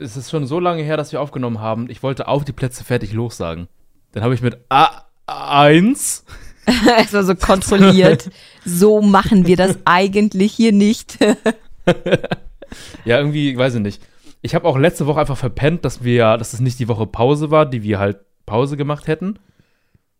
es 0.00 0.16
ist 0.16 0.30
schon 0.30 0.46
so 0.46 0.60
lange 0.60 0.82
her, 0.82 0.96
dass 0.96 1.12
wir 1.12 1.20
aufgenommen 1.20 1.60
haben. 1.60 1.88
Ich 1.90 2.02
wollte 2.02 2.28
auf 2.28 2.44
die 2.44 2.52
Plätze 2.52 2.84
fertig 2.84 3.12
los 3.12 3.36
sagen. 3.36 3.68
Dann 4.12 4.22
habe 4.22 4.34
ich 4.34 4.42
mit 4.42 4.58
A1 4.68 6.22
es 6.98 7.12
war 7.12 7.24
so 7.24 7.34
kontrolliert. 7.34 8.30
so 8.64 9.00
machen 9.00 9.46
wir 9.46 9.56
das 9.56 9.78
eigentlich 9.84 10.52
hier 10.52 10.72
nicht. 10.72 11.18
ja, 13.04 13.18
irgendwie, 13.18 13.56
weiß 13.56 13.76
ich 13.76 13.80
nicht. 13.80 14.02
Ich 14.42 14.54
habe 14.54 14.66
auch 14.66 14.78
letzte 14.78 15.06
Woche 15.06 15.20
einfach 15.20 15.36
verpennt, 15.36 15.84
dass 15.84 16.04
wir, 16.04 16.36
dass 16.38 16.52
es 16.52 16.60
nicht 16.60 16.78
die 16.78 16.88
Woche 16.88 17.06
Pause 17.06 17.50
war, 17.50 17.66
die 17.66 17.82
wir 17.82 17.98
halt 17.98 18.18
Pause 18.46 18.76
gemacht 18.76 19.06
hätten. 19.06 19.38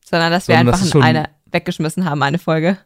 Sondern 0.04 0.32
dass 0.32 0.48
wir 0.48 0.56
Sondern 0.56 0.74
einfach 0.74 0.86
das 0.86 1.02
eine 1.02 1.28
weggeschmissen 1.50 2.04
haben, 2.04 2.22
eine 2.22 2.38
Folge. 2.38 2.78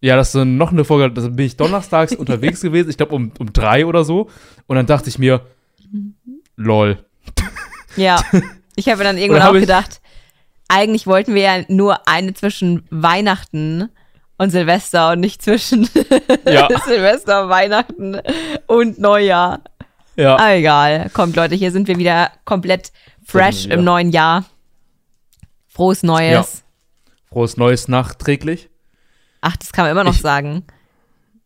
Ja, 0.00 0.16
das 0.16 0.34
ist 0.34 0.44
noch 0.44 0.72
eine 0.72 0.84
Folge, 0.84 1.14
da 1.14 1.28
bin 1.28 1.46
ich 1.46 1.56
donnerstags 1.56 2.14
unterwegs 2.16 2.60
gewesen, 2.60 2.90
ich 2.90 2.96
glaube 2.96 3.14
um, 3.14 3.32
um 3.38 3.52
drei 3.52 3.86
oder 3.86 4.04
so. 4.04 4.28
Und 4.66 4.76
dann 4.76 4.86
dachte 4.86 5.08
ich 5.08 5.18
mir, 5.18 5.42
lol. 6.56 7.04
Ja, 7.96 8.20
ich 8.74 8.88
habe 8.88 9.04
dann 9.04 9.16
irgendwann 9.16 9.42
auch 9.42 9.52
gedacht, 9.52 10.00
eigentlich 10.66 11.06
wollten 11.06 11.32
wir 11.36 11.42
ja 11.42 11.64
nur 11.68 12.08
eine 12.08 12.34
zwischen 12.34 12.84
Weihnachten 12.90 13.88
und 14.36 14.50
Silvester 14.50 15.12
und 15.12 15.20
nicht 15.20 15.42
zwischen 15.42 15.88
ja. 16.44 16.68
Silvester, 16.84 17.48
Weihnachten 17.48 18.20
und 18.66 18.98
Neujahr. 18.98 19.60
Ja. 20.16 20.34
Aber 20.34 20.54
egal. 20.54 21.10
Kommt, 21.10 21.36
Leute, 21.36 21.54
hier 21.54 21.70
sind 21.70 21.88
wir 21.88 21.98
wieder 21.98 22.32
komplett 22.44 22.92
fresh 23.24 23.66
im 23.66 23.84
neuen 23.84 24.10
Jahr. 24.10 24.44
Frohes 25.66 26.02
Neues. 26.02 26.32
Ja. 26.32 27.28
Frohes 27.28 27.56
Neues 27.56 27.88
nachträglich. 27.88 28.70
Ach, 29.40 29.56
das 29.56 29.72
kann 29.72 29.84
man 29.84 29.92
immer 29.92 30.04
noch 30.04 30.14
ich, 30.14 30.20
sagen. 30.20 30.64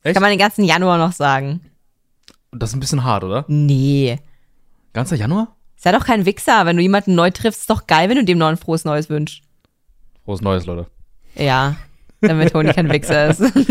Echt? 0.02 0.14
Kann 0.14 0.22
man 0.22 0.30
den 0.30 0.38
ganzen 0.38 0.64
Januar 0.64 0.98
noch 0.98 1.12
sagen. 1.12 1.60
Das 2.52 2.70
ist 2.70 2.76
ein 2.76 2.80
bisschen 2.80 3.04
hart, 3.04 3.24
oder? 3.24 3.44
Nee. 3.48 4.18
Ganzer 4.98 5.14
Januar? 5.14 5.54
Sei 5.76 5.92
doch 5.92 6.04
kein 6.04 6.26
Wichser. 6.26 6.66
Wenn 6.66 6.76
du 6.76 6.82
jemanden 6.82 7.14
neu 7.14 7.30
triffst, 7.30 7.60
ist 7.60 7.70
doch 7.70 7.86
geil, 7.86 8.08
wenn 8.08 8.16
du 8.16 8.24
dem 8.24 8.36
noch 8.36 8.48
ein 8.48 8.56
frohes 8.56 8.84
Neues 8.84 9.08
wünschst. 9.08 9.42
Frohes 10.24 10.40
Neues, 10.40 10.66
Leute. 10.66 10.88
Ja, 11.36 11.76
damit 12.20 12.50
Toni 12.50 12.72
kein 12.72 12.90
Wichser 12.90 13.28
ist. 13.28 13.38
ich 13.56 13.68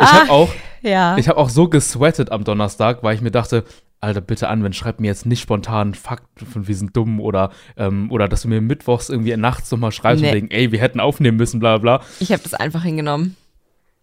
habe 0.00 0.30
auch, 0.30 0.48
ja. 0.80 1.18
ich 1.18 1.30
auch 1.30 1.50
so 1.50 1.68
gesweatet 1.68 2.32
am 2.32 2.44
Donnerstag, 2.44 3.02
weil 3.02 3.16
ich 3.16 3.20
mir 3.20 3.30
dachte, 3.30 3.64
Alter, 4.00 4.22
bitte 4.22 4.48
an, 4.48 4.64
wenn 4.64 4.72
schreib 4.72 4.98
mir 4.98 5.08
jetzt 5.08 5.26
nicht 5.26 5.42
spontan 5.42 5.92
Fakt 5.92 6.40
von 6.40 6.66
wir 6.66 6.76
sind 6.76 6.96
dumm 6.96 7.20
oder, 7.20 7.50
ähm, 7.76 8.10
oder 8.10 8.28
dass 8.28 8.40
du 8.40 8.48
mir 8.48 8.62
mittwochs 8.62 9.10
irgendwie 9.10 9.36
nachts 9.36 9.70
nochmal 9.70 9.92
schreibst 9.92 10.22
nee. 10.22 10.28
und 10.28 10.34
denkst, 10.36 10.56
ey, 10.56 10.72
wir 10.72 10.80
hätten 10.80 11.00
aufnehmen 11.00 11.36
müssen, 11.36 11.60
bla 11.60 11.76
bla. 11.76 12.00
Ich 12.18 12.32
habe 12.32 12.42
das 12.42 12.54
einfach 12.54 12.82
hingenommen. 12.82 13.36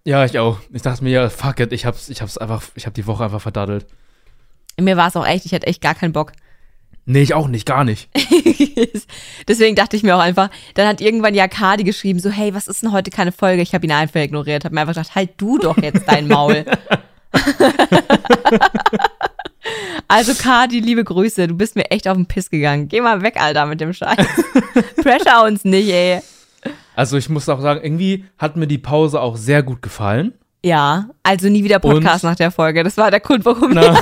Ja, 0.04 0.26
ich 0.26 0.40
auch. 0.40 0.60
Ich 0.72 0.82
dachte 0.82 1.04
mir, 1.04 1.12
ja, 1.12 1.30
fuck 1.30 1.60
it, 1.60 1.72
ich 1.74 1.86
hab's, 1.86 2.10
ich 2.10 2.22
hab's 2.22 2.38
einfach, 2.38 2.64
ich 2.76 2.86
hab 2.86 2.94
die 2.94 3.06
Woche 3.06 3.24
einfach 3.24 3.42
verdaddelt. 3.42 3.86
Mir 4.80 4.98
war 4.98 5.08
es 5.08 5.16
auch 5.16 5.26
echt, 5.26 5.46
ich 5.46 5.54
hatte 5.54 5.68
echt 5.68 5.82
gar 5.82 5.96
keinen 5.96 6.14
Bock. 6.14 6.32
Nee, 7.06 7.22
ich 7.24 7.34
auch 7.34 7.48
nicht, 7.48 7.66
gar 7.66 7.84
nicht. 7.84 8.10
Deswegen 9.48 9.76
dachte 9.76 9.96
ich 9.96 10.04
mir 10.04 10.16
auch 10.16 10.22
einfach, 10.22 10.50
dann 10.76 10.88
hat 10.88 11.02
irgendwann 11.02 11.34
ja 11.34 11.48
Kadi 11.48 11.84
geschrieben, 11.84 12.20
so, 12.20 12.30
hey, 12.30 12.54
was 12.54 12.68
ist 12.68 12.84
denn 12.84 12.92
heute 12.92 13.10
keine 13.10 13.32
Folge? 13.32 13.62
Ich 13.62 13.74
habe 13.74 13.86
ihn 13.86 13.92
einfach 13.92 14.22
ignoriert, 14.22 14.66
habe 14.66 14.76
mir 14.76 14.82
einfach 14.82 14.94
gedacht, 14.94 15.16
halt 15.16 15.32
du 15.38 15.58
doch 15.58 15.78
jetzt 15.78 16.08
dein 16.08 16.28
Maul. 16.28 16.64
also 20.08 20.34
Kadi, 20.36 20.80
liebe 20.80 21.04
Grüße, 21.04 21.48
du 21.48 21.56
bist 21.56 21.76
mir 21.76 21.90
echt 21.90 22.08
auf 22.08 22.18
den 22.18 22.28
Piss 22.28 22.50
gegangen. 22.52 22.88
Geh 22.88 23.02
mal 23.02 23.22
weg, 23.24 23.42
Alter, 23.42 23.66
mit 23.66 23.82
dem 23.82 23.94
Scheiß. 23.94 24.18
Pressure 25.02 25.44
uns 25.46 25.66
nicht, 25.66 25.90
ey. 25.90 26.22
Also 26.96 27.18
ich 27.18 27.30
muss 27.30 27.48
auch 27.50 27.62
sagen, 27.62 27.82
irgendwie 27.84 28.26
hat 28.38 28.58
mir 28.58 28.68
die 28.68 28.78
Pause 28.78 29.22
auch 29.22 29.38
sehr 29.38 29.64
gut 29.64 29.82
gefallen. 29.82 30.34
Ja, 30.64 31.10
also 31.24 31.50
nie 31.50 31.64
wieder 31.64 31.80
Podcast 31.80 32.24
und? 32.24 32.30
nach 32.30 32.36
der 32.36 32.52
Folge. 32.52 32.84
Das 32.84 32.96
war 32.98 33.10
der 33.10 33.20
Grund, 33.20 33.46
warum 33.46 33.72
Na, 33.74 33.82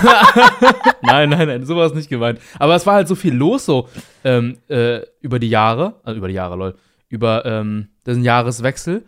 Nein, 1.01 1.29
nein, 1.29 1.47
nein, 1.47 1.65
sowas 1.65 1.93
nicht 1.93 2.09
gemeint. 2.09 2.39
Aber 2.57 2.75
es 2.75 2.85
war 2.85 2.95
halt 2.95 3.07
so 3.07 3.15
viel 3.15 3.33
los 3.33 3.65
so 3.65 3.87
ähm, 4.25 4.57
äh, 4.67 4.99
über 5.21 5.39
die 5.39 5.47
Jahre, 5.47 5.95
also 6.03 6.17
über 6.17 6.27
die 6.27 6.33
Jahre, 6.33 6.57
lol, 6.57 6.75
über 7.07 7.45
ähm, 7.45 7.87
diesen 8.05 8.23
Jahreswechsel. 8.23 9.05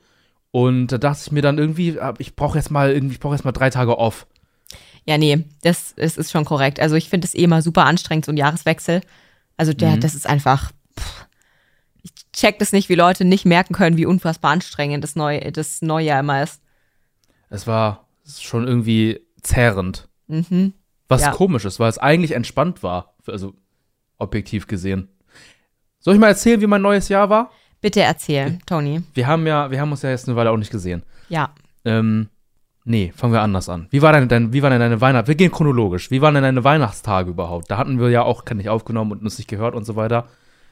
Und 0.51 0.87
da 0.87 0.97
dachte 0.97 1.23
ich 1.25 1.31
mir 1.31 1.41
dann 1.41 1.57
irgendwie, 1.57 1.97
ich 2.19 2.35
brauche 2.35 2.57
jetzt 2.57 2.71
mal 2.71 2.91
irgendwie, 2.91 3.15
ich 3.15 3.19
brauche 3.19 3.35
jetzt 3.35 3.43
mal 3.43 3.51
drei 3.51 3.69
Tage 3.69 3.97
off. 3.97 4.27
Ja, 5.05 5.17
nee, 5.17 5.43
das, 5.61 5.93
das 5.95 6.17
ist 6.17 6.31
schon 6.31 6.45
korrekt. 6.45 6.79
Also 6.79 6.95
ich 6.95 7.09
finde 7.09 7.25
es 7.25 7.35
eh 7.35 7.43
immer 7.43 7.61
super 7.61 7.85
anstrengend, 7.85 8.25
so 8.25 8.31
ein 8.31 8.37
Jahreswechsel. 8.37 9.01
Also 9.57 9.73
der, 9.73 9.91
mhm. 9.91 9.99
das 9.99 10.15
ist 10.15 10.27
einfach. 10.27 10.71
Pff, 10.97 11.27
ich 12.41 12.47
check 12.47 12.59
das 12.59 12.71
nicht, 12.71 12.89
wie 12.89 12.95
Leute 12.95 13.25
nicht 13.25 13.45
merken 13.45 13.73
können, 13.73 13.97
wie 13.97 14.05
unfassbar 14.05 14.51
anstrengend 14.51 15.03
das, 15.03 15.15
Neu 15.15 15.39
das 15.51 15.81
Neujahr 15.81 16.21
immer 16.21 16.43
ist 16.43 16.61
es 17.51 17.67
war 17.67 18.07
schon 18.25 18.67
irgendwie 18.67 19.19
zerrend. 19.41 20.07
Mhm. 20.27 20.73
Was 21.07 21.21
ja. 21.21 21.31
komisch 21.31 21.65
ist, 21.65 21.79
weil 21.79 21.89
es 21.89 21.97
eigentlich 21.97 22.31
entspannt 22.31 22.81
war, 22.81 23.13
also 23.27 23.53
objektiv 24.17 24.65
gesehen. 24.65 25.09
Soll 25.99 26.15
ich 26.15 26.19
mal 26.19 26.29
erzählen, 26.29 26.61
wie 26.61 26.67
mein 26.67 26.81
neues 26.81 27.09
Jahr 27.09 27.29
war? 27.29 27.51
Bitte 27.81 28.01
erzähl, 28.01 28.59
Tony. 28.65 29.03
Wir 29.13 29.27
haben 29.27 29.45
ja, 29.45 29.69
wir 29.69 29.81
haben 29.81 29.91
uns 29.91 30.01
ja 30.01 30.09
jetzt 30.09 30.27
eine 30.27 30.37
Weile 30.37 30.51
auch 30.51 30.57
nicht 30.57 30.71
gesehen. 30.71 31.03
Ja. 31.27 31.53
Ähm, 31.83 32.29
nee, 32.85 33.11
fangen 33.15 33.33
wir 33.33 33.41
anders 33.41 33.67
an. 33.67 33.87
Wie 33.89 34.01
war 34.01 34.13
denn 34.13 34.29
dein, 34.29 34.53
wie 34.53 34.63
war 34.63 34.69
denn 34.69 34.79
deine 34.79 35.01
Weihnacht? 35.01 35.27
Wir 35.27 35.35
gehen 35.35 35.51
chronologisch. 35.51 36.09
Wie 36.09 36.21
waren 36.21 36.33
denn 36.33 36.43
deine 36.43 36.63
Weihnachtstage 36.63 37.31
überhaupt? 37.31 37.69
Da 37.69 37.77
hatten 37.77 37.99
wir 37.99 38.09
ja 38.09 38.23
auch, 38.23 38.45
kann 38.45 38.59
ich 38.59 38.69
aufgenommen 38.69 39.11
und 39.11 39.23
uns 39.23 39.37
nicht 39.37 39.49
gehört 39.49 39.75
und 39.75 39.83
so 39.83 39.95
weiter. 39.95 40.27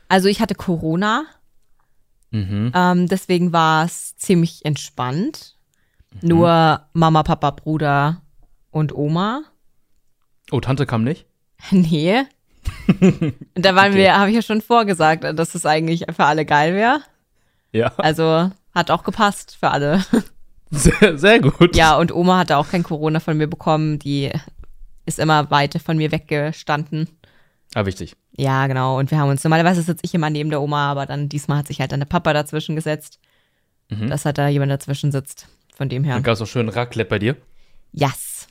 Also 0.07 0.29
ich 0.29 0.39
hatte 0.39 0.55
Corona. 0.55 1.25
Mhm. 2.31 2.71
Ähm, 2.75 3.07
deswegen 3.07 3.53
war 3.53 3.85
es 3.85 4.15
ziemlich 4.17 4.65
entspannt. 4.65 5.55
Mhm. 6.21 6.29
Nur 6.29 6.81
Mama, 6.93 7.23
Papa, 7.23 7.51
Bruder 7.51 8.21
und 8.71 8.93
Oma. 8.93 9.43
Oh, 10.51 10.59
Tante 10.59 10.85
kam 10.85 11.03
nicht? 11.03 11.25
nee. 11.71 12.23
da 13.55 13.75
waren 13.75 13.91
okay. 13.91 13.97
wir, 13.97 14.17
habe 14.17 14.29
ich 14.29 14.35
ja 14.35 14.41
schon 14.41 14.61
vorgesagt, 14.61 15.23
dass 15.23 15.55
es 15.55 15.65
eigentlich 15.65 16.05
für 16.15 16.25
alle 16.25 16.45
geil 16.45 16.73
wäre. 16.73 17.01
Ja. 17.71 17.93
Also 17.97 18.51
hat 18.73 18.91
auch 18.91 19.03
gepasst 19.03 19.57
für 19.59 19.71
alle. 19.71 20.03
Sehr, 20.71 21.17
sehr 21.17 21.39
gut. 21.39 21.75
Ja, 21.75 21.97
und 21.97 22.13
Oma 22.13 22.37
hatte 22.37 22.55
auch 22.55 22.69
kein 22.69 22.83
Corona 22.83 23.19
von 23.19 23.35
mir 23.35 23.47
bekommen. 23.47 23.97
Die 23.97 24.31
ist 25.07 25.17
immer 25.17 25.49
weit 25.49 25.81
von 25.83 25.97
mir 25.97 26.11
weggestanden. 26.11 27.09
Ah, 27.75 27.85
wichtig. 27.85 28.15
Ja, 28.35 28.67
genau. 28.67 28.97
Und 28.97 29.11
wir 29.11 29.19
haben 29.19 29.29
uns, 29.29 29.43
normalerweise 29.43 29.81
sitze 29.81 30.01
ich 30.03 30.13
immer 30.13 30.29
neben 30.29 30.49
der 30.49 30.61
Oma, 30.61 30.91
aber 30.91 31.05
dann 31.05 31.29
diesmal 31.29 31.59
hat 31.59 31.67
sich 31.67 31.79
halt 31.79 31.91
dann 31.91 31.99
der 31.99 32.07
Papa 32.07 32.33
dazwischen 32.33 32.75
gesetzt, 32.75 33.19
mhm. 33.89 34.09
dass 34.09 34.25
halt 34.25 34.37
da 34.37 34.47
jemand 34.47 34.71
dazwischen 34.71 35.11
sitzt. 35.11 35.47
Von 35.75 35.87
dem 35.87 36.03
her. 36.03 36.15
Dann 36.15 36.23
gab 36.23 36.33
es 36.33 36.41
auch 36.41 36.47
schön 36.47 36.67
Raclette 36.67 37.09
bei 37.09 37.19
dir? 37.19 37.37
Yes. 37.93 38.47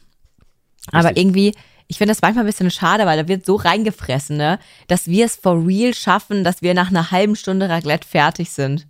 Aber 0.92 1.16
irgendwie, 1.16 1.54
ich 1.88 1.98
finde 1.98 2.12
das 2.12 2.22
manchmal 2.22 2.44
ein 2.44 2.46
bisschen 2.46 2.70
schade, 2.70 3.06
weil 3.06 3.18
da 3.18 3.28
wird 3.28 3.44
so 3.44 3.56
reingefressen, 3.56 4.36
ne, 4.36 4.58
dass 4.86 5.08
wir 5.08 5.26
es 5.26 5.36
for 5.36 5.66
real 5.66 5.94
schaffen, 5.94 6.44
dass 6.44 6.62
wir 6.62 6.74
nach 6.74 6.88
einer 6.88 7.10
halben 7.10 7.36
Stunde 7.36 7.68
Raclette 7.68 8.06
fertig 8.06 8.50
sind. 8.50 8.86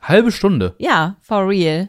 Halbe 0.00 0.30
Stunde? 0.30 0.74
Ja, 0.78 1.16
for 1.22 1.48
real. 1.48 1.88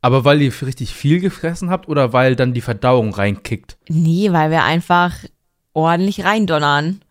Aber 0.00 0.24
weil 0.24 0.42
ihr 0.42 0.52
richtig 0.62 0.94
viel 0.94 1.20
gefressen 1.20 1.70
habt 1.70 1.88
oder 1.88 2.12
weil 2.12 2.34
dann 2.34 2.54
die 2.54 2.60
Verdauung 2.60 3.14
reinkickt? 3.14 3.76
Nee, 3.88 4.32
weil 4.32 4.50
wir 4.50 4.64
einfach 4.64 5.16
ordentlich 5.74 6.24
reindonnern. 6.24 7.02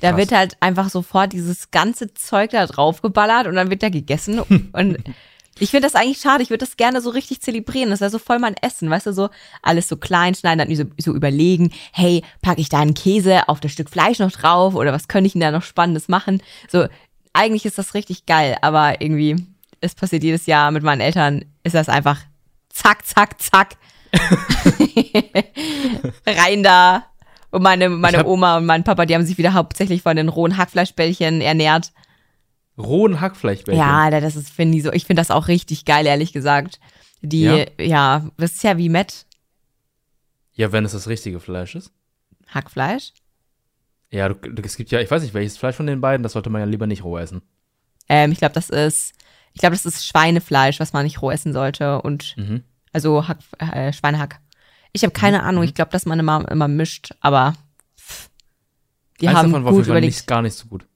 Da 0.00 0.10
Krass. 0.10 0.18
wird 0.18 0.32
halt 0.32 0.56
einfach 0.60 0.88
sofort 0.88 1.32
dieses 1.32 1.70
ganze 1.70 2.14
Zeug 2.14 2.50
da 2.50 2.66
drauf 2.66 3.02
geballert 3.02 3.46
und 3.46 3.54
dann 3.54 3.70
wird 3.70 3.82
da 3.82 3.90
gegessen. 3.90 4.40
und 4.72 4.98
ich 5.58 5.70
finde 5.70 5.86
das 5.86 5.94
eigentlich 5.94 6.20
schade. 6.20 6.42
Ich 6.42 6.50
würde 6.50 6.64
das 6.64 6.78
gerne 6.78 7.02
so 7.02 7.10
richtig 7.10 7.42
zelebrieren. 7.42 7.90
Das 7.90 8.00
wäre 8.00 8.10
so 8.10 8.18
voll 8.18 8.38
mein 8.38 8.56
Essen, 8.56 8.88
weißt 8.88 9.06
du, 9.06 9.12
so 9.12 9.28
alles 9.62 9.88
so 9.88 9.96
klein 9.96 10.34
schneiden, 10.34 10.66
dann 10.66 10.74
so, 10.74 10.84
so 10.98 11.14
überlegen, 11.14 11.70
hey, 11.92 12.22
packe 12.40 12.62
ich 12.62 12.70
da 12.70 12.80
einen 12.80 12.94
Käse 12.94 13.48
auf 13.48 13.60
das 13.60 13.72
Stück 13.72 13.90
Fleisch 13.90 14.18
noch 14.18 14.32
drauf 14.32 14.74
oder 14.74 14.92
was 14.92 15.08
könnte 15.08 15.26
ich 15.26 15.34
denn 15.34 15.42
da 15.42 15.50
noch 15.50 15.62
Spannendes 15.62 16.08
machen? 16.08 16.42
So, 16.70 16.86
eigentlich 17.34 17.66
ist 17.66 17.78
das 17.78 17.94
richtig 17.94 18.26
geil, 18.26 18.56
aber 18.62 19.02
irgendwie, 19.02 19.36
es 19.80 19.94
passiert 19.94 20.24
jedes 20.24 20.46
Jahr 20.46 20.70
mit 20.70 20.82
meinen 20.82 21.02
Eltern, 21.02 21.44
ist 21.62 21.74
das 21.74 21.90
einfach 21.90 22.20
zack, 22.70 23.06
zack, 23.06 23.40
zack. 23.40 23.76
Rein 26.26 26.62
da. 26.62 27.04
Und 27.50 27.62
meine, 27.62 27.88
meine 27.88 28.26
Oma 28.26 28.58
und 28.58 28.66
mein 28.66 28.84
Papa, 28.84 29.06
die 29.06 29.14
haben 29.14 29.24
sich 29.24 29.38
wieder 29.38 29.54
hauptsächlich 29.54 30.02
von 30.02 30.16
den 30.16 30.28
rohen 30.28 30.56
Hackfleischbällchen 30.56 31.40
ernährt 31.40 31.92
rohen 32.80 33.20
Hackfleischbällchen. 33.20 33.84
Ja, 33.84 34.10
das 34.10 34.36
ist, 34.36 34.50
finde 34.50 34.78
ich 34.78 34.84
so, 34.84 34.92
ich 34.92 35.04
finde 35.04 35.20
das 35.20 35.30
auch 35.30 35.48
richtig 35.48 35.84
geil, 35.84 36.06
ehrlich 36.06 36.32
gesagt. 36.32 36.80
Die, 37.22 37.42
ja? 37.42 37.66
ja, 37.78 38.30
das 38.36 38.52
ist 38.52 38.64
ja 38.64 38.76
wie 38.78 38.88
Met. 38.88 39.26
Ja, 40.52 40.72
wenn 40.72 40.84
es 40.84 40.92
das 40.92 41.08
richtige 41.08 41.40
Fleisch 41.40 41.74
ist. 41.74 41.92
Hackfleisch? 42.48 43.12
Ja, 44.10 44.28
du, 44.28 44.62
es 44.62 44.76
gibt 44.76 44.90
ja, 44.90 45.00
ich 45.00 45.10
weiß 45.10 45.22
nicht, 45.22 45.34
welches 45.34 45.56
Fleisch 45.56 45.76
von 45.76 45.86
den 45.86 46.00
beiden, 46.00 46.22
das 46.22 46.32
sollte 46.32 46.50
man 46.50 46.60
ja 46.60 46.66
lieber 46.66 46.86
nicht 46.86 47.04
roh 47.04 47.18
essen. 47.18 47.42
Ähm, 48.08 48.32
ich 48.32 48.38
glaube, 48.38 48.54
das 48.54 48.70
ist, 48.70 49.12
ich 49.52 49.60
glaube, 49.60 49.76
das 49.76 49.86
ist 49.86 50.06
Schweinefleisch, 50.06 50.80
was 50.80 50.92
man 50.92 51.04
nicht 51.04 51.22
roh 51.22 51.30
essen 51.30 51.52
sollte 51.52 52.02
und, 52.02 52.36
mhm. 52.36 52.64
also 52.92 53.28
Hack, 53.28 53.38
äh, 53.58 53.92
Schweinehack. 53.92 54.40
Ich 54.92 55.02
habe 55.02 55.12
keine 55.12 55.38
mhm. 55.38 55.44
Ahnung, 55.44 55.62
ich 55.64 55.74
glaube, 55.74 55.90
dass 55.90 56.06
man 56.06 56.18
immer, 56.18 56.48
immer 56.50 56.68
mischt, 56.68 57.12
aber 57.20 57.54
pff, 57.98 58.28
die 59.20 59.28
Eins 59.28 59.38
haben 59.38 59.52
davon 59.52 59.64
war 59.64 59.72
gut 59.72 59.86
überlegt. 59.86 60.14
Nicht, 60.14 60.26
gar 60.26 60.42
nicht 60.42 60.54
so 60.54 60.66
gut 60.66 60.86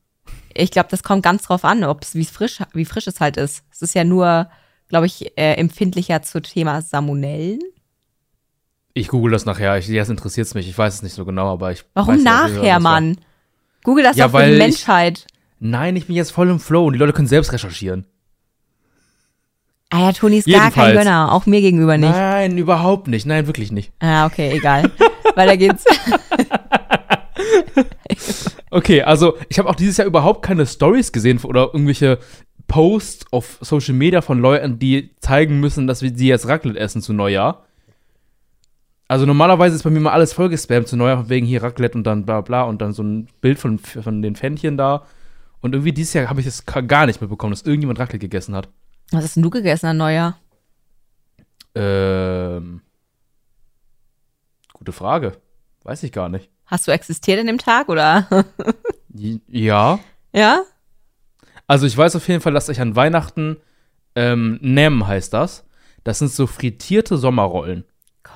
ich 0.55 0.71
glaube, 0.71 0.89
das 0.91 1.03
kommt 1.03 1.23
ganz 1.23 1.43
drauf 1.43 1.65
an, 1.65 1.85
ob 1.85 2.03
es 2.03 2.15
wie 2.15 2.25
frisch, 2.25 2.61
wie 2.73 2.85
frisch 2.85 3.07
es 3.07 3.21
halt 3.21 3.37
ist. 3.37 3.65
Es 3.73 3.83
ist 3.83 3.95
ja 3.95 4.05
nur, 4.05 4.49
glaube 4.89 5.07
ich, 5.07 5.37
äh, 5.37 5.55
empfindlicher 5.55 6.23
zum 6.23 6.43
Thema 6.43 6.81
Salmonellen. 6.81 7.61
Ich 8.95 9.09
google 9.09 9.33
das 9.33 9.45
nachher. 9.45 9.77
Ich, 9.77 9.89
jetzt 9.89 10.11
interessiert 10.11 10.47
es 10.47 10.55
mich. 10.55 10.69
Ich 10.69 10.79
weiß 10.79 10.95
es 10.95 11.03
nicht 11.03 11.15
so 11.15 11.25
genau, 11.25 11.53
aber 11.53 11.73
ich. 11.73 11.85
Warum 11.95 12.23
nachher. 12.23 12.79
Mann? 12.79 13.19
Google 13.83 14.05
das 14.05 14.17
Ja, 14.17 14.29
doch 14.29 14.39
für 14.39 14.47
die 14.47 14.53
ich- 14.53 14.59
Menschheit. 14.59 15.27
Nein, 15.59 15.97
ich 15.97 16.07
bin 16.07 16.17
jetzt 16.17 16.31
voll 16.31 16.49
im 16.49 16.61
Flow 16.61 16.87
und 16.87 16.93
die 16.93 16.99
Leute 16.99 17.13
können 17.13 17.27
selbst 17.27 17.53
recherchieren. 17.53 18.07
Ah 19.95 20.01
ja, 20.01 20.13
Toni 20.13 20.39
ist 20.39 20.47
gar 20.47 20.55
kein 20.55 20.65
Jedenfalls. 20.65 20.99
Gönner, 20.99 21.33
auch 21.33 21.47
mir 21.47 21.61
gegenüber 21.61 21.97
nicht. 21.97 22.11
Nein, 22.11 22.59
überhaupt 22.59 23.07
nicht. 23.07 23.27
Nein, 23.27 23.47
wirklich 23.47 23.71
nicht. 23.71 23.93
Ah, 24.01 24.27
okay, 24.27 24.51
egal. 24.57 24.91
Weiter 25.37 25.57
geht's. 25.57 25.85
Okay, 28.71 29.03
also 29.03 29.37
ich 29.49 29.61
habe 29.61 29.69
auch 29.69 29.77
dieses 29.77 29.99
Jahr 29.99 30.07
überhaupt 30.09 30.43
keine 30.43 30.67
Stories 30.67 31.13
gesehen 31.13 31.39
oder 31.45 31.71
irgendwelche 31.73 32.19
Posts 32.67 33.27
auf 33.31 33.59
Social 33.61 33.95
Media 33.95 34.21
von 34.21 34.41
Leuten, 34.41 34.81
die 34.81 35.15
zeigen 35.21 35.61
müssen, 35.61 35.87
dass 35.87 36.03
wir 36.03 36.11
sie 36.13 36.27
jetzt 36.27 36.49
Raclette 36.49 36.81
essen 36.81 37.01
zu 37.01 37.13
Neujahr. 37.13 37.63
Also 39.07 39.27
normalerweise 39.27 39.77
ist 39.77 39.85
bei 39.85 39.91
mir 39.91 40.01
mal 40.01 40.11
alles 40.11 40.33
vollgespammt 40.33 40.89
zu 40.89 40.97
Neujahr, 40.97 41.29
wegen 41.29 41.47
hier 41.47 41.63
Raclette 41.63 41.97
und 41.97 42.03
dann 42.05 42.25
bla 42.25 42.41
bla 42.41 42.65
und 42.65 42.83
dann 42.83 42.93
so 42.93 43.05
ein 43.05 43.29
Bild 43.41 43.61
von, 43.61 43.79
von 43.79 44.23
den 44.23 44.35
Pfännchen 44.35 44.77
da. 44.77 45.05
Und 45.61 45.75
irgendwie 45.75 45.93
dieses 45.93 46.13
Jahr 46.13 46.29
habe 46.29 46.41
ich 46.41 46.47
das 46.47 46.67
gar 46.67 47.07
nicht 47.07 47.21
mitbekommen, 47.21 47.53
dass 47.53 47.63
irgendjemand 47.63 48.01
Raclette 48.01 48.19
gegessen 48.19 48.57
hat. 48.57 48.69
Was 49.11 49.25
hast 49.25 49.37
denn 49.37 49.43
du 49.43 49.51
gegessen 49.51 49.87
an 49.87 49.97
Neujahr? 49.97 50.39
Ähm. 51.75 52.83
Gute 54.73 54.93
Frage. 54.93 55.39
Weiß 55.83 56.03
ich 56.03 56.13
gar 56.13 56.29
nicht. 56.29 56.51
Hast 56.67 56.89
du 56.89 56.93
existiert 56.93 57.41
an 57.41 57.47
dem 57.47 57.59
Tag 57.59 57.89
oder? 57.89 58.27
Ja. 59.49 60.01
ja? 60.33 60.65
Also 61.69 61.87
ich 61.87 61.97
weiß 61.97 62.17
auf 62.17 62.27
jeden 62.27 62.41
Fall, 62.41 62.53
dass 62.53 62.69
ich 62.69 62.81
an 62.81 62.97
Weihnachten 62.97 63.59
ähm, 64.17 64.59
Nem 64.61 65.07
heißt 65.07 65.33
das. 65.33 65.65
Das 66.03 66.19
sind 66.19 66.33
so 66.33 66.47
frittierte 66.47 67.17
Sommerrollen. 67.17 67.85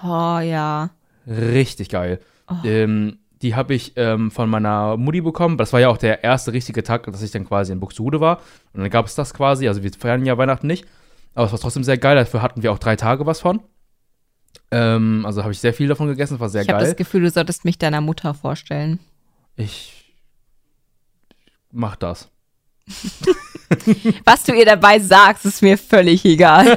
Oh 0.05 0.39
ja. 0.39 0.91
Richtig 1.27 1.89
geil. 1.89 2.21
Ähm, 2.65 3.19
die 3.43 3.55
habe 3.55 3.75
ich 3.75 3.93
ähm, 3.97 4.31
von 4.31 4.49
meiner 4.51 4.97
Mutti 4.97 5.21
bekommen. 5.21 5.57
Das 5.57 5.73
war 5.73 5.81
ja 5.81 5.89
auch 5.89 5.97
der 5.97 6.25
erste 6.25 6.53
richtige 6.53 6.83
Tag, 6.83 7.05
dass 7.05 7.23
ich 7.23 7.31
dann 7.31 7.47
quasi 7.47 7.73
in 7.73 7.81
Buxtehude 7.81 8.21
war. 8.21 8.39
Und 8.73 8.81
dann 8.81 8.91
gab 8.91 9.07
es 9.07 9.15
das 9.15 9.33
quasi. 9.35 9.69
Also 9.69 9.83
wir 9.83 9.93
feiern 9.93 10.25
ja 10.27 10.37
Weihnachten 10.39 10.67
nicht. 10.67 10.87
Aber 11.35 11.47
es 11.47 11.53
war 11.53 11.61
trotzdem 11.61 11.85
sehr 11.85 11.99
geil. 11.99 12.17
Dafür 12.17 12.43
hatten 12.43 12.63
wir 12.63 12.73
auch 12.73 12.79
drei 12.79 12.97
Tage 12.97 13.27
was 13.27 13.41
von. 13.41 13.61
Ähm, 14.71 15.25
also 15.25 15.43
habe 15.43 15.53
ich 15.53 15.61
sehr 15.61 15.75
viel 15.75 15.89
davon 15.89 16.09
gegessen. 16.09 16.35
Das 16.35 16.41
war 16.41 16.49
sehr 16.49 16.63
Ich 16.63 16.69
habe 16.69 16.79
geil. 16.81 16.89
das 16.89 16.97
Gefühl, 16.97 17.23
du 17.23 17.31
solltest 17.31 17.65
mich 17.65 17.79
deiner 17.79 18.01
Mutter 18.01 18.35
vorstellen. 18.35 18.99
Ich 19.57 20.15
mach 21.71 21.97
das. 21.97 22.29
Was 24.25 24.45
du 24.45 24.55
ihr 24.55 24.65
dabei 24.65 24.99
sagst, 24.99 25.45
ist 25.45 25.63
mir 25.63 25.77
völlig 25.77 26.25
egal. 26.25 26.77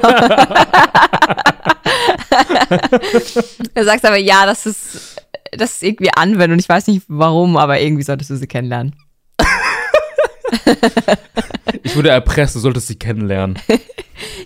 du 3.74 3.84
sagst 3.84 4.04
aber, 4.04 4.16
ja, 4.16 4.46
das 4.46 4.66
ist, 4.66 5.21
das 5.52 5.72
ist 5.74 5.82
irgendwie 5.82 6.10
Anwendung. 6.14 6.58
Ich 6.58 6.68
weiß 6.68 6.86
nicht 6.88 7.04
warum, 7.08 7.56
aber 7.56 7.80
irgendwie 7.80 8.02
solltest 8.02 8.30
du 8.30 8.36
sie 8.36 8.46
kennenlernen. 8.46 8.96
Ich 11.82 11.96
wurde 11.96 12.10
erpresst, 12.10 12.54
du 12.54 12.60
solltest 12.60 12.88
sie 12.88 12.96
kennenlernen. 12.96 13.58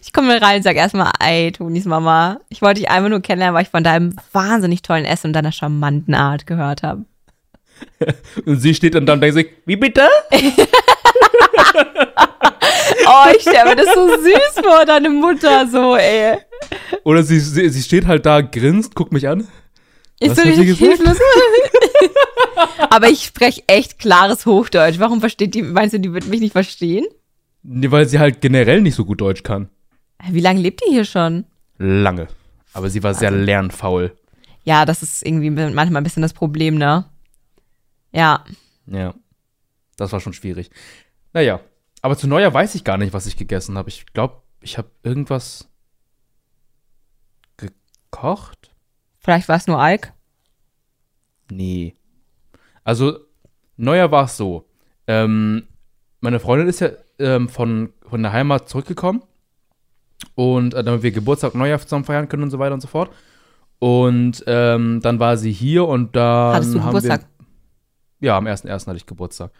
Ich 0.01 0.13
komme 0.13 0.41
rein 0.41 0.59
und 0.59 0.63
sag 0.63 0.77
erstmal, 0.77 1.11
ey, 1.21 1.53
Tonis 1.53 1.85
Mama, 1.85 2.41
ich 2.49 2.63
wollte 2.63 2.81
dich 2.81 2.89
einfach 2.89 3.11
nur 3.11 3.21
kennenlernen, 3.21 3.55
weil 3.55 3.65
ich 3.65 3.69
von 3.69 3.85
deinem 3.85 4.15
wahnsinnig 4.33 4.81
tollen 4.81 5.05
Essen 5.05 5.29
und 5.29 5.33
deiner 5.35 5.53
charmanten 5.53 6.15
Art 6.15 6.47
gehört 6.47 6.83
habe. 6.83 7.05
Und 8.47 8.61
sie 8.61 8.75
steht 8.75 8.95
dann 8.95 9.05
da 9.05 9.13
und 9.15 9.21
denkt 9.21 9.35
sich, 9.37 9.49
wie 9.67 9.77
bitte? 9.77 10.09
Oh, 13.07 13.31
ich 13.37 13.43
stelle 13.43 13.71
mir 13.71 13.77
das 13.77 13.95
so 13.95 14.09
süß 14.09 14.65
vor, 14.65 14.85
deine 14.87 15.11
Mutter 15.11 15.67
so, 15.67 15.97
ey. 15.97 16.39
Oder 17.05 17.23
sie, 17.23 17.39
sie, 17.39 17.69
sie 17.69 17.83
steht 17.83 18.07
halt 18.07 18.25
da, 18.25 18.41
grinst, 18.41 18.95
guckt 18.95 19.13
mich 19.13 19.29
an. 19.29 19.47
Was 20.21 20.37
so 20.37 20.43
richtig 20.43 20.79
gesagt? 20.79 20.79
hilflos. 20.79 21.19
Aber 22.91 23.09
ich 23.09 23.25
spreche 23.25 23.63
echt 23.67 23.99
klares 23.99 24.47
Hochdeutsch. 24.47 24.99
Warum 24.99 25.21
versteht 25.21 25.55
die, 25.55 25.63
meinst 25.63 25.95
du, 25.95 26.01
die 26.01 26.13
wird 26.13 26.27
mich 26.27 26.41
nicht 26.41 26.53
verstehen? 26.53 27.07
Nee, 27.63 27.91
weil 27.91 28.09
sie 28.09 28.19
halt 28.19 28.41
generell 28.41 28.81
nicht 28.81 28.95
so 28.95 29.05
gut 29.05 29.21
Deutsch 29.21 29.43
kann. 29.43 29.69
Wie 30.31 30.41
lange 30.41 30.61
lebt 30.61 30.81
die 30.87 30.93
hier 30.93 31.05
schon? 31.05 31.45
Lange. 31.79 32.29
Aber 32.73 32.89
sie 32.89 33.03
war 33.03 33.15
sehr 33.15 33.31
Also 33.31 33.45
lernfaul. 33.45 34.17
Ja, 34.65 34.85
das 34.85 35.03
ist 35.03 35.25
irgendwie 35.25 35.51
manchmal 35.51 35.97
ein 35.97 36.05
bisschen 36.05 36.23
das 36.23 36.33
Problem, 36.33 36.77
ne? 36.77 37.05
Ja. 38.13 38.45
Ja. 38.87 39.15
Das 39.97 40.13
war 40.13 40.21
schon 40.21 40.33
schwierig. 40.33 40.71
Naja. 41.33 41.61
Aber 42.03 42.17
zu 42.17 42.29
Neujahr 42.29 42.55
weiß 42.55 42.75
ich 42.75 42.85
gar 42.85 42.99
nicht, 42.99 43.13
was 43.13 43.27
ich 43.27 43.37
gegessen 43.37 43.77
habe. 43.77 43.89
Ich 43.89 44.07
glaube, 44.07 44.43
ich 44.61 44.79
habe 44.79 44.91
irgendwas 45.03 45.69
gekocht. 47.57 48.71
Vielleicht 49.27 49.49
war 49.49 49.57
es 49.57 49.67
nur 49.67 49.81
Alk. 49.81 50.13
Nee. 51.51 51.97
Also, 52.85 53.19
Neujahr 53.77 54.13
war 54.13 54.27
es 54.27 54.37
so. 54.37 54.69
Ähm, 55.09 55.67
meine 56.21 56.39
Freundin 56.39 56.69
ist 56.69 56.79
ja 56.79 56.91
ähm, 57.19 57.49
von, 57.49 57.93
von 58.09 58.23
der 58.23 58.33
Heimat 58.33 58.69
zurückgekommen. 58.69 59.25
Und 60.37 60.75
äh, 60.75 60.85
damit 60.85 61.03
wir 61.03 61.11
Geburtstag 61.11 61.55
und 61.55 61.59
Neujahr 61.59 61.81
zusammen 61.81 62.05
feiern 62.05 62.29
können 62.29 62.45
und 62.45 62.51
so 62.51 62.61
weiter 62.61 62.75
und 62.75 62.81
so 62.81 62.87
fort. 62.87 63.11
Und 63.81 64.45
ähm, 64.47 65.01
dann 65.03 65.19
war 65.19 65.37
sie 65.37 65.51
hier 65.51 65.89
und 65.89 66.15
dann. 66.15 66.55
Hattest 66.55 66.75
du 66.75 66.79
haben 66.79 66.87
Geburtstag? 66.87 67.27
Wir, 68.21 68.29
ja, 68.29 68.37
am 68.39 68.47
1.1. 68.47 68.87
hatte 68.87 68.97
ich 68.97 69.07
Geburtstag. 69.07 69.51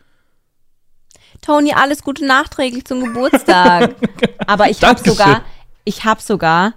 Toni, 1.43 1.73
alles 1.73 2.05
Gute 2.05 2.25
nachträglich 2.25 2.85
zum 2.85 3.03
Geburtstag. 3.03 3.97
Aber 4.47 4.71
ich 4.71 4.81
habe 4.85 5.01
sogar, 5.01 5.43
ich 5.85 6.05
habe 6.05 6.23
sogar 6.23 6.75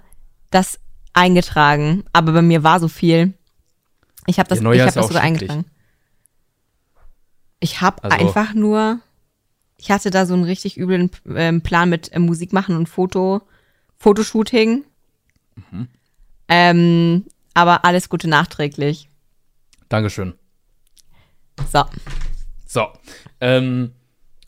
das 0.50 0.80
eingetragen. 1.12 2.04
Aber 2.12 2.32
bei 2.32 2.42
mir 2.42 2.62
war 2.62 2.80
so 2.80 2.88
viel. 2.88 3.34
Ich 4.26 4.38
habe 4.38 4.48
das, 4.48 4.60
ich 4.60 4.64
hab 4.80 4.94
das 4.94 5.06
sogar 5.08 5.22
eingetragen. 5.22 5.64
Ich 7.60 7.80
habe 7.80 8.02
Also- 8.04 8.16
einfach 8.16 8.54
nur, 8.54 9.00
ich 9.76 9.90
hatte 9.90 10.10
da 10.10 10.26
so 10.26 10.34
einen 10.34 10.44
richtig 10.44 10.78
üblen 10.78 11.10
ähm, 11.34 11.62
Plan 11.62 11.88
mit 11.90 12.10
ähm, 12.12 12.22
Musik 12.22 12.52
machen 12.52 12.76
und 12.76 12.88
Foto, 12.88 13.42
Fotoshooting. 13.98 14.84
Mhm. 15.70 15.88
Ähm, 16.48 17.24
aber 17.54 17.84
alles 17.84 18.08
Gute 18.08 18.28
nachträglich. 18.28 19.08
Dankeschön. 19.88 20.34
So. 21.70 21.84
So. 22.66 22.86
Ähm, 23.40 23.92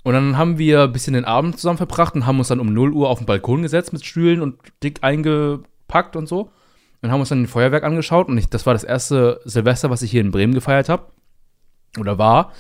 und 0.05 0.15
dann 0.15 0.37
haben 0.37 0.59
wir 0.59 0.83
ein 0.85 0.93
bisschen 0.93 1.15
den 1.15 1.25
Abend 1.25 1.59
zusammen 1.59 1.77
verbracht 1.77 2.15
und 2.15 2.27
haben 2.27 2.39
uns 2.39 2.49
dann 2.49 2.61
um 2.61 2.73
0 2.73 2.93
Uhr 2.93 3.09
auf 3.09 3.19
den 3.19 3.27
Balkon 3.27 3.63
gesetzt 3.63 3.93
mit 3.93 4.05
Stühlen 4.05 4.41
und 4.41 4.59
dick 4.83 4.99
eingepackt 5.93 6.17
und 6.17 6.27
so. 6.27 6.51
Und 7.01 7.11
haben 7.11 7.21
uns 7.21 7.31
dann 7.31 7.43
ein 7.43 7.49
Feuerwerk 7.49 7.83
angeschaut 7.83 8.29
und 8.29 8.39
ich, 8.39 8.49
das 8.49 8.65
war 8.65 8.75
das 8.75 8.85
erste 8.85 9.41
Silvester, 9.45 9.91
was 9.91 10.03
ich 10.03 10.11
hier 10.13 10.21
in 10.21 10.31
Bremen 10.31 10.55
gefeiert 10.55 10.89
habe. 10.89 11.07
Oder 11.99 12.17
war. 12.17 12.53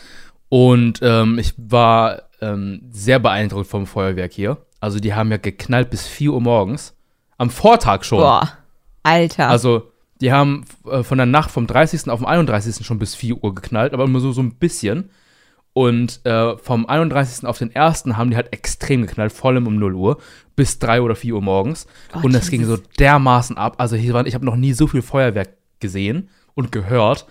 Und 0.49 0.99
ähm, 1.01 1.39
ich 1.39 1.55
war 1.57 2.23
ähm, 2.41 2.83
sehr 2.91 3.21
beeindruckt 3.21 3.69
vom 3.69 3.87
Feuerwerk 3.87 4.33
hier. 4.33 4.59
Also 4.81 4.99
die 4.99 5.15
haben 5.15 5.31
ja 5.31 5.37
geknallt 5.37 5.91
bis 5.91 6.09
4 6.09 6.33
Uhr 6.33 6.41
morgens. 6.41 6.95
Am 7.39 7.51
Vortag 7.51 8.03
schon. 8.03 8.19
Boah. 8.19 8.49
Alter. 9.05 9.49
Also, 9.49 9.91
die 10.21 10.33
haben 10.33 10.65
äh, 10.89 11.03
von 11.03 11.19
der 11.19 11.27
Nacht 11.27 11.51
vom 11.51 11.67
30. 11.67 12.09
auf 12.09 12.21
den 12.21 12.27
31. 12.27 12.85
schon 12.85 12.99
bis 12.99 13.15
4 13.15 13.43
Uhr 13.43 13.55
geknallt, 13.55 13.95
aber 13.95 14.05
immer 14.05 14.21
so, 14.21 14.33
so 14.33 14.43
ein 14.43 14.57
bisschen. 14.57 15.11
Und 15.75 16.21
äh, 16.27 16.57
vom 16.59 16.87
31. 16.87 17.47
auf 17.47 17.59
den 17.59 17.75
1. 17.75 18.05
haben 18.13 18.31
die 18.31 18.37
halt 18.37 18.53
extrem 18.53 19.03
geknallt, 19.07 19.33
vor 19.33 19.51
allem 19.51 19.67
um 19.67 19.77
0 19.77 19.95
Uhr, 19.95 20.19
bis 20.55 20.79
3 20.79 21.01
oder 21.01 21.15
4 21.15 21.35
Uhr 21.35 21.43
morgens. 21.43 21.87
Oh, 22.15 22.21
und 22.25 22.35
das 22.35 22.51
ging 22.51 22.65
so 22.65 22.77
Jesus. 22.77 22.89
dermaßen 22.99 23.57
ab. 23.57 23.77
Also, 23.79 23.97
hier 23.97 24.13
waren, 24.13 24.27
ich 24.27 24.35
habe 24.35 24.45
noch 24.45 24.57
nie 24.57 24.75
so 24.75 24.87
viel 24.87 25.03
Feuerwerk 25.03 25.57
gesehen 25.81 26.29
und 26.55 26.73
gehört. 26.73 27.27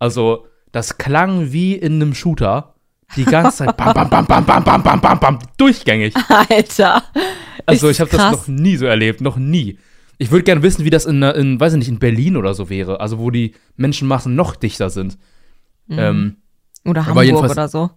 Also, 0.00 0.46
das 0.72 0.98
klang 0.98 1.52
wie 1.52 1.74
in 1.74 1.94
einem 1.94 2.14
Shooter. 2.14 2.74
Die 3.16 3.24
ganze 3.24 3.58
Zeit 3.58 3.76
bam, 3.76 3.94
bam, 3.94 4.10
bam, 4.10 4.26
bam, 4.26 4.44
bam, 4.44 4.64
bam, 4.64 4.82
bam, 4.82 5.00
bam, 5.00 5.20
bam, 5.20 5.38
durchgängig. 5.56 6.14
Alter. 6.28 7.04
Also 7.66 7.88
ich 7.88 8.00
habe 8.00 8.10
das 8.10 8.32
noch 8.32 8.48
nie 8.48 8.76
so 8.76 8.86
erlebt, 8.86 9.20
noch 9.20 9.36
nie. 9.36 9.78
Ich 10.18 10.30
würde 10.30 10.44
gerne 10.44 10.62
wissen, 10.62 10.84
wie 10.84 10.90
das 10.90 11.06
in, 11.06 11.22
in, 11.22 11.58
weiß 11.58 11.72
ich 11.74 11.78
nicht, 11.78 11.88
in 11.88 11.98
Berlin 11.98 12.36
oder 12.36 12.54
so 12.54 12.70
wäre, 12.70 13.00
also 13.00 13.18
wo 13.18 13.30
die 13.30 13.54
Menschenmassen 13.76 14.34
noch 14.34 14.56
dichter 14.56 14.90
sind. 14.90 15.18
Mhm. 15.86 15.98
Ähm, 15.98 16.36
Oder 16.84 17.06
aber 17.06 17.24
Hamburg 17.24 17.50
oder 17.50 17.68
so. 17.68 17.90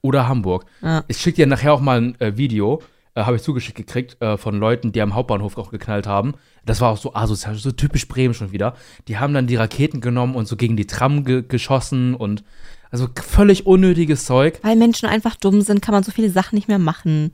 oder 0.00 0.28
Hamburg. 0.28 0.64
Ja. 0.80 1.04
Ich 1.08 1.18
schicke 1.18 1.36
dir 1.36 1.46
nachher 1.46 1.72
auch 1.72 1.80
mal 1.80 2.00
ein 2.00 2.20
äh, 2.20 2.36
Video, 2.36 2.82
äh, 3.14 3.22
habe 3.22 3.36
ich 3.36 3.42
zugeschickt 3.42 3.76
gekriegt, 3.76 4.20
äh, 4.20 4.36
von 4.36 4.58
Leuten, 4.58 4.92
die 4.92 5.02
am 5.02 5.14
Hauptbahnhof 5.14 5.58
auch 5.58 5.70
geknallt 5.70 6.06
haben. 6.06 6.34
Das 6.64 6.80
war 6.80 6.90
auch 6.90 6.96
so 6.96 7.14
asozial, 7.14 7.54
so 7.56 7.72
typisch 7.72 8.08
Bremen 8.08 8.34
schon 8.34 8.52
wieder. 8.52 8.74
Die 9.08 9.18
haben 9.18 9.34
dann 9.34 9.46
die 9.46 9.56
Raketen 9.56 10.00
genommen 10.00 10.34
und 10.34 10.46
so 10.48 10.56
gegen 10.56 10.76
die 10.76 10.86
Tram 10.86 11.24
ge 11.24 11.42
geschossen 11.46 12.14
und 12.14 12.42
also 12.90 13.08
völlig 13.14 13.66
unnötiges 13.66 14.26
Zeug. 14.26 14.60
Weil 14.62 14.76
Menschen 14.76 15.08
einfach 15.08 15.36
dumm 15.36 15.62
sind, 15.62 15.80
kann 15.80 15.92
man 15.92 16.02
so 16.02 16.12
viele 16.12 16.30
Sachen 16.30 16.56
nicht 16.56 16.68
mehr 16.68 16.78
machen. 16.78 17.32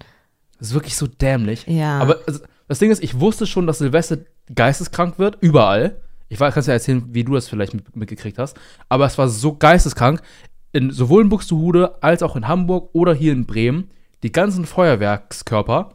Das 0.59 0.69
ist 0.69 0.75
wirklich 0.75 0.97
so 0.97 1.07
dämlich. 1.07 1.65
Ja. 1.67 1.99
Aber 1.99 2.19
also, 2.27 2.41
das 2.69 2.79
Ding 2.79 2.91
ist, 2.91 3.03
ich 3.03 3.19
wusste 3.19 3.47
schon, 3.47 3.67
dass 3.67 3.79
Silvester 3.79 4.19
geisteskrank 4.55 5.19
wird, 5.19 5.39
überall. 5.41 6.01
Ich 6.29 6.39
weiß, 6.39 6.53
kannst 6.53 6.69
ja 6.69 6.75
erzählen, 6.75 7.05
wie 7.13 7.25
du 7.25 7.35
das 7.35 7.49
vielleicht 7.49 7.75
mit, 7.75 7.97
mitgekriegt 7.97 8.39
hast. 8.39 8.59
Aber 8.89 9.07
es 9.07 9.17
war 9.17 9.29
so 9.29 9.57
geisteskrank, 9.57 10.23
in, 10.73 10.91
sowohl 10.91 11.23
in 11.23 11.29
Buxtehude 11.29 12.03
als 12.03 12.23
auch 12.23 12.37
in 12.37 12.49
Hamburg 12.49 12.91
oder 12.93 13.15
hier 13.15 13.33
in 13.33 13.47
Bremen. 13.47 13.91
Die 14.23 14.33
ganzen 14.33 14.67
Feuerwerkskörper, 14.67 15.95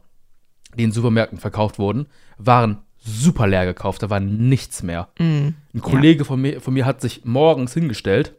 die 0.77 0.83
in 0.83 0.91
Supermärkten 0.91 1.39
verkauft 1.39 1.77
wurden, 1.79 2.07
waren 2.37 2.79
super 3.05 3.47
leer 3.47 3.65
gekauft, 3.65 4.01
da 4.01 4.09
war 4.09 4.19
nichts 4.19 4.81
mehr. 4.81 5.09
Mm. 5.19 5.49
Ein 5.73 5.81
Kollege 5.81 6.23
von, 6.25 6.39
mir, 6.39 6.61
von 6.61 6.73
mir 6.73 6.85
hat 6.85 7.01
sich 7.01 7.25
morgens 7.25 7.73
hingestellt 7.73 8.33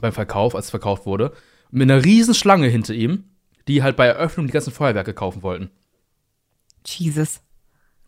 beim 0.00 0.12
Verkauf, 0.12 0.54
als 0.54 0.66
es 0.66 0.70
verkauft 0.70 1.06
wurde, 1.06 1.32
mit 1.70 1.88
einer 1.90 2.04
riesen 2.04 2.34
Schlange 2.34 2.66
hinter 2.66 2.94
ihm, 2.94 3.24
die 3.68 3.82
halt 3.82 3.96
bei 3.96 4.06
Eröffnung 4.06 4.46
die 4.46 4.52
ganzen 4.52 4.72
Feuerwerke 4.72 5.14
kaufen 5.14 5.42
wollten. 5.42 5.70
Jesus. 6.84 7.40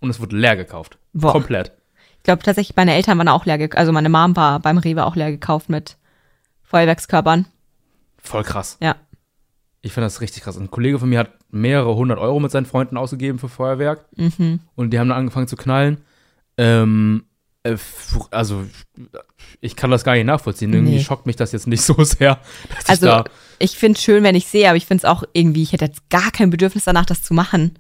Und 0.00 0.10
es 0.10 0.20
wurde 0.20 0.36
leer 0.36 0.56
gekauft. 0.56 0.98
Boah. 1.12 1.32
Komplett. 1.32 1.72
Ich 2.18 2.24
glaube 2.24 2.42
tatsächlich, 2.42 2.76
meine 2.76 2.94
Eltern 2.94 3.18
waren 3.18 3.28
auch 3.28 3.46
leer 3.46 3.58
gekauft. 3.58 3.78
Also 3.78 3.92
meine 3.92 4.08
Mom 4.08 4.36
war 4.36 4.60
beim 4.60 4.78
Rewe 4.78 5.06
auch 5.06 5.16
leer 5.16 5.30
gekauft 5.30 5.68
mit 5.68 5.96
Feuerwerkskörpern. 6.68 7.46
Voll 8.22 8.44
krass. 8.44 8.76
Ja. 8.80 8.96
Ich 9.80 9.92
finde 9.92 10.06
das 10.06 10.20
richtig 10.20 10.42
krass. 10.42 10.56
Ein 10.58 10.70
Kollege 10.70 10.98
von 10.98 11.08
mir 11.08 11.20
hat 11.20 11.30
mehrere 11.50 11.94
hundert 11.94 12.18
Euro 12.18 12.40
mit 12.40 12.50
seinen 12.50 12.66
Freunden 12.66 12.96
ausgegeben 12.96 13.38
für 13.38 13.48
Feuerwerk. 13.48 14.04
Mhm. 14.16 14.60
Und 14.74 14.90
die 14.90 14.98
haben 14.98 15.08
dann 15.08 15.18
angefangen 15.18 15.48
zu 15.48 15.56
knallen. 15.56 15.98
Ähm, 16.56 17.24
äh, 17.62 17.76
also, 18.30 18.64
ich 19.60 19.76
kann 19.76 19.90
das 19.90 20.04
gar 20.04 20.14
nicht 20.14 20.24
nachvollziehen. 20.26 20.72
Irgendwie 20.72 20.96
Nee. 20.96 21.02
schockt 21.02 21.26
mich 21.26 21.36
das 21.36 21.52
jetzt 21.52 21.66
nicht 21.68 21.82
so 21.82 21.94
sehr. 22.04 22.38
Also 22.86 23.06
ich 23.06 23.12
da, 23.12 23.24
ich 23.60 23.76
finde 23.78 23.96
es 23.96 24.02
schön, 24.04 24.24
wenn 24.24 24.34
ich 24.34 24.46
sehe, 24.46 24.68
aber 24.68 24.76
ich 24.76 24.86
finde 24.86 25.02
es 25.02 25.04
auch 25.04 25.22
irgendwie, 25.32 25.62
ich 25.62 25.72
hätte 25.72 25.86
jetzt 25.86 26.10
gar 26.10 26.30
kein 26.32 26.50
Bedürfnis 26.50 26.84
danach, 26.84 27.06
das 27.06 27.22
zu 27.22 27.32
machen. 27.34 27.78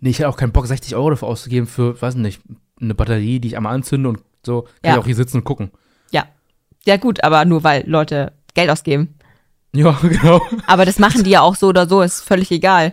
nee, 0.00 0.10
ich 0.10 0.18
hätte 0.18 0.28
auch 0.28 0.36
keinen 0.36 0.52
Bock, 0.52 0.66
60 0.66 0.94
Euro 0.94 1.10
dafür 1.10 1.28
auszugeben 1.28 1.66
für, 1.66 2.00
weiß 2.00 2.14
nicht, 2.16 2.42
eine 2.80 2.94
Batterie, 2.94 3.40
die 3.40 3.48
ich 3.48 3.56
einmal 3.56 3.74
anzünde 3.74 4.10
und 4.10 4.20
so. 4.44 4.62
Kann 4.62 4.70
Ja. 4.84 4.92
ich 4.92 4.98
auch 4.98 5.06
hier 5.06 5.16
sitzen 5.16 5.38
und 5.38 5.44
gucken. 5.44 5.70
Ja. 6.86 6.96
Gut, 6.96 7.22
aber 7.24 7.44
nur 7.44 7.64
weil 7.64 7.84
Leute 7.88 8.32
Geld 8.54 8.70
ausgeben. 8.70 9.14
Ja, 9.74 9.90
genau. 10.02 10.40
Aber 10.66 10.84
das 10.86 10.98
machen 10.98 11.24
die 11.24 11.30
ja 11.30 11.42
auch 11.42 11.56
so 11.56 11.66
oder 11.68 11.88
so, 11.88 12.00
ist 12.02 12.22
völlig 12.22 12.50
egal. 12.50 12.92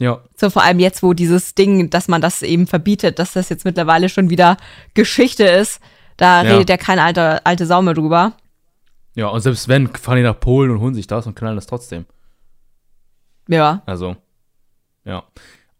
Ja. 0.00 0.22
So 0.36 0.48
vor 0.48 0.62
allem 0.62 0.78
jetzt, 0.78 1.02
wo 1.02 1.12
dieses 1.12 1.54
Ding, 1.54 1.90
dass 1.90 2.06
man 2.08 2.20
das 2.22 2.42
eben 2.42 2.66
verbietet, 2.66 3.18
dass 3.18 3.32
das 3.32 3.48
jetzt 3.48 3.64
mittlerweile 3.64 4.08
schon 4.08 4.30
wieder 4.30 4.56
Geschichte 4.94 5.44
ist, 5.44 5.80
da 6.16 6.42
Ja. 6.44 6.52
redet 6.52 6.70
ja 6.70 6.76
keine 6.76 7.02
alte, 7.02 7.44
alte 7.44 7.66
Sau 7.66 7.82
mehr 7.82 7.94
drüber. 7.94 8.32
Ja, 9.16 9.26
und 9.28 9.40
selbst 9.40 9.66
wenn, 9.68 9.88
fahren 9.88 10.16
die 10.18 10.22
nach 10.22 10.38
Polen 10.38 10.70
und 10.70 10.80
holen 10.80 10.94
sich 10.94 11.08
das 11.08 11.26
und 11.26 11.34
knallen 11.34 11.56
das 11.56 11.66
trotzdem. 11.66 12.06
Ja. 13.48 13.82
Also, 13.86 14.16
ja. 15.04 15.24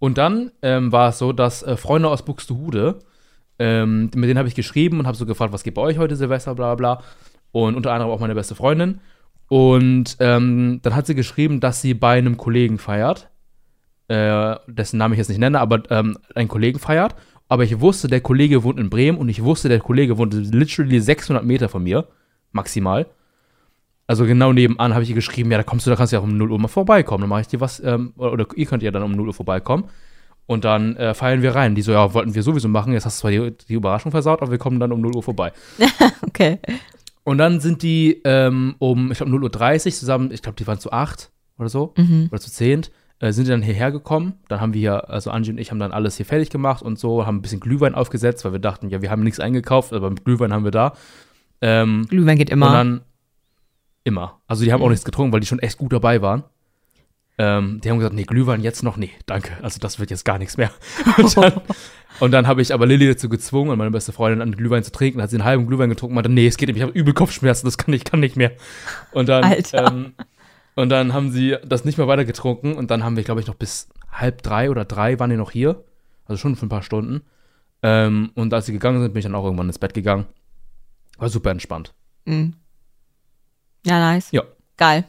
Und 0.00 0.18
dann 0.18 0.50
ähm, 0.62 0.90
war 0.92 1.10
es 1.10 1.18
so, 1.18 1.32
dass 1.32 1.62
äh, 1.62 1.76
Freunde 1.76 2.08
aus 2.08 2.24
Buxtehude, 2.24 2.98
ähm, 3.58 4.10
mit 4.14 4.28
denen 4.28 4.38
habe 4.38 4.48
ich 4.48 4.54
geschrieben 4.54 5.00
und 5.00 5.06
habe 5.06 5.16
so 5.16 5.26
gefragt, 5.26 5.52
was 5.52 5.62
geht 5.62 5.74
bei 5.74 5.82
euch 5.82 5.98
heute 5.98 6.16
Silvester, 6.16 6.54
bla 6.54 6.74
bla. 6.74 7.02
Und 7.52 7.74
unter 7.74 7.92
anderem 7.92 8.12
auch 8.12 8.20
meine 8.20 8.34
beste 8.34 8.54
Freundin. 8.54 9.00
Und 9.48 10.16
ähm, 10.20 10.80
dann 10.82 10.94
hat 10.94 11.06
sie 11.06 11.14
geschrieben, 11.14 11.60
dass 11.60 11.80
sie 11.80 11.94
bei 11.94 12.18
einem 12.18 12.36
Kollegen 12.36 12.78
feiert, 12.78 13.30
äh, 14.08 14.56
dessen 14.66 14.98
Namen 14.98 15.14
ich 15.14 15.18
jetzt 15.18 15.28
nicht 15.28 15.38
nenne, 15.38 15.58
aber 15.60 15.82
ähm, 15.90 16.18
einen 16.34 16.48
Kollegen 16.48 16.78
feiert. 16.78 17.14
Aber 17.48 17.64
ich 17.64 17.80
wusste, 17.80 18.08
der 18.08 18.20
Kollege 18.20 18.62
wohnt 18.62 18.78
in 18.78 18.90
Bremen 18.90 19.16
und 19.16 19.30
ich 19.30 19.42
wusste, 19.42 19.70
der 19.70 19.80
Kollege 19.80 20.18
wohnt 20.18 20.34
literally 20.34 21.00
600 21.00 21.44
Meter 21.44 21.70
von 21.70 21.82
mir, 21.82 22.06
maximal. 22.52 23.06
Also 24.06 24.26
genau 24.26 24.52
nebenan 24.52 24.92
habe 24.92 25.02
ich 25.02 25.10
ihr 25.10 25.14
geschrieben, 25.14 25.50
ja, 25.50 25.58
da 25.58 25.64
kommst 25.64 25.86
du, 25.86 25.90
da 25.90 25.96
kannst 25.96 26.12
du 26.12 26.16
ja 26.16 26.20
auch 26.20 26.26
um 26.26 26.36
0 26.36 26.50
Uhr 26.50 26.58
mal 26.58 26.68
vorbeikommen. 26.68 27.22
Dann 27.22 27.30
mache 27.30 27.42
ich 27.42 27.48
dir 27.48 27.60
was, 27.60 27.80
ähm, 27.80 28.12
oder, 28.16 28.46
ihr 28.54 28.66
könnt 28.66 28.82
ja 28.82 28.90
dann 28.90 29.02
um 29.02 29.12
0 29.12 29.28
Uhr 29.28 29.34
vorbeikommen. 29.34 29.84
Und 30.48 30.64
dann 30.64 30.96
äh, 30.96 31.12
feiern 31.12 31.42
wir 31.42 31.54
rein. 31.54 31.74
Die 31.74 31.82
so, 31.82 31.92
ja, 31.92 32.14
wollten 32.14 32.34
wir 32.34 32.42
sowieso 32.42 32.68
machen, 32.68 32.94
jetzt 32.94 33.04
hast 33.04 33.18
du 33.18 33.20
zwar 33.20 33.30
die, 33.30 33.54
die 33.68 33.74
Überraschung 33.74 34.10
versaut, 34.10 34.40
aber 34.42 34.50
wir 34.50 34.56
kommen 34.58 34.80
dann 34.80 34.90
um 34.92 35.00
0 35.02 35.14
Uhr 35.16 35.22
vorbei. 35.22 35.52
Okay. 36.26 36.58
Und 37.24 37.36
dann 37.38 37.60
sind 37.60 37.82
die 37.82 38.22
ähm, 38.24 38.74
um, 38.78 39.12
ich 39.12 39.18
glaube, 39.18 39.30
0.30 39.32 39.86
Uhr 39.86 39.92
zusammen, 39.92 40.30
ich 40.32 40.40
glaube, 40.40 40.56
die 40.56 40.66
waren 40.66 40.78
zu 40.80 40.90
8 40.90 41.30
oder 41.58 41.68
so, 41.68 41.92
Mhm. 41.98 42.28
oder 42.32 42.40
zu 42.40 42.50
10, 42.50 42.86
äh, 43.18 43.32
sind 43.32 43.44
die 43.46 43.50
dann 43.50 43.60
hierher 43.60 43.92
gekommen. 43.92 44.34
Dann 44.48 44.62
haben 44.62 44.72
wir 44.72 44.80
hier, 44.80 45.10
also 45.10 45.30
Angie 45.30 45.50
und 45.50 45.58
ich 45.58 45.70
haben 45.70 45.78
dann 45.78 45.92
alles 45.92 46.16
hier 46.16 46.24
fertig 46.24 46.48
gemacht 46.48 46.82
und 46.82 46.98
so, 46.98 47.26
haben 47.26 47.36
ein 47.36 47.42
bisschen 47.42 47.60
Glühwein 47.60 47.94
aufgesetzt, 47.94 48.44
weil 48.46 48.52
wir 48.52 48.58
dachten, 48.60 48.88
ja, 48.88 49.02
wir 49.02 49.10
haben 49.10 49.22
nichts 49.22 49.40
eingekauft, 49.40 49.92
aber 49.92 50.10
Glühwein 50.14 50.52
haben 50.54 50.64
wir 50.64 50.70
da. 50.70 50.94
Ähm, 51.60 52.06
Glühwein 52.08 52.38
geht 52.38 52.48
immer. 52.48 52.68
und 52.68 52.72
dann 52.72 53.00
immer. 54.04 54.40
Also 54.46 54.64
die 54.64 54.72
haben 54.72 54.80
auch 54.80 54.86
Mhm. 54.86 54.92
nichts 54.92 55.04
getrunken, 55.04 55.32
weil 55.34 55.40
die 55.40 55.46
schon 55.46 55.58
echt 55.58 55.76
gut 55.76 55.92
dabei 55.92 56.22
waren. 56.22 56.44
Ähm, 57.40 57.80
die 57.80 57.90
haben 57.90 57.98
gesagt, 57.98 58.14
nee, 58.14 58.24
Glühwein 58.24 58.62
jetzt 58.62 58.82
noch, 58.82 58.96
nee, 58.96 59.12
danke. 59.26 59.52
Also 59.62 59.78
das 59.78 60.00
wird 60.00 60.10
jetzt 60.10 60.24
gar 60.24 60.38
nichts 60.38 60.56
mehr. 60.56 60.70
Und 61.16 61.36
dann, 61.36 61.52
und 62.20 62.30
dann 62.32 62.48
habe 62.48 62.60
ich 62.60 62.74
aber 62.74 62.84
Lilly 62.84 63.06
dazu 63.06 63.28
gezwungen, 63.28 63.70
und 63.70 63.78
meine 63.78 63.92
beste 63.92 64.10
Freundin, 64.10 64.42
an 64.42 64.50
Glühwein 64.50 64.82
zu 64.82 64.90
trinken. 64.90 65.22
Hat 65.22 65.30
sie 65.30 65.36
einen 65.36 65.44
halben 65.44 65.66
Glühwein 65.68 65.88
getrunken 65.88 66.12
und 66.12 66.16
meinte, 66.16 66.30
nee, 66.30 66.48
es 66.48 66.56
geht 66.56 66.68
nicht, 66.68 66.76
ich 66.76 66.82
habe 66.82 66.92
übel 66.92 67.14
Kopfschmerzen, 67.14 67.66
das 67.66 67.78
kann 67.78 67.94
ich, 67.94 68.04
kann 68.04 68.18
nicht 68.18 68.36
mehr. 68.36 68.50
Und 69.12 69.28
dann. 69.28 69.54
Ähm, 69.72 70.14
und 70.74 70.88
dann 70.90 71.12
haben 71.12 71.30
sie 71.30 71.56
das 71.64 71.84
nicht 71.84 71.98
mehr 71.98 72.08
weiter 72.08 72.24
getrunken 72.24 72.74
und 72.74 72.90
dann 72.90 73.04
haben 73.04 73.16
wir, 73.16 73.24
glaube 73.24 73.40
ich, 73.40 73.46
noch 73.46 73.54
bis 73.54 73.88
halb 74.12 74.42
drei 74.42 74.70
oder 74.70 74.84
drei 74.84 75.18
waren 75.18 75.30
die 75.30 75.36
noch 75.36 75.50
hier. 75.50 75.84
Also 76.24 76.40
schon 76.40 76.56
für 76.56 76.66
ein 76.66 76.70
paar 76.70 76.82
Stunden. 76.82 77.22
Ähm, 77.82 78.30
und 78.34 78.52
als 78.52 78.66
sie 78.66 78.72
gegangen 78.72 79.00
sind, 79.00 79.12
bin 79.12 79.18
ich 79.20 79.24
dann 79.24 79.34
auch 79.34 79.44
irgendwann 79.44 79.68
ins 79.68 79.78
Bett 79.78 79.94
gegangen. 79.94 80.26
War 81.18 81.28
super 81.28 81.50
entspannt. 81.50 81.94
Mhm. 82.26 82.54
Ja, 83.84 83.98
nice. 83.98 84.30
Ja. 84.32 84.42
Geil. 84.76 85.04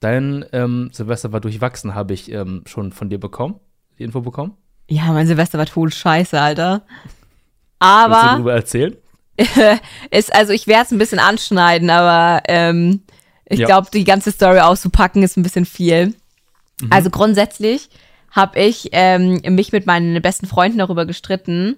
Dein 0.00 0.44
ähm, 0.52 0.90
Silvester 0.92 1.32
war 1.32 1.40
durchwachsen, 1.40 1.94
habe 1.94 2.14
ich 2.14 2.30
ähm, 2.30 2.62
schon 2.66 2.92
von 2.92 3.08
dir 3.08 3.18
bekommen, 3.18 3.56
die 3.98 4.04
Info 4.04 4.20
bekommen. 4.20 4.54
Ja, 4.88 5.06
mein 5.12 5.26
Silvester 5.26 5.58
war 5.58 5.66
tot 5.66 5.92
scheiße, 5.92 6.40
Alter. 6.40 6.82
Willst 6.86 7.02
du 7.80 7.86
Aber 7.86 8.28
darüber 8.30 8.54
erzählen? 8.54 8.96
ist, 10.10 10.34
also 10.34 10.52
ich 10.52 10.66
werde 10.66 10.84
es 10.84 10.90
ein 10.92 10.98
bisschen 10.98 11.18
anschneiden, 11.18 11.90
aber 11.90 12.42
ähm, 12.48 13.02
ich 13.46 13.60
Ja. 13.60 13.66
glaube, 13.66 13.88
die 13.92 14.04
ganze 14.04 14.32
Story 14.32 14.60
auszupacken 14.60 15.22
ist 15.22 15.36
ein 15.36 15.42
bisschen 15.42 15.64
viel. 15.64 16.14
Also 16.90 17.10
grundsätzlich 17.10 17.88
habe 18.30 18.58
ich 18.60 18.90
ähm, 18.92 19.40
mich 19.48 19.72
mit 19.72 19.84
meinen 19.86 20.20
besten 20.22 20.46
Freunden 20.46 20.78
darüber 20.78 21.06
gestritten, 21.06 21.76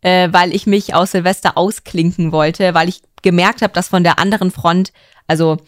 äh, 0.00 0.28
weil 0.32 0.52
ich 0.54 0.66
mich 0.66 0.94
aus 0.94 1.12
Silvester 1.12 1.56
ausklinken 1.56 2.32
wollte, 2.32 2.74
weil 2.74 2.88
ich 2.88 3.02
gemerkt 3.22 3.62
habe, 3.62 3.72
dass 3.72 3.88
von 3.88 4.02
der 4.02 4.18
anderen 4.18 4.50
Front, 4.50 4.92
also 5.28 5.58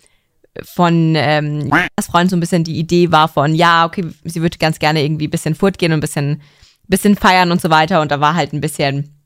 von 0.62 1.14
ähm, 1.16 1.70
das 1.96 2.06
Freund 2.06 2.30
so 2.30 2.36
ein 2.36 2.40
bisschen 2.40 2.64
die 2.64 2.78
Idee 2.78 3.10
war 3.10 3.28
von, 3.28 3.54
ja, 3.54 3.84
okay, 3.84 4.06
sie 4.24 4.42
würde 4.42 4.58
ganz 4.58 4.78
gerne 4.78 5.02
irgendwie 5.02 5.26
ein 5.26 5.30
bisschen 5.30 5.54
fortgehen 5.54 5.92
und 5.92 5.98
ein 5.98 6.00
bisschen, 6.00 6.42
bisschen 6.86 7.16
feiern 7.16 7.50
und 7.50 7.60
so 7.60 7.70
weiter. 7.70 8.00
Und 8.00 8.10
da 8.10 8.20
war 8.20 8.34
halt 8.34 8.52
ein 8.52 8.60
bisschen, 8.60 9.16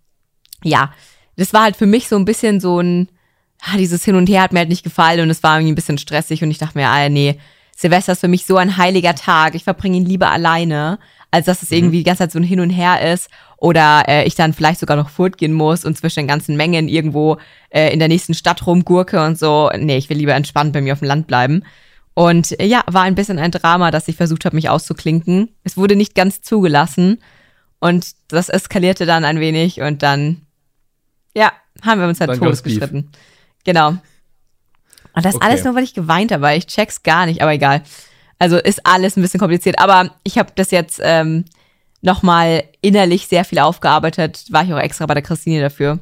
ja, 0.63 0.93
das 1.37 1.53
war 1.53 1.63
halt 1.63 1.77
für 1.77 1.87
mich 1.87 2.09
so 2.09 2.17
ein 2.17 2.25
bisschen 2.25 2.61
so 2.61 2.81
ein, 2.81 3.09
ah, 3.63 3.77
dieses 3.77 4.05
Hin 4.05 4.17
und 4.17 4.29
Her 4.29 4.43
hat 4.43 4.53
mir 4.53 4.61
halt 4.61 4.69
nicht 4.69 4.85
gefallen 4.85 5.21
und 5.21 5.31
es 5.31 5.43
war 5.43 5.57
irgendwie 5.57 5.73
ein 5.73 5.77
bisschen 5.77 5.99
stressig 5.99 6.43
und 6.43 6.51
ich 6.51 6.59
dachte 6.59 6.79
mir, 6.79 6.89
ah, 6.89 7.09
nee, 7.09 7.39
Silvester 7.77 8.13
ist 8.13 8.21
für 8.21 8.29
mich 8.29 8.45
so 8.45 8.57
ein 8.57 8.77
heiliger 8.77 9.15
Tag. 9.15 9.55
Ich 9.55 9.63
verbringe 9.63 9.97
ihn 9.97 10.05
lieber 10.05 10.31
alleine, 10.31 10.99
als 11.31 11.47
dass 11.47 11.63
es 11.63 11.71
irgendwie 11.71 11.99
die 11.99 12.05
ganze 12.05 12.21
Zeit 12.25 12.33
so 12.33 12.39
ein 12.39 12.45
Hin 12.45 12.61
und 12.61 12.71
Her 12.71 13.13
ist 13.13 13.29
oder 13.59 14.05
äh, 14.09 14.25
ich 14.27 14.35
dann 14.35 14.53
vielleicht 14.53 14.81
sogar 14.81 14.97
noch 14.97 15.11
fortgehen 15.11 15.53
muss 15.53 15.85
und 15.85 15.97
zwischen 15.97 16.21
den 16.21 16.29
ganzen 16.29 16.57
Mengen 16.57 16.89
irgendwo 16.89 17.39
äh, 17.71 17.93
in 17.93 17.99
der 17.99 18.09
nächsten 18.09 18.35
Stadt 18.35 18.67
rumgurke 18.67 19.25
und 19.25 19.39
so. 19.39 19.71
Nee, 19.77 19.99
ich 19.99 20.09
will 20.09 20.17
lieber 20.17 20.35
entspannt 20.35 20.73
bei 20.73 20.81
mir 20.81 20.93
auf 20.93 21.01
dem 21.01 21.09
Land 21.09 21.27
bleiben. 21.27 21.65
Und 22.15 22.59
äh, 22.59 22.65
ja, 22.65 22.83
war 22.87 23.03
ein 23.03 23.15
bisschen 23.15 23.39
ein 23.39 23.51
Drama, 23.51 23.91
dass 23.91 24.09
ich 24.09 24.17
versucht 24.17 24.45
habe, 24.45 24.57
mich 24.57 24.69
auszuklinken. 24.69 25.51
Es 25.65 25.77
wurde 25.77 25.97
nicht 25.97 26.15
ganz 26.15 26.41
zugelassen 26.41 27.19
und 27.79 28.13
das 28.29 28.49
eskalierte 28.49 29.07
dann 29.07 29.25
ein 29.25 29.39
wenig 29.39 29.81
und 29.81 30.03
dann, 30.03 30.43
ja, 31.35 31.53
haben 31.83 32.01
wir 32.01 32.09
uns 32.09 32.21
halt 32.21 32.39
totgestritten. 32.39 33.11
Genau. 33.65 33.91
Und 35.13 35.25
das 35.25 35.37
Okay. 35.37 35.47
alles 35.47 35.65
nur, 35.65 35.75
weil 35.75 35.85
ich 35.85 35.95
geweint 35.95 36.33
habe, 36.33 36.55
ich 36.57 36.67
check's 36.67 37.03
gar 37.03 37.27
nicht, 37.27 37.43
aber 37.43 37.53
egal. 37.53 37.83
Also 38.39 38.57
ist 38.57 38.87
alles 38.87 39.17
ein 39.17 39.23
bisschen 39.23 39.41
kompliziert. 39.41 39.79
Aber 39.79 40.11
ich 40.23 40.39
habe 40.39 40.53
das 40.55 40.71
jetzt 40.71 41.01
ähm, 41.03 41.45
nochmal 42.01 42.65
innerlich 42.81 43.27
sehr 43.27 43.45
viel 43.45 43.59
aufgearbeitet. 43.59 44.45
War 44.51 44.65
ich 44.65 44.73
auch 44.73 44.79
extra 44.79 45.07
bei 45.07 45.15
der 45.15 45.23
Christine 45.23 45.61
dafür. 45.61 45.99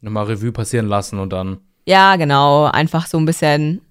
Nochmal 0.00 0.26
Revue 0.26 0.52
passieren 0.52 0.86
lassen 0.86 1.18
und 1.18 1.32
dann. 1.32 1.58
Ja, 1.84 2.16
genau. 2.16 2.64
Einfach 2.64 3.06
so 3.06 3.18
ein 3.18 3.26
bisschen 3.26 3.82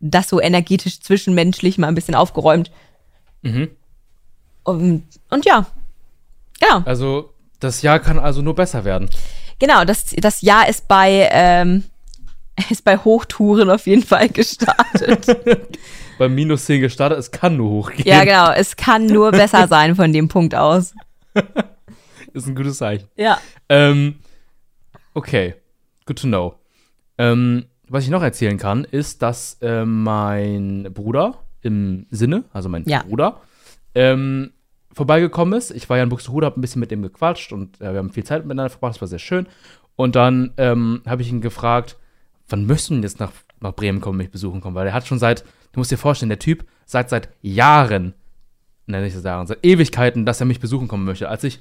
das 0.00 0.28
so 0.28 0.40
energetisch 0.40 1.00
zwischenmenschlich 1.00 1.78
mal 1.78 1.86
ein 1.86 1.94
bisschen 1.94 2.14
aufgeräumt. 2.14 2.70
Mhm. 3.42 3.70
Und, 4.64 5.04
und 5.30 5.44
ja. 5.44 5.66
Genau. 6.60 6.82
Also, 6.84 7.32
das 7.60 7.82
Jahr 7.82 8.00
kann 8.00 8.18
also 8.18 8.42
nur 8.42 8.54
besser 8.54 8.84
werden. 8.84 9.08
Genau, 9.58 9.84
das, 9.84 10.06
das 10.16 10.42
Jahr 10.42 10.68
ist 10.68 10.88
bei, 10.88 11.28
ähm, 11.30 11.84
ist 12.70 12.84
bei 12.84 12.98
Hochtouren 12.98 13.70
auf 13.70 13.86
jeden 13.86 14.02
Fall 14.02 14.28
gestartet. 14.28 15.26
Beim 16.18 16.34
Minus 16.34 16.66
10 16.66 16.80
gestartet, 16.80 17.18
es 17.18 17.30
kann 17.30 17.56
nur 17.56 17.70
hochgehen. 17.70 18.06
ja, 18.06 18.24
genau. 18.24 18.52
Es 18.52 18.76
kann 18.76 19.06
nur 19.06 19.30
besser 19.30 19.66
sein 19.68 19.96
von 19.96 20.12
dem 20.12 20.28
Punkt 20.28 20.54
aus. 20.54 20.94
Ist 22.32 22.46
ein 22.46 22.54
gutes 22.54 22.78
Zeichen. 22.78 23.08
Ja. 23.16 23.38
Ähm, 23.68 24.16
okay, 25.14 25.54
good 26.06 26.18
to 26.20 26.26
know. 26.26 26.54
Ähm, 27.18 27.66
was 27.88 28.04
ich 28.04 28.10
noch 28.10 28.22
erzählen 28.22 28.56
kann, 28.56 28.84
ist, 28.84 29.20
dass 29.20 29.58
äh, 29.60 29.84
mein 29.84 30.88
Bruder 30.94 31.38
im 31.60 32.06
Sinne, 32.10 32.44
also 32.52 32.68
mein 32.70 32.84
Ja. 32.88 33.02
Bruder, 33.02 33.40
ähm, 33.94 34.52
vorbeigekommen 34.92 35.58
ist. 35.58 35.70
Ich 35.72 35.88
war 35.90 35.98
ja 35.98 36.02
in 36.02 36.08
Buxtehude, 36.08 36.46
hab 36.46 36.56
ein 36.56 36.60
bisschen 36.62 36.80
mit 36.80 36.90
dem 36.90 37.02
gequatscht 37.02 37.52
und 37.52 37.80
äh, 37.80 37.92
wir 37.92 37.98
haben 37.98 38.10
viel 38.10 38.24
Zeit 38.24 38.44
miteinander 38.44 38.70
verbracht, 38.70 38.94
das 38.94 39.00
war 39.02 39.08
sehr 39.08 39.18
schön. 39.18 39.46
Und 39.96 40.16
dann 40.16 40.52
ähm, 40.56 41.02
habe 41.06 41.20
ich 41.22 41.28
ihn 41.30 41.42
gefragt, 41.42 41.96
wann 42.48 42.66
du 42.66 42.74
denn 42.74 43.02
jetzt 43.02 43.20
nach, 43.20 43.32
nach 43.60 43.74
Bremen 43.74 44.00
kommen, 44.00 44.18
mich 44.18 44.30
besuchen 44.30 44.60
kommen? 44.62 44.74
Weil 44.74 44.86
er 44.86 44.94
hat 44.94 45.06
schon 45.06 45.18
seit, 45.18 45.44
du 45.72 45.80
musst 45.80 45.90
dir 45.90 45.98
vorstellen, 45.98 46.30
der 46.30 46.38
Typ 46.38 46.64
sagt 46.84 47.10
seit 47.10 47.28
Jahren, 47.40 48.14
nenne 48.86 49.06
ich 49.06 49.14
das 49.14 49.24
Jahren, 49.24 49.46
seit 49.46 49.64
Ewigkeiten, 49.64 50.26
dass 50.26 50.40
er 50.40 50.46
mich 50.46 50.60
besuchen 50.60 50.88
kommen 50.88 51.04
möchte. 51.04 51.28
Als 51.28 51.44
ich 51.44 51.60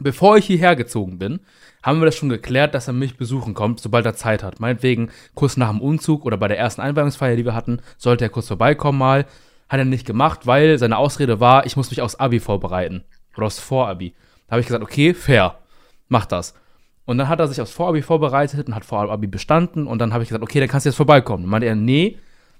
bevor 0.00 0.36
ich 0.36 0.46
hierher 0.46 0.76
gezogen 0.76 1.18
bin, 1.18 1.40
haben 1.82 2.00
wir 2.00 2.06
das 2.06 2.16
schon 2.16 2.28
geklärt, 2.28 2.74
dass 2.74 2.88
er 2.88 2.92
mich 2.92 3.16
besuchen 3.16 3.54
kommt, 3.54 3.80
sobald 3.80 4.06
er 4.06 4.14
Zeit 4.14 4.42
hat. 4.42 4.60
Meinetwegen 4.60 5.10
kurz 5.34 5.56
nach 5.56 5.70
dem 5.70 5.80
Umzug 5.80 6.24
oder 6.24 6.36
bei 6.36 6.48
der 6.48 6.58
ersten 6.58 6.80
Einweihungsfeier, 6.80 7.36
die 7.36 7.44
wir 7.44 7.54
hatten, 7.54 7.80
sollte 7.96 8.24
er 8.24 8.30
kurz 8.30 8.48
vorbeikommen 8.48 8.98
mal. 8.98 9.26
Hat 9.68 9.78
er 9.78 9.84
nicht 9.84 10.06
gemacht, 10.06 10.46
weil 10.46 10.78
seine 10.78 10.96
Ausrede 10.96 11.40
war, 11.40 11.66
ich 11.66 11.76
muss 11.76 11.90
mich 11.90 12.00
aufs 12.00 12.14
Abi 12.14 12.40
vorbereiten. 12.40 13.04
Oder 13.36 13.46
aufs 13.46 13.60
Vorabi. 13.60 14.14
Da 14.46 14.52
habe 14.52 14.60
ich 14.60 14.66
gesagt, 14.66 14.82
okay, 14.82 15.14
fair, 15.14 15.58
mach 16.08 16.26
das. 16.26 16.54
Und 17.04 17.18
dann 17.18 17.28
hat 17.28 17.38
er 17.38 17.48
sich 17.48 17.60
aufs 17.60 17.72
Vorabi 17.72 18.02
vorbereitet 18.02 18.66
und 18.66 18.74
hat 18.74 18.84
Vorabi 18.84 19.26
bestanden. 19.26 19.86
Und 19.86 19.98
dann 19.98 20.12
habe 20.12 20.22
ich 20.22 20.30
gesagt, 20.30 20.42
okay, 20.42 20.60
dann 20.60 20.68
kannst 20.68 20.86
du 20.86 20.90
jetzt 20.90 20.96
vorbeikommen. 20.96 21.44
Dann 21.44 21.50
meinte 21.50 21.66
er, 21.66 21.76
nee, 21.76 22.18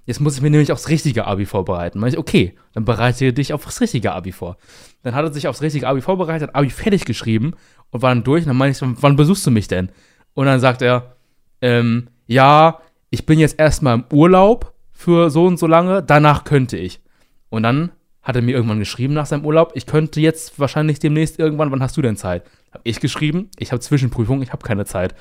jetzt 0.09 0.21
muss 0.21 0.37
ich 0.37 0.41
mir 0.41 0.49
nämlich 0.49 0.73
aufs 0.73 0.89
richtige 0.89 1.27
Abi 1.27 1.45
vorbereiten. 1.45 1.97
Dann 1.97 2.01
meinte 2.01 2.17
ich, 2.17 2.19
okay, 2.19 2.55
dann 2.73 2.87
bereite 2.87 3.31
dich 3.35 3.53
aufs 3.53 3.79
richtige 3.83 4.13
Abi 4.13 4.33
vor. 4.33 4.57
Dann 5.03 5.15
hat 5.15 5.27
er 5.27 5.33
sich 5.35 5.47
aufs 5.49 5.61
richtige 5.61 5.87
Abi 5.87 6.01
vorbereitet, 6.01 6.55
Abi 6.55 6.71
fertig 6.71 7.05
geschrieben 7.05 7.53
und 7.91 8.01
war 8.01 8.15
dann 8.15 8.25
durch. 8.25 8.45
Und 8.45 8.49
dann 8.49 8.57
meinte 8.57 8.83
ich, 8.83 9.03
wann 9.03 9.17
besuchst 9.17 9.47
du 9.47 9.51
mich 9.51 9.69
denn? 9.69 9.91
Und 10.33 10.47
dann 10.47 10.61
sagt 10.61 10.81
er, 10.81 11.17
ähm, 11.61 12.09
ja, 12.27 12.81
ich 13.11 13.27
bin 13.27 13.39
jetzt 13.39 13.61
erstmal 13.61 13.97
im 13.97 14.05
Urlaub 14.11 14.73
für 14.93 15.29
so 15.29 15.45
und 15.45 15.59
so 15.59 15.67
lange, 15.67 16.03
danach 16.03 16.45
könnte 16.45 16.79
ich. 16.79 17.03
Und 17.51 17.65
dann 17.65 17.91
hat 18.23 18.35
er 18.35 18.41
mir 18.43 18.53
irgendwann 18.53 18.79
geschrieben 18.79 19.13
nach 19.13 19.27
seinem 19.27 19.45
Urlaub, 19.45 19.73
ich 19.75 19.85
könnte 19.85 20.23
jetzt 20.23 20.59
wahrscheinlich 20.59 21.01
demnächst 21.01 21.39
irgendwann, 21.39 21.71
wann 21.71 21.83
hast 21.83 21.99
du 21.99 22.03
denn 22.03 22.17
Zeit? 22.17 22.45
Hab 22.73 22.81
ich 22.85 23.01
geschrieben, 23.01 23.51
ich 23.59 23.73
habe 23.73 23.81
Zwischenprüfung, 23.81 24.41
ich 24.41 24.53
habe 24.53 24.67
keine 24.67 24.87
Zeit. 24.87 25.15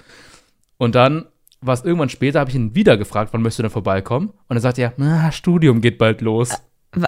Und 0.77 0.96
dann 0.96 1.25
war 1.62 1.74
es 1.74 1.84
irgendwann 1.84 2.10
später, 2.10 2.40
habe 2.40 2.50
ich 2.50 2.56
ihn 2.56 2.76
wieder 2.76 2.98
gefragt, 2.98 3.34
wann 3.34 3.42
möchtest 3.42 3.60
du 3.60 3.64
denn 3.64 3.72
vorbeikommen? 3.72 4.30
Und 4.30 4.50
dann 4.50 4.60
sagt 4.62 4.78
er, 4.78 4.94
na, 4.98 5.32
Studium 5.32 5.82
geht 5.82 5.98
bald 5.98 6.22
los. 6.22 6.52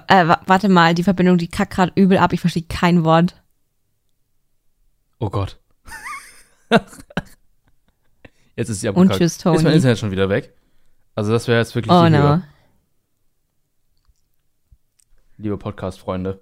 Äh, 0.07 0.27
wa- 0.27 0.41
warte 0.45 0.69
mal, 0.69 0.93
die 0.93 1.03
Verbindung, 1.03 1.37
die 1.37 1.47
kackt 1.47 1.73
gerade 1.73 1.91
übel 1.95 2.17
ab. 2.17 2.33
Ich 2.33 2.41
verstehe 2.41 2.63
kein 2.63 3.03
Wort. 3.03 3.41
Oh 5.19 5.29
Gott. 5.29 5.59
jetzt 8.55 8.69
ist 8.69 8.81
sie 8.81 8.87
Und 8.89 8.95
abgekackt. 8.95 9.19
tschüss, 9.19 9.37
Ist 9.37 9.45
mein. 9.63 9.73
Internet 9.73 9.97
schon 9.99 10.11
wieder 10.11 10.29
weg? 10.29 10.53
Also 11.15 11.31
das 11.31 11.47
wäre 11.47 11.59
jetzt 11.59 11.75
wirklich 11.75 11.91
Oh 11.91 12.03
die 12.05 12.11
no. 12.11 12.17
Höhe, 12.19 12.43
liebe 15.37 15.57
Podcast-Freunde. 15.57 16.39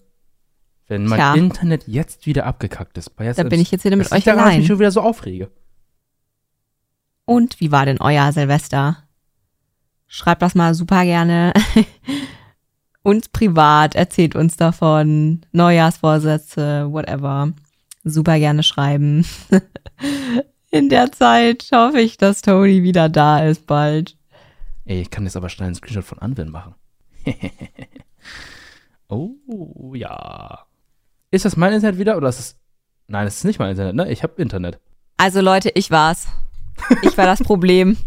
Wenn 0.88 1.06
mein 1.06 1.20
Tja. 1.20 1.36
Internet 1.36 1.88
jetzt 1.88 2.26
wieder 2.26 2.46
abgekackt 2.46 2.98
ist. 2.98 3.10
Bei 3.16 3.26
jetzt 3.26 3.38
Da 3.40 3.44
bin 3.44 3.60
ich 3.60 3.72
jetzt 3.72 3.84
wieder 3.84 3.96
mit 3.98 4.12
euch 4.12 4.24
daran, 4.24 4.38
dass 4.38 4.46
ich 4.46 4.48
allein. 4.48 4.58
mich 4.60 4.68
schon 4.68 4.80
wieder 4.80 4.92
so 4.92 5.02
aufrege. 5.02 5.52
Und 7.28 7.60
wie 7.60 7.74
war 7.74 7.86
denn 7.86 8.00
euer 8.00 8.32
Silvester? 8.32 9.04
Schreibt 10.08 10.42
das 10.42 10.56
mal 10.56 10.74
super 10.74 11.04
gerne 11.04 11.52
uns 13.04 13.28
privat, 13.28 13.96
erzählt 13.96 14.34
uns 14.34 14.56
davon, 14.56 15.42
Neujahrsvorsätze, 15.52 16.88
whatever. 16.90 17.52
Super 18.06 18.40
gerne 18.40 18.64
schreiben. 18.64 19.26
In 20.72 20.88
der 20.88 21.12
Zeit 21.12 21.68
hoffe 21.74 22.00
ich, 22.00 22.16
dass 22.16 22.42
Tony 22.42 22.84
wieder 22.84 23.10
da 23.10 23.44
ist 23.44 23.68
bald. 23.68 24.16
Ey, 24.86 25.02
ich 25.02 25.12
kann 25.12 25.26
jetzt 25.26 25.36
aber 25.36 25.50
schnell 25.50 25.66
einen 25.66 25.76
Screenshot 25.76 26.06
von 26.06 26.20
Anwin 26.20 26.50
machen. 26.50 26.76
oh, 29.10 29.94
ja. 29.96 30.60
Ist 31.30 31.44
das 31.44 31.58
mein 31.58 31.74
Internet 31.74 32.00
wieder 32.00 32.16
oder 32.16 32.30
ist 32.30 32.40
es. 32.40 32.60
Nein, 33.08 33.28
es 33.28 33.40
ist 33.40 33.44
nicht 33.44 33.60
mein 33.60 33.72
Internet, 33.72 33.96
ne? 33.96 34.10
Ich 34.10 34.24
habe 34.24 34.42
Internet. 34.42 34.80
Also 35.18 35.42
Leute, 35.42 35.72
ich 35.76 35.92
war's. 35.92 36.28
Ich 37.02 37.18
war 37.18 37.26
das 37.26 37.40
Problem. 37.40 37.98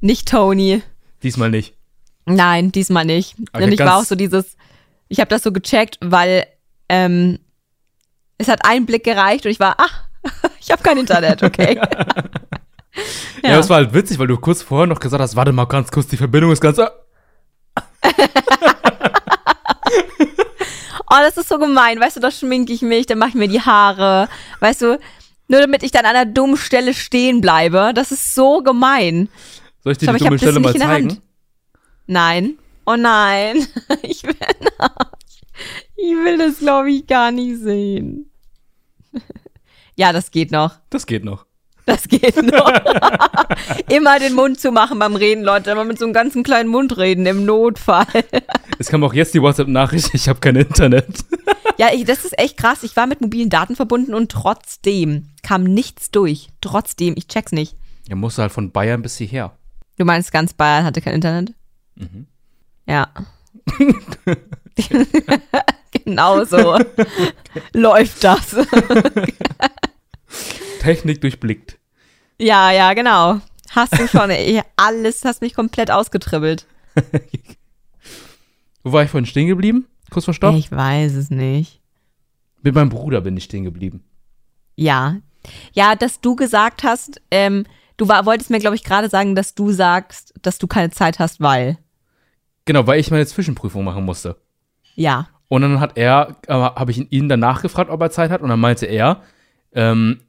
Nicht 0.00 0.28
Tony. 0.28 0.82
Diesmal 1.22 1.50
nicht. 1.50 1.74
Nein, 2.26 2.72
diesmal 2.72 3.04
nicht. 3.04 3.36
Okay, 3.52 3.64
Und 3.64 3.72
ich 3.72 3.80
war 3.80 3.96
auch 3.98 4.04
so 4.04 4.14
dieses, 4.14 4.56
ich 5.08 5.20
habe 5.20 5.28
das 5.28 5.42
so 5.42 5.52
gecheckt, 5.52 5.98
weil 6.02 6.46
ähm, 6.88 7.38
es 8.36 8.48
hat 8.48 8.60
ein 8.64 8.86
Blick 8.86 9.04
gereicht 9.04 9.44
und 9.44 9.50
ich 9.50 9.60
war, 9.60 9.76
ach, 9.78 10.04
ich 10.60 10.70
habe 10.70 10.82
kein 10.82 10.98
Internet, 10.98 11.42
okay. 11.42 11.80
Ja. 13.42 13.56
das 13.56 13.68
war 13.68 13.76
halt 13.76 13.94
witzig, 13.94 14.18
weil 14.18 14.26
du 14.26 14.36
kurz 14.36 14.62
vorher 14.62 14.86
noch 14.86 14.98
gesagt 15.00 15.22
hast, 15.22 15.36
warte 15.36 15.52
mal 15.52 15.66
ganz 15.66 15.90
kurz, 15.90 16.08
die 16.08 16.16
Verbindung 16.16 16.50
ist 16.50 16.60
ganz. 16.60 16.78
oh, 16.78 16.88
das 21.08 21.36
ist 21.36 21.48
so 21.48 21.58
gemein, 21.58 22.00
weißt 22.00 22.16
du, 22.16 22.20
da 22.20 22.30
schminke 22.30 22.72
ich 22.72 22.82
mich, 22.82 23.06
dann 23.06 23.18
mache 23.18 23.30
ich 23.30 23.34
mir 23.36 23.48
die 23.48 23.60
Haare, 23.60 24.28
weißt 24.60 24.82
du, 24.82 24.98
nur 25.48 25.60
damit 25.60 25.82
ich 25.82 25.90
dann 25.90 26.04
an 26.04 26.14
einer 26.14 26.30
dummen 26.30 26.56
Stelle 26.56 26.94
stehen 26.94 27.40
bleibe. 27.40 27.92
Das 27.94 28.12
ist 28.12 28.34
so 28.34 28.62
gemein. 28.62 29.28
Soll 29.82 29.92
ich 29.92 29.98
dir 29.98 30.06
die 30.06 30.12
hab 30.12 30.18
dumme 30.20 30.38
Stelle 30.38 30.60
mal 30.60 30.74
zeigen? 30.74 31.10
Hand. 31.10 31.22
Nein. 32.06 32.58
Oh 32.86 32.96
nein. 32.96 33.66
Ich 34.02 34.22
will, 34.22 34.36
ich 35.96 36.14
will 36.14 36.38
das, 36.38 36.58
glaube 36.58 36.90
ich, 36.90 37.06
gar 37.06 37.30
nicht 37.30 37.58
sehen. 37.58 38.30
Ja, 39.96 40.12
das 40.12 40.30
geht 40.30 40.52
noch. 40.52 40.76
Das 40.90 41.06
geht 41.06 41.24
noch. 41.24 41.44
Das 41.88 42.06
geht 42.06 42.36
noch. 42.42 42.70
Immer 43.88 44.18
den 44.18 44.34
Mund 44.34 44.60
zu 44.60 44.72
machen 44.72 44.98
beim 44.98 45.16
Reden, 45.16 45.42
Leute. 45.42 45.70
Immer 45.70 45.84
mit 45.84 45.98
so 45.98 46.04
einem 46.04 46.12
ganzen 46.12 46.42
kleinen 46.42 46.68
Mund 46.68 46.98
reden, 46.98 47.24
im 47.24 47.44
Notfall. 47.46 48.06
Es 48.80 48.90
kam 48.90 49.02
auch 49.02 49.12
jetzt 49.12 49.34
die 49.34 49.42
WhatsApp-Nachricht, 49.42 50.10
ich 50.12 50.28
habe 50.28 50.38
kein 50.38 50.54
Internet. 50.54 51.24
Ja, 51.78 51.88
ich, 51.92 52.04
das 52.04 52.24
ist 52.24 52.38
echt 52.38 52.56
krass. 52.56 52.84
Ich 52.84 52.94
war 52.94 53.08
mit 53.08 53.20
mobilen 53.20 53.50
Daten 53.50 53.74
verbunden 53.74 54.14
und 54.14 54.30
trotzdem 54.30 55.30
kam 55.42 55.64
nichts 55.64 56.12
durch. 56.12 56.50
Trotzdem, 56.60 57.14
ich 57.16 57.26
check's 57.26 57.50
nicht. 57.50 57.74
Er 58.08 58.14
musste 58.14 58.42
halt 58.42 58.52
von 58.52 58.70
Bayern 58.70 59.02
bis 59.02 59.16
hierher. 59.16 59.56
Du 59.96 60.04
meinst, 60.04 60.30
ganz 60.30 60.54
Bayern 60.54 60.84
hatte 60.84 61.00
kein 61.00 61.14
Internet? 61.14 61.54
Mhm. 61.96 62.28
Ja. 62.86 63.08
genau 66.04 66.44
so 66.44 66.78
läuft 67.72 68.22
das. 68.22 68.54
Technik 70.88 71.20
durchblickt. 71.20 71.78
Ja, 72.38 72.70
ja, 72.70 72.94
genau. 72.94 73.42
Hast 73.70 73.98
du 73.98 74.08
schon, 74.08 74.30
ey, 74.30 74.62
alles 74.76 75.22
hast 75.22 75.42
mich 75.42 75.52
komplett 75.52 75.90
ausgetribbelt. 75.90 76.66
Wo 78.82 78.92
war 78.92 79.02
ich 79.02 79.10
vorhin 79.10 79.26
stehen 79.26 79.48
geblieben? 79.48 79.86
Kurz 80.10 80.24
vor 80.24 80.32
Stopp? 80.32 80.54
Ich 80.54 80.72
weiß 80.72 81.12
es 81.12 81.28
nicht. 81.28 81.82
Mit 82.62 82.74
meinem 82.74 82.88
Bruder 82.88 83.20
bin 83.20 83.36
ich 83.36 83.44
stehen 83.44 83.64
geblieben. 83.64 84.02
Ja. 84.76 85.16
Ja, 85.74 85.94
dass 85.94 86.22
du 86.22 86.36
gesagt 86.36 86.84
hast, 86.84 87.20
ähm, 87.30 87.66
du 87.98 88.08
war, 88.08 88.24
wolltest 88.24 88.48
mir, 88.48 88.58
glaube 88.58 88.76
ich, 88.76 88.82
gerade 88.82 89.10
sagen, 89.10 89.34
dass 89.34 89.54
du 89.54 89.70
sagst, 89.72 90.32
dass 90.40 90.56
du 90.56 90.66
keine 90.66 90.88
Zeit 90.88 91.18
hast, 91.18 91.42
weil. 91.42 91.76
Genau, 92.64 92.86
weil 92.86 92.98
ich 92.98 93.10
meine 93.10 93.26
Zwischenprüfung 93.26 93.84
machen 93.84 94.06
musste. 94.06 94.36
Ja. 94.94 95.28
Und 95.48 95.60
dann 95.60 95.80
hat 95.80 95.98
er, 95.98 96.36
äh, 96.46 96.54
habe 96.54 96.90
ich 96.92 97.12
ihn 97.12 97.28
danach 97.28 97.60
gefragt, 97.60 97.90
ob 97.90 98.00
er 98.00 98.10
Zeit 98.10 98.30
hat. 98.30 98.40
Und 98.40 98.48
dann 98.48 98.60
meinte 98.60 98.86
er, 98.86 99.22
ähm, 99.74 100.20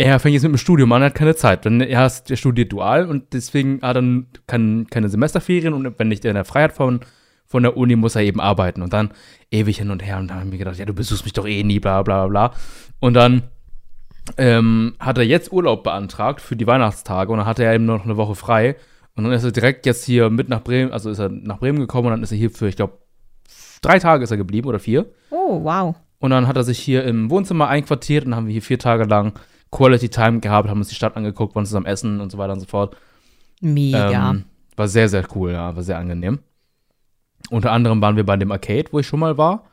er 0.00 0.18
fängt 0.18 0.32
jetzt 0.32 0.44
mit 0.44 0.52
dem 0.52 0.58
Studium 0.58 0.90
an, 0.92 1.02
er 1.02 1.06
hat 1.06 1.14
keine 1.14 1.36
Zeit. 1.36 1.66
Denn 1.66 1.82
er, 1.82 2.06
ist, 2.06 2.30
er 2.30 2.36
studiert 2.38 2.72
dual 2.72 3.06
und 3.06 3.34
deswegen 3.34 3.82
hat 3.82 3.96
er 3.96 4.22
kein, 4.46 4.86
keine 4.88 5.10
Semesterferien. 5.10 5.74
Und 5.74 5.98
wenn 5.98 6.08
nicht 6.08 6.24
in 6.24 6.34
der 6.34 6.46
Freiheit 6.46 6.72
von, 6.72 7.00
von 7.44 7.62
der 7.62 7.76
Uni, 7.76 7.96
muss 7.96 8.16
er 8.16 8.22
eben 8.22 8.40
arbeiten. 8.40 8.80
Und 8.80 8.94
dann 8.94 9.10
ewig 9.50 9.76
hin 9.76 9.90
und 9.90 10.02
her. 10.02 10.16
Und 10.18 10.28
dann 10.28 10.40
haben 10.40 10.52
wir 10.52 10.58
gedacht, 10.58 10.78
ja, 10.78 10.86
du 10.86 10.94
besuchst 10.94 11.24
mich 11.24 11.34
doch 11.34 11.46
eh 11.46 11.62
nie, 11.64 11.80
bla 11.80 12.02
bla 12.02 12.26
bla 12.26 12.48
bla. 12.48 12.56
Und 12.98 13.12
dann 13.12 13.42
ähm, 14.38 14.94
hat 14.98 15.18
er 15.18 15.24
jetzt 15.24 15.52
Urlaub 15.52 15.84
beantragt 15.84 16.40
für 16.40 16.56
die 16.56 16.66
Weihnachtstage. 16.66 17.30
Und 17.30 17.38
dann 17.38 17.46
hatte 17.46 17.64
er 17.64 17.74
eben 17.74 17.84
noch 17.84 18.04
eine 18.04 18.16
Woche 18.16 18.34
frei. 18.34 18.76
Und 19.16 19.24
dann 19.24 19.34
ist 19.34 19.44
er 19.44 19.52
direkt 19.52 19.84
jetzt 19.84 20.06
hier 20.06 20.30
mit 20.30 20.48
nach 20.48 20.62
Bremen, 20.62 20.92
also 20.92 21.10
ist 21.10 21.18
er 21.18 21.28
nach 21.28 21.58
Bremen 21.58 21.78
gekommen 21.78 22.06
und 22.06 22.12
dann 22.12 22.22
ist 22.22 22.32
er 22.32 22.38
hier 22.38 22.50
für, 22.50 22.68
ich 22.68 22.76
glaube, 22.76 22.96
drei 23.82 23.98
Tage 23.98 24.24
ist 24.24 24.30
er 24.30 24.38
geblieben 24.38 24.68
oder 24.68 24.78
vier. 24.78 25.12
Oh, 25.30 25.62
wow. 25.62 25.94
Und 26.20 26.30
dann 26.30 26.46
hat 26.46 26.56
er 26.56 26.64
sich 26.64 26.78
hier 26.78 27.04
im 27.04 27.28
Wohnzimmer 27.28 27.68
einquartiert 27.68 28.24
und 28.24 28.30
dann 28.30 28.38
haben 28.38 28.46
wir 28.46 28.52
hier 28.52 28.62
vier 28.62 28.78
Tage 28.78 29.04
lang 29.04 29.34
Quality 29.70 30.08
Time 30.08 30.40
gehabt, 30.40 30.68
haben 30.68 30.78
uns 30.80 30.88
die 30.88 30.94
Stadt 30.94 31.16
angeguckt, 31.16 31.54
waren 31.54 31.66
zusammen 31.66 31.86
essen 31.86 32.20
und 32.20 32.30
so 32.32 32.38
weiter 32.38 32.52
und 32.52 32.60
so 32.60 32.66
fort. 32.66 32.96
Mega. 33.60 34.30
Ähm, 34.30 34.44
war 34.76 34.88
sehr, 34.88 35.08
sehr 35.08 35.24
cool, 35.34 35.52
ja, 35.52 35.74
war 35.76 35.82
sehr 35.82 35.98
angenehm. 35.98 36.40
Unter 37.50 37.72
anderem 37.72 38.00
waren 38.00 38.16
wir 38.16 38.24
bei 38.24 38.36
dem 38.36 38.52
Arcade, 38.52 38.86
wo 38.92 38.98
ich 38.98 39.06
schon 39.06 39.20
mal 39.20 39.38
war. 39.38 39.64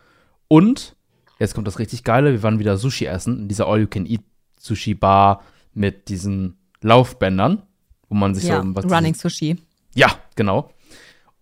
Und, 0.48 0.96
jetzt 1.40 1.54
kommt 1.54 1.68
das 1.68 1.80
richtig 1.80 2.04
Geile, 2.04 2.32
wir 2.32 2.44
waren 2.44 2.60
wieder 2.60 2.78
Sushi 2.78 3.06
essen, 3.06 3.40
in 3.42 3.48
dieser 3.48 3.68
All-You-Can-Eat-Sushi-Bar 3.68 5.44
mit 5.74 6.10
diesen 6.10 6.58
Laufbändern, 6.82 7.64
wo 8.10 8.16
man 8.16 8.36
sich 8.36 8.46
ja, 8.46 8.62
so 8.62 8.76
was 8.76 8.86
Running 8.86 9.14
Sushi. 9.16 9.58
Ja, 9.96 10.08
genau. 10.36 10.72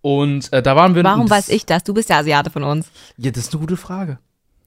Und 0.00 0.52
äh, 0.52 0.62
da 0.62 0.76
waren 0.76 0.94
wir. 0.94 1.02
Warum 1.04 1.28
weiß 1.28 1.46
das- 1.46 1.54
ich 1.54 1.66
das? 1.66 1.84
Du 1.84 1.92
bist 1.94 2.08
der 2.10 2.18
Asiate 2.18 2.50
von 2.50 2.62
uns. 2.62 2.90
Ja, 3.16 3.30
das 3.30 3.44
ist 3.44 3.52
eine 3.52 3.60
gute 3.60 3.76
Frage. 3.76 4.18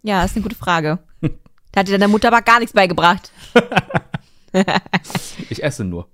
Ja, 0.04 0.23
ist 0.23 0.36
eine 0.36 0.43
gute 0.43 0.56
Frage. 0.56 0.99
Da 1.71 1.82
hat 1.82 1.88
dir 1.88 1.99
deine 1.99 2.08
Mutter 2.08 2.30
aber 2.30 2.41
gar 2.41 2.58
nichts 2.58 2.73
beigebracht. 2.73 3.32
Ich 5.52 5.64
esse 5.64 5.86
nur. 5.86 6.08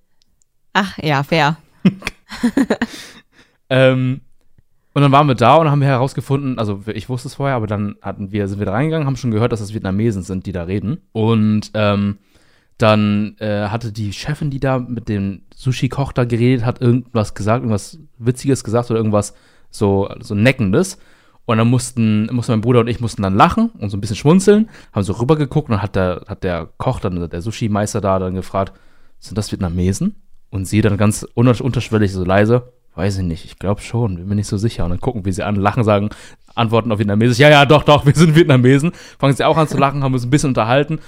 Ach, 0.74 0.98
ja, 0.98 1.24
fair. 1.24 1.58
Ähm, 3.70 4.22
und 4.94 5.02
dann 5.02 5.12
waren 5.12 5.28
wir 5.28 5.36
da 5.36 5.56
und 5.56 5.70
haben 5.70 5.82
wir 5.82 5.88
herausgefunden, 5.88 6.58
also 6.58 6.84
ich 6.94 7.10
wusste 7.10 7.28
es 7.28 7.36
vorher, 7.36 7.56
aber 7.56 7.68
dann 7.68 7.96
hatten 8.02 8.32
wir, 8.32 8.48
sind 8.48 8.60
wir 8.60 8.66
da 8.66 8.72
reingegangen, 8.72 9.08
haben 9.08 9.18
schon 9.18 9.32
gehört, 9.32 9.52
dass 9.52 9.60
das 9.60 9.74
Vietnamesen 9.74 10.24
sind, 10.24 10.46
die 10.46 10.52
da 10.52 10.64
reden. 10.64 11.02
Und 11.12 11.72
ähm, 11.74 12.18
dann 12.78 13.36
äh, 13.40 13.68
hatte 13.68 13.92
die 13.92 14.14
Chefin, 14.14 14.50
die 14.50 14.60
da 14.60 14.80
mit 14.80 15.10
dem 15.10 15.42
Sushi-Koch 15.54 16.14
da 16.14 16.26
geredet 16.26 16.66
hat, 16.66 16.82
irgendwas 16.82 17.34
gesagt, 17.34 17.64
irgendwas 17.64 18.00
Witziges 18.18 18.64
gesagt 18.64 18.90
oder 18.90 19.00
irgendwas 19.00 19.34
so, 19.70 20.10
so 20.22 20.36
Neckendes. 20.36 20.98
Und 21.46 21.58
dann 21.58 21.68
mussten, 21.70 22.26
mussten 22.34 22.54
mein 22.54 22.62
Bruder 22.62 22.80
und 22.80 22.88
ich 22.88 23.00
mussten 23.00 23.22
dann 23.22 23.36
lachen 23.36 23.70
und 23.78 23.90
so 23.90 23.98
ein 23.98 24.02
bisschen 24.02 24.16
schmunzeln, 24.16 24.70
haben 24.94 25.04
so 25.04 25.14
rübergeguckt 25.14 25.70
und 25.70 25.76
dann 25.76 25.82
hat 25.82 25.96
der, 25.96 26.24
hat 26.28 26.44
der 26.44 26.70
Koch, 26.78 27.00
dann 27.00 27.30
der 27.30 27.42
Sushi-Meister 27.42 28.02
da 28.02 28.18
dann 28.18 28.34
gefragt, 28.34 28.74
sind 29.20 29.38
das 29.38 29.52
Vietnamesen? 29.52 30.16
Und 30.50 30.66
sie 30.66 30.82
dann 30.82 30.98
ganz 30.98 31.26
unterschwellig 31.34 32.14
so 32.14 32.24
leise, 32.24 32.72
weiß 32.96 33.18
ich 33.18 33.24
nicht, 33.24 33.46
ich 33.46 33.60
glaube 33.60 33.82
schon, 33.82 34.16
bin 34.16 34.28
mir 34.28 34.36
nicht 34.36 34.48
so 34.48 34.58
sicher. 34.58 34.86
Und 34.86 34.92
dann 34.92 35.02
gucken 35.02 35.26
wir 35.26 35.34
sie 35.34 35.44
an, 35.44 35.56
lachen, 35.56 35.84
sagen, 35.84 36.10
antworten 36.56 36.92
auf 36.92 37.00
Vietnamesisch, 37.00 37.40
ja, 37.40 37.50
ja, 37.50 37.66
doch, 37.66 37.84
doch, 37.84 38.06
wir 38.06 38.16
sind 38.16 38.36
Vietnamesen. 38.36 38.92
Fangen 39.20 39.36
sie 39.36 39.44
auch 39.44 39.58
an 39.58 39.68
zu 39.68 39.78
lachen, 39.78 40.04
haben 40.04 40.14
uns 40.14 40.24
ein 40.24 40.30
bisschen 40.30 40.50
unterhalten. 40.50 41.00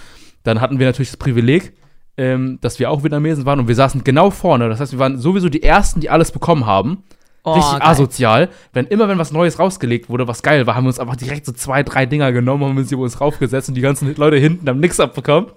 Dann 0.43 0.61
hatten 0.61 0.79
wir 0.79 0.85
natürlich 0.85 1.09
das 1.09 1.17
Privileg, 1.17 1.73
ähm, 2.17 2.59
dass 2.61 2.79
wir 2.79 2.91
auch 2.91 3.03
Vietnamesen 3.03 3.45
waren 3.45 3.59
und 3.59 3.67
wir 3.67 3.75
saßen 3.75 4.03
genau 4.03 4.31
vorne. 4.31 4.69
Das 4.69 4.79
heißt, 4.79 4.91
wir 4.91 4.99
waren 4.99 5.17
sowieso 5.17 5.49
die 5.49 5.63
Ersten, 5.63 6.01
die 6.01 6.09
alles 6.09 6.31
bekommen 6.31 6.65
haben. 6.65 7.03
Oh, 7.47 7.53
Richtig 7.53 7.79
geil. 7.79 7.81
asozial. 7.81 8.49
Wenn 8.73 8.87
immer, 8.87 9.07
wenn 9.07 9.17
was 9.17 9.31
Neues 9.31 9.57
rausgelegt 9.57 10.09
wurde, 10.09 10.27
was 10.27 10.43
geil 10.43 10.67
war, 10.67 10.75
haben 10.75 10.83
wir 10.83 10.89
uns 10.89 10.99
einfach 10.99 11.15
direkt 11.15 11.45
so 11.45 11.53
zwei, 11.53 11.81
drei 11.81 12.05
Dinger 12.05 12.33
genommen, 12.33 12.65
haben 12.65 12.77
uns 12.77 12.91
über 12.91 13.03
uns 13.03 13.21
raufgesetzt 13.21 13.69
und 13.69 13.75
die 13.75 13.81
ganzen 13.81 14.13
Leute 14.15 14.35
hinten 14.35 14.67
haben 14.67 14.81
nichts 14.81 14.99
abbekommen. 14.99 15.51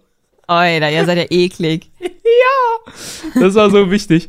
Alter, 0.47 0.89
ihr 0.91 1.05
seid 1.05 1.19
ja 1.19 1.25
eklig. 1.31 1.91
Das 3.35 3.57
war 3.57 3.71
so 3.71 3.91
wichtig. 3.91 4.29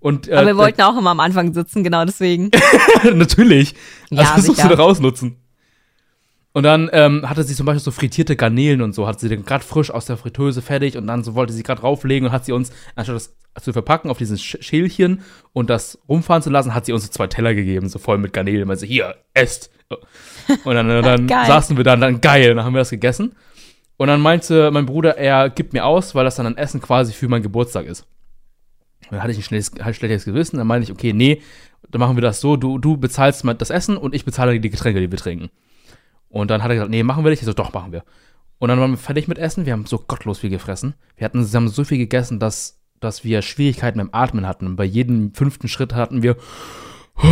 Und, 0.00 0.28
äh, 0.28 0.34
Aber 0.34 0.46
wir 0.46 0.56
wollten 0.56 0.80
auch 0.82 0.96
immer 0.96 1.10
am 1.10 1.20
Anfang 1.20 1.52
sitzen, 1.52 1.84
genau 1.84 2.04
deswegen. 2.06 2.50
Natürlich. 3.14 3.74
Ja, 4.10 4.20
also 4.20 4.32
versuchst 4.32 4.56
sicher. 4.56 4.68
du 4.70 4.76
da 4.76 4.82
rausnutzen. 4.82 5.36
Und 6.56 6.62
dann 6.62 6.88
ähm, 6.92 7.28
hatte 7.28 7.42
sie 7.42 7.54
zum 7.56 7.66
Beispiel 7.66 7.82
so 7.82 7.90
frittierte 7.90 8.36
Garnelen 8.36 8.80
und 8.80 8.94
so, 8.94 9.08
hat 9.08 9.18
sie 9.18 9.28
dann 9.28 9.44
gerade 9.44 9.64
frisch 9.64 9.90
aus 9.90 10.06
der 10.06 10.16
Fritteuse 10.16 10.62
fertig 10.62 10.96
und 10.96 11.08
dann 11.08 11.24
so 11.24 11.34
wollte 11.34 11.52
sie 11.52 11.64
gerade 11.64 11.80
rauflegen 11.82 12.28
und 12.28 12.32
hat 12.32 12.44
sie 12.44 12.52
uns, 12.52 12.70
anstatt 12.94 13.16
das 13.16 13.34
zu 13.64 13.72
verpacken 13.72 14.08
auf 14.08 14.18
dieses 14.18 14.40
Sch- 14.40 14.62
Schälchen 14.62 15.22
und 15.52 15.68
das 15.68 15.98
rumfahren 16.08 16.44
zu 16.44 16.50
lassen, 16.50 16.72
hat 16.72 16.86
sie 16.86 16.92
uns 16.92 17.04
so 17.06 17.10
zwei 17.10 17.26
Teller 17.26 17.54
gegeben, 17.54 17.88
so 17.88 17.98
voll 17.98 18.18
mit 18.18 18.32
Garnelen. 18.32 18.68
Meinte, 18.68 18.86
hier, 18.86 19.16
esst. 19.34 19.70
Und 20.64 20.74
dann, 20.76 20.86
dann 21.02 21.26
saßen 21.46 21.76
wir 21.76 21.82
dann, 21.82 22.00
dann 22.00 22.20
geil, 22.20 22.50
und 22.52 22.56
dann 22.58 22.66
haben 22.66 22.72
wir 22.74 22.78
das 22.80 22.90
gegessen. 22.90 23.34
Und 23.96 24.06
dann 24.06 24.20
meinte 24.20 24.70
mein 24.70 24.86
Bruder, 24.86 25.18
er 25.18 25.50
gibt 25.50 25.72
mir 25.72 25.84
aus, 25.84 26.14
weil 26.14 26.24
das 26.24 26.36
dann 26.36 26.46
ein 26.46 26.56
Essen 26.56 26.80
quasi 26.80 27.12
für 27.12 27.26
meinen 27.28 27.42
Geburtstag 27.42 27.86
ist. 27.86 28.06
Dann 29.10 29.22
hatte 29.22 29.32
ich 29.32 29.38
ein 29.38 29.42
schlechtes, 29.42 29.84
halt 29.84 29.96
schlechtes 29.96 30.24
Gewissen. 30.24 30.56
Dann 30.58 30.68
meinte 30.68 30.84
ich, 30.84 30.92
okay, 30.92 31.12
nee, 31.12 31.42
dann 31.90 31.98
machen 32.00 32.16
wir 32.16 32.22
das 32.22 32.40
so, 32.40 32.56
du, 32.56 32.78
du 32.78 32.96
bezahlst 32.96 33.44
das 33.58 33.70
Essen 33.70 33.96
und 33.96 34.14
ich 34.14 34.24
bezahle 34.24 34.58
die 34.60 34.70
Getränke, 34.70 35.00
die 35.00 35.10
wir 35.10 35.18
trinken. 35.18 35.50
Und 36.34 36.50
dann 36.50 36.64
hat 36.64 36.70
er 36.70 36.74
gesagt, 36.74 36.90
nee, 36.90 37.04
machen 37.04 37.22
wir 37.22 37.30
nicht. 37.30 37.42
Ich 37.42 37.46
so, 37.46 37.52
doch, 37.52 37.72
machen 37.72 37.92
wir. 37.92 38.02
Und 38.58 38.68
dann 38.68 38.80
waren 38.80 38.90
wir 38.90 38.98
fertig 38.98 39.28
mit 39.28 39.38
Essen. 39.38 39.66
Wir 39.66 39.72
haben 39.72 39.86
so 39.86 39.98
gottlos 39.98 40.40
viel 40.40 40.50
gefressen. 40.50 40.94
Wir 41.16 41.26
hatten, 41.26 41.40
wir 41.48 41.56
haben 41.56 41.68
so 41.68 41.84
viel 41.84 41.96
gegessen, 41.96 42.40
dass, 42.40 42.80
dass 42.98 43.22
wir 43.22 43.40
Schwierigkeiten 43.40 43.98
beim 43.98 44.08
Atmen 44.10 44.44
hatten. 44.44 44.66
Und 44.66 44.74
bei 44.74 44.84
jedem 44.84 45.32
fünften 45.32 45.68
Schritt 45.68 45.94
hatten 45.94 46.24
wir 46.24 46.36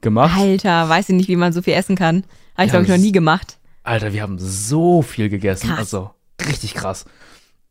gemacht. 0.00 0.40
Alter, 0.40 0.88
weiß 0.88 1.10
ich 1.10 1.14
nicht, 1.14 1.28
wie 1.28 1.36
man 1.36 1.52
so 1.52 1.62
viel 1.62 1.74
essen 1.74 1.94
kann. 1.94 2.24
Habe 2.56 2.64
ich, 2.64 2.70
glaube 2.70 2.84
ich, 2.84 2.90
noch 2.90 2.96
nie 2.96 3.12
gemacht. 3.12 3.58
Alter, 3.84 4.12
wir 4.12 4.22
haben 4.22 4.40
so 4.40 5.02
viel 5.02 5.28
gegessen. 5.28 5.68
Krass. 5.68 5.78
Also 5.78 6.10
richtig 6.48 6.74
krass. 6.74 7.04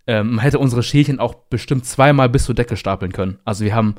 Ähm, 0.08 0.36
man 0.36 0.40
hätte 0.40 0.60
unsere 0.60 0.84
Schälchen 0.84 1.20
auch 1.20 1.34
bestimmt 1.34 1.86
zweimal 1.86 2.30
bis 2.30 2.46
zur 2.46 2.56
Decke 2.56 2.78
stapeln 2.78 3.12
können. 3.12 3.40
Also 3.44 3.66
wir 3.66 3.76
haben, 3.76 3.96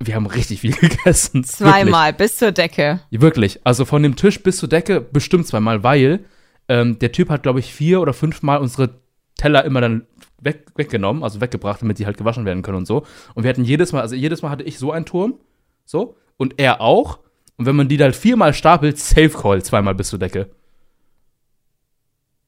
wir 0.00 0.14
haben 0.14 0.26
richtig 0.26 0.60
viel 0.60 0.72
gegessen. 0.74 1.44
Zweimal 1.44 2.12
bis 2.12 2.36
zur 2.36 2.52
Decke. 2.52 3.00
Wirklich. 3.10 3.22
Wirklich. 3.22 3.66
Also 3.66 3.84
von 3.84 4.02
dem 4.02 4.16
Tisch 4.16 4.42
bis 4.42 4.58
zur 4.58 4.68
Decke 4.68 5.00
bestimmt 5.00 5.46
zweimal, 5.46 5.82
weil 5.82 6.24
ähm, 6.68 6.98
der 6.98 7.12
Typ 7.12 7.28
hat, 7.28 7.42
glaube 7.42 7.60
ich, 7.60 7.72
vier 7.72 8.00
oder 8.00 8.12
fünfmal 8.12 8.58
unsere 8.58 9.00
Teller 9.36 9.64
immer 9.64 9.80
dann 9.80 10.06
weg, 10.40 10.66
weggenommen, 10.76 11.22
also 11.22 11.40
weggebracht, 11.40 11.82
damit 11.82 11.98
die 11.98 12.06
halt 12.06 12.16
gewaschen 12.16 12.44
werden 12.44 12.62
können 12.62 12.78
und 12.78 12.86
so. 12.86 13.06
Und 13.34 13.42
wir 13.42 13.50
hatten 13.50 13.64
jedes 13.64 13.92
Mal, 13.92 14.00
also 14.00 14.14
jedes 14.14 14.42
Mal 14.42 14.50
hatte 14.50 14.64
ich 14.64 14.78
so 14.78 14.92
einen 14.92 15.04
Turm, 15.04 15.38
so, 15.84 16.16
und 16.36 16.58
er 16.58 16.80
auch. 16.80 17.20
Und 17.56 17.66
wenn 17.66 17.76
man 17.76 17.88
die 17.88 17.96
dann 17.96 18.12
viermal 18.12 18.54
stapelt, 18.54 18.98
Safe 18.98 19.30
Call 19.30 19.62
zweimal 19.62 19.94
bis 19.94 20.08
zur 20.08 20.18
Decke. 20.18 20.50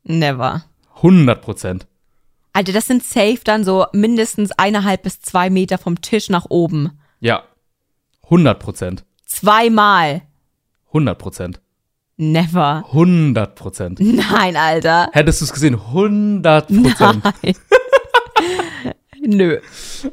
Never. 0.05 0.65
100 0.97 1.41
Prozent. 1.41 1.87
Alter, 2.53 2.73
das 2.73 2.87
sind 2.87 3.05
safe 3.05 3.41
dann 3.45 3.63
so 3.63 3.87
mindestens 3.93 4.51
eineinhalb 4.53 5.03
bis 5.03 5.21
zwei 5.21 5.49
Meter 5.49 5.79
vom 5.79 6.01
Tisch 6.01 6.29
nach 6.29 6.47
oben. 6.49 6.98
Ja. 7.21 7.45
100 8.25 8.59
Prozent. 8.59 9.05
Zweimal. 9.27 10.23
100 10.89 11.19
Prozent. 11.19 11.61
Never. 12.17 12.85
100 12.89 13.55
Prozent. 13.55 14.01
Nein, 14.01 14.57
Alter. 14.57 15.09
Hättest 15.13 15.41
du 15.41 15.45
es 15.45 15.53
gesehen? 15.53 15.75
100 15.75 16.67
Prozent. 16.67 17.25
Nein. 17.25 17.55
Nö. 19.21 19.59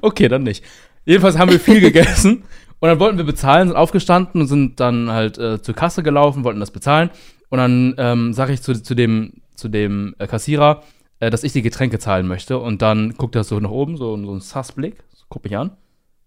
Okay, 0.02 0.28
dann 0.28 0.44
nicht. 0.44 0.64
Jedenfalls 1.06 1.38
haben 1.38 1.52
wir 1.52 1.60
viel 1.60 1.82
gegessen 1.82 2.44
und 2.80 2.90
dann 2.90 3.00
wollten 3.00 3.18
wir 3.18 3.26
bezahlen, 3.26 3.68
sind 3.68 3.78
aufgestanden 3.78 4.42
und 4.42 4.48
sind 4.48 4.80
dann 4.80 5.10
halt 5.12 5.38
äh, 5.38 5.62
zur 5.62 5.76
Kasse 5.76 6.04
gelaufen, 6.04 6.44
wollten 6.44 6.60
das 6.60 6.72
bezahlen. 6.72 7.10
Und 7.50 7.60
dann 7.60 7.96
ähm, 7.98 8.34
sage 8.34 8.54
ich 8.54 8.62
zu, 8.62 8.82
zu 8.82 8.96
dem, 8.96 9.42
zu 9.56 9.70
dem 9.70 10.16
äh, 10.20 10.28
Kassierer, 10.28 10.84
äh, 11.20 11.30
dass 11.30 11.44
ich 11.44 11.54
die 11.54 11.62
Getränke 11.62 12.00
zahlen 12.00 12.28
möchte. 12.28 12.58
Und 12.58 12.82
dann 12.82 13.16
guckt 13.16 13.36
er 13.36 13.44
so 13.44 13.60
nach 13.60 13.70
oben, 13.70 13.98
so, 13.98 14.18
so 14.18 14.34
ein 14.34 14.42
Sassblick, 14.42 15.04
so, 15.14 15.26
guckt 15.30 15.46
mich 15.46 15.58
an. 15.58 15.72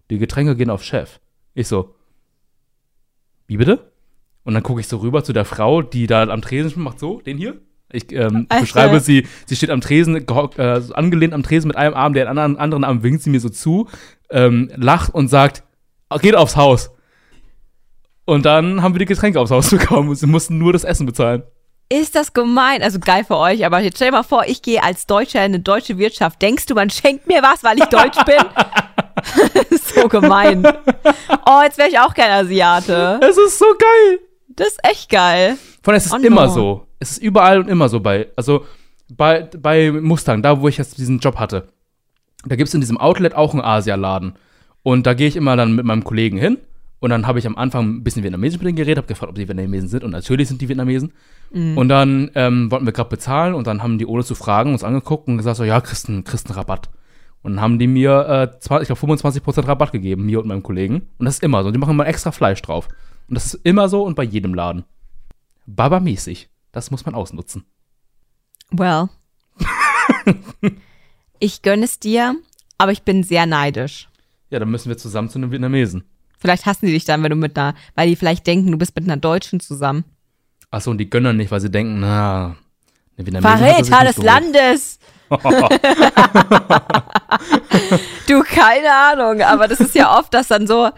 Die 0.09 0.17
Getränke 0.17 0.55
gehen 0.55 0.69
auf 0.69 0.83
Chef. 0.83 1.19
Ich 1.53 1.67
so, 1.67 1.95
wie 3.47 3.57
bitte? 3.57 3.91
Und 4.43 4.53
dann 4.53 4.63
gucke 4.63 4.79
ich 4.79 4.87
so 4.87 4.97
rüber 4.97 5.23
zu 5.23 5.33
der 5.33 5.45
Frau, 5.45 5.81
die 5.81 6.07
da 6.07 6.23
am 6.23 6.41
Tresen 6.41 6.81
macht 6.81 6.99
so, 6.99 7.21
den 7.21 7.37
hier. 7.37 7.59
Ich 7.91 8.11
ähm, 8.11 8.47
beschreibe 8.47 8.99
sie, 8.99 9.25
sie 9.47 9.55
steht 9.55 9.71
am 9.71 9.81
Tresen, 9.81 10.15
äh, 10.15 10.81
angelehnt 10.93 11.33
am 11.33 11.43
Tresen 11.43 11.67
mit 11.67 11.77
einem 11.77 11.95
Arm, 11.95 12.13
der 12.13 12.29
anderen, 12.29 12.57
anderen 12.57 12.83
Arm 12.83 13.01
winkt 13.01 13.23
sie 13.23 13.31
mir 13.31 13.39
so 13.39 13.49
zu, 13.49 13.87
ähm, 14.29 14.71
lacht 14.75 15.13
und 15.13 15.27
sagt, 15.27 15.63
"Ah, 16.07 16.17
geht 16.19 16.35
aufs 16.35 16.55
Haus. 16.55 16.91
Und 18.25 18.45
dann 18.45 18.83
haben 18.83 18.93
wir 18.93 18.99
die 18.99 19.05
Getränke 19.05 19.39
aufs 19.39 19.49
Haus 19.49 19.69
bekommen 19.71 20.09
und 20.09 20.15
sie 20.15 20.27
mussten 20.27 20.59
nur 20.59 20.71
das 20.71 20.83
Essen 20.83 21.07
bezahlen. 21.07 21.41
Ist 21.91 22.13
das 22.15 22.33
gemein? 22.33 22.83
Also 22.83 22.99
geil 22.99 23.23
für 23.23 23.37
euch, 23.37 23.65
aber 23.65 23.79
jetzt 23.79 23.95
stell 23.95 24.09
dir 24.09 24.17
mal 24.17 24.23
vor, 24.23 24.43
ich 24.45 24.61
gehe 24.61 24.83
als 24.83 25.07
Deutscher 25.07 25.39
in 25.39 25.53
eine 25.53 25.59
deutsche 25.59 25.97
Wirtschaft. 25.97 26.39
Denkst 26.39 26.67
du, 26.67 26.75
man 26.75 26.91
schenkt 26.91 27.27
mir 27.27 27.41
was, 27.41 27.63
weil 27.63 27.79
ich 27.79 27.85
deutsch 27.85 28.23
bin? 28.25 28.35
so 29.95 30.07
gemein. 30.07 30.65
Oh, 31.45 31.61
jetzt 31.63 31.77
wäre 31.77 31.89
ich 31.89 31.99
auch 31.99 32.13
kein 32.13 32.31
Asiate. 32.31 33.19
Es 33.21 33.37
ist 33.37 33.59
so 33.59 33.65
geil. 33.77 34.19
Das 34.49 34.67
ist 34.69 34.79
echt 34.83 35.09
geil. 35.09 35.57
Von 35.83 35.95
es 35.95 36.05
ist 36.05 36.13
Oh 36.13 36.17
no. 36.17 36.23
immer 36.27 36.49
so. 36.49 36.85
Es 36.99 37.11
ist 37.11 37.17
überall 37.19 37.59
und 37.59 37.69
immer 37.69 37.87
so 37.89 37.99
bei, 37.99 38.27
also 38.35 38.65
bei, 39.09 39.43
bei 39.57 39.91
Mustang, 39.91 40.41
da 40.41 40.61
wo 40.61 40.67
ich 40.67 40.77
jetzt 40.77 40.97
diesen 40.97 41.19
Job 41.19 41.37
hatte, 41.37 41.69
da 42.45 42.55
gibt 42.55 42.67
es 42.67 42.73
in 42.73 42.81
diesem 42.81 42.97
Outlet 42.97 43.35
auch 43.35 43.53
einen 43.53 43.61
Asialaden. 43.61 44.33
Und 44.83 45.05
da 45.05 45.13
gehe 45.13 45.27
ich 45.27 45.35
immer 45.35 45.55
dann 45.55 45.75
mit 45.75 45.85
meinem 45.85 46.03
Kollegen 46.03 46.37
hin. 46.37 46.57
Und 47.01 47.11
dann 47.11 47.27
habe 47.27 47.39
ich 47.39 47.47
am 47.47 47.55
Anfang 47.57 47.87
ein 47.87 48.03
bisschen 48.03 48.23
Vietnamesisch 48.23 48.59
mit 48.59 48.67
denen 48.67 48.75
geredet, 48.75 48.97
habe 48.97 49.07
gefragt, 49.07 49.29
ob 49.29 49.35
die 49.35 49.47
Vietnamesen 49.47 49.87
sind. 49.87 50.03
Und 50.03 50.11
natürlich 50.11 50.49
sind 50.49 50.61
die 50.61 50.67
Vietnamesen. 50.67 51.13
Und 51.51 51.89
dann 51.89 52.29
ähm, 52.35 52.69
wollten 52.69 52.85
wir 52.85 52.93
gerade 52.93 53.09
bezahlen 53.09 53.55
und 53.55 53.65
dann 53.65 53.81
haben 53.81 53.97
die 53.97 54.05
ohne 54.05 54.23
zu 54.23 54.35
fragen 54.35 54.71
uns 54.71 54.83
angeguckt 54.83 55.27
und 55.27 55.37
gesagt 55.37 55.57
so, 55.57 55.63
ja, 55.63 55.81
kriegst 55.81 56.07
einen, 56.07 56.23
kriegst 56.23 56.47
einen 56.47 56.55
Rabatt. 56.55 56.89
Und 57.41 57.53
dann 57.55 57.61
haben 57.61 57.79
die 57.79 57.87
mir, 57.87 58.51
äh, 58.53 58.59
20, 58.59 58.89
ich 58.89 58.99
glaube, 58.99 59.13
25% 59.13 59.67
Rabatt 59.67 59.91
gegeben, 59.91 60.25
mir 60.25 60.39
und 60.39 60.47
meinem 60.47 60.63
Kollegen. 60.63 61.07
Und 61.17 61.25
das 61.25 61.35
ist 61.35 61.43
immer 61.43 61.63
so. 61.63 61.71
Die 61.71 61.77
machen 61.77 61.95
mal 61.95 62.05
extra 62.05 62.31
Fleisch 62.31 62.61
drauf. 62.61 62.87
Und 63.27 63.35
das 63.35 63.45
ist 63.45 63.65
immer 63.65 63.87
so 63.87 64.03
und 64.03 64.15
bei 64.15 64.23
jedem 64.23 64.53
Laden. 64.53 64.83
Baba-mäßig. 65.65 66.49
Das 66.71 66.91
muss 66.91 67.05
man 67.05 67.15
ausnutzen. 67.15 67.63
Well. 68.71 69.09
ich 71.39 71.61
gönne 71.61 71.85
es 71.85 71.99
dir, 71.99 72.35
aber 72.77 72.91
ich 72.91 73.03
bin 73.03 73.23
sehr 73.23 73.45
neidisch. 73.45 74.09
Ja, 74.49 74.59
dann 74.59 74.69
müssen 74.69 74.89
wir 74.89 74.97
zusammen 74.97 75.29
zu 75.29 75.39
einem 75.39 75.51
Vietnamesen. 75.51 76.03
Vielleicht 76.37 76.65
hassen 76.65 76.85
die 76.85 76.93
dich 76.93 77.05
dann, 77.05 77.21
wenn 77.23 77.29
du 77.29 77.35
mit 77.35 77.57
einer, 77.57 77.75
weil 77.95 78.09
die 78.09 78.15
vielleicht 78.15 78.47
denken, 78.47 78.71
du 78.71 78.77
bist 78.77 78.95
mit 78.95 79.05
einer 79.05 79.17
Deutschen 79.17 79.59
zusammen. 79.59 80.05
Achso, 80.71 80.91
und 80.91 80.97
die 80.97 81.09
gönnen 81.09 81.37
nicht, 81.37 81.51
weil 81.51 81.61
sie 81.61 81.71
denken, 81.71 81.99
na, 81.99 82.55
eine 83.17 83.25
Vietnamesin 83.25 83.57
Verräter 83.57 84.05
des. 84.05 84.17
Landes! 84.17 84.99
Du, 88.27 88.43
keine 88.43 88.93
Ahnung, 88.93 89.41
aber 89.41 89.67
das 89.67 89.79
ist 89.79 89.95
ja 89.95 90.17
oft 90.17 90.33
das 90.33 90.47
dann 90.47 90.67
so, 90.67 90.89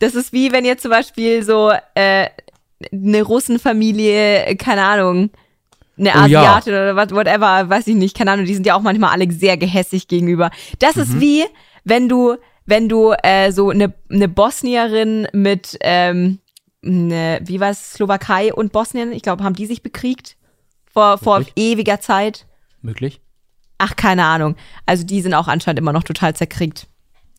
das 0.00 0.14
ist 0.14 0.32
wie 0.32 0.52
wenn 0.52 0.64
jetzt 0.64 0.82
zum 0.82 0.90
Beispiel 0.90 1.42
so 1.42 1.72
äh, 1.94 2.26
eine 2.92 3.22
Russenfamilie, 3.22 4.56
keine 4.56 4.84
Ahnung, 4.84 5.30
eine 5.98 6.10
Oh 6.10 6.26
ja. 6.26 6.40
Asiatin 6.42 6.72
oder 6.74 6.96
was, 6.96 7.10
whatever, 7.10 7.68
weiß 7.70 7.86
ich 7.86 7.94
nicht, 7.94 8.16
keine 8.16 8.32
Ahnung, 8.32 8.44
die 8.46 8.54
sind 8.54 8.66
ja 8.66 8.74
auch 8.74 8.82
manchmal 8.82 9.12
alle 9.12 9.30
sehr 9.32 9.56
gehässig 9.56 10.08
gegenüber. 10.08 10.50
Das 10.78 10.96
Mhm. 10.96 11.02
ist 11.02 11.20
wie, 11.20 11.44
wenn 11.84 12.08
du, 12.08 12.36
wenn 12.66 12.88
du 12.88 13.12
äh, 13.22 13.50
so 13.52 13.70
eine, 13.70 13.94
eine 14.10 14.28
Bosnierin 14.28 15.26
mit, 15.32 15.78
ähm, 15.80 16.38
eine, 16.84 17.40
wie 17.44 17.60
war 17.60 17.70
es, 17.70 17.94
Slowakei 17.94 18.52
und 18.52 18.72
Bosnien, 18.72 19.12
ich 19.12 19.22
glaube, 19.22 19.42
haben 19.42 19.54
die 19.54 19.66
sich 19.66 19.82
bekriegt 19.82 20.36
vor, 20.92 21.16
vor 21.18 21.42
ewiger 21.56 22.00
Zeit. 22.00 22.46
Möglich? 22.82 23.20
Ach, 23.78 23.94
keine 23.96 24.24
Ahnung. 24.24 24.56
Also 24.86 25.04
die 25.04 25.20
sind 25.20 25.34
auch 25.34 25.48
anscheinend 25.48 25.78
immer 25.78 25.92
noch 25.92 26.02
total 26.04 26.34
zerkriegt. 26.34 26.86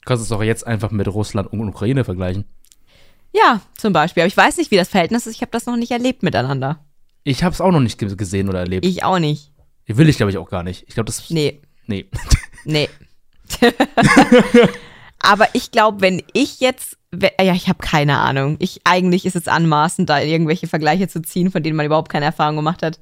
Du 0.02 0.06
kannst 0.06 0.24
es 0.24 0.30
doch 0.30 0.44
jetzt 0.44 0.66
einfach 0.66 0.92
mit 0.92 1.08
Russland 1.08 1.52
und 1.52 1.68
Ukraine 1.68 2.04
vergleichen. 2.04 2.46
Ja, 3.34 3.62
zum 3.78 3.92
Beispiel. 3.94 4.22
Aber 4.24 4.28
ich 4.28 4.38
weiß 4.38 4.58
nicht, 4.58 4.72
wie 4.72 4.78
das 4.78 4.88
Verhältnis 4.90 5.28
ist. 5.28 5.36
Ich 5.36 5.42
habe 5.42 5.52
das 5.52 5.66
noch 5.66 5.76
nicht 5.76 5.92
erlebt 5.92 6.24
miteinander. 6.24 6.86
Ich 7.24 7.44
habe 7.44 7.54
es 7.54 7.60
auch 7.62 7.72
noch 7.72 7.80
nicht 7.82 7.98
ge- 7.98 8.16
gesehen 8.16 8.48
oder 8.50 8.60
erlebt. 8.60 8.86
Ich 8.86 9.04
auch 9.04 9.20
nicht. 9.20 9.52
Will 9.88 10.08
ich, 10.10 10.18
glaube 10.18 10.32
ich, 10.32 10.38
auch 10.38 10.50
gar 10.50 10.64
nicht. 10.64 10.86
Ich 10.88 10.94
glaube, 10.94 11.08
das. 11.08 11.30
Nee, 11.30 11.62
Nee. 11.88 12.10
nee. 12.66 12.90
Aber 15.20 15.48
ich 15.54 15.72
glaube, 15.72 16.02
wenn 16.02 16.22
ich 16.34 16.60
jetzt, 16.60 16.98
ja, 17.14 17.54
ich 17.54 17.68
habe 17.68 17.80
keine 17.80 18.18
Ahnung. 18.20 18.56
Ich 18.60 18.82
eigentlich 18.84 19.26
ist 19.26 19.36
es 19.36 19.48
anmaßend, 19.48 20.10
da 20.10 20.20
irgendwelche 20.22 20.68
Vergleiche 20.68 21.08
zu 21.08 21.22
ziehen, 21.22 21.52
von 21.52 21.64
denen 21.64 21.76
man 21.76 21.86
überhaupt 21.86 22.10
keine 22.12 22.26
Erfahrung 22.26 22.56
gemacht 22.56 22.84
hat. 22.84 23.00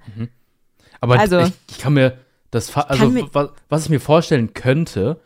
Aber 1.01 1.19
Also- 1.19 1.39
ich, 1.41 1.51
ich 1.69 1.77
kann 1.79 1.93
mir 1.93 2.17
das, 2.51 2.75
also 2.75 3.13
was, 3.33 3.49
was 3.69 3.83
ich 3.85 3.89
mir 3.89 3.99
vorstellen 3.99 4.53
könnte, 4.53 5.19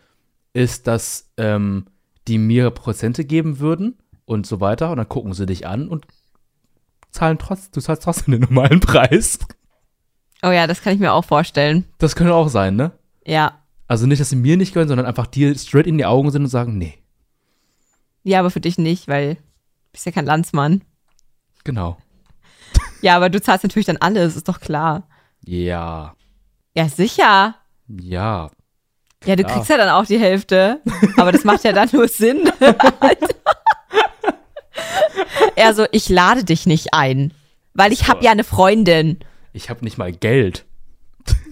ist, 0.54 0.88
dass 0.88 1.30
ähm, 1.38 1.86
die 2.28 2.38
mir 2.38 2.70
Prozente 2.72 3.24
geben 3.26 3.60
würden 3.60 3.98
und 4.26 4.46
so 4.48 4.60
weiter 4.62 4.92
und 4.92 4.98
dann 4.98 5.10
gucken 5.10 5.34
sie 5.34 5.46
dich 5.46 5.68
an 5.68 5.88
und 5.90 6.06
zahlen 7.12 7.38
trotz, 7.38 7.72
du 7.72 7.82
zahlst 7.82 8.04
trotzdem 8.04 8.32
den 8.34 8.42
normalen 8.42 8.80
Preis. 8.80 9.40
Oh 10.42 10.50
ja, 10.52 10.68
das 10.68 10.82
kann 10.82 10.94
ich 10.94 11.00
mir 11.00 11.12
auch 11.14 11.26
vorstellen. 11.26 11.86
Das 11.98 12.16
könnte 12.16 12.34
auch 12.34 12.50
sein, 12.50 12.76
ne? 12.76 12.92
Ja. 13.26 13.60
Also 13.88 14.06
nicht, 14.06 14.22
dass 14.22 14.30
sie 14.30 14.36
mir 14.36 14.56
nicht 14.58 14.74
gönnen, 14.74 14.88
sondern 14.88 15.08
einfach 15.08 15.28
dir 15.28 15.54
straight 15.58 15.88
in 15.88 15.98
die 15.98 16.06
Augen 16.06 16.32
sind 16.32 16.44
und 16.44 16.50
sagen, 16.50 16.78
nee, 16.78 16.96
Ja, 18.24 18.40
aber 18.40 18.52
für 18.52 18.62
dich 18.62 18.78
nicht, 18.78 19.08
weil 19.08 19.36
du 19.36 19.42
bist 19.92 20.06
ja 20.06 20.12
kein 20.12 20.26
Landsmann. 20.26 20.84
genau. 21.64 21.98
Ja, 23.02 23.16
aber 23.16 23.30
du 23.30 23.42
zahlst 23.42 23.64
natürlich 23.64 23.86
dann 23.86 23.98
alles, 23.98 24.36
ist 24.36 24.48
doch 24.50 24.60
klar. 24.60 25.08
Ja, 25.46 26.14
Ja, 26.76 26.90
sicher. 26.90 27.56
ja. 27.88 28.50
Ja, 29.26 29.36
du 29.36 29.44
Klar. 29.44 29.58
kriegst 29.58 29.70
ja 29.70 29.76
dann 29.76 29.90
auch 29.90 30.06
die 30.06 30.18
Hälfte. 30.18 30.80
Aber 31.18 31.34
das 31.34 31.44
macht 31.44 31.66
ja 31.66 31.74
dann 31.74 31.90
nur 31.92 32.08
Sinn. 32.08 32.50
er 35.58 35.74
so, 35.76 35.86
ich 35.92 36.08
lade 36.08 36.46
dich 36.46 36.66
nicht 36.66 36.94
ein, 36.94 37.34
weil 37.74 37.92
ich 37.92 38.08
habe 38.08 38.24
ja 38.24 38.32
eine 38.32 38.46
Freundin. 38.46 39.20
Ich 39.52 39.70
habe 39.70 39.84
nicht 39.84 39.98
mal 39.98 40.14
Geld. 40.14 40.64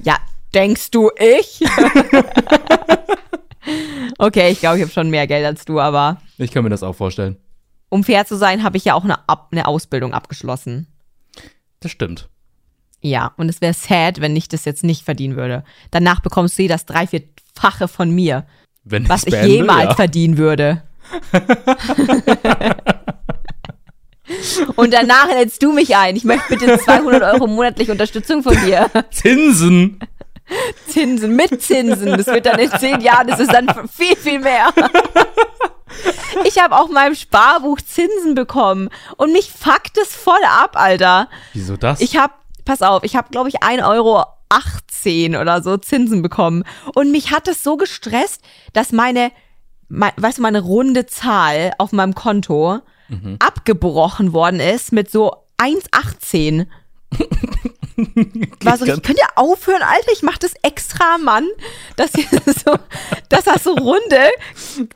Ja, 0.02 0.16
denkst 0.54 0.92
du 0.92 1.12
ich? 1.20 1.60
okay, 4.18 4.50
ich 4.52 4.62
glaube, 4.62 4.78
ich 4.78 4.84
habe 4.84 4.94
schon 4.94 5.10
mehr 5.10 5.28
Geld 5.28 5.46
als 5.46 5.66
du, 5.66 5.82
aber 5.82 6.22
Ich 6.38 6.52
kann 6.52 6.64
mir 6.64 6.70
das 6.70 6.84
auch 6.84 6.96
vorstellen. 6.96 7.36
um 7.90 8.06
fair 8.06 8.26
zu 8.26 8.38
sein, 8.38 8.64
habe 8.64 8.78
ich 8.78 8.86
ja 8.86 8.94
auch 8.94 9.04
eine, 9.04 9.28
Ab 9.28 9.50
eine 9.52 9.68
Ausbildung 9.68 10.14
abgeschlossen. 10.14 10.88
Das 11.82 11.92
stimmt. 11.92 12.30
Ja, 13.08 13.32
und 13.38 13.48
es 13.48 13.62
wäre 13.62 13.74
sad, 13.74 14.20
wenn 14.20 14.36
ich 14.36 14.50
das 14.50 14.66
jetzt 14.66 14.84
nicht 14.84 15.06
verdienen 15.06 15.38
würde. 15.38 15.64
Danach 15.92 16.20
bekommst 16.20 16.60
du 16.60 16.64
eh 16.64 16.68
das 16.68 16.86
drei, 16.86 17.08
vierfache 17.08 17.88
von 17.88 18.12
mir, 18.12 18.46
Wenn 18.84 19.08
was 19.08 19.24
ich 19.24 19.32
beende, 19.32 19.48
jemals 19.48 19.86
ja. 19.86 19.96
verdienen 19.96 20.38
würde. 20.38 20.84
und 24.76 24.94
danach 24.94 25.30
lädst 25.30 25.64
du 25.64 25.72
mich 25.72 25.96
ein. 25.96 26.18
Ich 26.18 26.26
möchte 26.26 26.58
bitte 26.58 26.78
200 26.78 27.24
Euro 27.34 27.48
monatlich 27.48 27.90
Unterstützung 27.90 28.44
von 28.44 28.58
dir. 28.66 28.92
Zinsen. 29.12 30.02
Zinsen, 30.88 31.34
mit 31.34 31.62
Zinsen. 31.62 32.18
Das 32.18 32.28
wird 32.28 32.46
dann 32.46 32.60
in 32.60 32.72
zehn 32.72 33.00
Jahren, 33.00 33.28
das 33.28 33.40
ist 33.40 33.54
dann 33.54 33.68
viel, 33.88 34.18
viel 34.18 34.40
mehr. 34.40 34.74
Ich 36.46 36.60
habe 36.60 36.76
auch 36.76 36.90
meinem 36.90 37.16
Sparbuch 37.16 37.80
Zinsen 37.82 38.36
bekommen 38.36 38.90
und 39.16 39.32
mich 39.32 39.52
fuckt 39.52 39.98
es 39.98 40.14
voll 40.14 40.44
ab, 40.46 40.72
Alter. 40.74 41.30
Wieso 41.54 41.78
das? 41.78 42.02
Ich 42.02 42.18
habe, 42.18 42.34
pass 42.68 42.82
auf, 42.82 43.04
ich 43.04 43.16
habe, 43.16 43.30
glaube 43.32 43.50
ich, 43.50 43.62
1,18 43.64 43.88
Euro 43.88 44.24
oder 45.42 45.62
so 45.64 45.78
Zinsen 45.78 46.22
bekommen. 46.22 46.64
Und 46.94 47.12
mich 47.12 47.32
hat 47.32 47.48
es 47.48 47.64
so 47.64 47.78
gestresst, 47.78 48.42
dass 48.74 48.92
meine, 48.92 49.32
mein, 49.90 50.12
weißt 50.18 50.38
du, 50.38 50.42
meine 50.42 50.62
runde 50.62 51.06
Zahl 51.06 51.72
auf 51.78 51.92
meinem 51.92 52.14
Konto 52.16 52.80
abgebrochen 53.40 54.34
worden 54.34 54.60
ist 54.60 54.92
mit 54.92 55.10
so 55.10 55.32
1,18. 55.60 56.68
War 58.64 58.78
so, 58.78 58.86
ganz- 58.86 59.02
könnt 59.02 59.18
ihr 59.18 59.28
aufhören, 59.36 59.82
Alter? 59.82 60.12
Ich 60.12 60.22
mach 60.24 60.38
das 60.38 60.52
extra, 60.62 61.18
Mann, 61.18 61.48
dass, 61.96 62.12
so, 62.66 62.76
dass 63.30 63.46
das 63.46 63.64
so 63.64 63.74
runde 63.74 64.20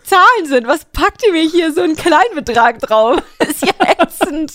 Zahlen 0.03 0.45
sind. 0.45 0.67
Was 0.67 0.86
packt 0.86 1.23
ihr 1.25 1.31
mir 1.31 1.49
hier 1.49 1.73
so 1.73 1.81
einen 1.81 1.95
Kleinbetrag 1.95 2.79
drauf? 2.79 3.23
Das 3.39 3.49
ist 3.49 3.65
ja 3.65 3.73
ätzend. 3.97 4.53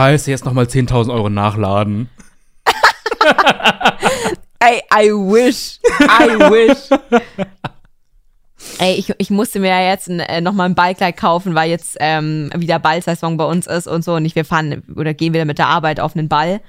Scheiße, 0.00 0.30
jetzt 0.30 0.46
nochmal 0.46 0.64
10.000 0.64 1.12
Euro 1.12 1.28
nachladen. 1.28 2.08
Ey, 4.58 4.80
I 4.90 5.10
wish. 5.10 5.78
I 6.00 6.38
wish. 6.50 6.88
Ey, 8.78 8.94
ich, 8.94 9.12
ich 9.18 9.28
musste 9.28 9.60
mir 9.60 9.68
ja 9.68 9.90
jetzt 9.90 10.08
äh, 10.08 10.40
nochmal 10.40 10.70
ein 10.70 10.74
Ballkleid 10.74 11.18
kaufen, 11.18 11.54
weil 11.54 11.68
jetzt 11.68 11.98
ähm, 12.00 12.50
wieder 12.56 12.78
Ballsaison 12.78 13.36
bei 13.36 13.44
uns 13.44 13.66
ist 13.66 13.86
und 13.86 14.02
so. 14.02 14.14
Und 14.14 14.24
ich, 14.24 14.34
wir 14.34 14.46
fahren 14.46 14.82
oder 14.96 15.12
gehen 15.12 15.34
wieder 15.34 15.44
mit 15.44 15.58
der 15.58 15.68
Arbeit 15.68 16.00
auf 16.00 16.16
einen 16.16 16.30
Ball. 16.30 16.62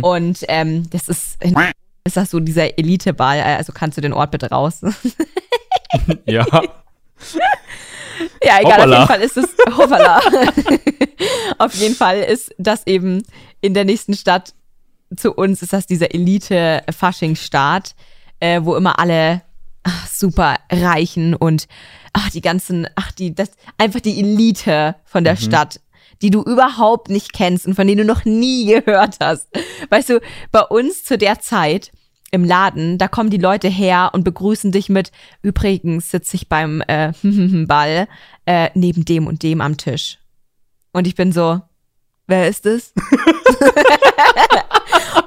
Und 0.00 0.38
ähm, 0.48 0.88
das 0.88 1.08
ist, 1.08 1.44
ist 2.04 2.16
das 2.16 2.30
so 2.30 2.40
dieser 2.40 2.78
Eliteball. 2.78 3.42
Also 3.42 3.74
kannst 3.74 3.98
du 3.98 4.00
den 4.00 4.14
Ort 4.14 4.30
bitte 4.30 4.48
raus. 4.48 4.80
Ja. 6.24 6.46
Ja, 8.42 8.58
egal, 8.60 8.82
Hoppala. 8.82 9.02
auf 9.04 9.08
jeden 9.08 9.08
Fall 9.08 9.22
ist 9.22 9.36
es, 9.36 9.76
hoppala. 9.76 10.20
auf 11.58 11.74
jeden 11.74 11.94
Fall 11.94 12.18
ist 12.18 12.54
das 12.58 12.86
eben 12.86 13.22
in 13.60 13.74
der 13.74 13.84
nächsten 13.84 14.14
Stadt 14.14 14.54
zu 15.16 15.32
uns, 15.32 15.62
ist 15.62 15.72
das 15.72 15.86
dieser 15.86 16.14
Elite-Fasching-Staat, 16.14 17.94
äh, 18.40 18.60
wo 18.62 18.76
immer 18.76 18.98
alle 18.98 19.42
ach, 19.82 20.06
super 20.06 20.56
reichen 20.70 21.34
und 21.34 21.66
ach, 22.12 22.30
die 22.30 22.40
ganzen, 22.40 22.86
ach, 22.94 23.12
die, 23.12 23.34
das, 23.34 23.50
einfach 23.78 24.00
die 24.00 24.18
Elite 24.20 24.96
von 25.04 25.24
der 25.24 25.36
Stadt, 25.36 25.80
die 26.20 26.30
du 26.30 26.42
überhaupt 26.42 27.08
nicht 27.08 27.32
kennst 27.32 27.66
und 27.66 27.74
von 27.74 27.86
denen 27.86 27.98
du 27.98 28.04
noch 28.04 28.24
nie 28.24 28.66
gehört 28.66 29.16
hast. 29.20 29.48
Weißt 29.90 30.10
du, 30.10 30.20
bei 30.50 30.62
uns 30.62 31.04
zu 31.04 31.18
der 31.18 31.40
Zeit, 31.40 31.90
im 32.32 32.44
Laden, 32.44 32.98
da 32.98 33.06
kommen 33.08 33.30
die 33.30 33.38
Leute 33.38 33.68
her 33.68 34.10
und 34.14 34.24
begrüßen 34.24 34.72
dich 34.72 34.88
mit, 34.88 35.12
übrigens 35.42 36.10
sitze 36.10 36.34
ich 36.36 36.48
beim 36.48 36.82
äh, 36.88 37.12
Ball 37.66 38.08
äh, 38.46 38.70
neben 38.74 39.04
dem 39.04 39.26
und 39.28 39.42
dem 39.44 39.60
am 39.60 39.76
Tisch. 39.76 40.18
Und 40.92 41.06
ich 41.06 41.14
bin 41.14 41.30
so, 41.32 41.60
wer 42.26 42.48
ist 42.48 42.64
es? 42.66 42.92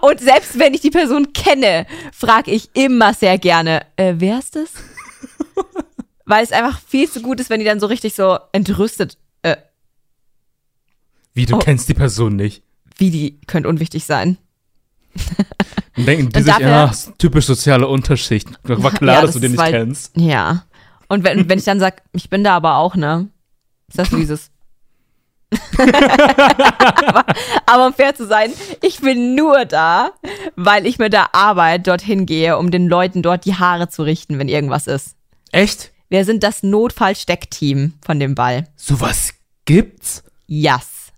und 0.01 0.19
selbst 0.19 0.57
wenn 0.59 0.73
ich 0.73 0.81
die 0.81 0.89
Person 0.91 1.31
kenne, 1.33 1.85
frage 2.11 2.51
ich 2.51 2.69
immer 2.75 3.13
sehr 3.13 3.37
gerne, 3.37 3.85
äh, 3.95 4.15
wer 4.17 4.39
ist 4.39 4.55
es? 4.55 4.71
Weil 6.25 6.43
es 6.43 6.51
einfach 6.51 6.79
viel 6.81 7.07
zu 7.09 7.21
gut 7.21 7.39
ist, 7.39 7.49
wenn 7.51 7.59
die 7.59 7.65
dann 7.65 7.79
so 7.79 7.85
richtig 7.85 8.15
so 8.15 8.39
entrüstet, 8.51 9.17
äh, 9.43 9.57
Wie, 11.35 11.45
du 11.45 11.55
Oh. 11.55 11.59
kennst 11.59 11.87
die 11.87 11.93
Person 11.93 12.35
nicht. 12.35 12.63
wie 12.97 13.11
die 13.11 13.39
könnte 13.45 13.69
unwichtig 13.69 14.05
sein. 14.05 14.37
Und 15.97 16.05
denken 16.05 16.29
die 16.29 16.39
Und 16.39 16.45
sich, 16.45 16.57
ja, 16.59 16.91
typisch 17.17 17.45
soziale 17.45 17.87
Unterschicht. 17.87 18.47
War 18.63 18.91
klar, 18.91 19.15
Ja, 19.15 19.21
dass 19.21 19.29
das 19.31 19.35
du 19.35 19.39
den 19.41 19.51
nicht 19.51 19.59
weil- 19.61 19.71
kennst. 19.71 20.15
Ja. 20.17 20.65
Und 21.07 21.23
wenn, 21.23 21.47
wenn 21.49 21.59
ich 21.59 21.65
dann 21.65 21.79
sag, 21.79 22.01
ich 22.13 22.29
bin 22.29 22.43
da 22.43 22.55
aber 22.55 22.77
auch, 22.77 22.95
ne? 22.95 23.29
Ist 23.87 23.99
das 23.99 24.09
so 24.09 24.17
dieses. 24.17 24.49
aber, 25.77 27.25
aber 27.65 27.87
um 27.87 27.93
fair 27.93 28.15
zu 28.15 28.25
sein, 28.25 28.51
ich 28.81 28.99
bin 28.99 29.35
nur 29.35 29.65
da, 29.65 30.11
weil 30.55 30.85
ich 30.85 30.97
mit 30.97 31.13
der 31.13 31.33
Arbeit 31.35 31.87
dorthin 31.87 32.25
gehe, 32.25 32.57
um 32.57 32.71
den 32.71 32.87
Leuten 32.87 33.21
dort 33.21 33.45
die 33.45 33.55
Haare 33.55 33.87
zu 33.89 34.03
richten, 34.03 34.39
wenn 34.39 34.47
irgendwas 34.49 34.87
ist. 34.87 35.15
Echt? 35.51 35.91
Wir 36.09 36.25
sind 36.25 36.43
das 36.43 36.63
Notfallsteckteam 36.63 37.93
von 38.03 38.19
dem 38.19 38.35
Ball. 38.35 38.67
Sowas 38.75 39.33
gibt's? 39.65 40.23
Yes. 40.47 41.11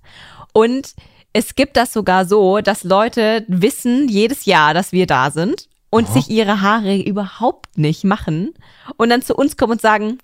Und 0.54 0.94
es 1.38 1.54
gibt 1.54 1.78
das 1.78 1.94
sogar 1.94 2.26
so, 2.26 2.62
dass 2.62 2.84
Leute 2.84 3.46
wissen 3.48 4.08
jedes 4.08 4.46
Jahr, 4.46 4.74
dass 4.74 4.92
wir 4.92 5.06
da 5.06 5.30
sind 5.30 5.70
und 5.92 6.08
sich 6.08 6.32
ihre 6.32 6.62
Haare 6.62 7.00
überhaupt 7.00 7.78
nicht 7.78 8.04
machen 8.04 8.56
und 8.98 9.10
dann 9.10 9.22
zu 9.22 9.36
uns 9.36 9.56
kommen 9.56 9.74
und 9.74 9.82
sagen, 9.82 10.18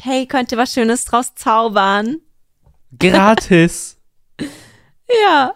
hey, 0.00 0.24
könnt 0.24 0.52
ihr 0.52 0.58
was 0.58 0.72
Schönes 0.72 1.04
draus 1.04 1.34
zaubern? 1.34 2.16
Gratis. 2.98 3.98
Ja. 5.22 5.52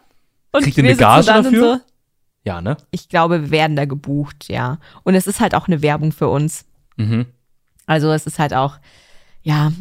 Und 0.53 0.65
Kriegt 0.65 0.77
ihr 0.77 0.85
eine 0.85 0.97
Gage 0.97 1.27
dafür? 1.27 1.77
So, 1.77 1.81
ja, 2.45 2.61
ne? 2.61 2.77
ich 2.91 3.09
glaube, 3.09 3.45
wir 3.45 3.51
werden 3.51 3.77
da 3.77 3.87
gebucht, 3.87 4.49
ja. 4.49 4.79
Und 5.05 5.15
es 5.15 5.27
ist 5.27 5.41
halt 5.41 5.55
auch 5.55 5.69
eine 5.69 5.81
Werbung 5.81 6.13
für 6.13 6.29
uns. 6.29 6.67
Mhm. 6.97 7.25
Also 7.87 8.13
es 8.13 8.27
ist 8.27 8.39
halt 8.39 8.53
auch, 8.53 8.77
ja, 9.43 9.73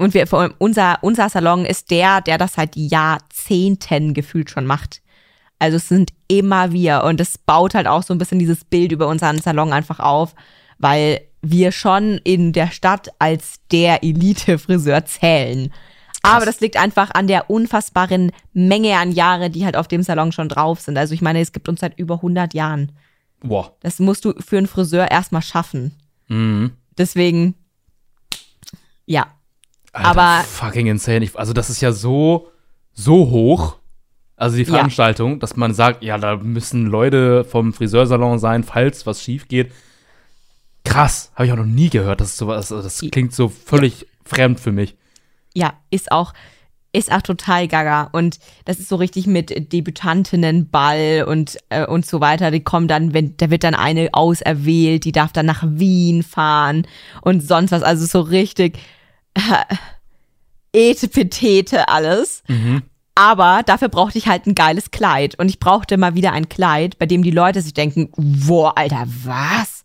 und 0.00 0.14
wir, 0.14 0.26
vor 0.26 0.40
allem 0.40 0.54
unser, 0.58 0.98
unser 1.02 1.28
Salon 1.28 1.66
ist 1.66 1.90
der, 1.90 2.22
der 2.22 2.38
das 2.38 2.54
seit 2.54 2.74
Jahrzehnten 2.74 4.14
gefühlt 4.14 4.50
schon 4.50 4.64
macht. 4.64 5.02
Also 5.58 5.76
es 5.76 5.88
sind 5.88 6.12
immer 6.26 6.72
wir 6.72 7.04
und 7.04 7.20
es 7.20 7.36
baut 7.36 7.74
halt 7.74 7.86
auch 7.86 8.02
so 8.02 8.14
ein 8.14 8.18
bisschen 8.18 8.38
dieses 8.38 8.64
Bild 8.64 8.92
über 8.92 9.08
unseren 9.08 9.38
Salon 9.38 9.74
einfach 9.74 10.00
auf, 10.00 10.34
weil 10.78 11.20
wir 11.42 11.70
schon 11.70 12.18
in 12.24 12.54
der 12.54 12.70
Stadt 12.70 13.10
als 13.18 13.56
der 13.70 14.02
Elite-Friseur 14.02 15.04
zählen. 15.04 15.70
Aber 16.22 16.46
das 16.46 16.60
liegt 16.60 16.78
einfach 16.78 17.10
an 17.12 17.26
der 17.26 17.50
unfassbaren 17.50 18.32
Menge 18.54 18.96
an 18.96 19.12
Jahre, 19.12 19.50
die 19.50 19.66
halt 19.66 19.76
auf 19.76 19.88
dem 19.88 20.02
Salon 20.02 20.32
schon 20.32 20.48
drauf 20.48 20.80
sind. 20.80 20.96
Also 20.96 21.12
ich 21.12 21.20
meine, 21.20 21.40
es 21.40 21.52
gibt 21.52 21.68
uns 21.68 21.80
seit 21.80 21.98
über 21.98 22.16
100 22.16 22.54
Jahren. 22.54 22.92
Boah. 23.40 23.76
Das 23.80 23.98
musst 23.98 24.24
du 24.24 24.32
für 24.38 24.56
einen 24.56 24.66
Friseur 24.66 25.10
erstmal 25.10 25.42
schaffen. 25.42 25.92
Mhm. 26.28 26.72
Deswegen, 26.96 27.54
ja. 29.04 29.26
Alter, 29.92 30.08
Aber- 30.10 30.44
fucking 30.44 30.86
insane. 30.86 31.24
Ich, 31.24 31.36
also 31.38 31.52
das 31.52 31.70
ist 31.70 31.80
ja 31.80 31.92
so, 31.92 32.48
so 32.92 33.30
hoch. 33.30 33.76
Also 34.36 34.56
die 34.56 34.62
Ja. 34.62 34.70
Veranstaltung, 34.74 35.38
dass 35.40 35.56
man 35.56 35.74
sagt, 35.74 36.02
ja, 36.02 36.16
da 36.16 36.36
müssen 36.36 36.86
Leute 36.86 37.44
vom 37.44 37.72
Friseursalon 37.74 38.38
sein, 38.38 38.64
falls 38.64 39.04
was 39.06 39.22
schief 39.22 39.48
geht. 39.48 39.70
Krass, 40.84 41.30
habe 41.34 41.46
ich 41.46 41.52
auch 41.52 41.56
noch 41.56 41.66
nie 41.66 41.90
gehört. 41.90 42.20
Das 42.20 42.28
ist 42.30 42.36
sowas, 42.38 42.72
also 42.72 42.82
das 42.82 43.04
klingt 43.12 43.34
so 43.34 43.48
völlig 43.50 44.06
fremd 44.24 44.58
für 44.58 44.72
mich. 44.72 44.96
Ja, 45.54 45.74
ist 45.90 46.10
auch, 46.10 46.32
ist 46.92 47.12
auch 47.12 47.20
total 47.20 47.68
gaga. 47.68 48.08
Und 48.12 48.38
das 48.64 48.78
ist 48.78 48.88
so 48.88 48.96
richtig 48.96 49.26
mit 49.26 49.72
Debütantinnenball 49.72 51.24
und, 51.28 51.58
äh, 51.68 51.84
und 51.86 52.06
so 52.06 52.20
weiter. 52.20 52.50
Die 52.50 52.64
kommen 52.64 52.88
dann, 52.88 53.12
wenn, 53.12 53.36
da 53.36 53.50
wird 53.50 53.64
dann 53.64 53.74
eine 53.74 54.08
auserwählt, 54.12 55.04
die 55.04 55.12
darf 55.12 55.32
dann 55.32 55.46
nach 55.46 55.62
Wien 55.66 56.22
fahren 56.22 56.86
und 57.20 57.42
sonst 57.46 57.72
was. 57.72 57.82
Also 57.82 58.06
so 58.06 58.20
richtig 58.20 58.78
äh, 59.34 59.64
Etepetete 60.90 61.88
alles. 61.88 62.42
Mhm. 62.48 62.82
Aber 63.14 63.62
dafür 63.66 63.88
brauchte 63.88 64.18
ich 64.18 64.28
halt 64.28 64.46
ein 64.46 64.54
geiles 64.54 64.90
Kleid. 64.90 65.38
Und 65.38 65.48
ich 65.48 65.58
brauchte 65.58 65.96
mal 65.98 66.14
wieder 66.14 66.32
ein 66.32 66.48
Kleid, 66.48 66.98
bei 66.98 67.06
dem 67.06 67.22
die 67.22 67.30
Leute 67.30 67.60
sich 67.60 67.74
denken, 67.74 68.10
boah, 68.16 68.78
Alter, 68.78 69.04
was? 69.24 69.82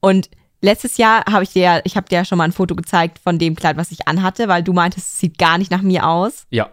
Und 0.00 0.28
letztes 0.60 0.96
Jahr 0.96 1.24
habe 1.30 1.44
ich 1.44 1.50
dir, 1.50 1.82
ich 1.84 1.96
habe 1.96 2.08
dir 2.08 2.16
ja 2.16 2.24
schon 2.24 2.38
mal 2.38 2.44
ein 2.44 2.52
Foto 2.52 2.74
gezeigt 2.74 3.18
von 3.18 3.38
dem 3.38 3.54
Kleid, 3.54 3.76
was 3.76 3.92
ich 3.92 4.08
anhatte, 4.08 4.48
weil 4.48 4.62
du 4.62 4.72
meintest, 4.72 5.12
es 5.12 5.18
sieht 5.20 5.38
gar 5.38 5.58
nicht 5.58 5.70
nach 5.70 5.82
mir 5.82 6.06
aus. 6.06 6.46
Ja. 6.50 6.70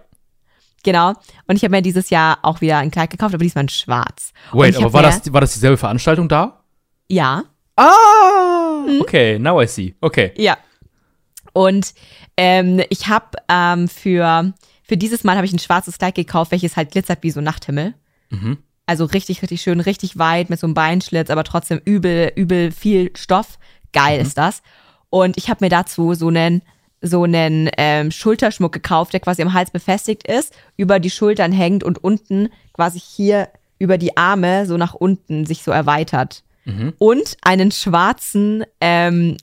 Genau. 0.83 1.13
Und 1.45 1.57
ich 1.57 1.63
habe 1.63 1.75
mir 1.75 1.81
dieses 1.81 2.09
Jahr 2.09 2.39
auch 2.41 2.61
wieder 2.61 2.79
ein 2.79 2.89
Kleid 2.89 3.11
gekauft, 3.11 3.35
aber 3.35 3.43
diesmal 3.43 3.65
in 3.65 3.69
schwarz. 3.69 4.33
Wait, 4.53 4.75
aber 4.77 4.93
war 4.93 5.03
das, 5.03 5.31
war 5.31 5.41
das 5.41 5.53
dieselbe 5.53 5.77
Veranstaltung 5.77 6.27
da? 6.27 6.63
Ja. 7.09 7.43
Ah! 7.75 8.85
Okay, 8.99 9.37
now 9.37 9.61
I 9.61 9.67
see. 9.67 9.93
Okay. 10.01 10.33
Ja. 10.37 10.57
Und 11.53 11.93
ähm, 12.37 12.81
ich 12.89 13.07
habe 13.07 13.37
ähm, 13.49 13.87
für, 13.87 14.53
für 14.83 14.97
dieses 14.97 15.23
Mal 15.23 15.35
habe 15.35 15.45
ich 15.45 15.53
ein 15.53 15.59
schwarzes 15.59 15.97
Kleid 15.97 16.15
gekauft, 16.15 16.51
welches 16.51 16.75
halt 16.77 16.91
glitzert 16.91 17.19
wie 17.21 17.31
so 17.31 17.41
Nachthimmel. 17.41 17.93
Mhm. 18.29 18.57
Also 18.85 19.05
richtig, 19.05 19.41
richtig 19.41 19.61
schön, 19.61 19.79
richtig 19.79 20.17
weit 20.17 20.49
mit 20.49 20.59
so 20.59 20.67
einem 20.67 20.73
Beinschlitz, 20.73 21.29
aber 21.29 21.43
trotzdem 21.43 21.81
übel, 21.85 22.31
übel 22.35 22.71
viel 22.71 23.11
Stoff. 23.15 23.57
Geil 23.93 24.19
ist 24.19 24.37
das. 24.37 24.61
Und 25.09 25.37
ich 25.37 25.49
habe 25.49 25.63
mir 25.63 25.69
dazu 25.69 26.13
so 26.13 26.27
einen 26.27 26.61
so 27.01 27.23
einen 27.23 27.69
ähm, 27.77 28.11
Schulterschmuck 28.11 28.71
gekauft, 28.71 29.13
der 29.13 29.19
quasi 29.19 29.41
am 29.41 29.53
Hals 29.53 29.71
befestigt 29.71 30.27
ist, 30.27 30.53
über 30.77 30.99
die 30.99 31.09
Schultern 31.09 31.51
hängt 31.51 31.83
und 31.83 32.03
unten 32.03 32.49
quasi 32.73 32.99
hier 32.99 33.49
über 33.79 33.97
die 33.97 34.17
Arme 34.17 34.67
so 34.67 34.77
nach 34.77 34.93
unten 34.93 35.45
sich 35.45 35.63
so 35.63 35.71
erweitert. 35.71 36.43
Und 36.99 37.37
einen 37.41 37.71
schwarzen 37.71 38.63
ähm, 38.79 39.37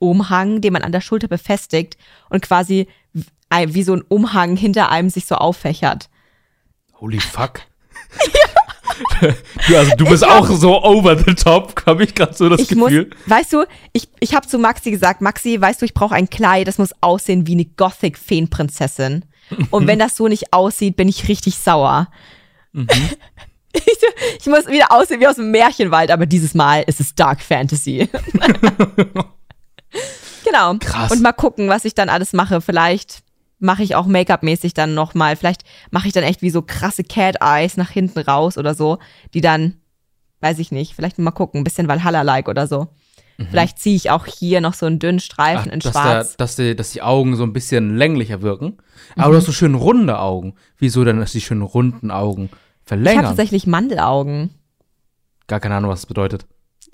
Brautumhang, 0.00 0.60
den 0.60 0.72
man 0.72 0.82
an 0.82 0.92
der 0.92 1.00
Schulter 1.00 1.28
befestigt 1.28 1.96
und 2.30 2.42
quasi 2.42 2.88
wie 3.66 3.82
so 3.82 3.94
ein 3.94 4.02
Umhang 4.02 4.56
hinter 4.56 4.90
einem 4.90 5.10
sich 5.10 5.26
so 5.26 5.34
auffächert. 5.34 6.08
Holy 7.00 7.20
fuck. 7.20 7.62
du, 9.68 9.76
also, 9.76 9.96
du 9.96 10.04
bist 10.04 10.24
auch 10.24 10.46
so 10.50 10.82
over 10.82 11.16
the 11.16 11.34
top, 11.34 11.82
habe 11.86 12.04
ich 12.04 12.14
gerade 12.14 12.34
so 12.34 12.48
das 12.48 12.60
ich 12.60 12.74
muss, 12.74 12.90
Gefühl. 12.90 13.10
weißt 13.26 13.52
du, 13.52 13.64
ich, 13.92 14.08
ich 14.20 14.34
habe 14.34 14.46
zu 14.46 14.58
Maxi 14.58 14.90
gesagt, 14.90 15.20
Maxi, 15.20 15.60
weißt 15.60 15.80
du, 15.80 15.86
ich 15.86 15.94
brauche 15.94 16.14
ein 16.14 16.28
Kleid, 16.28 16.68
das 16.68 16.78
muss 16.78 16.94
aussehen 17.00 17.46
wie 17.46 17.54
eine 17.54 17.64
Gothic-Feenprinzessin. 17.64 19.24
Und 19.70 19.86
wenn 19.86 19.98
das 19.98 20.16
so 20.16 20.28
nicht 20.28 20.52
aussieht, 20.52 20.96
bin 20.96 21.08
ich 21.08 21.28
richtig 21.28 21.56
sauer. 21.56 22.08
Mhm. 22.72 22.86
ich, 23.72 23.84
ich 24.38 24.46
muss 24.46 24.68
wieder 24.68 24.92
aussehen 24.92 25.20
wie 25.20 25.26
aus 25.26 25.36
dem 25.36 25.50
Märchenwald, 25.50 26.10
aber 26.10 26.26
dieses 26.26 26.54
Mal 26.54 26.84
ist 26.86 27.00
es 27.00 27.14
Dark 27.14 27.40
Fantasy. 27.40 28.08
genau. 30.44 30.74
Krass. 30.78 31.10
Und 31.10 31.22
mal 31.22 31.32
gucken, 31.32 31.68
was 31.68 31.84
ich 31.84 31.94
dann 31.94 32.08
alles 32.08 32.32
mache. 32.32 32.60
Vielleicht 32.60 33.22
mache 33.58 33.82
ich 33.82 33.94
auch 33.94 34.06
Make-up-mäßig 34.06 34.74
dann 34.74 34.94
nochmal. 34.94 35.36
Vielleicht 35.36 35.62
mache 35.90 36.06
ich 36.08 36.12
dann 36.14 36.24
echt 36.24 36.42
wie 36.42 36.50
so 36.50 36.62
krasse 36.62 37.04
Cat-Eyes 37.04 37.76
nach 37.76 37.90
hinten 37.90 38.20
raus 38.20 38.56
oder 38.56 38.74
so, 38.74 38.98
die 39.34 39.40
dann, 39.42 39.74
weiß 40.40 40.58
ich 40.58 40.72
nicht, 40.72 40.94
vielleicht 40.94 41.18
mal 41.18 41.30
gucken, 41.30 41.60
ein 41.60 41.64
bisschen 41.64 41.88
Valhalla-like 41.88 42.48
oder 42.48 42.66
so. 42.66 42.88
Vielleicht 43.50 43.78
ziehe 43.78 43.96
ich 43.96 44.10
auch 44.10 44.26
hier 44.26 44.60
noch 44.60 44.74
so 44.74 44.84
einen 44.84 44.98
dünnen 44.98 45.14
Mhm. 45.16 45.20
Ach, 45.20 45.24
Streifen 45.24 45.72
in 45.72 45.80
dass, 45.80 45.92
schwarz. 45.92 46.36
dass, 46.36 46.56
die, 46.56 46.76
dass 46.76 46.90
die 46.92 47.00
Augen 47.00 47.36
so 47.36 47.42
ein 47.42 47.54
bisschen 47.54 47.96
länglicher 47.96 48.42
wirken. 48.42 48.76
Aber 49.16 49.28
Mhm. 49.28 49.32
du 49.32 49.36
hast 49.38 49.46
so 49.46 49.52
schön 49.52 49.74
runde 49.74 50.18
Augen. 50.18 50.56
Wieso 50.76 51.04
denn, 51.04 51.20
dass 51.20 51.32
die 51.32 51.40
schönen 51.40 51.62
runden 51.62 52.10
Augen 52.10 52.44
Ich 52.44 52.50
habe 52.52 52.60
verlängern? 52.84 53.24
tatsächlich 53.24 53.66
Mandelaugen. 53.66 54.50
Gar 55.46 55.60
keine 55.60 55.74
Ahnung, 55.76 55.90
was 55.90 56.00
das 56.02 56.06
bedeutet. 56.06 56.44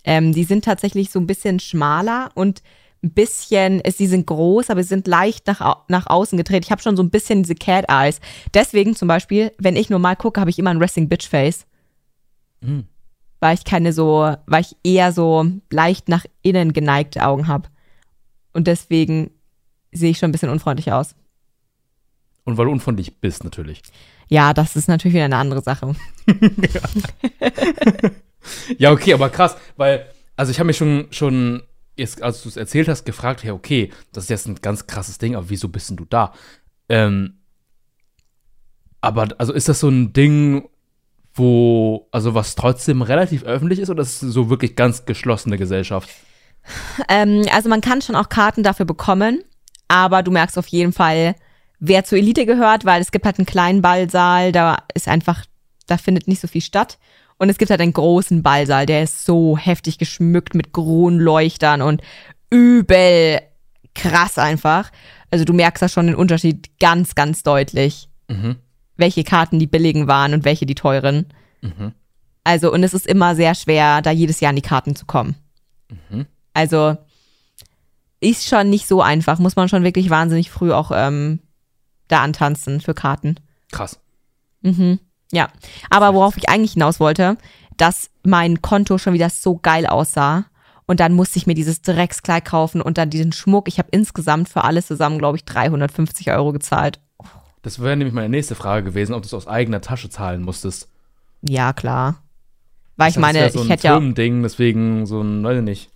Ähm, 0.04 0.32
die 0.32 0.44
sind 0.44 0.64
tatsächlich 0.64 1.10
so 1.10 1.18
ein 1.18 1.26
bisschen 1.26 1.58
schmaler 1.58 2.30
und 2.34 2.62
ein 3.02 3.12
bisschen, 3.12 3.80
es, 3.84 3.96
die 3.96 4.06
sind 4.06 4.26
groß, 4.26 4.70
aber 4.70 4.82
sie 4.82 4.88
sind 4.88 5.06
leicht 5.06 5.46
nach, 5.46 5.84
nach 5.88 6.06
außen 6.06 6.36
gedreht. 6.36 6.64
Ich 6.64 6.70
habe 6.70 6.82
schon 6.82 6.96
so 6.96 7.02
ein 7.02 7.10
bisschen 7.10 7.42
diese 7.42 7.54
Cat 7.54 7.86
Eyes. 7.88 8.20
Deswegen 8.54 8.96
zum 8.96 9.08
Beispiel, 9.08 9.52
wenn 9.58 9.76
ich 9.76 9.90
normal 9.90 10.16
gucke, 10.16 10.40
habe 10.40 10.50
ich 10.50 10.58
immer 10.58 10.70
ein 10.70 10.78
Resting 10.78 11.08
Bitch 11.08 11.28
Face. 11.28 11.66
Mhm. 12.60 12.86
Weil 13.40 13.54
ich 13.54 13.64
keine 13.64 13.92
so, 13.92 14.34
weil 14.46 14.62
ich 14.62 14.76
eher 14.82 15.12
so 15.12 15.46
leicht 15.70 16.08
nach 16.08 16.24
innen 16.42 16.72
geneigte 16.72 17.24
Augen 17.24 17.48
habe. 17.48 17.68
Und 18.52 18.66
deswegen 18.66 19.30
sehe 19.92 20.10
ich 20.10 20.18
schon 20.18 20.30
ein 20.30 20.32
bisschen 20.32 20.50
unfreundlich 20.50 20.92
aus. 20.92 21.14
Und 22.44 22.56
weil 22.56 22.66
du 22.66 22.72
unfreundlich 22.72 23.20
bist, 23.20 23.44
natürlich. 23.44 23.82
Ja, 24.28 24.54
das 24.54 24.76
ist 24.76 24.88
natürlich 24.88 25.14
wieder 25.14 25.26
eine 25.26 25.36
andere 25.36 25.62
Sache. 25.62 25.94
Ja, 28.78 28.92
okay, 28.92 29.12
aber 29.12 29.28
krass, 29.28 29.56
weil, 29.76 30.06
also 30.36 30.50
ich 30.50 30.58
habe 30.58 30.68
mich 30.68 30.76
schon, 30.76 31.06
schon 31.10 31.62
jetzt, 31.96 32.22
als 32.22 32.42
du 32.42 32.48
es 32.48 32.56
erzählt 32.56 32.88
hast, 32.88 33.04
gefragt, 33.04 33.44
ja, 33.44 33.52
okay, 33.52 33.90
das 34.12 34.24
ist 34.24 34.30
jetzt 34.30 34.46
ein 34.46 34.56
ganz 34.56 34.86
krasses 34.86 35.18
Ding, 35.18 35.34
aber 35.34 35.50
wieso 35.50 35.68
bist 35.68 35.90
denn 35.90 35.96
du 35.96 36.04
da? 36.04 36.32
Ähm, 36.88 37.40
aber, 39.00 39.28
also 39.38 39.52
ist 39.52 39.68
das 39.68 39.80
so 39.80 39.88
ein 39.88 40.12
Ding, 40.12 40.68
wo, 41.34 42.08
also 42.12 42.34
was 42.34 42.54
trotzdem 42.54 43.02
relativ 43.02 43.44
öffentlich 43.44 43.78
ist 43.78 43.90
oder 43.90 44.02
ist 44.02 44.22
es 44.22 44.32
so 44.32 44.50
wirklich 44.50 44.74
ganz 44.76 45.04
geschlossene 45.04 45.58
Gesellschaft? 45.58 46.08
Ähm, 47.08 47.46
also 47.52 47.68
man 47.68 47.80
kann 47.80 48.02
schon 48.02 48.16
auch 48.16 48.28
Karten 48.28 48.62
dafür 48.62 48.86
bekommen, 48.86 49.44
aber 49.88 50.22
du 50.22 50.30
merkst 50.30 50.58
auf 50.58 50.66
jeden 50.68 50.92
Fall, 50.92 51.36
wer 51.78 52.04
zur 52.04 52.18
Elite 52.18 52.46
gehört, 52.46 52.84
weil 52.84 53.00
es 53.00 53.12
gibt 53.12 53.24
halt 53.24 53.38
einen 53.38 53.46
kleinen 53.46 53.82
Ballsaal, 53.82 54.50
da 54.52 54.78
ist 54.94 55.08
einfach, 55.08 55.44
da 55.86 55.98
findet 55.98 56.26
nicht 56.26 56.40
so 56.40 56.48
viel 56.48 56.62
statt. 56.62 56.98
Und 57.38 57.48
es 57.50 57.58
gibt 57.58 57.70
halt 57.70 57.80
einen 57.80 57.92
großen 57.92 58.42
Ballsaal, 58.42 58.86
der 58.86 59.02
ist 59.02 59.24
so 59.24 59.58
heftig 59.58 59.98
geschmückt 59.98 60.54
mit 60.54 60.72
Kronleuchtern 60.72 61.82
und 61.82 62.00
übel 62.50 63.40
krass 63.94 64.38
einfach. 64.38 64.90
Also 65.30 65.44
du 65.44 65.52
merkst 65.52 65.82
da 65.82 65.88
schon 65.88 66.06
den 66.06 66.14
Unterschied 66.14 66.70
ganz, 66.78 67.14
ganz 67.14 67.42
deutlich, 67.42 68.08
Mhm. 68.28 68.56
welche 68.96 69.22
Karten 69.24 69.58
die 69.58 69.66
billigen 69.66 70.06
waren 70.08 70.32
und 70.34 70.44
welche 70.44 70.66
die 70.66 70.74
teuren. 70.74 71.26
Mhm. 71.60 71.92
Also, 72.44 72.72
und 72.72 72.82
es 72.84 72.94
ist 72.94 73.06
immer 73.06 73.34
sehr 73.34 73.54
schwer, 73.54 74.02
da 74.02 74.10
jedes 74.12 74.40
Jahr 74.40 74.50
an 74.50 74.56
die 74.56 74.62
Karten 74.62 74.94
zu 74.96 75.04
kommen. 75.04 75.34
Mhm. 76.10 76.26
Also, 76.54 76.96
ist 78.20 78.46
schon 78.48 78.70
nicht 78.70 78.86
so 78.88 79.02
einfach. 79.02 79.38
Muss 79.38 79.56
man 79.56 79.68
schon 79.68 79.82
wirklich 79.84 80.10
wahnsinnig 80.10 80.50
früh 80.50 80.72
auch 80.72 80.90
ähm, 80.94 81.40
da 82.08 82.22
antanzen 82.22 82.80
für 82.80 82.94
Karten. 82.94 83.36
Krass. 83.72 83.98
Mhm. 84.62 85.00
Ja. 85.32 85.48
Aber 85.90 86.14
worauf 86.14 86.36
ich 86.36 86.48
eigentlich 86.48 86.72
hinaus 86.72 87.00
wollte, 87.00 87.36
dass 87.76 88.10
mein 88.22 88.62
Konto 88.62 88.98
schon 88.98 89.14
wieder 89.14 89.30
so 89.30 89.58
geil 89.58 89.86
aussah. 89.86 90.46
Und 90.86 91.00
dann 91.00 91.14
musste 91.14 91.38
ich 91.38 91.46
mir 91.46 91.54
dieses 91.54 91.82
Dreckskleid 91.82 92.44
kaufen 92.44 92.80
und 92.80 92.96
dann 92.96 93.10
diesen 93.10 93.32
Schmuck. 93.32 93.66
Ich 93.66 93.78
habe 93.78 93.88
insgesamt 93.90 94.48
für 94.48 94.62
alles 94.62 94.86
zusammen, 94.86 95.18
glaube 95.18 95.36
ich, 95.36 95.44
350 95.44 96.30
Euro 96.30 96.52
gezahlt. 96.52 97.00
Das 97.62 97.80
wäre 97.80 97.96
nämlich 97.96 98.14
meine 98.14 98.28
nächste 98.28 98.54
Frage 98.54 98.84
gewesen, 98.84 99.12
ob 99.12 99.22
du 99.22 99.26
es 99.26 99.34
aus 99.34 99.48
eigener 99.48 99.80
Tasche 99.80 100.08
zahlen 100.08 100.42
musstest. 100.42 100.88
Ja, 101.42 101.72
klar. 101.72 102.22
Weil 102.96 103.08
ich 103.08 103.16
das 103.16 103.20
meine, 103.20 103.50
so 103.50 103.58
ich 103.58 103.64
ein 103.64 103.70
hätte 103.70 103.88
ja, 103.88 103.94
Firmending, 103.94 104.42
deswegen 104.44 105.06
so 105.06 105.20
ein, 105.20 105.42
weiß 105.42 105.58
ich 105.58 105.64
nicht. 105.64 105.90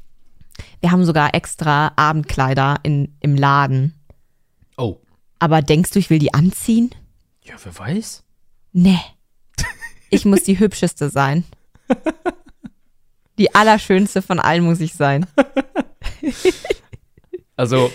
wir 0.80 0.90
haben 0.90 1.04
sogar 1.04 1.34
extra 1.34 1.92
Abendkleider 1.94 2.80
in, 2.82 3.14
im 3.20 3.36
Laden. 3.36 3.94
Oh. 4.76 4.98
Aber 5.38 5.62
denkst 5.62 5.92
du, 5.92 6.00
ich 6.00 6.10
will 6.10 6.18
die 6.18 6.34
anziehen? 6.34 6.90
Ja, 7.44 7.54
wer 7.62 7.78
weiß? 7.78 8.24
Nee. 8.72 8.98
Ich 10.10 10.24
muss 10.24 10.42
die 10.42 10.58
hübscheste 10.58 11.08
sein. 11.08 11.44
Die 13.38 13.54
allerschönste 13.54 14.20
von 14.20 14.38
allen 14.38 14.64
muss 14.64 14.80
ich 14.80 14.94
sein. 14.94 15.26
Also, 17.56 17.90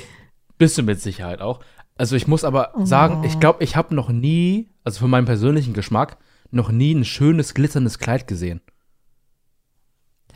bist 0.58 0.78
du 0.78 0.84
mit 0.84 1.02
Sicherheit 1.02 1.42
auch. 1.42 1.60
Also, 1.98 2.16
ich 2.16 2.28
muss 2.28 2.44
aber 2.44 2.74
sagen, 2.84 3.24
ich 3.24 3.40
glaube, 3.40 3.64
ich 3.64 3.76
habe 3.76 3.94
noch 3.94 4.10
nie, 4.10 4.70
also 4.84 5.00
für 5.00 5.08
meinen 5.08 5.26
persönlichen 5.26 5.74
Geschmack, 5.74 6.18
noch 6.52 6.72
nie 6.72 6.94
ein 6.94 7.06
schönes, 7.06 7.54
glitzerndes 7.54 8.00
Kleid 8.00 8.28
gesehen. 8.28 8.62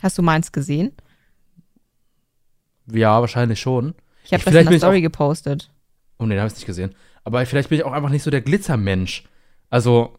Hast 0.02 0.18
du 0.18 0.22
meins 0.22 0.52
gesehen? 0.52 0.92
Ja, 2.90 3.20
wahrscheinlich 3.20 3.60
schon. 3.60 3.94
Ich 4.24 4.32
habe 4.32 4.42
das 4.44 4.52
vielleicht 4.52 4.66
in 4.66 4.72
der 4.72 4.80
Story 4.80 5.00
gepostet. 5.00 5.70
Oh 6.18 6.26
nee, 6.26 6.34
da 6.34 6.42
habe 6.42 6.48
ich 6.48 6.54
nicht 6.54 6.66
gesehen. 6.66 6.94
Aber 7.24 7.44
vielleicht 7.46 7.68
bin 7.68 7.78
ich 7.78 7.84
auch 7.84 7.92
einfach 7.92 8.10
nicht 8.10 8.22
so 8.22 8.30
der 8.30 8.42
Glitzermensch. 8.42 9.24
Also, 9.70 10.18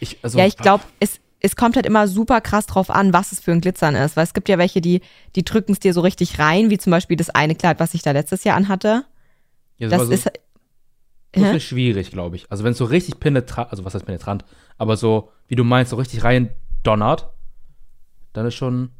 ich, 0.00 0.18
also. 0.22 0.38
ja, 0.38 0.46
ich 0.46 0.56
glaube, 0.56 0.84
es, 1.00 1.20
es 1.40 1.56
kommt 1.56 1.76
halt 1.76 1.86
immer 1.86 2.08
super 2.08 2.40
krass 2.40 2.66
drauf 2.66 2.90
an, 2.90 3.12
was 3.12 3.32
es 3.32 3.40
für 3.40 3.52
ein 3.52 3.60
Glitzern 3.60 3.94
ist. 3.94 4.16
Weil 4.16 4.24
es 4.24 4.34
gibt 4.34 4.48
ja 4.48 4.58
welche, 4.58 4.80
die, 4.80 5.00
die 5.34 5.44
drücken 5.44 5.72
es 5.72 5.80
dir 5.80 5.92
so 5.92 6.00
richtig 6.00 6.38
rein, 6.38 6.70
wie 6.70 6.78
zum 6.78 6.90
Beispiel 6.90 7.16
das 7.16 7.30
eine 7.30 7.54
Kleid, 7.54 7.78
was 7.80 7.94
ich 7.94 8.02
da 8.02 8.10
letztes 8.12 8.44
Jahr 8.44 8.56
anhatte. 8.56 9.04
ja, 9.78 9.88
Das 9.88 9.98
war 9.98 10.06
so, 10.06 10.12
ist. 10.12 10.30
viel 11.34 11.60
schwierig, 11.60 12.10
glaube 12.10 12.36
ich. 12.36 12.50
Also, 12.50 12.64
wenn 12.64 12.72
es 12.72 12.78
so 12.78 12.84
richtig 12.86 13.20
penetrant, 13.20 13.70
also 13.70 13.84
was 13.84 13.94
heißt 13.94 14.06
penetrant, 14.06 14.44
aber 14.78 14.96
so, 14.96 15.30
wie 15.48 15.54
du 15.56 15.64
meinst, 15.64 15.90
so 15.90 15.96
richtig 15.96 16.24
rein 16.24 16.50
donnert, 16.82 17.30
dann 18.32 18.46
ist 18.46 18.54
schon. 18.54 18.90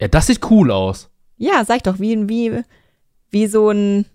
Ja, 0.00 0.08
das 0.08 0.26
sieht 0.26 0.50
cool 0.50 0.70
aus. 0.70 1.10
Ja, 1.36 1.64
sag 1.64 1.76
ich 1.76 1.82
doch, 1.82 1.98
wie, 1.98 2.28
wie, 2.28 2.62
wie 3.30 3.46
so 3.46 3.70
ein 3.70 4.06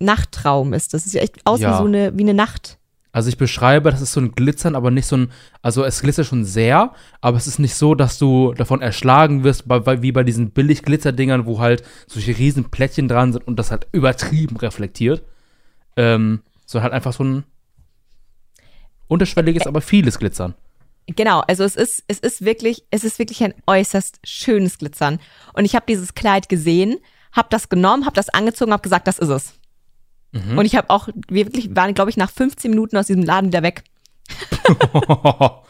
Nachttraum 0.00 0.72
ist. 0.72 0.92
Das 0.94 1.04
sieht 1.04 1.20
echt 1.22 1.46
aus 1.46 1.60
Ja. 1.60 1.72
wie 1.74 1.78
so 1.78 1.84
eine, 1.86 2.16
wie 2.18 2.22
eine 2.22 2.34
Nacht. 2.34 2.78
Also 3.10 3.30
ich 3.30 3.38
beschreibe, 3.38 3.90
das 3.90 4.02
ist 4.02 4.12
so 4.12 4.20
ein 4.20 4.32
Glitzern, 4.32 4.76
aber 4.76 4.90
nicht 4.90 5.06
so 5.06 5.16
ein, 5.16 5.32
also 5.62 5.82
es 5.84 6.02
glitzert 6.02 6.26
schon 6.26 6.44
sehr, 6.44 6.92
aber 7.20 7.36
es 7.36 7.46
ist 7.46 7.58
nicht 7.58 7.74
so, 7.74 7.94
dass 7.94 8.18
du 8.18 8.52
davon 8.52 8.82
erschlagen 8.82 9.44
wirst, 9.44 9.64
wie 9.66 10.12
bei 10.12 10.24
diesen 10.24 10.50
billig 10.50 10.82
Glitzerdingern, 10.82 11.46
wo 11.46 11.58
halt 11.58 11.82
solche 12.06 12.36
riesen 12.36 12.70
Plättchen 12.70 13.08
dran 13.08 13.32
sind 13.32 13.46
und 13.46 13.58
das 13.58 13.70
halt 13.70 13.86
übertrieben 13.92 14.56
reflektiert. 14.58 15.22
Ähm, 15.96 16.42
so 16.66 16.82
halt 16.82 16.92
einfach 16.92 17.14
so 17.14 17.24
ein 17.24 17.44
unterschwelliges, 19.08 19.66
aber 19.66 19.80
vieles 19.80 20.18
Glitzern. 20.18 20.54
Genau, 21.06 21.40
also 21.40 21.64
es 21.64 21.74
ist, 21.74 22.04
es 22.06 22.18
ist 22.18 22.44
wirklich, 22.44 22.84
es 22.90 23.02
ist 23.02 23.18
wirklich 23.18 23.42
ein 23.42 23.54
äußerst 23.66 24.20
schönes 24.24 24.76
Glitzern. 24.76 25.18
Und 25.54 25.64
ich 25.64 25.74
habe 25.74 25.86
dieses 25.88 26.14
Kleid 26.14 26.50
gesehen, 26.50 26.98
habe 27.32 27.48
das 27.50 27.70
genommen, 27.70 28.04
habe 28.04 28.14
das 28.14 28.28
angezogen, 28.28 28.72
habe 28.72 28.82
gesagt, 28.82 29.08
das 29.08 29.18
ist 29.18 29.30
es. 29.30 29.57
Und 30.32 30.64
ich 30.66 30.76
habe 30.76 30.90
auch, 30.90 31.08
wir 31.28 31.46
wirklich 31.46 31.74
waren, 31.74 31.94
glaube 31.94 32.10
ich, 32.10 32.16
nach 32.16 32.30
15 32.30 32.70
Minuten 32.70 32.96
aus 32.96 33.06
diesem 33.06 33.22
Laden 33.22 33.48
wieder 33.48 33.62
weg. 33.62 33.84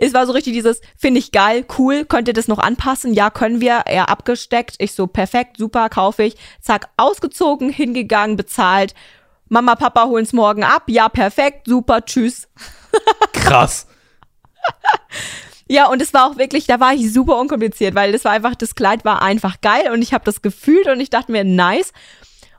Es 0.00 0.14
war 0.14 0.26
so 0.26 0.32
richtig 0.32 0.52
dieses, 0.52 0.80
finde 0.96 1.18
ich 1.18 1.32
geil, 1.32 1.66
cool, 1.76 2.04
könnt 2.04 2.28
ihr 2.28 2.34
das 2.34 2.46
noch 2.46 2.60
anpassen? 2.60 3.12
Ja, 3.14 3.30
können 3.30 3.60
wir. 3.60 3.82
Er 3.84 4.08
abgesteckt. 4.08 4.76
Ich 4.78 4.92
so, 4.92 5.08
perfekt, 5.08 5.56
super, 5.56 5.88
kaufe 5.88 6.22
ich. 6.22 6.36
Zack, 6.60 6.88
ausgezogen, 6.96 7.68
hingegangen, 7.68 8.36
bezahlt. 8.36 8.94
Mama, 9.48 9.74
Papa 9.74 10.04
holen's 10.04 10.32
morgen 10.32 10.62
ab. 10.62 10.84
Ja, 10.86 11.08
perfekt, 11.08 11.66
super, 11.66 12.04
tschüss. 12.04 12.48
Krass. 13.32 13.88
Ja, 15.66 15.88
und 15.88 16.00
es 16.00 16.14
war 16.14 16.30
auch 16.30 16.38
wirklich, 16.38 16.66
da 16.68 16.78
war 16.78 16.94
ich 16.94 17.12
super 17.12 17.36
unkompliziert, 17.36 17.96
weil 17.96 18.12
das 18.12 18.24
war 18.24 18.32
einfach, 18.32 18.54
das 18.54 18.76
Kleid 18.76 19.04
war 19.04 19.20
einfach 19.20 19.60
geil 19.60 19.90
und 19.92 20.00
ich 20.00 20.14
habe 20.14 20.24
das 20.24 20.42
gefühlt 20.42 20.86
und 20.86 21.00
ich 21.00 21.10
dachte 21.10 21.32
mir, 21.32 21.42
nice. 21.42 21.92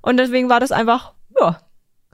Und 0.01 0.17
deswegen 0.17 0.49
war 0.49 0.59
das 0.59 0.73
einfach, 0.73 1.13
ja, 1.39 1.59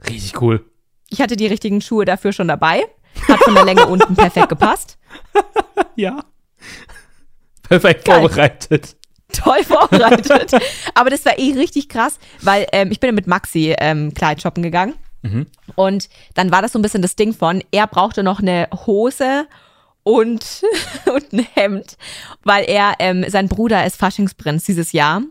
Richtig 0.08 0.40
cool. 0.40 0.64
ich 1.10 1.20
hatte 1.20 1.36
die 1.36 1.46
richtigen 1.46 1.80
Schuhe 1.80 2.04
dafür 2.04 2.32
schon 2.32 2.48
dabei. 2.48 2.84
Hat 3.28 3.40
von 3.40 3.54
der 3.54 3.64
Länge 3.64 3.86
unten 3.88 4.14
perfekt 4.14 4.50
gepasst. 4.50 4.98
Ja. 5.94 6.22
Perfekt 7.62 8.04
Geil. 8.04 8.20
vorbereitet. 8.20 8.96
Toll 9.32 9.64
vorbereitet. 9.64 10.52
Aber 10.94 11.10
das 11.10 11.24
war 11.24 11.38
eh 11.38 11.52
richtig 11.54 11.88
krass, 11.88 12.18
weil 12.42 12.66
ähm, 12.72 12.90
ich 12.92 13.00
bin 13.00 13.14
mit 13.14 13.26
Maxi 13.26 13.74
ähm, 13.78 14.12
Kleid 14.14 14.40
shoppen 14.42 14.62
gegangen. 14.62 14.94
Und 15.74 16.08
dann 16.34 16.52
war 16.52 16.62
das 16.62 16.70
so 16.70 16.78
ein 16.78 16.82
bisschen 16.82 17.02
das 17.02 17.16
Ding 17.16 17.32
von, 17.34 17.60
er 17.72 17.88
brauchte 17.88 18.22
noch 18.22 18.38
eine 18.38 18.68
Hose 18.86 19.48
und, 20.04 20.62
und 21.12 21.32
ein 21.32 21.46
Hemd, 21.54 21.96
weil 22.44 22.64
er, 22.68 22.94
ähm, 23.00 23.24
sein 23.28 23.48
Bruder 23.48 23.84
ist 23.84 23.96
Faschingsprinz 23.96 24.62
dieses 24.66 24.92
Jahr. 24.92 25.22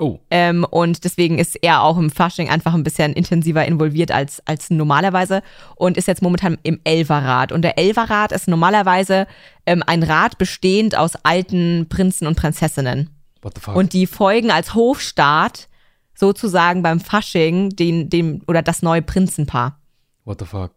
Oh. 0.00 0.18
Ähm, 0.30 0.64
und 0.64 1.04
deswegen 1.04 1.38
ist 1.38 1.56
er 1.62 1.82
auch 1.82 1.96
im 1.96 2.10
Fasching 2.10 2.48
einfach 2.48 2.74
ein 2.74 2.82
bisschen 2.82 3.12
intensiver 3.12 3.64
involviert 3.64 4.10
als, 4.10 4.42
als 4.46 4.70
normalerweise 4.70 5.42
und 5.74 5.96
ist 5.96 6.08
jetzt 6.08 6.22
momentan 6.22 6.58
im 6.62 6.80
Elferrat. 6.84 7.52
Und 7.52 7.62
der 7.62 7.78
Elferrat 7.78 8.32
ist 8.32 8.48
normalerweise 8.48 9.26
ähm, 9.64 9.82
ein 9.86 10.02
Rat 10.02 10.38
bestehend 10.38 10.96
aus 10.96 11.16
alten 11.22 11.86
Prinzen 11.88 12.26
und 12.26 12.36
Prinzessinnen. 12.36 13.10
What 13.42 13.54
the 13.56 13.60
fuck? 13.60 13.76
Und 13.76 13.92
die 13.92 14.06
folgen 14.06 14.50
als 14.50 14.74
Hofstaat 14.74 15.68
sozusagen 16.14 16.82
beim 16.82 17.00
Fasching 17.00 17.70
den, 17.70 18.08
dem, 18.08 18.42
oder 18.46 18.62
das 18.62 18.82
neue 18.82 19.02
Prinzenpaar. 19.02 19.80
What 20.24 20.40
the 20.40 20.46
fuck? 20.46 20.72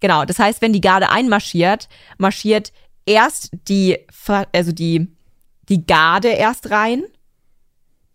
Genau, 0.00 0.24
das 0.24 0.38
heißt, 0.38 0.62
wenn 0.62 0.72
die 0.72 0.80
Garde 0.80 1.10
einmarschiert, 1.10 1.88
marschiert 2.18 2.72
erst 3.04 3.50
die, 3.68 3.98
also 4.52 4.72
die, 4.72 5.08
die 5.68 5.84
Garde 5.86 6.28
erst 6.28 6.70
rein, 6.70 7.04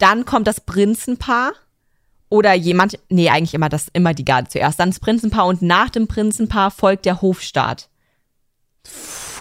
dann 0.04 0.26
kommt 0.26 0.47
das 0.47 0.60
Prinzenpaar 0.60 1.54
oder 2.28 2.54
jemand, 2.54 2.99
nee, 3.08 3.30
eigentlich 3.30 3.54
immer 3.54 3.70
das, 3.70 3.88
immer 3.93 4.14
die 4.14 4.26
Garde 4.26 4.49
zuerst, 4.49 4.78
dann 4.78 4.89
das 4.89 4.99
Prinzenpaar 4.99 5.45
und 5.45 5.62
nach 5.62 5.89
dem 5.89 6.08
Prinzenpaar 6.08 6.72
folgt 6.72 7.06
der 7.06 7.22
Hofstaat. 7.22 7.89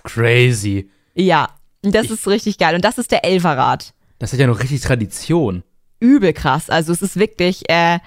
Crazy. 0.05 0.89
Ja, 1.15 1.49
das 1.83 2.11
ist 2.11 2.29
richtig 2.29 2.59
geil 2.59 2.77
und 2.77 2.85
das 2.85 2.99
ist 2.99 3.11
der 3.11 3.25
Elferrat. 3.25 3.93
Das 4.21 4.33
hat 4.33 4.39
ja 4.39 4.47
noch 4.47 4.61
richtig 4.61 4.83
Tradition. 4.83 5.65
übel 5.99 6.33
krass. 6.33 6.71
Also 6.71 6.93
es 6.93 7.03
ist 7.03 7.17
wirklich 7.17 7.69
äh, 7.69 7.99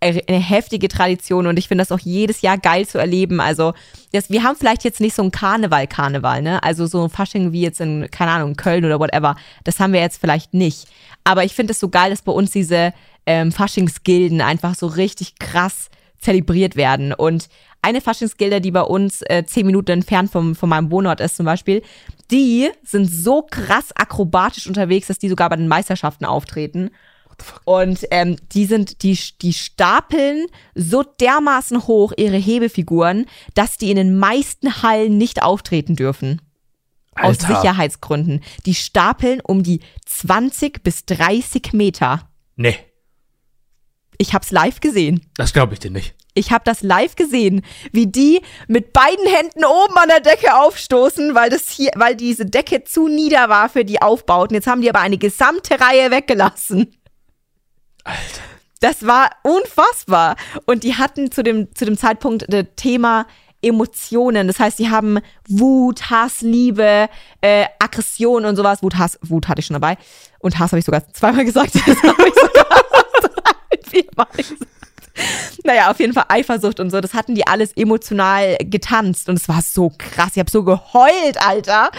eine 0.00 0.38
heftige 0.38 0.88
Tradition 0.88 1.46
und 1.46 1.58
ich 1.58 1.68
finde 1.68 1.82
das 1.82 1.92
auch 1.92 2.04
jedes 2.04 2.42
Jahr 2.42 2.58
geil 2.58 2.86
zu 2.86 2.98
erleben. 2.98 3.40
Also 3.40 3.72
das, 4.12 4.30
wir 4.30 4.42
haben 4.42 4.56
vielleicht 4.56 4.84
jetzt 4.84 5.00
nicht 5.00 5.14
so 5.14 5.22
ein 5.22 5.30
Karneval-Karneval, 5.30 6.42
ne? 6.42 6.62
Also 6.62 6.86
so 6.86 7.04
ein 7.04 7.10
Fasching 7.10 7.52
wie 7.52 7.62
jetzt 7.62 7.80
in, 7.80 8.08
keine 8.10 8.32
Ahnung, 8.32 8.56
Köln 8.56 8.84
oder 8.84 9.00
whatever. 9.00 9.36
Das 9.64 9.80
haben 9.80 9.92
wir 9.92 10.00
jetzt 10.00 10.20
vielleicht 10.20 10.54
nicht. 10.54 10.86
Aber 11.24 11.44
ich 11.44 11.54
finde 11.54 11.72
es 11.72 11.80
so 11.80 11.88
geil, 11.88 12.10
dass 12.10 12.22
bei 12.22 12.32
uns 12.32 12.50
diese 12.50 12.92
ähm, 13.24 13.52
Faschingsgilden 13.52 14.40
einfach 14.40 14.74
so 14.74 14.86
richtig 14.86 15.38
krass 15.38 15.88
zelebriert 16.20 16.76
werden. 16.76 17.12
Und 17.12 17.48
eine 17.82 18.00
Faschingsgilde, 18.00 18.60
die 18.60 18.70
bei 18.70 18.82
uns 18.82 19.22
äh, 19.22 19.44
zehn 19.46 19.66
Minuten 19.66 19.92
entfernt 19.92 20.30
vom, 20.30 20.54
von 20.54 20.68
meinem 20.68 20.90
Wohnort 20.90 21.20
ist 21.20 21.36
zum 21.36 21.46
Beispiel, 21.46 21.82
die 22.30 22.70
sind 22.82 23.06
so 23.06 23.42
krass 23.42 23.92
akrobatisch 23.94 24.66
unterwegs, 24.66 25.06
dass 25.06 25.18
die 25.18 25.28
sogar 25.28 25.48
bei 25.48 25.56
den 25.56 25.68
Meisterschaften 25.68 26.24
auftreten. 26.24 26.90
Und 27.64 28.06
ähm, 28.10 28.36
die 28.52 28.64
sind, 28.66 29.02
die, 29.02 29.18
die 29.42 29.52
stapeln 29.52 30.46
so 30.74 31.02
dermaßen 31.02 31.86
hoch 31.86 32.12
ihre 32.16 32.36
Hebefiguren, 32.36 33.26
dass 33.54 33.76
die 33.76 33.90
in 33.90 33.96
den 33.96 34.18
meisten 34.18 34.82
Hallen 34.82 35.18
nicht 35.18 35.42
auftreten 35.42 35.96
dürfen. 35.96 36.40
Aus 37.14 37.40
Alter. 37.44 37.60
Sicherheitsgründen. 37.60 38.42
Die 38.66 38.74
stapeln 38.74 39.40
um 39.42 39.62
die 39.62 39.80
20 40.06 40.82
bis 40.82 41.06
30 41.06 41.72
Meter. 41.72 42.28
Nee, 42.56 42.78
Ich 44.18 44.32
hab's 44.34 44.50
live 44.50 44.80
gesehen. 44.80 45.24
das 45.36 45.52
glaube 45.52 45.74
ich 45.74 45.80
dir 45.80 45.90
nicht. 45.90 46.14
Ich 46.38 46.50
habe 46.52 46.64
das 46.64 46.82
live 46.82 47.16
gesehen, 47.16 47.62
wie 47.92 48.06
die 48.06 48.42
mit 48.68 48.92
beiden 48.92 49.26
Händen 49.26 49.64
oben 49.64 49.96
an 49.96 50.08
der 50.08 50.20
Decke 50.20 50.54
aufstoßen, 50.54 51.34
weil 51.34 51.48
das 51.48 51.70
hier, 51.70 51.90
weil 51.96 52.14
diese 52.14 52.44
Decke 52.44 52.84
zu 52.84 53.08
nieder 53.08 53.48
war 53.48 53.70
für 53.70 53.86
die 53.86 54.02
Aufbauten. 54.02 54.54
Jetzt 54.54 54.66
haben 54.66 54.82
die 54.82 54.90
aber 54.90 55.00
eine 55.00 55.16
gesamte 55.16 55.80
Reihe 55.80 56.10
weggelassen. 56.10 56.94
Alter. 58.06 58.42
Das 58.80 59.06
war 59.06 59.30
unfassbar. 59.42 60.36
Und 60.66 60.84
die 60.84 60.94
hatten 60.94 61.32
zu 61.32 61.42
dem, 61.42 61.74
zu 61.74 61.84
dem 61.84 61.96
Zeitpunkt 61.96 62.44
das 62.48 62.66
Thema 62.76 63.26
Emotionen. 63.62 64.46
Das 64.46 64.60
heißt, 64.60 64.78
die 64.78 64.90
haben 64.90 65.18
Wut, 65.48 66.10
Hass, 66.10 66.42
Liebe, 66.42 67.08
äh, 67.40 67.64
Aggression 67.78 68.44
und 68.44 68.56
sowas. 68.56 68.82
Wut, 68.82 68.96
Hass, 68.96 69.18
Wut 69.22 69.48
hatte 69.48 69.60
ich 69.60 69.66
schon 69.66 69.74
dabei. 69.74 69.96
Und 70.38 70.58
Hass 70.58 70.72
habe 70.72 70.78
ich 70.78 70.84
sogar 70.84 71.06
zweimal 71.12 71.44
gesagt. 71.44 71.72
Das 71.86 72.02
habe 72.02 72.28
ich 72.28 72.34
sogar 72.34 72.82
viermal 73.90 74.26
gesagt. 74.36 74.70
Naja, 75.64 75.90
auf 75.90 75.98
jeden 75.98 76.12
Fall 76.12 76.26
Eifersucht 76.28 76.78
und 76.78 76.90
so. 76.90 77.00
Das 77.00 77.14
hatten 77.14 77.34
die 77.34 77.46
alles 77.46 77.72
emotional 77.72 78.56
getanzt. 78.60 79.28
Und 79.28 79.36
es 79.36 79.48
war 79.48 79.62
so 79.62 79.90
krass. 79.96 80.32
Ich 80.34 80.38
habe 80.38 80.50
so 80.50 80.62
geheult, 80.62 81.40
Alter. 81.40 81.90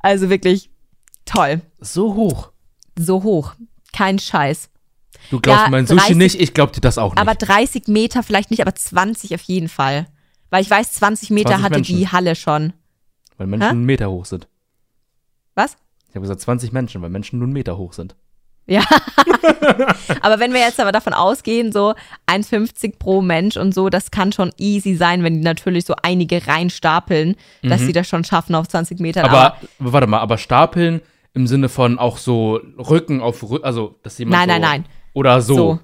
Also 0.00 0.30
wirklich 0.30 0.70
toll. 1.26 1.60
So 1.78 2.14
hoch. 2.14 2.50
So 2.98 3.22
hoch. 3.22 3.54
Kein 3.92 4.18
Scheiß. 4.18 4.70
Du 5.30 5.40
glaubst 5.40 5.64
Ja, 5.64 5.70
mein 5.70 5.86
Sushi 5.86 5.98
30 5.98 6.16
nicht, 6.16 6.40
ich 6.40 6.54
glaub 6.54 6.72
dir 6.72 6.80
das 6.80 6.98
auch 6.98 7.14
nicht. 7.14 7.20
Aber 7.20 7.34
30 7.34 7.88
Meter 7.88 8.22
vielleicht 8.22 8.50
nicht, 8.50 8.60
aber 8.60 8.74
20 8.74 9.34
auf 9.34 9.42
jeden 9.42 9.68
Fall. 9.68 10.06
Weil 10.50 10.62
ich 10.62 10.70
weiß, 10.70 10.92
20 10.92 11.30
Meter 11.30 11.50
20 11.50 11.64
hatte 11.64 11.74
Menschen. 11.74 11.96
die 11.96 12.08
Halle 12.08 12.34
schon. 12.34 12.72
weil 13.36 13.46
Menschen 13.46 13.66
Hä? 13.66 13.70
einen 13.70 13.84
Meter 13.84 14.10
hoch 14.10 14.24
sind. 14.24 14.48
Was? 15.54 15.76
Ich 16.08 16.14
habe 16.14 16.20
gesagt 16.22 16.40
20 16.40 16.72
Menschen, 16.72 17.02
weil 17.02 17.10
Menschen 17.10 17.38
nur 17.38 17.46
einen 17.46 17.52
Meter 17.52 17.76
hoch 17.76 17.92
sind. 17.92 18.14
Ja. 18.66 18.82
aber 20.22 20.40
wenn 20.40 20.52
wir 20.52 20.60
jetzt 20.60 20.80
aber 20.80 20.92
davon 20.92 21.12
ausgehen, 21.12 21.72
so 21.72 21.94
1,50 22.26 22.98
pro 22.98 23.22
Mensch 23.22 23.56
und 23.56 23.72
so, 23.74 23.88
das 23.88 24.10
kann 24.10 24.32
schon 24.32 24.52
easy 24.58 24.96
sein, 24.96 25.22
wenn 25.22 25.34
die 25.34 25.40
natürlich 25.40 25.84
so 25.84 25.94
einige 26.02 26.46
reinstapeln, 26.46 27.36
dass 27.62 27.80
sie 27.82 27.92
das 27.92 28.08
schon 28.08 28.24
schaffen 28.24 28.54
auf 28.54 28.66
20 28.68 28.98
Metern. 28.98 29.26
Mhm. 29.26 29.34
Aber, 29.34 29.56
warte 29.78 30.06
mal, 30.06 30.18
aber 30.20 30.36
stapeln 30.38 31.00
im 31.32 31.46
Sinne 31.46 31.68
von 31.68 31.98
auch 31.98 32.16
so 32.18 32.60
Rücken 32.78 33.20
auf 33.20 33.42
Rücken, 33.42 33.64
also 33.64 33.98
dass 34.02 34.18
jemand 34.18 34.46
Nein, 34.46 34.48
so, 34.48 34.52
nein, 34.52 34.82
nein. 34.82 34.84
Oder 35.16 35.40
so. 35.40 35.54
so. 35.54 35.78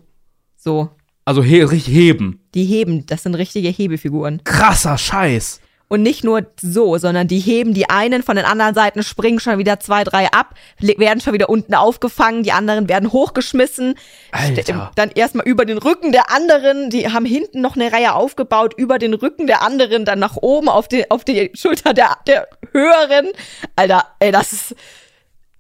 So. 0.59 0.91
Also 1.25 1.43
he 1.43 1.63
richtig 1.63 1.95
heben. 1.95 2.41
Die 2.55 2.65
heben, 2.65 3.07
das 3.07 3.23
sind 3.23 3.35
richtige 3.35 3.69
Hebefiguren. 3.71 4.45
Krasser 4.45 4.99
Scheiß. 4.99 5.61
Und 5.89 6.03
nicht 6.03 6.23
nur 6.23 6.47
so, 6.61 6.99
sondern 6.99 7.29
die 7.29 7.39
heben 7.39 7.73
die 7.73 7.89
einen 7.89 8.23
von 8.23 8.37
den 8.37 8.45
anderen 8.45 8.75
Seiten, 8.75 9.03
springen 9.03 9.41
schon 9.41 9.59
wieder 9.59 9.81
zwei, 9.81 10.05
drei 10.05 10.31
ab, 10.33 10.55
werden 10.79 11.21
schon 11.21 11.33
wieder 11.33 11.49
unten 11.49 11.75
aufgefangen, 11.75 12.43
die 12.43 12.53
anderen 12.53 12.89
werden 12.89 13.13
hochgeschmissen. 13.13 13.95
Alter. 14.33 14.91
Dann 14.97 15.11
erstmal 15.11 15.47
über 15.47 15.65
den 15.65 15.79
Rücken 15.79 16.13
der 16.13 16.31
anderen, 16.31 16.91
die 16.91 17.11
haben 17.11 17.27
hinten 17.27 17.61
noch 17.63 17.77
eine 17.77 17.93
Reihe 17.93 18.15
aufgebaut, 18.15 18.75
über 18.77 18.99
den 18.99 19.15
Rücken 19.15 19.47
der 19.47 19.63
anderen, 19.63 20.05
dann 20.05 20.19
nach 20.19 20.37
oben 20.37 20.69
auf 20.69 20.89
die, 20.89 21.11
auf 21.11 21.25
die 21.25 21.51
Schulter 21.55 21.95
der, 21.95 22.17
der 22.27 22.49
höheren. 22.73 23.29
Alter, 23.77 24.07
ey, 24.19 24.33
das 24.33 24.53
ist, 24.53 24.77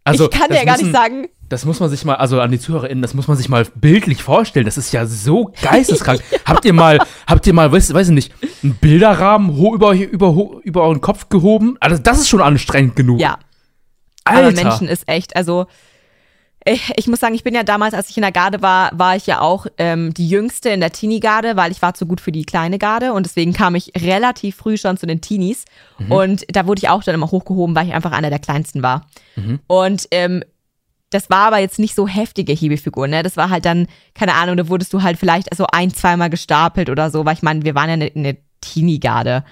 Also, 0.05 0.25
ich 0.25 0.31
kann 0.39 0.49
dir 0.51 0.65
gar 0.65 0.73
nicht 0.77 0.83
müssen- 0.83 0.93
sagen, 0.93 1.29
Das 1.49 1.65
muss 1.65 1.79
man 1.81 1.91
sich 1.91 2.05
mal, 2.05 2.15
also 2.17 2.41
an 2.41 2.51
die 2.51 2.59
ZuhörerInnen, 2.59 3.03
das 3.03 3.13
muss 3.15 3.29
man 3.29 3.37
sich 3.37 3.49
mal 3.49 3.65
bildlich 3.75 4.23
vorstellen. 4.23 4.65
Das 4.65 4.79
ist 4.79 4.91
ja 4.93 5.07
so 5.07 5.53
geisteskrank. 5.63 6.21
Habt 6.47 6.65
ihr 6.65 6.73
mal, 6.73 6.99
habt 7.27 7.47
ihr 7.47 7.53
mal, 7.53 7.71
weiß, 7.71 7.93
weiß 7.93 8.09
ich 8.09 8.15
nicht, 8.15 8.33
einen 8.63 8.75
Bilderrahmen 8.75 9.57
ho 9.59 9.75
über, 9.75 9.93
über, 9.95 10.35
über 10.65 10.83
euren 10.83 11.01
Kopf 11.03 11.29
gehoben? 11.29 11.77
Also 11.79 11.99
das 12.03 12.19
ist 12.19 12.29
schon 12.29 12.41
anstrengend 12.41 12.97
genug. 12.97 13.21
ja, 13.21 13.39
Alter. 14.25 14.49
aber 14.49 14.53
Menschen 14.53 14.89
ist 14.89 15.07
echt, 15.09 15.37
also 15.37 15.67
Ich, 16.65 17.09
muss 17.09 17.21
sagen, 17.21 17.35
ich 17.35 17.43
bin 17.43 17.55
ja 17.55 17.65
damals, 17.65 17.93
als 17.95 18.09
ich 18.09 18.17
in 18.17 18.23
der 18.23 18.31
Garde 18.33 18.63
war, 18.63 18.91
war 18.97 19.17
ich 19.17 19.27
ja 19.27 19.41
auch 19.41 19.67
ähm, 19.79 20.15
die 20.15 20.29
Jüngste 20.29 20.69
in 20.69 20.81
der 20.81 20.93
Teenie-Garde, 20.93 21.57
weil 21.57 21.73
ich 21.73 21.83
war 21.83 21.95
zu 21.95 22.07
gut 22.07 22.21
für 22.21 22.31
die 22.31 22.45
kleine 22.45 22.79
Garde 22.79 23.13
und 23.13 23.27
deswegen 23.27 23.53
kam 23.53 23.75
ich 23.75 23.93
relativ 23.97 24.57
früh 24.57 24.77
schon 24.77 24.97
zu 24.97 25.07
den 25.07 25.21
Teenies. 25.21 25.65
Und 26.13 26.45
da 26.49 26.67
wurde 26.67 26.79
ich 26.79 26.89
auch 26.89 27.03
dann 27.03 27.15
immer 27.15 27.31
hochgehoben, 27.31 27.75
weil 27.75 27.89
ich 27.89 27.95
einfach 27.95 28.13
einer 28.13 28.31
der 28.31 28.39
Kleinsten 28.39 28.83
war. 28.83 29.07
Und 29.67 30.07
ähm, 30.13 30.45
das 31.11 31.29
war 31.31 31.49
aber 31.49 31.59
jetzt 31.59 31.79
nicht 31.79 31.95
so 31.95 32.09
heftige 32.09 32.53
Hebefigur, 32.53 33.07
ne? 33.07 33.23
Das 33.23 33.37
war 33.37 33.51
halt 33.51 33.65
dann, 33.67 33.87
keine 34.15 34.35
Ahnung, 34.35 34.57
da 34.57 34.69
wurdest 34.69 34.93
du 34.93 35.03
halt 35.03 35.19
vielleicht 35.19 35.55
so 35.55 35.67
ein, 35.71 35.93
zweimal 35.93 36.31
gestapelt 36.31 36.89
oder 36.89 37.11
so, 37.11 37.25
weil 37.25 37.35
ich 37.35 37.43
meine, 37.43 37.65
wir 37.65 37.75
waren 37.75 37.89
ja 37.89 37.95
eine, 37.95 38.13
eine 38.15 38.37
Teenie-Garde. 38.61 39.45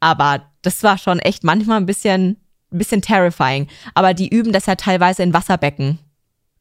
Aber 0.00 0.42
das 0.62 0.82
war 0.82 0.98
schon 0.98 1.18
echt 1.20 1.42
manchmal 1.42 1.78
ein 1.78 1.86
bisschen, 1.86 2.36
ein 2.72 2.78
bisschen 2.78 3.02
terrifying. 3.02 3.68
Aber 3.94 4.14
die 4.14 4.28
üben 4.28 4.52
das 4.52 4.66
ja 4.66 4.74
teilweise 4.74 5.22
in 5.22 5.32
Wasserbecken. 5.32 5.98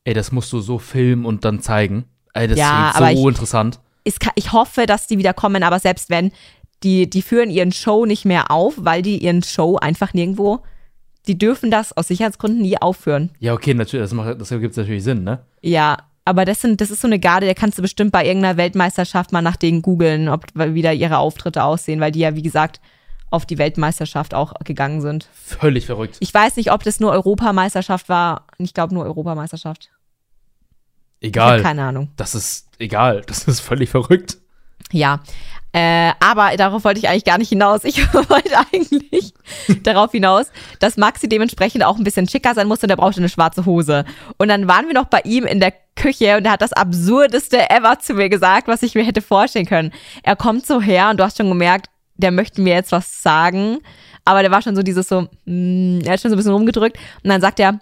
Ey, 0.05 0.13
das 0.13 0.31
musst 0.31 0.53
du 0.53 0.59
so 0.61 0.79
filmen 0.79 1.25
und 1.25 1.43
dann 1.43 1.59
zeigen. 1.59 2.05
Ey, 2.33 2.47
das 2.47 2.57
Ja, 2.57 2.93
aber 2.95 3.07
so 3.11 3.13
ich- 3.21 3.25
interessant. 3.27 3.79
Es 4.05 4.19
kann, 4.19 4.33
ich 4.35 4.53
hoffe, 4.53 4.85
dass 4.85 5.07
die 5.07 5.17
wieder 5.17 5.33
kommen, 5.33 5.63
aber 5.63 5.79
selbst 5.79 6.09
wenn, 6.11 6.31
die, 6.83 7.09
die 7.09 7.23
führen 7.23 7.49
ihren 7.49 7.71
Show 7.71 8.05
nicht 8.05 8.23
mehr 8.23 8.51
auf, 8.51 8.75
weil 8.77 9.01
die 9.01 9.17
ihren 9.17 9.41
Show 9.41 9.77
einfach 9.77 10.13
nirgendwo, 10.13 10.59
die 11.27 11.37
dürfen 11.39 11.71
das 11.71 11.91
aus 11.97 12.07
Sicherheitsgründen 12.09 12.61
nie 12.61 12.77
aufführen. 12.79 13.31
Ja, 13.39 13.53
okay, 13.53 13.73
natürlich, 13.73 14.03
das, 14.03 14.13
macht, 14.13 14.39
das 14.39 14.51
ergibt 14.51 14.77
natürlich 14.77 15.03
Sinn, 15.03 15.23
ne? 15.23 15.39
Ja, 15.63 15.97
aber 16.23 16.45
das, 16.45 16.61
sind, 16.61 16.81
das 16.81 16.91
ist 16.91 17.01
so 17.01 17.07
eine 17.07 17.17
Garde, 17.19 17.47
der 17.47 17.55
kannst 17.55 17.79
du 17.79 17.81
bestimmt 17.81 18.11
bei 18.11 18.23
irgendeiner 18.25 18.57
Weltmeisterschaft 18.57 19.31
mal 19.31 19.41
nach 19.41 19.55
denen 19.55 19.81
googeln, 19.81 20.29
ob 20.29 20.45
wieder 20.53 20.93
ihre 20.93 21.17
Auftritte 21.17 21.63
aussehen, 21.63 21.99
weil 21.99 22.11
die 22.11 22.19
ja, 22.19 22.35
wie 22.35 22.43
gesagt, 22.43 22.81
auf 23.31 23.47
die 23.47 23.57
Weltmeisterschaft 23.57 24.35
auch 24.35 24.53
gegangen 24.63 25.01
sind. 25.01 25.27
Völlig 25.33 25.87
verrückt. 25.87 26.17
Ich 26.19 26.31
weiß 26.31 26.57
nicht, 26.57 26.71
ob 26.71 26.83
das 26.83 26.99
nur 26.99 27.11
Europameisterschaft 27.11 28.07
war. 28.07 28.45
Ich 28.59 28.73
glaube 28.75 28.93
nur 28.93 29.03
Europameisterschaft. 29.03 29.89
Egal. 31.21 31.61
keine 31.61 31.83
Ahnung. 31.83 32.09
Das 32.17 32.35
ist 32.35 32.67
egal. 32.79 33.21
Das 33.25 33.45
ist 33.45 33.59
völlig 33.59 33.89
verrückt. 33.89 34.37
Ja. 34.91 35.21
Äh, 35.71 36.13
aber 36.21 36.55
darauf 36.55 36.85
wollte 36.85 36.99
ich 36.99 37.09
eigentlich 37.09 37.25
gar 37.25 37.37
nicht 37.37 37.49
hinaus. 37.49 37.83
Ich 37.83 37.97
wollte 38.13 38.57
eigentlich 38.71 39.33
darauf 39.83 40.11
hinaus, 40.11 40.47
dass 40.79 40.95
Maxi 40.95 41.27
dementsprechend 41.27 41.83
auch 41.83 41.97
ein 41.97 42.05
bisschen 42.05 42.29
schicker 42.29 42.53
sein 42.53 42.67
musste 42.67 42.85
und 42.85 42.89
der 42.89 42.95
brauchte 42.95 43.19
eine 43.19 43.27
schwarze 43.27 43.65
Hose. 43.65 44.05
Und 44.37 44.47
dann 44.47 44.69
waren 44.69 44.87
wir 44.87 44.93
noch 44.93 45.07
bei 45.07 45.19
ihm 45.25 45.45
in 45.45 45.59
der 45.59 45.73
Küche 45.97 46.37
und 46.37 46.45
er 46.45 46.53
hat 46.53 46.61
das 46.61 46.71
absurdeste 46.71 47.69
ever 47.69 47.99
zu 47.99 48.13
mir 48.13 48.29
gesagt, 48.29 48.69
was 48.69 48.83
ich 48.83 48.95
mir 48.95 49.03
hätte 49.03 49.21
vorstellen 49.21 49.65
können. 49.65 49.91
Er 50.23 50.37
kommt 50.37 50.65
so 50.65 50.79
her 50.79 51.09
und 51.09 51.19
du 51.19 51.25
hast 51.25 51.37
schon 51.37 51.49
gemerkt, 51.49 51.87
der 52.15 52.31
möchte 52.31 52.61
mir 52.61 52.75
jetzt 52.75 52.93
was 52.93 53.21
sagen. 53.21 53.79
Aber 54.23 54.41
der 54.41 54.51
war 54.51 54.61
schon 54.61 54.77
so 54.77 54.81
dieses 54.81 55.09
so, 55.09 55.27
mm, 55.45 55.99
er 56.05 56.13
hat 56.13 56.21
schon 56.21 56.31
so 56.31 56.35
ein 56.35 56.37
bisschen 56.37 56.53
rumgedrückt. 56.53 56.97
Und 57.23 57.29
dann 57.29 57.41
sagt 57.41 57.59
er, 57.59 57.79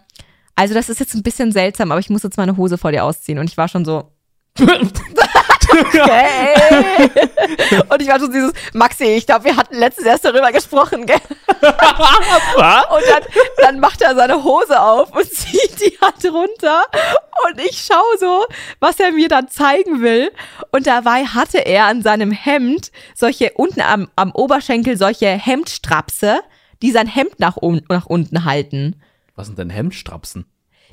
also 0.55 0.73
das 0.73 0.89
ist 0.89 0.99
jetzt 0.99 1.15
ein 1.15 1.23
bisschen 1.23 1.51
seltsam, 1.51 1.91
aber 1.91 1.99
ich 1.99 2.09
muss 2.09 2.23
jetzt 2.23 2.37
meine 2.37 2.57
Hose 2.57 2.77
vor 2.77 2.91
dir 2.91 3.03
ausziehen. 3.03 3.39
Und 3.39 3.49
ich 3.49 3.57
war 3.57 3.67
schon 3.67 3.85
so, 3.85 4.11
Hey. 5.93 7.09
Und 7.89 8.01
ich 8.01 8.07
war 8.07 8.19
schon 8.19 8.31
dieses, 8.31 8.53
Maxi, 8.73 9.05
ich 9.05 9.25
glaube, 9.25 9.45
wir 9.45 9.57
hatten 9.57 9.75
letztens 9.75 10.07
erst 10.07 10.25
darüber 10.25 10.51
gesprochen, 10.51 11.05
gell? 11.05 11.19
Und 11.61 13.03
dann, 13.09 13.23
dann 13.57 13.79
macht 13.79 14.01
er 14.01 14.15
seine 14.15 14.43
Hose 14.43 14.79
auf 14.79 15.11
und 15.15 15.25
zieht 15.33 15.79
die 15.79 15.97
Hand 15.99 16.23
runter. 16.25 16.83
Und 17.47 17.59
ich 17.59 17.83
schaue 17.83 18.17
so, 18.19 18.45
was 18.79 18.99
er 18.99 19.11
mir 19.11 19.29
dann 19.29 19.47
zeigen 19.47 20.01
will. 20.01 20.31
Und 20.71 20.87
dabei 20.87 21.25
hatte 21.25 21.59
er 21.59 21.85
an 21.85 22.01
seinem 22.01 22.31
Hemd 22.31 22.91
solche, 23.15 23.53
unten 23.55 23.81
am, 23.81 24.09
am 24.15 24.31
Oberschenkel 24.31 24.97
solche 24.97 25.27
Hemdstrapse, 25.27 26.39
die 26.81 26.91
sein 26.91 27.07
Hemd 27.07 27.39
nach, 27.39 27.57
un 27.57 27.81
nach 27.89 28.05
unten 28.05 28.45
halten. 28.45 29.01
Was 29.35 29.47
sind 29.47 29.57
denn 29.59 29.69
Hemdstrapsen? 29.69 30.45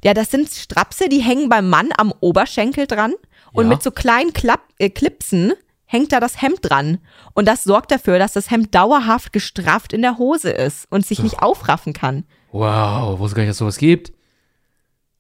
Ja, 0.03 0.15
das 0.15 0.31
sind 0.31 0.49
Strapse, 0.51 1.09
die 1.09 1.21
hängen 1.21 1.49
beim 1.49 1.69
Mann 1.69 1.91
am 1.97 2.13
Oberschenkel 2.21 2.87
dran 2.87 3.15
und 3.53 3.65
Ja. 3.65 3.69
mit 3.71 3.83
so 3.83 3.91
kleinen 3.91 4.33
Klapp 4.33 4.61
äh, 4.79 4.89
Clipsen 4.89 5.53
hängt 5.85 6.13
da 6.13 6.21
das 6.21 6.41
Hemd 6.41 6.61
dran. 6.63 6.99
Und 7.35 7.47
das 7.49 7.65
sorgt 7.65 7.91
dafür, 7.91 8.19
dass 8.19 8.33
das 8.33 8.51
Hemd 8.51 8.75
dauerhaft 8.75 9.33
gestrafft 9.33 9.93
in 9.93 10.03
der 10.03 10.19
Hose 10.19 10.51
ist 10.51 10.87
und 10.91 11.05
sich 11.05 11.21
nicht 11.23 11.43
aufraffen 11.43 11.93
kann. 11.93 12.25
Wow, 12.53 13.19
wusste 13.19 13.37
gar 13.37 13.43
nicht, 13.43 13.51
dass 13.51 13.59
sowas 13.59 13.77
gibt. 13.77 14.13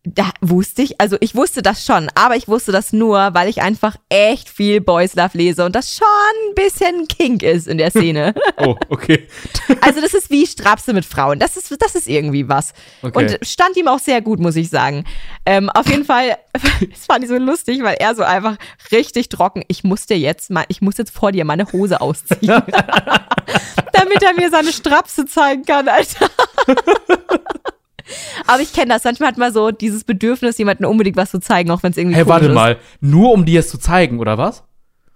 Da 0.05 0.31
wusste 0.41 0.81
ich, 0.81 0.99
also 0.99 1.19
ich 1.21 1.35
wusste 1.35 1.61
das 1.61 1.85
schon, 1.85 2.09
aber 2.15 2.35
ich 2.35 2.49
wusste 2.49 2.73
das 2.73 2.95
nur, 2.95 3.35
weil 3.35 3.51
ich 3.51 3.61
einfach 3.61 3.97
echt 4.09 4.49
viel 4.49 4.81
Boys 4.81 5.15
Love 5.15 5.37
lese 5.37 5.63
und 5.63 5.77
das 5.77 5.95
schon 5.95 6.07
ein 6.49 6.55
bisschen 6.55 7.07
Kink 7.07 7.43
ist 7.43 7.69
in 7.69 7.77
der 7.77 7.91
Szene. 7.91 8.35
Oh, 8.57 8.77
okay. 8.89 9.27
Also 9.81 10.01
das 10.01 10.13
ist 10.13 10.31
wie 10.31 10.47
Strapse 10.47 10.93
mit 10.93 11.05
Frauen. 11.05 11.39
Das 11.39 11.57
ist, 11.57 11.75
das 11.81 11.95
ist 11.95 12.09
irgendwie 12.09 12.49
was. 12.49 12.73
Okay. 13.03 13.19
Und 13.19 13.47
stand 13.47 13.77
ihm 13.77 13.89
auch 13.89 13.99
sehr 13.99 14.21
gut, 14.21 14.39
muss 14.39 14.57
ich 14.57 14.69
sagen. 14.69 15.05
Ähm, 15.47 15.71
auf 15.71 15.89
jeden 15.89 16.05
Fall, 16.05 16.37
das 16.53 17.07
fand 17.07 17.25
ich 17.25 17.31
so 17.31 17.37
lustig, 17.37 17.83
weil 17.83 17.97
er 17.99 18.15
so 18.15 18.23
einfach 18.23 18.57
richtig 18.93 19.29
trocken, 19.29 19.63
ich 19.69 19.85
muss 19.85 20.07
dir 20.07 20.19
jetzt 20.19 20.51
mal, 20.51 20.65
ich 20.69 20.81
muss 20.81 20.97
jetzt 20.99 21.11
vor 21.11 21.33
dir 21.33 21.45
meine 21.45 21.71
Hose 21.73 22.01
ausziehen. 22.01 22.63
Damit 23.93 24.23
er 24.23 24.35
mir 24.35 24.51
seine 24.51 24.73
Strapse 24.73 25.27
zeigen 25.27 25.65
kann, 25.65 25.89
Alter. 25.89 26.29
Aber 28.51 28.61
ich 28.63 28.73
kenne 28.73 28.89
das. 28.95 29.05
Manchmal 29.05 29.29
hat 29.29 29.39
man 29.39 29.53
so 29.53 29.71
dieses 29.71 30.05
Bedürfnis, 30.05 30.59
jemandem 30.59 30.89
unbedingt 30.89 31.17
was 31.17 31.31
zu 31.31 31.41
zeigen, 31.41 31.71
auch 31.71 31.83
wenn 31.83 31.93
es 31.93 31.97
irgendwie 31.99 32.17
Hey, 32.17 32.27
warte 32.27 32.47
ist. 32.47 32.55
mal. 32.55 32.77
Nur 33.01 33.33
um 33.33 33.45
dir 33.45 33.61
es 33.61 33.69
zu 33.69 33.79
zeigen, 33.79 34.19
oder 34.19 34.39
was? 34.39 34.65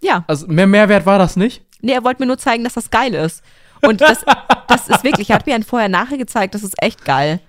Ja. 0.00 0.24
Also, 0.26 0.46
mehr 0.46 0.66
Mehrwert 0.66 1.06
war 1.06 1.18
das 1.18 1.36
nicht? 1.36 1.62
Nee, 1.80 1.92
er 1.92 2.04
wollte 2.04 2.22
mir 2.22 2.26
nur 2.26 2.38
zeigen, 2.38 2.64
dass 2.64 2.74
das 2.74 2.90
geil 2.90 3.14
ist. 3.14 3.42
Und 3.82 4.00
das, 4.00 4.24
das 4.68 4.88
ist 4.88 5.04
wirklich, 5.04 5.30
er 5.30 5.36
hat 5.36 5.46
mir 5.46 5.54
ein 5.54 5.62
vorher-nachher 5.62 6.16
gezeigt, 6.18 6.54
das 6.54 6.62
ist 6.62 6.74
echt 6.82 7.04
geil. 7.04 7.40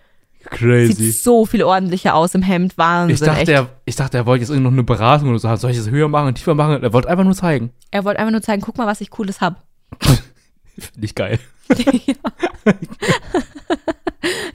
Crazy. 0.46 0.94
Sieht 0.94 1.24
so 1.24 1.46
viel 1.46 1.64
ordentlicher 1.64 2.14
aus 2.14 2.36
im 2.36 2.42
Hemd, 2.44 2.78
Wahnsinn. 2.78 3.16
Ich 3.16 3.20
dachte, 3.20 3.40
echt. 3.42 3.50
er, 3.50 3.68
ich 3.86 3.96
dachte, 3.96 4.18
er 4.18 4.26
wollte 4.28 4.42
jetzt 4.42 4.50
irgendwie 4.50 4.66
noch 4.66 4.72
eine 4.74 4.84
Beratung 4.84 5.30
oder 5.30 5.40
so 5.40 5.50
haben. 5.50 5.58
Soll 5.58 5.72
ich 5.72 5.78
das 5.78 5.90
höher 5.90 6.08
machen 6.08 6.28
und 6.28 6.36
tiefer 6.36 6.54
machen? 6.54 6.84
Er 6.84 6.94
wollte 6.94 7.10
einfach 7.10 7.24
nur 7.24 7.34
zeigen. 7.36 7.72
er 7.92 8.04
wollte 8.06 8.20
einfach 8.20 8.32
nur 8.32 8.42
zeigen, 8.44 8.62
guck 8.62 8.78
mal, 8.78 8.86
was 8.86 9.02
ich 9.02 9.10
Cooles 9.10 9.42
hab. 9.42 9.64
Finde 10.78 11.06
ich 11.06 11.16
geil. 11.16 11.40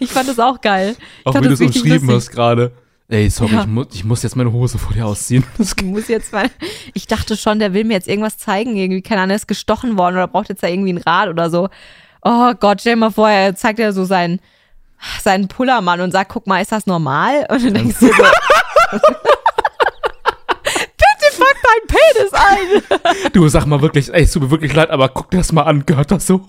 Ich 0.01 0.11
fand 0.11 0.29
das 0.29 0.39
auch 0.39 0.61
geil. 0.61 0.97
Auch 1.25 1.33
fand 1.33 1.45
wie 1.45 1.49
du 1.49 1.55
es 1.55 1.61
umschrieben 1.61 2.09
lustig. 2.09 2.15
hast 2.17 2.31
gerade. 2.31 2.73
Ey, 3.09 3.29
sorry, 3.31 3.53
Ja. 3.55 3.61
ich, 3.63 3.67
mu 3.67 3.85
ich 3.93 4.05
muss 4.05 4.23
jetzt 4.23 4.35
meine 4.37 4.51
Hose 4.53 4.79
vor 4.79 4.93
dir 4.93 5.07
ausziehen. 5.07 5.45
Ich 5.59 5.83
muss 5.85 6.09
jetzt 6.09 6.33
mal, 6.33 6.49
ich 6.95 7.07
dachte 7.07 7.37
schon, 7.37 7.59
der 7.59 7.73
will 7.75 7.85
mir 7.85 7.95
jetzt 7.95 8.09
irgendwas 8.09 8.39
zeigen, 8.39 8.77
irgendwie, 8.77 9.03
keine 9.03 9.21
Ahnung, 9.23 9.31
er 9.31 9.37
ist 9.37 9.47
gestochen 9.49 9.97
worden 9.99 10.15
oder 10.17 10.27
braucht 10.29 10.49
jetzt 10.49 10.63
da 10.63 10.69
irgendwie 10.69 10.93
ein 10.93 10.99
Rad 10.99 11.29
oder 11.29 11.51
so. 11.51 11.69
Oh 12.23 12.53
Gott, 12.59 12.81
stell 12.81 12.95
dir 12.95 13.01
mal 13.01 13.11
vor, 13.11 13.29
er 13.29 13.55
zeigt 13.55 13.79
ja 13.79 13.93
so 13.93 14.05
seinen, 14.05 14.41
seinen 15.23 15.49
Pullermann 15.49 16.01
und 16.01 16.11
sagt, 16.13 16.31
guck 16.33 16.47
mal, 16.47 16.61
ist 16.61 16.73
das 16.73 16.87
normal? 16.87 17.47
Und 17.49 17.65
dann 17.65 17.75
denkst 17.75 17.99
du 18.01 18.07
so, 18.07 18.13
deinen 21.63 21.87
Penis 21.87 22.33
ein! 22.33 23.31
Du 23.33 23.49
sag 23.49 23.67
mal 23.67 23.81
wirklich, 23.83 24.13
ey, 24.13 24.23
es 24.23 24.33
tut 24.33 24.43
mir 24.43 24.51
wirklich 24.51 24.75
leid, 24.75 24.91
aber 24.91 25.09
guck 25.09 25.31
dir 25.31 25.39
das 25.39 25.53
mal 25.53 25.63
an. 25.63 25.85
Gehört 25.87 26.11
das 26.11 26.27
so? 26.27 26.47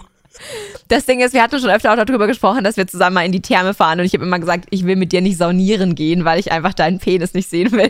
Das 0.87 1.05
Ding 1.05 1.21
ist, 1.21 1.33
wir 1.33 1.43
hatten 1.43 1.59
schon 1.59 1.69
öfter 1.69 1.91
auch 1.91 2.03
darüber 2.03 2.27
gesprochen, 2.27 2.63
dass 2.63 2.77
wir 2.77 2.87
zusammen 2.87 3.15
mal 3.15 3.25
in 3.25 3.31
die 3.31 3.41
Therme 3.41 3.73
fahren 3.73 3.99
und 3.99 4.05
ich 4.05 4.13
habe 4.13 4.23
immer 4.23 4.39
gesagt, 4.39 4.65
ich 4.71 4.85
will 4.85 4.95
mit 4.95 5.11
dir 5.11 5.21
nicht 5.21 5.37
saunieren 5.37 5.95
gehen, 5.95 6.25
weil 6.25 6.39
ich 6.39 6.51
einfach 6.51 6.73
deinen 6.73 6.99
Penis 6.99 7.33
nicht 7.33 7.49
sehen 7.49 7.71
will. 7.71 7.89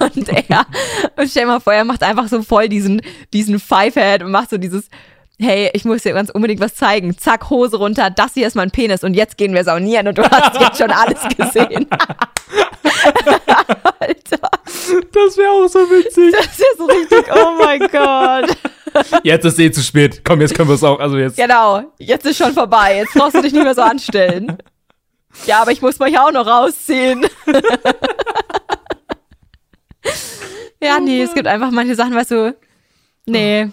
und 0.00 0.28
er, 0.28 0.66
und 1.16 1.30
stell 1.30 1.46
mal 1.46 1.60
vor, 1.60 1.72
er 1.72 1.84
macht 1.84 2.02
einfach 2.02 2.28
so 2.28 2.42
voll 2.42 2.68
diesen, 2.68 3.00
diesen 3.32 3.58
Five-Head 3.58 4.22
und 4.22 4.30
macht 4.30 4.50
so 4.50 4.58
dieses, 4.58 4.88
hey, 5.38 5.70
ich 5.72 5.84
muss 5.84 6.02
dir 6.02 6.12
ganz 6.12 6.30
unbedingt 6.30 6.60
was 6.60 6.74
zeigen. 6.74 7.16
Zack, 7.18 7.50
Hose 7.50 7.76
runter, 7.76 8.10
das 8.10 8.34
hier 8.34 8.46
ist 8.46 8.54
mein 8.56 8.70
Penis 8.70 9.02
und 9.04 9.14
jetzt 9.14 9.36
gehen 9.36 9.54
wir 9.54 9.64
saunieren 9.64 10.08
und 10.08 10.18
du 10.18 10.22
hast 10.22 10.60
jetzt 10.60 10.78
schon 10.78 10.90
alles 10.90 11.20
gesehen. 11.36 11.86
Alter, 14.00 14.50
Das 15.12 15.36
wäre 15.36 15.50
auch 15.50 15.68
so 15.68 15.80
witzig. 15.90 16.32
das 16.32 16.58
ist 16.58 16.78
so 16.78 16.86
richtig, 16.86 17.24
oh 17.34 17.56
mein 17.62 17.80
Gott. 17.80 18.56
Jetzt 19.24 19.44
ist 19.44 19.58
eh 19.58 19.70
zu 19.72 19.82
spät. 19.82 20.22
Komm, 20.24 20.40
jetzt 20.40 20.54
können 20.54 20.68
wir 20.68 20.74
es 20.76 20.84
auch. 20.84 21.00
Also 21.00 21.16
jetzt. 21.18 21.36
Genau, 21.36 21.82
jetzt 21.98 22.24
ist 22.26 22.38
schon 22.38 22.52
vorbei. 22.52 22.96
Jetzt 22.98 23.12
brauchst 23.14 23.34
du 23.34 23.42
dich 23.42 23.52
nicht 23.52 23.64
mehr 23.64 23.74
so 23.74 23.82
anstellen. 23.82 24.56
Ja, 25.46 25.62
aber 25.62 25.72
ich 25.72 25.82
muss 25.82 25.98
mich 25.98 26.16
auch 26.18 26.30
noch 26.30 26.46
rausziehen. 26.46 27.26
ja, 30.80 31.00
nee, 31.00 31.22
es 31.22 31.34
gibt 31.34 31.46
einfach 31.48 31.70
manche 31.70 31.94
Sachen, 31.94 32.14
weißt 32.14 32.30
du, 32.30 32.56
nee, 33.26 33.68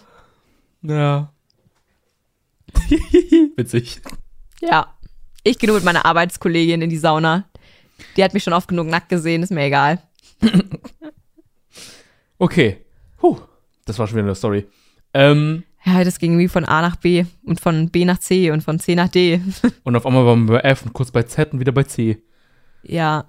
Ja. 0.81 1.30
Witzig. 3.55 4.01
ja. 4.61 4.87
Ich 5.43 5.57
gehe 5.57 5.67
nur 5.67 5.77
mit 5.77 5.85
meiner 5.85 6.05
Arbeitskollegin 6.05 6.83
in 6.83 6.89
die 6.91 6.97
Sauna. 6.97 7.45
Die 8.15 8.23
hat 8.23 8.33
mich 8.35 8.43
schon 8.43 8.53
oft 8.53 8.67
genug 8.67 8.87
nackt 8.87 9.09
gesehen, 9.09 9.41
ist 9.43 9.51
mir 9.51 9.63
egal. 9.63 9.99
Okay. 12.37 12.77
Puh. 13.19 13.37
Das 13.85 13.99
war 13.99 14.07
schon 14.07 14.15
wieder 14.17 14.25
eine 14.25 14.33
Story. 14.33 14.65
Ähm, 15.13 15.63
Ja, 15.85 16.03
das 16.03 16.17
ging 16.17 16.39
wie 16.39 16.47
von 16.47 16.65
A 16.65 16.81
nach 16.81 16.95
B 16.95 17.25
und 17.45 17.59
von 17.59 17.89
B 17.91 18.03
nach 18.03 18.17
C 18.17 18.49
und 18.49 18.61
von 18.63 18.79
C 18.79 18.95
nach 18.95 19.09
D. 19.09 19.39
und 19.83 19.95
auf 19.95 20.07
einmal 20.07 20.25
waren 20.25 20.47
wir 20.47 20.53
bei 20.59 20.61
F 20.61 20.81
und 20.83 20.93
kurz 20.93 21.11
bei 21.11 21.21
Z 21.21 21.53
und 21.53 21.59
wieder 21.59 21.71
bei 21.71 21.83
C. 21.83 22.17
Ja. 22.81 23.25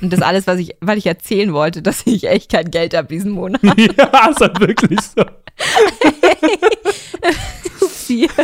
Und 0.00 0.12
das 0.12 0.22
alles, 0.22 0.48
was 0.48 0.58
ich, 0.58 0.74
weil 0.80 0.98
ich 0.98 1.06
erzählen 1.06 1.52
wollte, 1.52 1.82
dass 1.82 2.04
ich 2.04 2.24
echt 2.28 2.50
kein 2.50 2.68
Geld 2.70 2.94
habe 2.96 3.06
diesen 3.06 3.30
Monat. 3.30 3.62
ja, 3.62 4.28
ist 4.30 4.40
halt 4.40 4.58
wirklich 4.58 5.00
so. 5.00 5.24
Sie. 8.06 8.28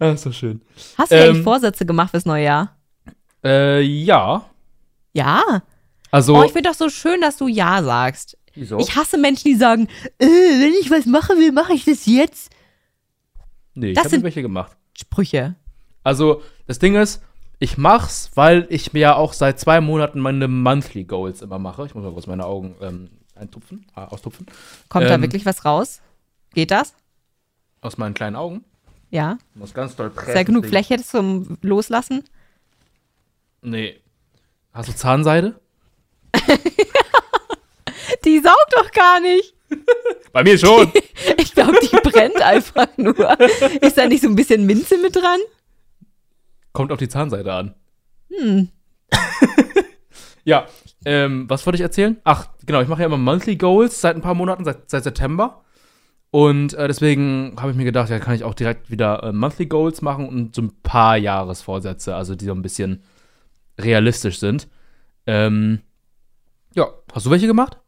Ah, 0.00 0.10
ist 0.12 0.22
so 0.22 0.30
schön. 0.30 0.60
Hast 0.96 1.10
du 1.10 1.16
Ähm, 1.16 1.30
eigentlich 1.30 1.42
Vorsätze 1.42 1.84
gemacht 1.84 2.12
fürs 2.12 2.24
neue 2.24 2.44
Jahr? 2.44 2.76
Äh, 3.42 3.80
ja. 3.82 4.44
Ja. 5.12 5.62
Also, 6.12 6.36
Oh, 6.36 6.44
ich 6.44 6.52
finde 6.52 6.68
doch 6.70 6.76
so 6.76 6.88
schön, 6.88 7.20
dass 7.20 7.36
du 7.36 7.48
Ja 7.48 7.82
sagst. 7.82 8.38
wieso? 8.54 8.78
Ich 8.78 8.94
hasse 8.94 9.18
Menschen, 9.18 9.48
die 9.48 9.56
sagen, 9.56 9.88
äh, 10.18 10.24
wenn 10.26 10.72
ich 10.80 10.88
was 10.92 11.04
machen 11.06 11.38
will, 11.40 11.50
mache 11.50 11.72
ich 11.72 11.84
das 11.84 12.06
jetzt. 12.06 12.52
nee, 13.74 13.88
ich 13.88 13.94
das 13.96 14.04
habe 14.04 14.10
sind- 14.10 14.22
welche 14.22 14.40
gemacht. 14.40 14.76
Sprüche. 14.96 15.56
Also, 16.04 16.42
das 16.68 16.78
Ding 16.78 16.94
ist, 16.94 17.20
ich 17.58 17.76
mach's, 17.76 18.30
weil 18.36 18.66
ich 18.70 18.92
mir 18.92 19.00
ja 19.00 19.14
auch 19.16 19.32
seit 19.32 19.58
zwei 19.58 19.80
Monaten 19.80 20.20
meine 20.20 20.46
Monthly 20.46 21.02
Goals 21.04 21.42
immer 21.42 21.58
mache. 21.58 21.86
Ich 21.86 21.94
muss 21.96 22.04
mal 22.04 22.12
kurz 22.12 22.28
meine 22.28 22.44
Augen 22.46 22.76
ähm, 22.80 23.10
eintupfen, 23.34 23.84
äh, 23.96 24.00
austupfen. 24.02 24.46
Kommt 24.88 25.06
da 25.06 25.14
Ähm. 25.14 25.22
wirklich 25.22 25.44
was 25.44 25.64
raus? 25.64 26.00
Geht 26.54 26.70
das? 26.70 26.94
Aus 27.80 27.98
meinen 27.98 28.14
kleinen 28.14 28.36
Augen. 28.36 28.64
Ja. 29.10 29.38
Muss 29.54 29.74
ganz 29.74 29.96
doll 29.96 30.10
pressen. 30.10 30.30
Ist 30.30 30.36
da 30.36 30.42
genug 30.42 30.66
Fläche 30.66 31.02
zum 31.02 31.58
Loslassen? 31.62 32.24
Nee. 33.62 34.00
Hast 34.72 34.88
du 34.88 34.94
Zahnseide? 34.94 35.60
Die 38.24 38.40
saugt 38.40 38.72
doch 38.76 38.90
gar 38.90 39.20
nicht. 39.20 39.54
Bei 40.32 40.42
mir 40.42 40.58
schon. 40.58 40.92
Ich 41.36 41.52
glaube, 41.54 41.76
die 41.82 42.08
brennt 42.08 42.40
einfach 42.40 42.86
nur. 42.96 43.40
Ist 43.82 43.98
da 43.98 44.06
nicht 44.06 44.22
so 44.22 44.28
ein 44.28 44.36
bisschen 44.36 44.64
Minze 44.66 44.96
mit 44.98 45.16
dran? 45.16 45.40
Kommt 46.72 46.92
auf 46.92 46.98
die 46.98 47.08
Zahnseide 47.08 47.52
an. 47.52 47.74
Hm. 48.30 48.68
Ja, 50.44 50.66
ähm, 51.04 51.44
was 51.50 51.66
wollte 51.66 51.76
ich 51.76 51.82
erzählen? 51.82 52.16
Ach, 52.24 52.48
genau, 52.64 52.80
ich 52.80 52.88
mache 52.88 53.00
ja 53.00 53.06
immer 53.06 53.18
Monthly 53.18 53.56
Goals 53.56 54.00
seit 54.00 54.16
ein 54.16 54.22
paar 54.22 54.34
Monaten, 54.34 54.64
seit, 54.64 54.88
seit 54.88 55.04
September. 55.04 55.62
Und 56.30 56.74
äh, 56.74 56.86
deswegen 56.88 57.56
habe 57.58 57.70
ich 57.70 57.76
mir 57.76 57.84
gedacht, 57.84 58.10
ja, 58.10 58.18
kann 58.18 58.34
ich 58.34 58.44
auch 58.44 58.54
direkt 58.54 58.90
wieder 58.90 59.22
äh, 59.22 59.32
Monthly 59.32 59.66
Goals 59.66 60.02
machen 60.02 60.28
und 60.28 60.54
so 60.54 60.62
ein 60.62 60.72
paar 60.82 61.16
Jahresvorsätze, 61.16 62.14
also 62.14 62.34
die 62.34 62.44
so 62.44 62.52
ein 62.52 62.62
bisschen 62.62 63.02
realistisch 63.80 64.38
sind. 64.38 64.68
Ähm, 65.26 65.80
ja, 66.74 66.86
hast 67.12 67.26
du 67.26 67.30
welche 67.30 67.46
gemacht? 67.46 67.78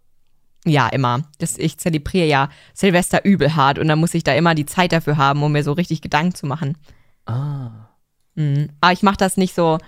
Ja, 0.64 0.88
immer. 0.88 1.22
Das, 1.38 1.59
ich 1.59 1.78
zelebriere 1.78 2.26
ja 2.26 2.49
Silvester 2.74 3.24
übel 3.24 3.57
hart 3.57 3.78
und 3.78 3.88
dann 3.88 3.99
muss 3.99 4.14
ich 4.14 4.24
da 4.24 4.34
immer 4.34 4.55
die 4.55 4.66
Zeit 4.66 4.93
dafür 4.93 5.16
haben, 5.16 5.43
um 5.43 5.53
mir 5.53 5.64
so 5.64 5.72
richtig 5.72 6.01
Gedanken 6.01 6.34
zu 6.34 6.47
machen. 6.47 6.76
Ah. 7.26 7.88
Mhm. 8.34 8.70
Aber 8.80 8.93
ich 8.93 9.03
mache 9.03 9.16
das 9.16 9.36
nicht 9.36 9.55
so, 9.55 9.78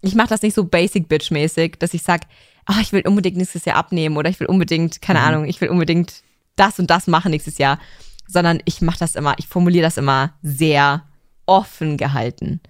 ich 0.00 0.14
mache 0.14 0.28
das 0.28 0.42
nicht 0.42 0.54
so 0.54 0.64
basic 0.64 1.08
bitch 1.08 1.30
mäßig, 1.30 1.78
dass 1.78 1.94
ich 1.94 2.02
sag, 2.02 2.22
ah, 2.66 2.80
ich 2.80 2.92
will 2.92 3.06
unbedingt 3.06 3.36
nächstes 3.36 3.64
Jahr 3.64 3.76
abnehmen 3.76 4.16
oder 4.16 4.30
ich 4.30 4.38
will 4.38 4.46
unbedingt, 4.46 5.02
keine 5.02 5.20
Ahnung, 5.20 5.44
ich 5.46 5.60
will 5.60 5.68
unbedingt 5.68 6.22
das 6.58 6.78
und 6.78 6.90
das 6.90 7.06
machen 7.06 7.30
nächstes 7.30 7.58
Jahr, 7.58 7.78
sondern 8.26 8.60
ich 8.64 8.80
mache 8.82 8.98
das 8.98 9.14
immer, 9.14 9.34
ich 9.38 9.48
formuliere 9.48 9.84
das 9.84 9.96
immer 9.96 10.34
sehr 10.42 11.04
offen 11.46 11.96
gehalten. 11.96 12.60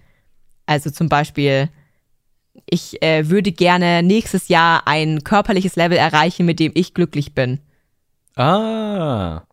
Also 0.65 0.89
zum 0.89 1.09
Beispiel, 1.09 1.69
ich 2.69 3.01
äh, 3.01 3.29
würde 3.29 3.51
gerne 3.51 4.03
nächstes 4.03 4.47
Jahr 4.47 4.87
ein 4.87 5.23
körperliches 5.23 5.75
Level 5.75 5.97
erreichen, 5.97 6.45
mit 6.45 6.59
dem 6.59 6.71
ich 6.75 6.93
glücklich 6.93 7.33
bin. 7.33 7.59
Ah. 8.35 9.43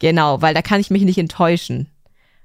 Genau, 0.00 0.42
weil 0.42 0.54
da 0.54 0.62
kann 0.62 0.80
ich 0.80 0.90
mich 0.90 1.02
nicht 1.02 1.18
enttäuschen. 1.18 1.88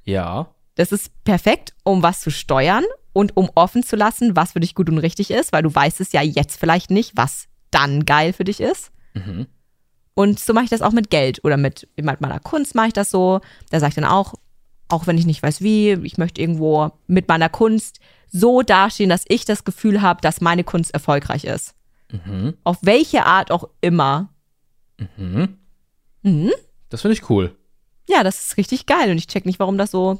Ja. 0.03 0.53
Das 0.75 0.91
ist 0.91 1.11
perfekt, 1.23 1.73
um 1.83 2.03
was 2.03 2.21
zu 2.21 2.29
steuern 2.29 2.83
und 3.13 3.35
um 3.35 3.49
offen 3.55 3.81
zu 3.81 3.95
lassen, 3.95 4.35
was 4.35 4.51
für 4.51 4.59
dich 4.59 4.75
gut 4.75 4.89
und 4.89 4.99
richtig 4.99 5.31
ist, 5.31 5.51
weil 5.51 5.63
du 5.63 5.73
weißt 5.73 5.99
es 6.01 6.11
ja 6.11 6.21
jetzt 6.21 6.59
vielleicht 6.59 6.91
nicht, 6.91 7.13
was 7.15 7.47
dann 7.71 8.05
geil 8.05 8.31
für 8.31 8.43
dich 8.43 8.61
ist. 8.61 8.91
Mhm. 9.15 9.47
Und 10.17 10.39
so 10.39 10.51
mache 10.51 10.63
ich 10.63 10.71
das 10.71 10.81
auch 10.81 10.93
mit 10.93 11.11
Geld 11.11 11.43
oder 11.43 11.57
mit, 11.57 11.87
mit 11.95 12.21
meiner 12.21 12.39
Kunst 12.39 12.73
mache 12.73 12.87
ich 12.87 12.93
das 12.93 13.11
so. 13.11 13.39
Da 13.69 13.79
sage 13.79 13.89
ich 13.89 13.95
dann 13.95 14.03
auch, 14.03 14.33
auch 14.87 15.05
wenn 15.05 15.15
ich 15.15 15.27
nicht 15.27 15.43
weiß 15.43 15.61
wie, 15.61 15.91
ich 15.91 16.17
möchte 16.17 16.41
irgendwo 16.41 16.89
mit 17.05 17.27
meiner 17.27 17.49
Kunst 17.49 17.99
so 18.27 18.63
dastehen, 18.63 19.11
dass 19.11 19.25
ich 19.27 19.45
das 19.45 19.63
Gefühl 19.63 20.01
habe, 20.01 20.19
dass 20.21 20.41
meine 20.41 20.63
Kunst 20.63 20.91
erfolgreich 20.91 21.43
ist. 21.43 21.75
Mhm. 22.11 22.55
Auf 22.63 22.79
welche 22.81 23.27
Art 23.27 23.51
auch 23.51 23.69
immer. 23.79 24.29
Mhm. 25.17 25.59
Mhm. 26.23 26.51
Das 26.89 27.01
finde 27.01 27.13
ich 27.13 27.29
cool. 27.29 27.55
Ja, 28.09 28.23
das 28.23 28.43
ist 28.43 28.57
richtig 28.57 28.87
geil 28.87 29.11
und 29.11 29.19
ich 29.19 29.27
check 29.27 29.45
nicht, 29.45 29.59
warum 29.59 29.77
das 29.77 29.91
so 29.91 30.19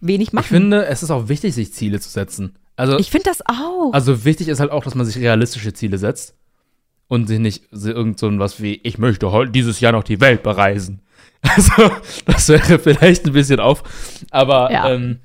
wenig 0.00 0.32
macht. 0.32 0.46
Ich 0.46 0.50
finde, 0.50 0.86
es 0.86 1.04
ist 1.04 1.12
auch 1.12 1.28
wichtig, 1.28 1.54
sich 1.54 1.72
Ziele 1.72 2.00
zu 2.00 2.08
setzen. 2.08 2.58
Also, 2.74 2.98
Ich 2.98 3.12
finde 3.12 3.30
das 3.30 3.40
auch. 3.46 3.92
Also 3.92 4.24
wichtig 4.24 4.48
ist 4.48 4.58
halt 4.58 4.72
auch, 4.72 4.82
dass 4.82 4.96
man 4.96 5.06
sich 5.06 5.18
realistische 5.18 5.72
Ziele 5.72 5.98
setzt 5.98 6.34
und 7.12 7.26
sich 7.26 7.40
nicht 7.40 7.64
irgend 7.70 8.18
so 8.18 8.38
was 8.38 8.62
wie, 8.62 8.80
ich 8.84 8.96
möchte 8.96 9.30
dieses 9.52 9.80
Jahr 9.80 9.92
noch 9.92 10.02
die 10.02 10.20
Welt 10.22 10.42
bereisen. 10.42 11.02
Also, 11.44 11.90
das 12.24 12.48
wäre 12.48 12.78
vielleicht 12.78 13.26
ein 13.26 13.32
bisschen 13.32 13.58
auf. 13.58 13.82
Aber, 14.30 14.70
Ja. 14.72 14.88
ähm, 14.90 15.18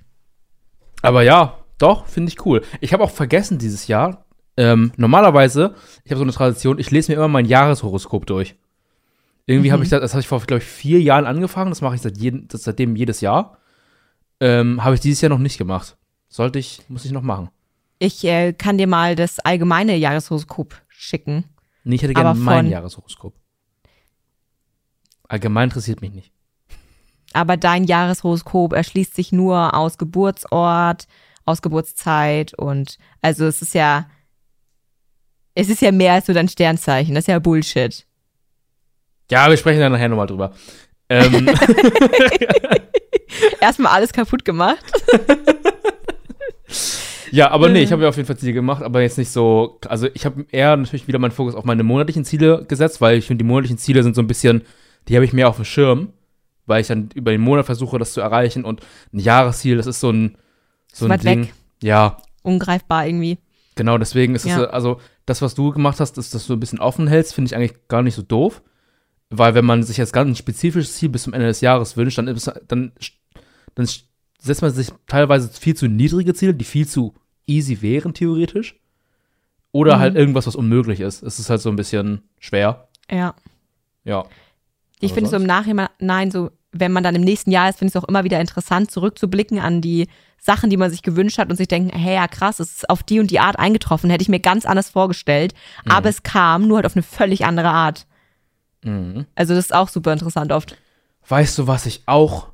aber 1.03 1.21
ja, 1.21 1.59
doch, 1.77 2.07
finde 2.07 2.29
ich 2.31 2.43
cool. 2.43 2.63
Ich 2.81 2.91
habe 2.91 3.03
auch 3.03 3.11
vergessen 3.11 3.59
dieses 3.59 3.87
Jahr, 3.87 4.25
ähm, 4.57 4.91
normalerweise, 4.97 5.75
ich 6.03 6.11
habe 6.11 6.17
so 6.17 6.23
eine 6.23 6.31
Tradition, 6.33 6.79
ich 6.79 6.89
lese 6.89 7.11
mir 7.11 7.17
immer 7.17 7.27
mein 7.27 7.45
Jahreshoroskop 7.45 8.25
durch. 8.25 8.55
Irgendwie 9.45 9.71
habe 9.71 9.83
ich 9.83 9.89
das, 9.89 10.01
das 10.01 10.13
habe 10.13 10.21
ich 10.21 10.27
vor, 10.27 10.41
glaube 10.41 10.63
ich, 10.63 10.67
vier 10.67 10.99
Jahren 10.99 11.25
angefangen, 11.27 11.69
das 11.69 11.81
mache 11.81 11.93
ich 11.95 12.01
seit 12.01 12.17
jeden, 12.17 12.47
das 12.47 12.63
seitdem 12.63 12.95
jedes 12.95 13.21
Jahr. 13.21 13.59
Ähm, 14.41 14.83
habe 14.83 14.95
ich 14.95 15.01
dieses 15.01 15.21
Jahr 15.21 15.29
noch 15.29 15.37
nicht 15.37 15.59
gemacht. 15.59 15.95
Sollte 16.29 16.57
ich, 16.57 16.81
muss 16.89 17.05
ich 17.05 17.11
noch 17.11 17.21
machen. 17.21 17.49
Ich 17.99 18.25
äh, 18.25 18.53
kann 18.53 18.79
dir 18.79 18.87
mal 18.87 19.15
das 19.15 19.39
allgemeine 19.39 19.95
Jahreshoroskop 19.95 20.73
schicken. 20.89 21.45
Nee, 21.87 21.95
ich 21.95 22.01
hätte 22.01 22.13
gerne 22.13 22.37
mein 22.37 22.67
Jahreshoroskop. 22.67 23.33
Allgemein 25.29 25.69
interessiert 25.69 26.01
mich 26.01 26.11
nicht. 26.11 26.33
Aber 27.31 27.55
dein 27.55 27.85
Jahreshoroskop 27.85 28.73
erschließt 28.73 29.15
sich 29.15 29.31
nur 29.31 29.73
aus 29.73 29.97
Geburtsort, 29.97 31.07
aus 31.45 31.61
Geburtszeit 31.61 32.53
und 32.57 32.97
also 33.21 33.45
es 33.45 33.61
ist 33.61 33.73
ja, 33.73 34.09
es 35.53 35.69
ist 35.69 35.81
ja 35.81 35.93
mehr 35.93 36.11
als 36.11 36.27
nur 36.27 36.35
dein 36.35 36.49
Sternzeichen. 36.49 37.15
Das 37.15 37.23
ist 37.23 37.27
ja 37.27 37.39
Bullshit. 37.39 38.05
Ja, 39.31 39.49
wir 39.49 39.55
sprechen 39.55 39.79
dann 39.79 39.93
nachher 39.93 40.09
nochmal 40.09 40.27
drüber. 40.27 40.53
Ähm, 41.07 41.47
Erstmal 43.61 43.93
alles 43.93 44.11
kaputt 44.11 44.43
gemacht. 44.43 44.83
ja, 47.37 47.51
aber 47.51 47.69
nee, 47.69 47.81
ich 47.83 47.91
habe 47.91 48.03
ja 48.03 48.09
auf 48.09 48.15
jeden 48.17 48.27
Fall 48.27 48.37
Ziele 48.37 48.53
gemacht, 48.53 48.81
aber 48.83 49.01
jetzt 49.01 49.17
nicht 49.17 49.29
so. 49.31 49.79
Also, 49.87 50.07
ich 50.13 50.25
habe 50.25 50.45
eher 50.51 50.75
natürlich 50.75 51.07
wieder 51.07 51.19
meinen 51.19 51.31
Fokus 51.31 51.55
auf 51.55 51.65
meine 51.65 51.83
monatlichen 51.83 52.25
Ziele 52.25 52.65
gesetzt, 52.67 52.99
weil 53.01 53.17
ich 53.17 53.25
finde, 53.27 53.43
die 53.43 53.47
monatlichen 53.47 53.77
Ziele 53.77 54.03
sind 54.03 54.15
so 54.15 54.21
ein 54.21 54.27
bisschen, 54.27 54.63
die 55.07 55.15
habe 55.15 55.25
ich 55.25 55.33
mehr 55.33 55.47
auf 55.49 55.55
dem 55.57 55.65
Schirm, 55.65 56.09
weil 56.65 56.81
ich 56.81 56.87
dann 56.87 57.09
über 57.15 57.31
den 57.31 57.41
Monat 57.41 57.65
versuche, 57.65 57.97
das 57.99 58.13
zu 58.13 58.21
erreichen 58.21 58.65
und 58.65 58.81
ein 59.13 59.19
Jahresziel, 59.19 59.77
das 59.77 59.87
ist 59.87 59.99
so 59.99 60.09
ein, 60.11 60.37
so 60.91 61.05
ein 61.05 61.11
weit 61.11 61.23
Ding. 61.23 61.41
weg. 61.43 61.53
Ja, 61.83 62.17
Ungreifbar 62.43 63.05
irgendwie. 63.07 63.37
Genau, 63.75 63.97
deswegen 63.97 64.33
ist 64.35 64.45
es, 64.45 64.51
Ja. 64.51 64.57
so- 64.59 64.67
also 64.69 64.99
das, 65.25 65.41
was 65.41 65.53
du 65.53 65.71
gemacht 65.71 65.99
hast, 65.99 66.17
ist, 66.17 66.33
dass 66.33 66.47
du 66.47 66.53
ein 66.53 66.59
bisschen 66.59 66.79
offen 66.79 67.07
hältst, 67.07 67.33
finde 67.35 67.49
ich 67.49 67.55
eigentlich 67.55 67.87
gar 67.89 68.01
nicht 68.01 68.15
so 68.15 68.21
doof. 68.21 68.61
Weil 69.29 69.53
wenn 69.53 69.65
man 69.65 69.83
sich 69.83 69.97
jetzt 69.97 70.13
ganz 70.13 70.29
ein 70.29 70.35
spezifisches 70.37 70.95
Ziel 70.95 71.09
bis 71.09 71.23
zum 71.23 71.33
Ende 71.33 71.47
des 71.47 71.59
Jahres 71.61 71.97
wünscht, 71.97 72.17
dann, 72.17 72.27
ist, 72.29 72.49
dann, 72.69 72.93
dann 73.75 73.87
setzt 74.39 74.61
man 74.61 74.71
sich 74.71 74.87
teilweise 75.05 75.49
viel 75.49 75.75
zu 75.75 75.87
niedrige 75.87 76.33
Ziele, 76.33 76.53
die 76.53 76.63
viel 76.63 76.87
zu 76.87 77.13
easy 77.47 77.81
wären, 77.81 78.13
theoretisch. 78.13 78.75
Oder 79.71 79.95
Mhm. 79.97 79.99
halt 80.01 80.15
irgendwas, 80.15 80.47
was 80.47 80.55
unmöglich 80.55 80.99
ist. 81.01 81.23
Es 81.23 81.39
ist 81.39 81.49
halt 81.49 81.61
so 81.61 81.69
ein 81.69 81.75
bisschen 81.75 82.23
schwer. 82.39 82.87
Ja. 83.09 83.35
Ja. 84.03 84.25
Ich 84.99 85.13
finde 85.13 85.25
es 85.25 85.31
so 85.31 85.37
im 85.37 85.43
Nachhinein 85.45 86.31
so, 86.31 86.51
wenn 86.71 86.91
man 86.91 87.03
dann 87.03 87.15
im 87.15 87.21
nächsten 87.23 87.51
Jahr 87.51 87.69
ist, 87.69 87.77
finde 87.79 87.89
ich 87.89 87.95
es 87.95 88.03
auch 88.03 88.07
immer 88.07 88.23
wieder 88.23 88.39
interessant, 88.41 88.91
zurückzublicken 88.91 89.59
an 89.59 89.81
die 89.81 90.07
Sachen, 90.39 90.69
die 90.69 90.77
man 90.77 90.89
sich 90.91 91.01
gewünscht 91.03 91.37
hat 91.37 91.49
und 91.49 91.55
sich 91.55 91.67
denken, 91.67 91.95
hey, 91.97 92.15
ja 92.15 92.27
krass, 92.27 92.59
es 92.59 92.71
ist 92.77 92.89
auf 92.89 93.03
die 93.03 93.19
und 93.19 93.31
die 93.31 93.39
Art 93.39 93.57
eingetroffen, 93.59 94.09
hätte 94.09 94.21
ich 94.21 94.29
mir 94.29 94.39
ganz 94.39 94.65
anders 94.65 94.89
vorgestellt, 94.89 95.53
aber 95.87 96.09
es 96.09 96.23
kam 96.23 96.67
nur 96.67 96.77
halt 96.77 96.85
auf 96.85 96.95
eine 96.95 97.03
völlig 97.03 97.45
andere 97.45 97.69
Art. 97.69 98.05
Mhm. 98.83 99.25
Also 99.35 99.53
das 99.55 99.65
ist 99.65 99.73
auch 99.75 99.89
super 99.89 100.13
interessant 100.13 100.51
oft. 100.51 100.77
Weißt 101.27 101.57
du, 101.57 101.67
was 101.67 101.85
ich 101.85 102.03
auch 102.05 102.47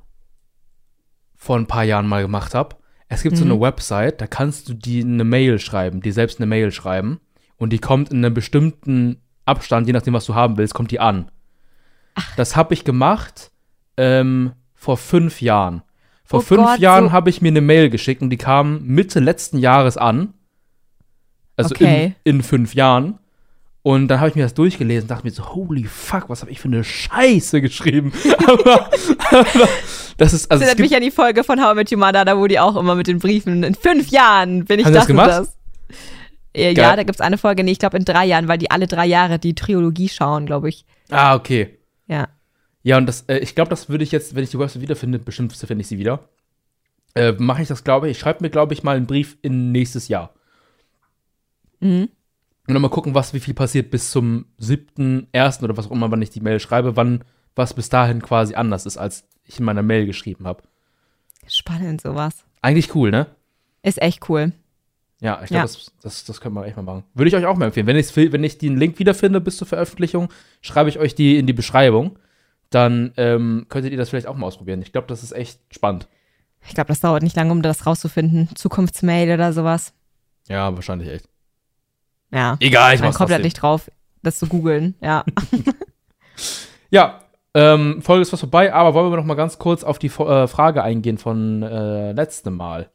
vor 1.35 1.57
ein 1.57 1.67
paar 1.67 1.83
Jahren 1.83 2.07
mal 2.07 2.21
gemacht 2.21 2.55
habe? 2.55 2.75
Es 3.13 3.23
gibt 3.23 3.37
so 3.37 3.45
Mhm. 3.45 3.51
eine 3.51 3.61
Website, 3.61 4.21
da 4.21 4.27
kannst 4.27 4.69
du 4.69 4.73
die 4.73 5.01
eine 5.01 5.23
Mail 5.23 5.59
schreiben, 5.59 6.01
die 6.01 6.11
selbst 6.11 6.39
eine 6.39 6.45
Mail 6.47 6.71
schreiben 6.71 7.19
und 7.57 7.71
die 7.71 7.79
kommt 7.79 8.11
in 8.11 8.23
einem 8.23 8.33
bestimmten 8.33 9.17
Abstand, 9.45 9.87
je 9.87 9.93
nachdem, 9.93 10.13
was 10.13 10.25
du 10.25 10.35
haben 10.35 10.57
willst, 10.57 10.73
kommt 10.73 10.91
die 10.91 10.99
an. 10.99 11.29
Das 12.37 12.55
habe 12.55 12.73
ich 12.73 12.83
gemacht 12.85 13.51
ähm, 13.97 14.53
vor 14.73 14.97
fünf 14.97 15.41
Jahren. 15.41 15.81
Vor 16.23 16.39
Oh 16.39 16.43
fünf 16.43 16.63
Gott, 16.63 16.79
Jahren 16.79 17.05
so- 17.05 17.11
habe 17.11 17.29
ich 17.29 17.41
mir 17.41 17.49
eine 17.49 17.61
Mail 17.61 17.89
geschickt 17.89 18.21
und 18.21 18.29
die 18.29 18.37
kam 18.37 18.83
Mitte 18.85 19.19
letzten 19.19 19.57
Jahres 19.57 19.97
an. 19.97 20.33
Also 21.57 21.75
Okay. 21.75 22.15
in, 22.23 22.37
in 22.37 22.43
fünf 22.43 22.73
Jahren. 22.73 23.19
Und 23.83 24.07
dann 24.07 24.19
habe 24.21 24.29
ich 24.29 24.35
mir 24.35 24.43
das 24.43 24.53
durchgelesen 24.53 25.03
und 25.03 25.11
dachte 25.11 25.25
mir 25.25 25.31
so, 25.31 25.53
holy 25.53 25.83
fuck, 25.83 26.29
was 26.29 26.41
habe 26.41 26.51
ich 26.51 26.59
für 26.61 26.69
eine 26.69 26.83
Scheiße 26.85 27.59
geschrieben. 27.61 28.13
aber 28.47 28.89
das 30.17 30.33
ist, 30.33 30.45
Das 30.45 30.51
also 30.51 30.63
es 30.63 30.69
erinnert 30.69 30.79
mich 30.79 30.95
an 30.95 31.01
die 31.01 31.11
Folge 31.11 31.43
von 31.43 31.61
How 31.61 31.73
I 31.73 31.75
Met 31.75 31.91
Your 31.91 31.97
Mother, 31.97 32.25
da 32.25 32.37
wo 32.37 32.47
die 32.47 32.59
auch 32.59 32.75
immer 32.75 32.95
mit 32.95 33.07
den 33.07 33.19
Briefen, 33.19 33.63
in 33.63 33.75
fünf 33.75 34.09
Jahren 34.09 34.65
bin 34.65 34.79
ich 34.79 34.85
das 34.85 34.93
das 34.93 35.07
gemacht? 35.07 35.29
das. 35.29 35.57
Äh, 36.53 36.73
Geil. 36.73 36.85
Ja, 36.85 36.95
da 36.95 37.03
gibt 37.03 37.15
es 37.15 37.21
eine 37.21 37.37
Folge, 37.37 37.63
nee, 37.63 37.71
ich 37.71 37.79
glaube 37.79 37.97
in 37.97 38.05
drei 38.05 38.25
Jahren, 38.25 38.47
weil 38.47 38.59
die 38.59 38.69
alle 38.69 38.85
drei 38.85 39.07
Jahre 39.07 39.39
die 39.39 39.55
Trilogie 39.55 40.09
schauen, 40.09 40.45
glaube 40.45 40.69
ich. 40.69 40.85
ah, 41.09 41.35
okay. 41.35 41.79
Ja. 42.07 42.27
Ja, 42.83 42.97
und 42.97 43.05
das, 43.05 43.21
äh, 43.27 43.37
ich 43.37 43.55
glaube, 43.55 43.69
das 43.69 43.89
würde 43.89 44.03
ich 44.03 44.11
jetzt, 44.11 44.35
wenn 44.35 44.43
ich 44.43 44.51
die 44.51 44.59
Website 44.59 44.81
wiederfinde, 44.81 45.17
bestimmt 45.17 45.53
finde 45.53 45.81
ich 45.81 45.87
sie 45.87 45.97
wieder. 45.97 46.27
Äh, 47.15 47.31
Mache 47.37 47.61
ich 47.61 47.67
das, 47.69 47.83
glaube 47.83 48.07
ich. 48.07 48.17
Ich 48.17 48.19
schreibe 48.19 48.43
mir, 48.43 48.49
glaube 48.49 48.73
ich, 48.73 48.83
mal 48.83 48.97
einen 48.97 49.07
Brief 49.07 49.37
in 49.41 49.71
nächstes 49.71 50.09
Jahr. 50.09 50.33
Mhm. 51.79 52.09
Und 52.67 52.73
dann 52.73 52.81
mal 52.81 52.89
gucken, 52.89 53.13
was, 53.15 53.33
wie 53.33 53.39
viel 53.39 53.53
passiert 53.53 53.89
bis 53.89 54.11
zum 54.11 54.45
7.1. 54.59 55.63
oder 55.63 55.75
was 55.77 55.87
auch 55.87 55.91
immer, 55.91 56.11
wann 56.11 56.21
ich 56.21 56.29
die 56.29 56.41
Mail 56.41 56.59
schreibe, 56.59 56.95
wann 56.95 57.23
was 57.55 57.73
bis 57.73 57.89
dahin 57.89 58.21
quasi 58.21 58.55
anders 58.55 58.85
ist, 58.85 58.97
als 58.97 59.25
ich 59.45 59.59
in 59.59 59.65
meiner 59.65 59.83
Mail 59.83 60.05
geschrieben 60.05 60.45
habe. 60.47 60.63
Spannend, 61.47 62.01
sowas. 62.01 62.45
Eigentlich 62.61 62.95
cool, 62.95 63.11
ne? 63.11 63.27
Ist 63.81 64.01
echt 64.01 64.29
cool. 64.29 64.53
Ja, 65.19 65.41
ich 65.41 65.49
glaube, 65.49 65.55
Ja. 65.55 65.61
das, 65.63 65.91
das, 66.01 66.23
das 66.25 66.41
können 66.41 66.55
wir 66.55 66.65
echt 66.65 66.75
mal 66.77 66.83
machen. 66.83 67.03
Würde 67.13 67.29
ich 67.29 67.35
euch 67.35 67.45
auch 67.45 67.55
mal 67.57 67.65
empfehlen. 67.65 67.87
Wenn, 67.87 67.95
wenn 67.97 68.43
ich 68.43 68.57
den 68.57 68.77
Link 68.77 68.99
wiederfinde 68.99 69.39
bis 69.41 69.57
zur 69.57 69.67
Veröffentlichung, 69.67 70.29
schreibe 70.61 70.89
ich 70.89 70.99
euch 70.99 71.15
die 71.15 71.37
in 71.37 71.47
die 71.47 71.53
Beschreibung. 71.53 72.17
Dann 72.69 73.13
ähm, 73.17 73.65
könntet 73.69 73.91
ihr 73.91 73.97
das 73.97 74.09
vielleicht 74.09 74.27
auch 74.27 74.35
mal 74.35 74.47
ausprobieren. 74.47 74.81
Ich 74.81 74.91
glaube, 74.91 75.07
das 75.07 75.21
ist 75.23 75.31
echt 75.31 75.59
spannend. 75.71 76.07
Ich 76.67 76.73
glaube, 76.73 76.87
das 76.87 77.01
dauert 77.01 77.23
nicht 77.23 77.35
lange, 77.35 77.51
um 77.51 77.61
das 77.61 77.85
rauszufinden. 77.85 78.49
Zukunftsmail 78.55 79.33
oder 79.33 79.53
sowas. 79.53 79.93
Ja, 80.47 80.73
wahrscheinlich 80.75 81.09
echt. 81.09 81.29
Ja. 82.31 82.57
Egal, 82.59 82.95
ich 82.95 82.99
Man 83.01 83.09
mach's 83.09 83.17
kommt 83.17 83.31
halt 83.31 83.43
nicht 83.43 83.61
drauf, 83.61 83.91
das 84.23 84.39
zu 84.39 84.47
googeln. 84.47 84.95
Ja. 85.01 85.23
Ja, 86.89 87.22
ähm, 87.53 88.01
Folge 88.01 88.21
ist 88.21 88.29
fast 88.29 88.41
vorbei, 88.41 88.73
aber 88.73 88.93
wollen 88.93 89.11
wir 89.11 89.17
noch 89.17 89.25
mal 89.25 89.35
ganz 89.35 89.59
kurz 89.59 89.83
auf 89.83 89.99
die 89.99 90.07
äh, 90.07 90.47
Frage 90.47 90.83
eingehen 90.83 91.17
von 91.17 91.63
äh, 91.63 92.11
letztem 92.13 92.55
Mal. 92.55 92.89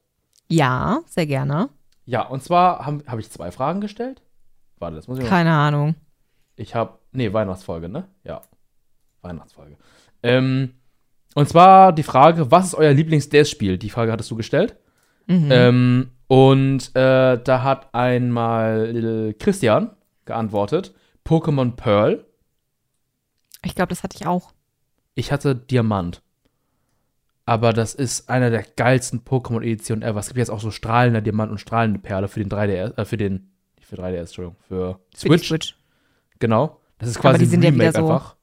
ja, 0.48 1.00
sehr 1.06 1.26
gerne. 1.26 1.68
Ja, 2.04 2.22
und 2.22 2.42
zwar 2.42 2.86
habe 2.86 3.04
hab 3.06 3.18
ich 3.18 3.30
zwei 3.30 3.50
Fragen 3.50 3.82
gestellt. 3.82 4.22
Warte, 4.78 4.96
das 4.96 5.08
muss 5.08 5.18
ich. 5.18 5.26
Keine 5.26 5.52
Ahnung. 5.52 5.94
Ich 6.56 6.74
habe, 6.74 6.94
nee, 7.12 7.32
Weihnachtsfolge, 7.32 7.88
ne? 7.88 8.04
Ja, 8.24 8.40
Weihnachtsfolge. 9.20 9.76
Ähm, 10.22 10.70
und 11.34 11.48
zwar 11.48 11.92
die 11.92 12.02
Frage, 12.02 12.50
was 12.50 12.68
ist 12.68 12.74
euer 12.74 12.92
Lieblings-DS-Spiel? 12.92 13.76
Die 13.76 13.90
Frage 13.90 14.10
hattest 14.10 14.30
du 14.30 14.36
gestellt. 14.36 14.76
Mhm. 15.26 15.48
Ähm, 15.50 16.10
und 16.28 16.96
äh, 16.96 17.38
da 17.42 17.62
hat 17.62 17.94
einmal 17.94 19.34
Christian 19.38 19.90
geantwortet, 20.24 20.94
Pokémon 21.26 21.76
Pearl. 21.76 22.24
Ich 23.64 23.74
glaube, 23.74 23.88
das 23.90 24.02
hatte 24.02 24.16
ich 24.20 24.26
auch. 24.26 24.52
Ich 25.14 25.32
hatte 25.32 25.54
Diamant. 25.54 26.22
Aber 27.44 27.72
das 27.72 27.94
ist 27.94 28.28
einer 28.28 28.50
der 28.50 28.62
geilsten 28.62 29.20
Pokémon-Editionen 29.24 30.02
ever. 30.02 30.20
Es 30.20 30.26
gibt 30.28 30.38
jetzt 30.38 30.50
auch 30.50 30.60
so 30.60 30.70
strahlender 30.70 31.22
Diamant 31.22 31.50
und 31.50 31.58
strahlende 31.58 31.98
Perle 31.98 32.28
für 32.28 32.40
den 32.40 32.50
3DS, 32.50 32.96
äh, 32.98 33.04
für 33.06 33.16
den, 33.16 33.50
nicht 33.76 33.88
für 33.88 33.96
3DS, 33.96 34.18
Entschuldigung, 34.20 34.56
für 34.68 34.98
die 35.14 35.16
Für 35.18 35.28
die 35.28 35.38
Switch. 35.38 35.48
Switch. 35.48 35.76
Genau. 36.40 36.78
Das 36.98 37.08
ist 37.08 37.16
Aber 37.16 37.30
quasi 37.30 37.44
die 37.44 37.50
sind 37.50 37.60
ein 37.60 37.64
ja 37.64 37.74
wieder 37.74 37.84
Remake 37.86 37.98
so- 37.98 38.12
einfach. 38.12 38.36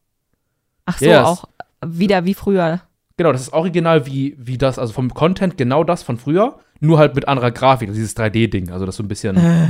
Ach 0.85 0.97
so, 0.97 1.05
Ja, 1.05 1.21
es- 1.21 1.27
auch 1.27 1.45
wieder 1.85 2.25
wie 2.25 2.33
früher. 2.33 2.81
Genau, 3.17 3.31
das 3.31 3.41
ist 3.41 3.53
original 3.53 4.05
wie, 4.07 4.35
wie 4.39 4.57
das, 4.57 4.77
also 4.79 4.91
vom 4.91 5.13
Content 5.13 5.57
genau 5.57 5.83
das 5.83 6.03
von 6.03 6.17
früher, 6.17 6.59
nur 6.79 6.97
halt 6.97 7.15
mit 7.15 7.27
anderer 7.27 7.51
Grafik, 7.51 7.91
dieses 7.93 8.15
3D-Ding. 8.17 8.71
Also 8.71 8.85
das 8.85 8.95
so 8.97 9.03
ein 9.03 9.07
bisschen, 9.07 9.37
Äh. 9.37 9.67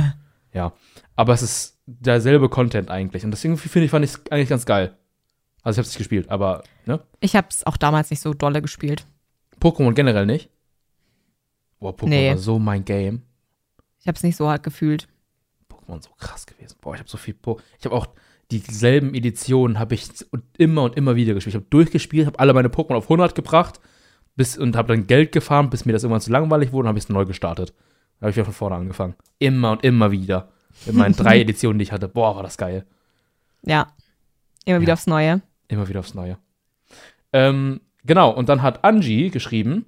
ja. 0.54 0.72
Aber 1.14 1.34
es 1.34 1.42
ist 1.42 1.78
derselbe 1.86 2.48
Content 2.48 2.90
eigentlich. 2.90 3.24
Und 3.24 3.30
deswegen 3.32 3.56
finde 3.58 3.84
ich, 3.84 3.90
fand 3.90 4.04
ich 4.04 4.12
es 4.12 4.22
eigentlich 4.32 4.48
ganz 4.48 4.64
geil. 4.66 4.96
Also 5.66 5.80
ich 5.80 5.84
habe 5.84 5.88
es 5.88 5.94
nicht 5.94 5.98
gespielt, 5.98 6.30
aber, 6.30 6.62
ne? 6.84 7.00
Ich 7.18 7.34
habe 7.34 7.48
es 7.50 7.66
auch 7.66 7.76
damals 7.76 8.10
nicht 8.10 8.20
so 8.20 8.32
dolle 8.34 8.62
gespielt. 8.62 9.04
Pokémon 9.60 9.94
generell 9.94 10.24
nicht. 10.24 10.48
Boah, 11.80 11.90
Pokémon 11.92 12.08
Nee. 12.08 12.30
war 12.30 12.38
so 12.38 12.58
mein 12.60 12.84
Game. 12.84 13.22
Ich 14.00 14.06
habe 14.06 14.14
es 14.16 14.22
nicht 14.22 14.36
so 14.36 14.48
hart 14.48 14.62
gefühlt. 14.62 15.08
Pokémon 15.68 16.00
so 16.02 16.10
krass 16.18 16.46
gewesen. 16.46 16.76
Boah, 16.80 16.94
ich 16.94 17.00
habe 17.00 17.10
so 17.10 17.18
viel 17.18 17.34
po 17.34 17.58
Ich 17.80 17.84
habe 17.84 17.96
auch 17.96 18.06
dieselben 18.52 19.12
Editionen 19.12 19.80
habe 19.80 19.96
ich 19.96 20.08
immer 20.56 20.84
und 20.84 20.96
immer 20.96 21.16
wieder 21.16 21.34
gespielt. 21.34 21.54
Ich 21.54 21.60
habe 21.60 21.66
durchgespielt, 21.68 22.26
habe 22.26 22.38
alle 22.38 22.54
meine 22.54 22.68
Pokémon 22.68 22.94
auf 22.94 23.06
100 23.06 23.34
gebracht 23.34 23.80
bis, 24.36 24.56
und 24.56 24.76
habe 24.76 24.94
dann 24.94 25.08
Geld 25.08 25.32
gefahren, 25.32 25.68
bis 25.68 25.84
mir 25.84 25.92
das 25.92 26.04
irgendwann 26.04 26.20
zu 26.20 26.30
langweilig 26.30 26.70
wurde 26.70 26.84
und 26.84 26.88
habe 26.90 26.98
ich 26.98 27.04
es 27.06 27.10
neu 27.10 27.24
gestartet. 27.24 27.70
Dann 28.20 28.26
habe 28.26 28.30
ich 28.30 28.36
wieder 28.36 28.44
von 28.44 28.54
vorne 28.54 28.76
angefangen. 28.76 29.16
Immer 29.40 29.72
und 29.72 29.82
immer 29.84 30.12
wieder. 30.12 30.48
In 30.86 30.94
meinen 30.96 31.16
drei 31.16 31.40
Editionen, 31.40 31.80
die 31.80 31.82
ich 31.82 31.92
hatte. 31.92 32.06
Boah, 32.06 32.36
war 32.36 32.44
das 32.44 32.56
geil. 32.56 32.86
Ja. 33.62 33.88
Immer 34.64 34.80
wieder 34.80 34.90
Ja. 34.90 34.94
aufs 34.94 35.08
Neue. 35.08 35.42
Immer 35.68 35.88
wieder 35.88 36.00
aufs 36.00 36.14
Neue. 36.14 36.38
Ähm, 37.32 37.80
genau, 38.04 38.30
und 38.30 38.48
dann 38.48 38.62
hat 38.62 38.84
Angie 38.84 39.30
geschrieben, 39.30 39.86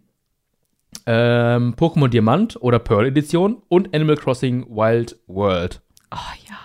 ähm, 1.07 1.75
Pokémon 1.75 2.09
Diamant 2.09 2.61
oder 2.61 2.79
Pearl 2.79 3.07
Edition 3.07 3.63
und 3.69 3.95
Animal 3.95 4.17
Crossing 4.17 4.67
Wild 4.69 5.19
World. 5.27 5.81
Oh 6.11 6.17
ja. 6.49 6.57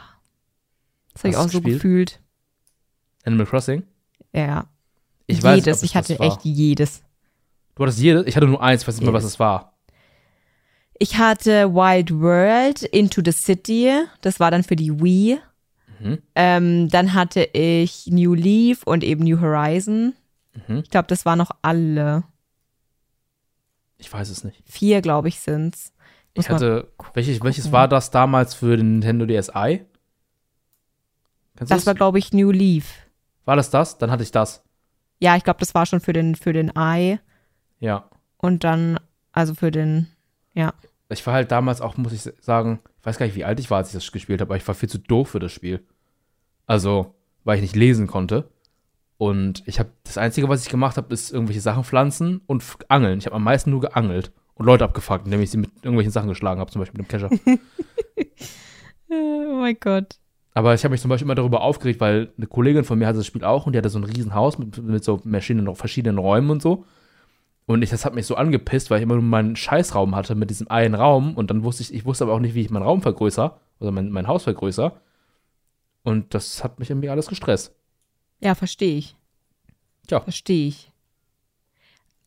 Das 1.14 1.24
habe 1.24 1.30
ich 1.30 1.38
auch 1.38 1.50
so 1.50 1.60
gespielt? 1.60 1.76
gefühlt. 1.76 2.20
Animal 3.26 3.46
Crossing? 3.46 3.84
Ja. 4.34 4.68
Ich 5.28 5.42
weiß 5.42 5.56
nicht, 5.56 5.66
jedes. 5.66 5.78
es 5.78 5.84
ich 5.84 5.96
hatte 5.96 6.20
echt 6.20 6.44
jedes. 6.44 7.04
Du 7.76 7.84
hattest 7.84 8.00
jedes? 8.00 8.26
Ich 8.28 8.36
hatte 8.36 8.48
nur 8.48 8.62
eins, 8.62 8.82
ich 8.82 8.88
weiß 8.88 8.96
nicht 8.96 9.06
mehr, 9.06 9.14
was 9.14 9.24
Jedes. 9.24 9.34
es 9.34 9.40
war. 9.40 9.78
Ich 11.00 11.18
hatte 11.18 11.74
Wild 11.74 12.12
World, 12.12 12.84
Into 12.84 13.22
the 13.24 13.32
City. 13.32 13.92
Das 14.22 14.40
war 14.40 14.52
dann 14.52 14.64
für 14.64 14.76
die 14.76 14.92
Wii. 15.02 15.40
Mhm. 16.04 16.22
Ähm, 16.36 16.90
dann 16.90 17.14
hatte 17.14 17.44
ich 17.54 18.08
New 18.08 18.34
Leaf 18.34 18.84
und 18.84 19.04
eben 19.04 19.24
New 19.24 19.40
Horizon. 19.40 20.14
Mhm. 20.68 20.80
Ich 20.80 20.90
glaube, 20.90 21.08
das 21.08 21.26
waren 21.26 21.38
noch 21.38 21.52
alle. 21.62 22.24
Ich 23.98 24.12
weiß 24.12 24.30
es 24.30 24.44
nicht. 24.44 24.62
Vier, 24.66 25.02
glaube 25.02 25.30
ich, 25.30 25.40
sind's. 25.40 25.94
Muss 26.36 26.46
Ich 26.46 26.52
hatte, 26.52 26.92
welches, 27.14 27.42
welches 27.44 27.72
war 27.72 27.88
das 27.88 28.12
damals 28.12 28.54
für 28.54 28.76
den 28.76 29.00
Nintendo 29.00 29.26
DSi? 29.26 29.86
Kennst 31.56 31.72
Das 31.72 31.86
war, 31.86 31.94
glaube 31.94 32.20
ich, 32.20 32.34
New 32.34 32.52
Leaf. 32.52 32.94
war 33.46 33.56
das 33.56 33.70
das? 33.70 33.98
Dann 33.98 34.12
hatte 34.12 34.24
ich 34.24 34.32
das. 34.32 34.64
Ja, 35.20 35.36
ich 35.38 35.44
glaube, 35.44 35.60
das 35.60 35.74
war 35.76 35.86
schon 35.86 36.00
für 36.02 36.12
den, 36.12 36.36
für 36.36 36.52
den 36.52 36.76
Eye. 36.76 37.20
Ja. 37.80 38.10
Und 38.38 38.64
dann, 38.64 39.00
also 39.32 39.54
für 39.54 39.72
den, 39.72 40.08
ja. 40.54 40.74
Ich 41.10 41.26
war 41.28 41.34
halt 41.34 41.52
damals 41.52 41.80
auch, 41.80 41.96
muss 41.98 42.12
ich 42.12 42.22
sagen, 42.42 42.80
ich 43.00 43.06
weiß 43.06 43.18
gar 43.18 43.26
nicht, 43.28 43.36
wie 43.36 43.46
alt 43.46 43.60
ich 43.60 43.70
war, 43.70 43.78
als 43.78 43.90
ich 43.90 43.94
das 43.94 44.12
gespielt 44.12 44.42
habe, 44.42 44.50
aber 44.50 44.58
ich 44.58 44.68
war 44.68 44.76
viel 44.76 44.90
zu 44.90 44.98
doof 44.98 45.30
für 45.30 45.40
das 45.40 45.52
Spiel. 45.52 45.86
Also, 46.66 47.16
weil 47.44 47.58
ich 47.58 47.62
nicht 47.62 47.76
lesen 47.76 48.08
konnte. 48.08 48.50
Und 49.18 49.64
ich 49.66 49.80
habe 49.80 49.90
das 50.04 50.18
Einzige, 50.18 50.50
was 50.50 50.64
ich 50.64 50.70
gemacht 50.70 50.98
habe, 50.98 51.14
ist 51.14 51.32
irgendwelche 51.32 51.62
Sachen 51.62 51.84
pflanzen 51.84 52.42
und 52.46 52.64
angeln. 52.90 53.20
Ich 53.20 53.26
habe 53.26 53.36
am 53.36 53.44
meisten 53.44 53.70
nur 53.70 53.82
geangelt 53.82 54.32
und 54.56 54.66
Leute 54.66 54.84
abgefuckt, 54.84 55.26
indem 55.26 55.42
ich 55.42 55.52
sie 55.52 55.58
mit 55.58 55.72
irgendwelchen 55.78 56.12
Sachen 56.12 56.30
geschlagen 56.30 56.60
habe, 56.60 56.72
zum 56.72 56.80
Beispiel 56.80 57.02
mit 57.02 57.08
dem 57.08 57.12
Kescher. 57.12 57.30
Oh 59.16 59.60
mein 59.60 59.78
Gott. 59.80 60.16
Aber 60.56 60.74
ich 60.74 60.84
habe 60.84 60.92
mich 60.92 61.02
zum 61.02 61.10
Beispiel 61.10 61.26
immer 61.26 61.36
darüber 61.36 61.62
aufgeregt, 61.62 62.00
weil 62.00 62.32
eine 62.38 62.48
Kollegin 62.48 62.84
von 62.84 63.00
mir 63.00 63.08
hatte 63.08 63.18
das 63.20 63.28
Spiel 63.28 63.44
auch 63.44 63.66
und 63.66 63.74
die 63.74 63.78
hatte 63.78 63.90
so 63.90 64.00
ein 64.00 64.04
Riesenhaus 64.04 64.58
mit, 64.58 64.82
mit 64.82 65.04
so 65.04 65.18
verschiedenen, 65.18 65.76
verschiedenen 65.76 66.18
Räumen 66.18 66.52
und 66.52 66.62
so. 66.62 66.86
Und 67.66 67.82
ich, 67.82 67.90
das 67.90 68.06
hat 68.06 68.14
mich 68.14 68.26
so 68.26 68.36
angepisst, 68.36 68.92
weil 68.92 68.98
ich 68.98 69.04
immer 69.04 69.16
nur 69.16 69.24
meinen 69.24 69.56
Scheißraum 69.56 70.16
hatte 70.16 70.36
mit 70.36 70.50
diesem 70.50 70.70
einen 70.70 70.96
Raum 70.96 71.36
und 71.36 71.50
dann 71.50 71.64
wusste 71.64 71.84
ich, 71.84 71.94
ich 71.94 72.06
wusste 72.06 72.26
aber 72.26 72.34
auch 72.34 72.40
nicht, 72.40 72.56
wie 72.56 72.62
ich 72.62 72.70
meinen 72.70 72.84
Raum 72.84 73.02
vergrößere, 73.02 73.56
oder 73.80 73.92
mein, 73.92 74.12
mein 74.12 74.28
Haus 74.28 74.44
vergrößere. 74.44 74.94
Und 76.04 76.34
das 76.34 76.64
hat 76.64 76.80
mich 76.80 76.90
irgendwie 76.90 77.10
alles 77.10 77.28
gestresst. 77.28 77.74
Ja, 78.40 78.56
verstehe 78.56 78.98
ich. 78.98 79.16
Tja. 80.08 80.20
Verstehe 80.20 80.68
ich. 80.68 80.92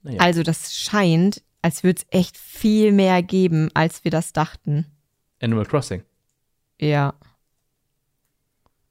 Naja. 0.02 0.20
Also, 0.20 0.42
das 0.42 0.74
scheint, 0.74 1.42
als 1.62 1.82
würde 1.82 2.00
es 2.00 2.06
echt 2.10 2.36
viel 2.38 2.92
mehr 2.92 3.22
geben, 3.22 3.70
als 3.74 4.04
wir 4.04 4.10
das 4.10 4.32
dachten. 4.32 4.86
Animal 5.40 5.66
Crossing. 5.66 6.02
Ja. 6.80 7.14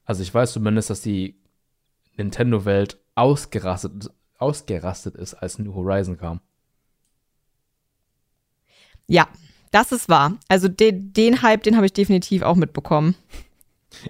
Also 0.05 0.21
ich 0.21 0.33
weiß 0.33 0.53
zumindest, 0.53 0.89
dass 0.89 1.01
die 1.01 1.35
Nintendo-Welt 2.17 2.99
ausgerastet, 3.15 4.11
ausgerastet 4.37 5.15
ist, 5.15 5.33
als 5.33 5.57
New 5.59 5.73
Horizon 5.73 6.17
kam. 6.17 6.41
Ja, 9.07 9.27
das 9.71 9.91
ist 9.91 10.09
wahr. 10.09 10.37
Also, 10.47 10.67
den, 10.67 11.11
den 11.13 11.41
Hype, 11.41 11.63
den 11.63 11.75
habe 11.75 11.85
ich 11.85 11.93
definitiv 11.93 12.43
auch 12.43 12.55
mitbekommen. 12.55 13.15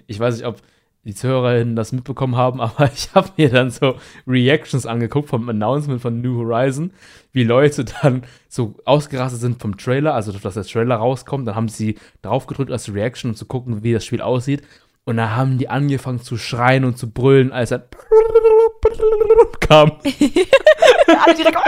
Ich 0.06 0.18
weiß 0.18 0.36
nicht, 0.36 0.46
ob 0.46 0.60
die 1.06 1.14
Zuhörerinnen 1.14 1.76
das 1.76 1.92
mitbekommen 1.92 2.36
haben, 2.36 2.60
aber 2.62 2.90
ich 2.92 3.14
habe 3.14 3.30
mir 3.36 3.48
dann 3.48 3.70
so 3.70 3.96
Reactions 4.26 4.86
angeguckt 4.86 5.28
vom 5.28 5.48
Announcement 5.48 6.02
von 6.02 6.20
New 6.20 6.38
Horizon, 6.38 6.92
wie 7.32 7.44
Leute 7.44 7.84
dann 8.02 8.24
so 8.48 8.74
ausgerastet 8.84 9.40
sind 9.40 9.62
vom 9.62 9.76
Trailer, 9.76 10.14
also 10.14 10.32
dass 10.32 10.54
der 10.54 10.64
Trailer 10.64 10.96
rauskommt, 10.96 11.46
dann 11.46 11.54
haben 11.54 11.68
sie 11.68 11.96
drauf 12.22 12.46
gedrückt 12.46 12.72
als 12.72 12.92
Reaction, 12.92 13.30
um 13.30 13.36
zu 13.36 13.46
gucken, 13.46 13.82
wie 13.82 13.92
das 13.92 14.04
Spiel 14.04 14.20
aussieht. 14.20 14.62
Und 15.08 15.18
da 15.18 15.30
haben 15.36 15.56
die 15.56 15.68
angefangen 15.68 16.20
zu 16.20 16.36
schreien 16.36 16.84
und 16.84 16.98
zu 16.98 17.08
brüllen, 17.12 17.52
als 17.52 17.70
er 17.70 17.78
kam. 19.60 19.92
Alle 20.02 21.34
direkt, 21.36 21.58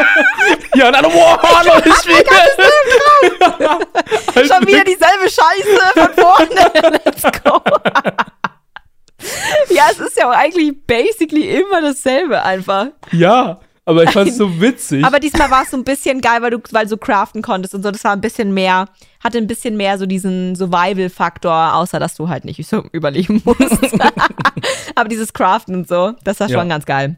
Ja, 0.75 0.89
und 0.89 0.95
alle, 0.97 1.07
wow, 1.07 1.65
neues 1.65 2.03
Spiel. 2.03 2.17
schon 4.45 4.67
wieder 4.67 4.83
dieselbe 4.83 5.29
Scheiße 5.29 5.79
von 5.95 6.13
vorne. 6.15 7.01
Let's 7.05 7.23
go. 7.45 7.61
ja, 9.71 9.85
es 9.93 10.01
ist 10.01 10.17
ja 10.17 10.29
auch 10.29 10.35
eigentlich 10.37 10.75
basically 10.87 11.61
immer 11.61 11.81
dasselbe 11.81 12.43
einfach. 12.43 12.89
Ja, 13.13 13.61
aber 13.89 14.05
ich 14.05 14.11
fand's 14.11 14.37
so 14.37 14.61
witzig. 14.61 15.05
Aber 15.05 15.19
diesmal 15.19 15.51
war 15.51 15.63
es 15.63 15.71
so 15.71 15.77
ein 15.77 15.85
bisschen 15.85 16.21
geil, 16.21 16.43
weil 16.43 16.51
du, 16.51 16.59
weil 16.73 16.87
du 16.87 16.97
craften 16.97 17.43
konntest 17.43 17.75
und 17.75 17.83
so. 17.83 17.91
Das 17.91 18.05
war 18.05 18.13
ein 18.13 18.21
bisschen 18.21 18.53
mehr, 18.53 18.87
hatte 19.25 19.39
ein 19.39 19.47
bisschen 19.47 19.77
mehr 19.77 19.99
so 19.99 20.07
diesen 20.07 20.55
Survival-Faktor, 20.55 21.75
außer 21.75 21.99
dass 21.99 22.15
du 22.15 22.29
halt 22.29 22.45
nicht 22.45 22.65
so 22.67 22.85
überleben 22.93 23.43
musst. 23.47 23.95
Aber 24.95 25.09
dieses 25.09 25.33
Craften 25.33 25.75
und 25.75 25.89
so, 25.89 26.13
das 26.25 26.41
war 26.41 26.49
Ja. 26.49 26.59
schon 26.59 26.69
ganz 26.69 26.85
geil. 26.87 27.17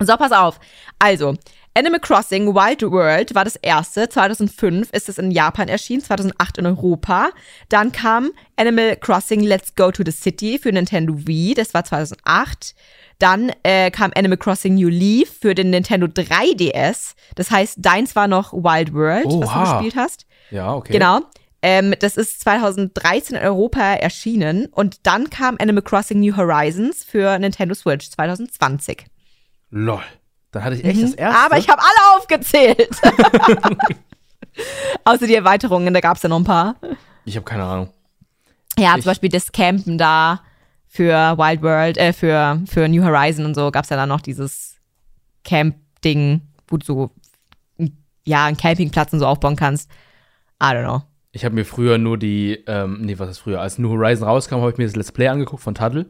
So, 0.00 0.16
pass 0.16 0.32
auf. 0.32 0.60
Also, 0.98 1.34
Animal 1.74 2.00
Crossing 2.00 2.54
Wild 2.54 2.82
World 2.82 3.34
war 3.34 3.44
das 3.44 3.56
erste. 3.56 4.08
2005 4.08 4.90
ist 4.92 5.08
es 5.08 5.18
in 5.18 5.30
Japan 5.30 5.68
erschienen, 5.68 6.02
2008 6.02 6.58
in 6.58 6.66
Europa. 6.66 7.30
Dann 7.68 7.92
kam 7.92 8.30
Animal 8.56 8.96
Crossing 8.96 9.40
Let's 9.42 9.74
Go 9.74 9.90
to 9.90 10.02
the 10.04 10.10
City 10.12 10.58
für 10.58 10.72
Nintendo 10.72 11.14
Wii, 11.26 11.54
das 11.54 11.74
war 11.74 11.84
2008. 11.84 12.74
Dann 13.18 13.50
äh, 13.64 13.90
kam 13.90 14.12
Animal 14.14 14.38
Crossing 14.38 14.76
New 14.76 14.88
Leaf 14.88 15.38
für 15.40 15.54
den 15.54 15.70
Nintendo 15.70 16.06
3DS. 16.06 17.14
Das 17.34 17.50
heißt, 17.50 17.76
deins 17.78 18.14
war 18.14 18.28
noch 18.28 18.52
Wild 18.52 18.94
World, 18.94 19.24
was 19.26 19.32
du 19.32 19.42
Oha. 19.44 19.72
gespielt 19.80 19.96
hast. 19.96 20.26
Ja, 20.50 20.72
okay. 20.74 20.92
Genau. 20.92 21.20
Ähm, 21.60 21.92
das 21.98 22.16
ist 22.16 22.40
2013 22.42 23.36
in 23.36 23.42
Europa 23.42 23.80
erschienen 23.80 24.66
und 24.66 25.04
dann 25.08 25.28
kam 25.30 25.56
Animal 25.60 25.82
Crossing 25.82 26.20
New 26.20 26.36
Horizons 26.36 27.02
für 27.02 27.36
Nintendo 27.40 27.74
Switch 27.74 28.08
2020. 28.10 29.06
Lol. 29.70 30.00
Dann 30.52 30.62
hatte 30.64 30.76
ich 30.76 30.84
echt 30.84 31.02
das 31.02 31.14
erste. 31.14 31.38
Mhm. 31.38 31.44
Aber 31.44 31.58
ich 31.58 31.68
habe 31.68 31.82
alle 31.82 32.16
aufgezählt. 32.18 32.88
Außer 35.04 35.26
die 35.26 35.34
Erweiterungen, 35.34 35.94
da 35.94 36.00
gab 36.00 36.16
es 36.16 36.22
ja 36.22 36.28
noch 36.28 36.38
ein 36.38 36.44
paar. 36.44 36.76
ich 37.24 37.36
habe 37.36 37.44
keine 37.44 37.64
Ahnung. 37.64 37.90
Ja, 38.78 38.94
Ich- 38.96 39.02
zum 39.02 39.10
Beispiel 39.10 39.28
das 39.28 39.52
Campen 39.52 39.98
da 39.98 40.40
für 40.88 41.36
Wild 41.38 41.62
World, 41.62 41.98
äh, 41.98 42.12
für, 42.12 42.62
für 42.66 42.88
New 42.88 43.04
Horizon 43.04 43.44
und 43.44 43.54
so 43.54 43.70
gab 43.70 43.84
es 43.84 43.90
ja 43.90 43.96
dann 43.96 44.08
noch 44.08 44.20
dieses 44.20 44.76
Camp-Ding, 45.44 46.40
wo 46.66 46.78
du 46.78 46.84
so 46.84 47.10
ja, 48.24 48.44
einen 48.44 48.56
Campingplatz 48.56 49.12
und 49.12 49.20
so 49.20 49.26
aufbauen 49.26 49.56
kannst. 49.56 49.90
I 50.62 50.66
don't 50.66 50.84
know. 50.84 51.02
Ich 51.32 51.44
habe 51.44 51.54
mir 51.54 51.64
früher 51.64 51.98
nur 51.98 52.18
die, 52.18 52.62
ähm, 52.66 53.02
nee, 53.02 53.18
was 53.18 53.30
ist 53.30 53.38
früher? 53.38 53.60
Als 53.60 53.78
New 53.78 53.90
Horizon 53.90 54.26
rauskam, 54.26 54.56
habe 54.56 54.70
ich 54.70 54.78
mir 54.78 54.84
das 54.86 54.96
Let's 54.96 55.12
Play 55.12 55.28
angeguckt 55.28 55.62
von 55.62 55.74
Taddle. 55.74 56.06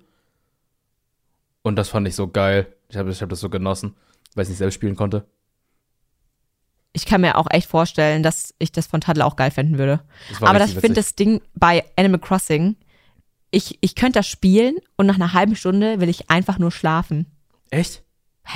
Und 1.62 1.76
das 1.76 1.88
fand 1.88 2.08
ich 2.08 2.14
so 2.14 2.28
geil. 2.28 2.72
Ich 2.88 2.96
habe 2.96 3.10
ich 3.10 3.20
hab 3.20 3.28
das 3.28 3.40
so 3.40 3.50
genossen, 3.50 3.94
weil 4.34 4.44
ich 4.44 4.48
nicht 4.48 4.58
selbst 4.58 4.74
spielen 4.74 4.96
konnte. 4.96 5.26
Ich 6.92 7.04
kann 7.04 7.20
mir 7.20 7.36
auch 7.36 7.46
echt 7.50 7.68
vorstellen, 7.68 8.22
dass 8.22 8.54
ich 8.58 8.72
das 8.72 8.86
von 8.86 9.00
Tadel 9.00 9.22
auch 9.22 9.36
geil 9.36 9.50
finden 9.50 9.78
würde. 9.78 10.00
Das 10.30 10.42
Aber 10.42 10.58
das, 10.58 10.70
ich 10.70 10.78
finde 10.78 10.94
das 10.94 11.14
Ding 11.14 11.42
bei 11.54 11.84
Animal 11.96 12.20
Crossing, 12.20 12.76
ich, 13.50 13.78
ich 13.80 13.94
könnte 13.94 14.18
das 14.18 14.26
spielen 14.28 14.76
und 14.96 15.06
nach 15.06 15.16
einer 15.16 15.32
halben 15.32 15.56
Stunde 15.56 16.00
will 16.00 16.08
ich 16.08 16.30
einfach 16.30 16.58
nur 16.58 16.70
schlafen. 16.70 17.26
Echt? 17.70 18.02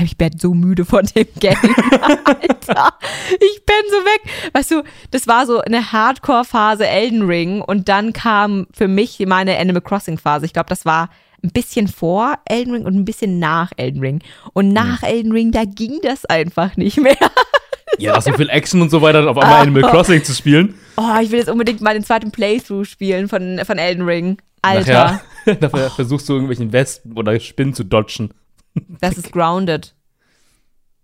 Ich 0.02 0.16
bin 0.16 0.38
so 0.38 0.54
müde 0.54 0.86
von 0.86 1.04
dem 1.04 1.26
Game. 1.38 1.56
Alter, 2.24 2.94
ich 3.28 3.66
bin 3.66 3.84
so 3.90 3.96
weg. 4.06 4.22
Weißt 4.54 4.70
du, 4.70 4.82
das 5.10 5.26
war 5.26 5.44
so 5.46 5.60
eine 5.60 5.92
Hardcore-Phase 5.92 6.86
Elden 6.86 7.22
Ring 7.22 7.60
und 7.60 7.90
dann 7.90 8.14
kam 8.14 8.66
für 8.72 8.88
mich 8.88 9.18
meine 9.26 9.58
Animal 9.58 9.82
Crossing-Phase. 9.82 10.46
Ich 10.46 10.54
glaube, 10.54 10.70
das 10.70 10.86
war 10.86 11.10
ein 11.44 11.50
bisschen 11.50 11.88
vor 11.88 12.36
Elden 12.46 12.72
Ring 12.72 12.86
und 12.86 12.94
ein 12.94 13.04
bisschen 13.04 13.38
nach 13.38 13.72
Elden 13.76 14.00
Ring. 14.00 14.22
Und 14.54 14.66
Hm. 14.68 14.72
nach 14.72 15.02
Elden 15.02 15.32
Ring, 15.32 15.52
da 15.52 15.64
ging 15.64 15.98
das 16.02 16.24
einfach 16.24 16.76
nicht 16.76 16.96
mehr. 16.98 17.16
Ja, 17.98 18.18
so 18.20 18.32
viel 18.32 18.48
Action 18.48 18.80
und 18.80 18.90
so 18.90 19.02
weiter, 19.02 19.20
dann 19.20 19.28
auf 19.28 19.36
einmal 19.36 19.60
Animal 19.60 19.82
Crossing 19.90 20.24
zu 20.24 20.32
spielen. 20.34 20.74
Oh, 20.96 21.18
ich 21.22 21.30
will 21.30 21.38
jetzt 21.38 21.48
unbedingt 21.50 21.80
mal 21.80 21.94
den 21.94 22.04
zweiten 22.04 22.32
Playthrough 22.32 22.84
spielen 22.86 23.28
von, 23.28 23.60
von 23.64 23.78
Elden 23.78 24.04
Ring. 24.04 24.38
Alter, 24.62 25.20
Nachher, 25.46 25.58
nachher 25.60 25.90
versuchst 25.90 26.28
du 26.28 26.34
irgendwelchen 26.34 26.72
Wespen 26.72 27.16
oder 27.16 27.38
Spinnen 27.40 27.74
zu 27.74 27.84
dodgen. 27.84 28.32
das 29.00 29.16
ist 29.18 29.32
grounded. 29.32 29.94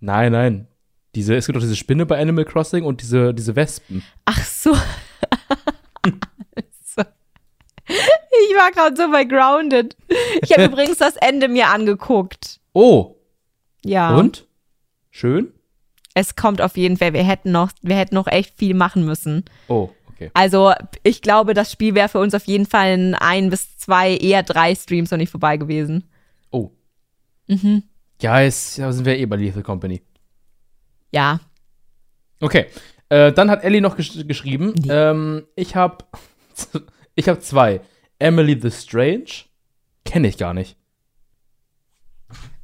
Nein, 0.00 0.32
nein. 0.32 0.68
Diese, 1.14 1.34
es 1.34 1.46
gibt 1.46 1.56
doch 1.56 1.62
diese 1.62 1.74
Spinne 1.76 2.06
bei 2.06 2.20
Animal 2.20 2.44
Crossing 2.44 2.84
und 2.84 3.02
diese, 3.02 3.34
diese 3.34 3.56
Wespen. 3.56 4.02
Ach 4.26 4.44
so. 4.44 4.74
so. 6.84 7.02
Ich 7.88 8.56
war 8.56 8.70
gerade 8.70 8.94
so 8.96 9.10
bei 9.10 9.24
Grounded. 9.24 9.96
Ich 10.42 10.52
habe 10.52 10.64
übrigens 10.66 10.98
das 10.98 11.16
Ende 11.16 11.48
mir 11.48 11.68
angeguckt. 11.68 12.60
Oh, 12.74 13.16
Ja. 13.84 14.14
und? 14.16 14.46
Schön? 15.10 15.52
Es 16.18 16.34
kommt 16.34 16.60
auf 16.60 16.76
jeden 16.76 16.96
Fall. 16.96 17.12
Wir 17.12 17.22
hätten 17.22 17.52
noch, 17.52 17.70
wir 17.82 17.94
hätten 17.96 18.16
noch 18.16 18.26
echt 18.26 18.58
viel 18.58 18.74
machen 18.74 19.04
müssen. 19.04 19.44
Oh, 19.68 19.90
okay. 20.08 20.30
Also, 20.34 20.72
ich 21.04 21.22
glaube, 21.22 21.54
das 21.54 21.70
Spiel 21.70 21.94
wäre 21.94 22.08
für 22.08 22.18
uns 22.18 22.34
auf 22.34 22.44
jeden 22.46 22.66
Fall 22.66 22.92
in 22.94 23.14
ein 23.14 23.50
bis 23.50 23.76
zwei, 23.78 24.16
eher 24.16 24.42
drei 24.42 24.74
Streams 24.74 25.12
noch 25.12 25.18
nicht 25.18 25.30
vorbei 25.30 25.56
gewesen. 25.56 26.10
Oh. 26.50 26.70
Mhm. 27.46 27.84
Ja, 28.20 28.40
jetzt 28.40 28.74
sind 28.74 29.04
wir 29.04 29.16
eh 29.16 29.26
bei 29.26 29.36
Lethal 29.36 29.62
Company. 29.62 30.02
Ja. 31.12 31.38
Okay. 32.40 32.66
Äh, 33.10 33.32
dann 33.32 33.48
hat 33.48 33.62
Ellie 33.62 33.80
noch 33.80 33.96
gesch 33.96 34.26
geschrieben, 34.26 34.74
Nee. 34.76 34.88
ähm, 34.90 35.46
ich 35.54 35.76
habe 35.76 36.04
ich 37.14 37.28
hab 37.28 37.42
zwei. 37.42 37.80
Emily 38.18 38.58
the 38.60 38.70
Strange. 38.72 39.44
Kenne 40.04 40.26
ich 40.26 40.36
gar 40.36 40.52
nicht. 40.52 40.76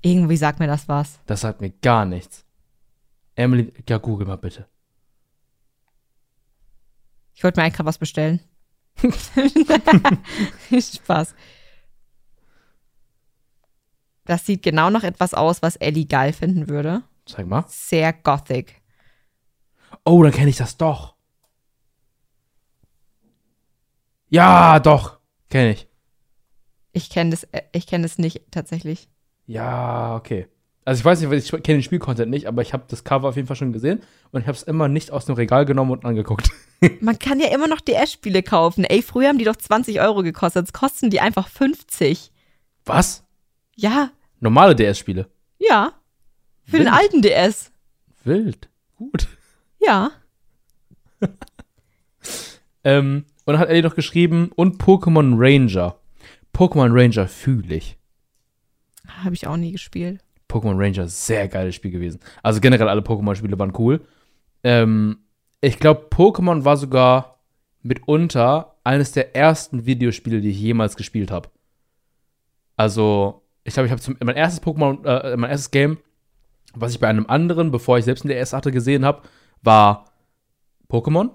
Irgendwie 0.02 0.36
sagt 0.36 0.58
mir 0.58 0.66
das 0.66 0.88
was. 0.88 1.20
Das 1.26 1.42
sagt 1.42 1.60
mir 1.60 1.70
gar 1.70 2.04
nichts. 2.04 2.43
Emily, 3.36 3.72
ja, 3.88 3.98
google 3.98 4.26
mal 4.26 4.36
bitte. 4.36 4.68
Ich 7.34 7.42
wollte 7.42 7.58
mir 7.58 7.64
eigentlich 7.64 7.74
gerade 7.74 7.88
was 7.88 7.98
bestellen. 7.98 8.40
Spaß. 10.70 11.34
Das 14.24 14.46
sieht 14.46 14.62
genau 14.62 14.90
nach 14.90 15.04
etwas 15.04 15.34
aus, 15.34 15.62
was 15.62 15.76
Ellie 15.76 16.06
geil 16.06 16.32
finden 16.32 16.68
würde. 16.68 17.02
Zeig 17.26 17.46
mal. 17.46 17.64
Sehr 17.68 18.12
gothic. 18.12 18.80
Oh, 20.04 20.22
dann 20.22 20.32
kenne 20.32 20.50
ich 20.50 20.56
das 20.56 20.76
doch. 20.76 21.14
Ja, 24.28 24.80
doch. 24.80 25.18
Kenne 25.50 25.72
ich. 25.72 25.88
Ich 26.92 27.10
kenne 27.10 27.30
das, 27.30 27.44
äh, 27.44 27.62
ich 27.72 27.86
kenne 27.86 28.02
das 28.02 28.18
nicht 28.18 28.50
tatsächlich. 28.50 29.08
Ja, 29.46 30.16
okay. 30.16 30.48
Also 30.84 31.00
ich 31.00 31.04
weiß 31.04 31.20
nicht, 31.20 31.32
ich 31.32 31.50
kenne 31.50 31.78
den 31.78 31.82
Spielcontent 31.82 32.30
nicht, 32.30 32.46
aber 32.46 32.60
ich 32.60 32.72
habe 32.74 32.84
das 32.88 33.04
Cover 33.04 33.28
auf 33.28 33.36
jeden 33.36 33.46
Fall 33.48 33.56
schon 33.56 33.72
gesehen 33.72 34.02
und 34.32 34.42
ich 34.42 34.46
habe 34.46 34.56
es 34.56 34.62
immer 34.62 34.88
nicht 34.88 35.10
aus 35.10 35.24
dem 35.24 35.34
Regal 35.34 35.64
genommen 35.64 35.92
und 35.92 36.04
angeguckt. 36.04 36.50
Man 37.00 37.18
kann 37.18 37.40
ja 37.40 37.48
immer 37.54 37.68
noch 37.68 37.80
DS-Spiele 37.80 38.42
kaufen. 38.42 38.84
Ey, 38.84 39.00
früher 39.00 39.28
haben 39.28 39.38
die 39.38 39.44
doch 39.46 39.56
20 39.56 40.00
Euro 40.00 40.22
gekostet. 40.22 40.66
Jetzt 40.66 40.74
kosten 40.74 41.08
die 41.08 41.20
einfach 41.20 41.48
50. 41.48 42.30
Was? 42.84 43.24
Ja, 43.76 44.10
Normale 44.40 44.74
DS-Spiele. 44.76 45.28
ja. 45.58 45.92
Für 46.66 46.74
Wild. 46.78 46.86
den 46.86 46.92
alten 46.92 47.22
DS. 47.22 47.70
Wild. 48.24 48.68
Gut. 48.96 49.26
Ja. 49.80 50.10
Ähm, 52.84 53.24
und 53.46 53.52
dann 53.54 53.58
hat 53.58 53.68
Ellie 53.70 53.82
noch 53.82 53.94
geschrieben, 53.94 54.50
und 54.54 54.78
Pokémon 54.82 55.34
Ranger. 55.38 55.98
Pokémon 56.54 56.90
Ranger 56.92 57.28
fühle 57.28 57.76
ich. 57.76 57.96
Habe 59.22 59.34
ich 59.34 59.46
auch 59.46 59.56
nie 59.56 59.72
gespielt. 59.72 60.20
Pokémon 60.54 60.78
Ranger, 60.78 61.08
sehr 61.08 61.48
geiles 61.48 61.74
Spiel 61.74 61.90
gewesen. 61.90 62.20
Also 62.42 62.60
generell 62.60 62.88
alle 62.88 63.00
Pokémon-Spiele 63.00 63.58
waren 63.58 63.72
cool. 63.76 64.00
Ähm, 64.62 65.18
ich 65.60 65.78
glaube, 65.78 66.06
Pokémon 66.10 66.64
war 66.64 66.76
sogar 66.76 67.40
mitunter 67.82 68.76
eines 68.84 69.12
der 69.12 69.34
ersten 69.34 69.84
Videospiele, 69.84 70.40
die 70.40 70.50
ich 70.50 70.60
jemals 70.60 70.96
gespielt 70.96 71.30
habe. 71.30 71.48
Also, 72.76 73.42
ich 73.64 73.74
glaube, 73.74 73.86
ich 73.86 73.92
habe 73.92 74.16
mein 74.24 74.36
erstes 74.36 74.62
Pokémon, 74.62 75.04
äh, 75.04 75.36
mein 75.36 75.50
erstes 75.50 75.70
Game, 75.70 75.98
was 76.74 76.92
ich 76.92 77.00
bei 77.00 77.08
einem 77.08 77.26
anderen, 77.26 77.70
bevor 77.70 77.98
ich 77.98 78.04
selbst 78.04 78.24
ein 78.24 78.28
DS 78.28 78.52
hatte, 78.52 78.70
gesehen 78.70 79.04
habe, 79.04 79.22
war 79.62 80.06
Pokémon. 80.88 81.30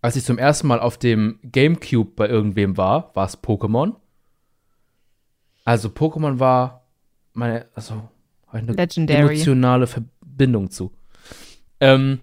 Als 0.00 0.16
ich 0.16 0.24
zum 0.24 0.38
ersten 0.38 0.66
Mal 0.68 0.80
auf 0.80 0.98
dem 0.98 1.38
GameCube 1.42 2.12
bei 2.16 2.28
irgendwem 2.28 2.76
war, 2.76 3.14
war 3.14 3.26
es 3.26 3.42
Pokémon. 3.42 3.94
Also 5.64 5.88
Pokémon 5.88 6.38
war 6.38 6.83
meine, 7.34 7.66
also 7.74 8.08
eine 8.48 8.72
Legendary. 8.72 9.34
emotionale 9.34 9.86
Verbindung 9.86 10.70
zu. 10.70 10.92
Ähm, 11.80 12.20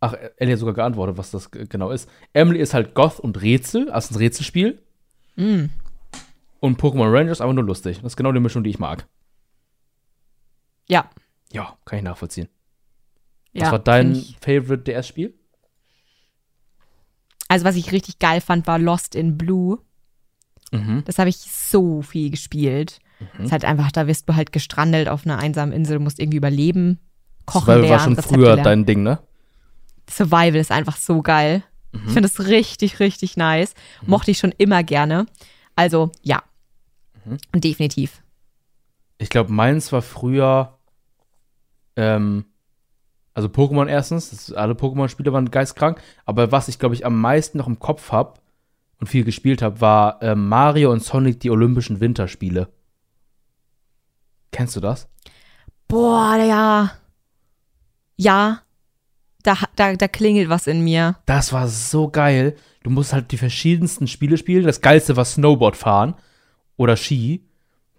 ach, 0.00 0.14
Ellie 0.36 0.54
hat 0.54 0.60
sogar 0.60 0.74
geantwortet, 0.74 1.18
was 1.18 1.30
das 1.30 1.50
genau 1.50 1.90
ist. 1.90 2.08
Emily 2.32 2.58
ist 2.60 2.74
halt 2.74 2.94
Goth 2.94 3.20
und 3.20 3.40
Rätsel, 3.40 3.90
also 3.90 4.14
ein 4.14 4.18
Rätselspiel. 4.18 4.82
Mm. 5.36 5.66
Und 6.60 6.80
Pokémon 6.80 7.12
Ranger 7.12 7.32
ist 7.32 7.40
einfach 7.40 7.54
nur 7.54 7.64
lustig. 7.64 7.98
Das 7.98 8.12
ist 8.12 8.16
genau 8.16 8.32
die 8.32 8.40
Mischung, 8.40 8.64
die 8.64 8.70
ich 8.70 8.78
mag. 8.78 9.06
Ja. 10.88 11.10
Ja, 11.52 11.76
kann 11.84 11.98
ich 11.98 12.04
nachvollziehen. 12.04 12.48
ja 13.52 13.66
was 13.66 13.72
war 13.72 13.78
dein 13.78 14.16
Favorite 14.40 14.82
DS-Spiel? 14.84 15.34
Also, 17.48 17.64
was 17.64 17.76
ich 17.76 17.92
richtig 17.92 18.18
geil 18.18 18.40
fand, 18.40 18.66
war 18.66 18.78
Lost 18.78 19.14
in 19.14 19.38
Blue. 19.38 19.78
Mhm. 20.72 21.04
Das 21.04 21.18
habe 21.18 21.28
ich 21.28 21.36
so 21.36 22.02
viel 22.02 22.30
gespielt. 22.30 22.98
Ist 23.38 23.52
halt 23.52 23.64
einfach, 23.64 23.90
da 23.92 24.06
wirst 24.06 24.28
du 24.28 24.34
halt 24.34 24.52
gestrandet 24.52 25.08
auf 25.08 25.24
einer 25.24 25.38
einsamen 25.38 25.72
Insel, 25.72 25.98
musst 25.98 26.20
irgendwie 26.20 26.36
überleben, 26.36 26.98
kochen 27.46 27.66
Survival 27.66 27.82
war 27.82 27.88
lernen, 27.88 28.04
schon 28.04 28.14
Rezepte 28.14 28.34
früher 28.34 28.46
lernen. 28.48 28.64
dein 28.64 28.86
Ding, 28.86 29.02
ne? 29.02 29.18
Survival 30.10 30.56
ist 30.56 30.70
einfach 30.70 30.96
so 30.96 31.22
geil. 31.22 31.62
Mhm. 31.92 32.02
Ich 32.06 32.12
finde 32.12 32.28
es 32.28 32.46
richtig, 32.46 33.00
richtig 33.00 33.36
nice. 33.36 33.74
Mochte 34.06 34.30
ich 34.30 34.38
schon 34.38 34.52
immer 34.58 34.82
gerne. 34.82 35.26
Also, 35.74 36.12
ja. 36.22 36.42
Mhm. 37.24 37.60
Definitiv. 37.60 38.22
Ich 39.18 39.30
glaube, 39.30 39.50
meins 39.52 39.92
war 39.92 40.02
früher, 40.02 40.78
ähm, 41.96 42.44
also 43.32 43.48
Pokémon 43.48 43.88
erstens, 43.88 44.30
das, 44.30 44.52
alle 44.52 44.74
Pokémon-Spiele 44.74 45.32
waren 45.32 45.50
geistkrank, 45.50 46.00
aber 46.24 46.52
was 46.52 46.68
ich, 46.68 46.78
glaube 46.78 46.94
ich, 46.94 47.06
am 47.06 47.20
meisten 47.20 47.58
noch 47.58 47.66
im 47.66 47.78
Kopf 47.78 48.12
habe 48.12 48.34
und 48.98 49.08
viel 49.08 49.24
gespielt 49.24 49.62
habe, 49.62 49.80
war 49.80 50.22
ähm, 50.22 50.48
Mario 50.48 50.92
und 50.92 51.02
Sonic 51.02 51.40
die 51.40 51.50
Olympischen 51.50 52.00
Winterspiele. 52.00 52.68
Kennst 54.52 54.76
du 54.76 54.80
das? 54.80 55.08
Boah, 55.88 56.36
ja. 56.36 56.92
Ja. 58.16 58.62
Da, 59.42 59.56
da, 59.76 59.94
da 59.94 60.08
klingelt 60.08 60.48
was 60.48 60.66
in 60.66 60.82
mir. 60.82 61.16
Das 61.26 61.52
war 61.52 61.68
so 61.68 62.08
geil. 62.08 62.56
Du 62.82 62.90
musst 62.90 63.12
halt 63.12 63.30
die 63.30 63.36
verschiedensten 63.36 64.08
Spiele 64.08 64.38
spielen. 64.38 64.64
Das 64.64 64.80
geilste 64.80 65.16
war 65.16 65.24
Snowboard 65.24 65.76
fahren 65.76 66.14
oder 66.76 66.96
Ski, 66.96 67.44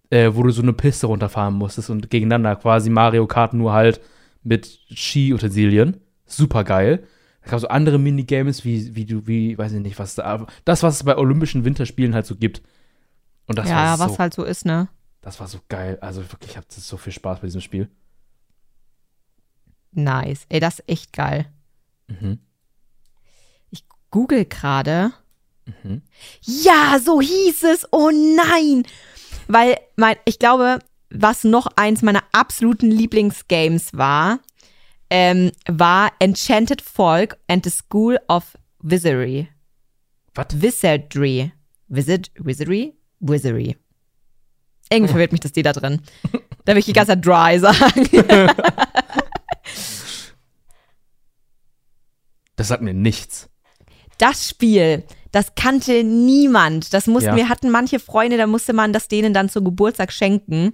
äh, 0.09 0.31
wo 0.33 0.43
du 0.43 0.51
so 0.51 0.61
eine 0.61 0.73
Piste 0.73 1.07
runterfahren 1.07 1.53
musstest 1.53 1.89
und 1.89 2.09
gegeneinander 2.09 2.55
quasi 2.55 2.89
Mario 2.89 3.27
Kart 3.27 3.53
nur 3.53 3.73
halt 3.73 4.01
mit 4.43 4.79
Ski-Utensilien. 4.93 5.97
Super 6.25 6.63
geil. 6.63 7.03
Da 7.41 7.51
gab 7.51 7.57
es 7.57 7.61
so 7.61 7.67
andere 7.69 7.97
Minigames, 7.97 8.65
wie, 8.65 8.95
wie 8.95 9.05
du, 9.05 9.25
wie, 9.25 9.57
weiß 9.57 9.71
ich 9.71 9.81
nicht, 9.81 9.99
was 9.99 10.15
da, 10.15 10.45
das, 10.65 10.83
was 10.83 10.95
es 10.95 11.03
bei 11.03 11.17
Olympischen 11.17 11.63
Winterspielen 11.63 12.13
halt 12.13 12.25
so 12.25 12.35
gibt. 12.35 12.61
Und 13.45 13.57
das 13.57 13.69
ja, 13.69 13.75
war 13.75 13.99
was 13.99 14.13
so, 14.13 14.19
halt 14.19 14.33
so 14.33 14.43
ist, 14.43 14.65
ne? 14.65 14.89
Das 15.21 15.39
war 15.39 15.47
so 15.47 15.59
geil. 15.67 15.97
Also 16.01 16.21
wirklich, 16.31 16.51
ich 16.51 16.57
hatte 16.57 16.79
so 16.79 16.97
viel 16.97 17.13
Spaß 17.13 17.39
bei 17.39 17.47
diesem 17.47 17.61
Spiel. 17.61 17.89
Nice. 19.91 20.45
Ey, 20.49 20.59
das 20.59 20.79
ist 20.79 20.89
echt 20.89 21.13
geil. 21.13 21.51
Mhm. 22.07 22.39
Google 24.11 24.45
gerade. 24.45 25.11
Mhm. 25.65 26.01
Ja, 26.41 26.99
so 27.03 27.21
hieß 27.21 27.63
es. 27.63 27.87
Oh 27.91 28.09
nein. 28.09 28.83
Weil 29.47 29.77
mein, 29.95 30.15
ich 30.25 30.39
glaube, 30.39 30.79
was 31.09 31.43
noch 31.43 31.67
eins 31.75 32.01
meiner 32.01 32.23
absoluten 32.31 32.89
Lieblingsgames 32.89 33.93
war, 33.93 34.39
ähm, 35.09 35.51
war 35.67 36.11
Enchanted 36.19 36.81
Folk 36.81 37.37
and 37.47 37.63
the 37.63 37.69
School 37.69 38.19
of 38.27 38.57
Wizardry. 38.79 39.49
Was? 40.35 40.47
Wizardry. 40.53 41.51
Wizard, 41.87 42.31
Wizardry? 42.35 42.93
Wizardry. 43.19 43.77
Irgendwie 44.89 45.11
verwirrt 45.11 45.31
mich 45.31 45.41
das 45.41 45.51
D 45.51 45.61
da 45.63 45.73
drin. 45.73 46.01
Da 46.65 46.73
will 46.73 46.79
ich 46.79 46.85
die 46.85 46.93
ganze 46.93 47.13
Zeit 47.13 47.25
dry 47.25 47.59
sagen. 47.59 48.07
Das 52.55 52.69
sagt 52.69 52.81
mir 52.81 52.93
nichts. 52.93 53.49
Das 54.17 54.49
Spiel, 54.49 55.03
das 55.31 55.53
kannte 55.55 56.03
niemand. 56.03 56.91
Das 56.93 57.05
mussten 57.07 57.29
Ja. 57.29 57.35
wir 57.35 57.49
hatten 57.49 57.69
manche 57.69 57.99
Freunde, 57.99 58.37
da 58.37 58.47
musste 58.47 58.73
man 58.73 58.93
das 58.93 59.07
denen 59.07 59.33
dann 59.33 59.47
zum 59.49 59.63
Geburtstag 59.63 60.11
schenken, 60.11 60.71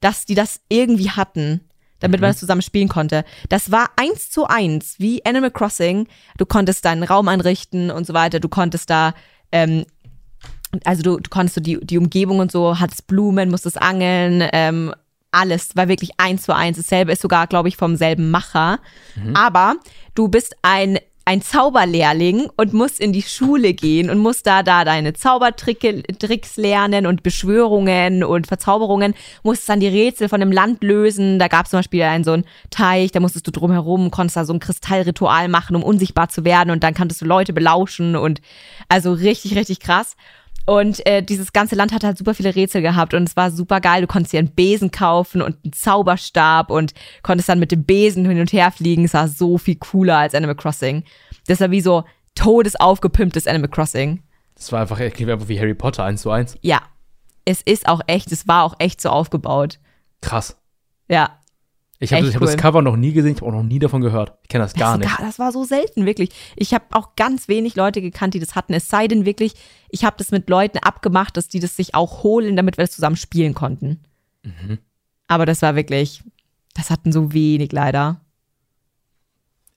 dass 0.00 0.24
die 0.24 0.34
das 0.34 0.60
irgendwie 0.70 1.10
hatten, 1.10 1.60
damit 2.00 2.20
man 2.22 2.30
das 2.30 2.38
zusammen 2.38 2.62
spielen 2.62 2.88
konnte. 2.88 3.24
Das 3.50 3.70
war 3.70 3.90
eins 3.96 4.30
zu 4.30 4.46
eins 4.46 4.94
wie 4.98 5.24
Animal 5.26 5.50
Crossing. 5.50 6.08
Du 6.38 6.46
konntest 6.46 6.86
deinen 6.86 7.02
Raum 7.02 7.28
einrichten 7.28 7.90
und 7.90 8.06
so 8.06 8.14
weiter. 8.14 8.40
Du 8.40 8.48
konntest 8.48 8.88
da 8.88 9.12
ähm, 9.52 9.84
also 10.84 11.02
du, 11.02 11.16
du 11.18 11.30
konntest 11.30 11.54
so 11.54 11.60
die, 11.60 11.78
die 11.84 11.98
Umgebung 11.98 12.38
und 12.38 12.52
so, 12.52 12.78
hattest 12.78 13.06
Blumen, 13.06 13.50
musstest 13.50 13.80
angeln, 13.80 14.48
ähm, 14.52 14.92
alles 15.30 15.76
war 15.76 15.88
wirklich 15.88 16.12
eins 16.16 16.42
zu 16.42 16.54
eins. 16.54 16.76
Dasselbe 16.78 17.12
ist 17.12 17.22
sogar, 17.22 17.46
glaube 17.46 17.68
ich, 17.68 17.76
vom 17.76 17.96
selben 17.96 18.30
Macher. 18.30 18.78
Aber 19.34 19.74
du 20.14 20.28
bist 20.28 20.56
ein, 20.62 20.98
ein 21.26 21.42
Zauberlehrling 21.42 22.48
und 22.56 22.72
musst 22.72 23.00
in 23.00 23.12
die 23.12 23.22
Schule 23.22 23.74
gehen 23.74 24.08
und 24.08 24.18
musst 24.18 24.46
da, 24.46 24.62
da 24.62 24.84
deine 24.84 25.12
Zaubertricks 25.12 26.56
lernen 26.56 27.04
und 27.04 27.22
Beschwörungen 27.22 28.24
und 28.24 28.46
Verzauberungen, 28.46 29.14
musstest 29.42 29.68
dann 29.68 29.80
die 29.80 29.88
Rätsel 29.88 30.28
von 30.28 30.40
dem 30.40 30.52
Land 30.52 30.82
lösen. 30.82 31.38
Da 31.38 31.48
gab 31.48 31.66
es 31.66 31.70
zum 31.70 31.80
Beispiel 31.80 32.02
einen 32.02 32.24
so 32.24 32.32
einen 32.32 32.44
Teich, 32.70 33.12
da 33.12 33.20
musstest 33.20 33.46
du 33.46 33.50
drumherum, 33.50 34.10
konntest 34.10 34.36
da 34.36 34.44
so 34.44 34.54
ein 34.54 34.60
Kristallritual 34.60 35.48
machen, 35.48 35.76
um 35.76 35.82
unsichtbar 35.82 36.28
zu 36.28 36.44
werden 36.44 36.70
und 36.70 36.82
dann 36.82 36.94
konntest 36.94 37.20
du 37.20 37.26
Leute 37.26 37.52
belauschen 37.52 38.16
und 38.16 38.40
also 38.88 39.12
richtig, 39.12 39.54
richtig 39.56 39.80
krass. 39.80 40.16
Und 40.66 41.06
äh, 41.06 41.22
dieses 41.22 41.52
ganze 41.52 41.76
Land 41.76 41.92
hat 41.92 42.02
halt 42.02 42.18
super 42.18 42.34
viele 42.34 42.54
Rätsel 42.54 42.82
gehabt 42.82 43.14
und 43.14 43.28
es 43.28 43.36
war 43.36 43.52
super 43.52 43.80
geil. 43.80 44.02
Du 44.02 44.08
konntest 44.08 44.32
dir 44.32 44.40
einen 44.40 44.50
Besen 44.54 44.90
kaufen 44.90 45.40
und 45.40 45.56
einen 45.64 45.72
Zauberstab 45.72 46.70
und 46.70 46.92
konntest 47.22 47.48
dann 47.48 47.60
mit 47.60 47.70
dem 47.70 47.84
Besen 47.84 48.26
hin 48.26 48.40
und 48.40 48.52
her 48.52 48.72
fliegen. 48.72 49.04
Es 49.04 49.14
war 49.14 49.28
so 49.28 49.58
viel 49.58 49.76
cooler 49.76 50.18
als 50.18 50.34
Animal 50.34 50.56
Crossing. 50.56 51.04
Das 51.46 51.60
war 51.60 51.70
wie 51.70 51.80
so 51.80 52.04
todesaufgepimptes 52.34 53.46
Animal 53.46 53.70
Crossing. 53.70 54.22
Das 54.56 54.72
war 54.72 54.80
einfach, 54.80 54.96
klingt 54.96 55.30
einfach 55.30 55.48
wie 55.48 55.60
Harry 55.60 55.74
Potter 55.74 56.02
1 56.02 56.22
zu 56.22 56.30
1. 56.30 56.58
Ja, 56.62 56.82
es 57.44 57.62
ist 57.62 57.88
auch 57.88 58.00
echt, 58.08 58.32
es 58.32 58.48
war 58.48 58.64
auch 58.64 58.74
echt 58.78 59.00
so 59.00 59.10
aufgebaut. 59.10 59.78
Krass. 60.20 60.56
Ja, 61.08 61.38
Ich 61.98 62.12
habe 62.12 62.26
hab 62.26 62.34
cool. 62.34 62.46
das 62.46 62.56
Cover 62.56 62.82
noch 62.82 62.96
nie 62.96 63.12
gesehen, 63.12 63.32
ich 63.32 63.40
habe 63.40 63.46
auch 63.46 63.54
noch 63.56 63.62
nie 63.62 63.78
davon 63.78 64.02
gehört. 64.02 64.34
Ich 64.42 64.48
kenne 64.48 64.64
das 64.64 64.74
gar 64.74 64.98
das, 64.98 65.08
nicht. 65.08 65.20
Das 65.20 65.38
war 65.38 65.50
so 65.50 65.64
selten, 65.64 66.04
wirklich. 66.04 66.30
Ich 66.54 66.74
habe 66.74 66.84
auch 66.90 67.16
ganz 67.16 67.48
wenig 67.48 67.74
Leute 67.74 68.02
gekannt, 68.02 68.34
die 68.34 68.40
das 68.40 68.54
hatten. 68.54 68.74
Es 68.74 68.88
sei 68.88 69.08
denn 69.08 69.24
wirklich, 69.24 69.54
ich 69.88 70.04
habe 70.04 70.16
das 70.18 70.30
mit 70.30 70.50
Leuten 70.50 70.78
abgemacht, 70.78 71.36
dass 71.36 71.48
die 71.48 71.60
das 71.60 71.74
sich 71.76 71.94
auch 71.94 72.22
holen, 72.22 72.54
damit 72.56 72.76
wir 72.76 72.84
das 72.84 72.94
zusammen 72.94 73.16
spielen 73.16 73.54
konnten. 73.54 74.00
Mhm. 74.42 74.78
Aber 75.26 75.46
das 75.46 75.62
war 75.62 75.74
wirklich, 75.74 76.22
das 76.74 76.90
hatten 76.90 77.12
so 77.12 77.32
wenig 77.32 77.72
leider. 77.72 78.20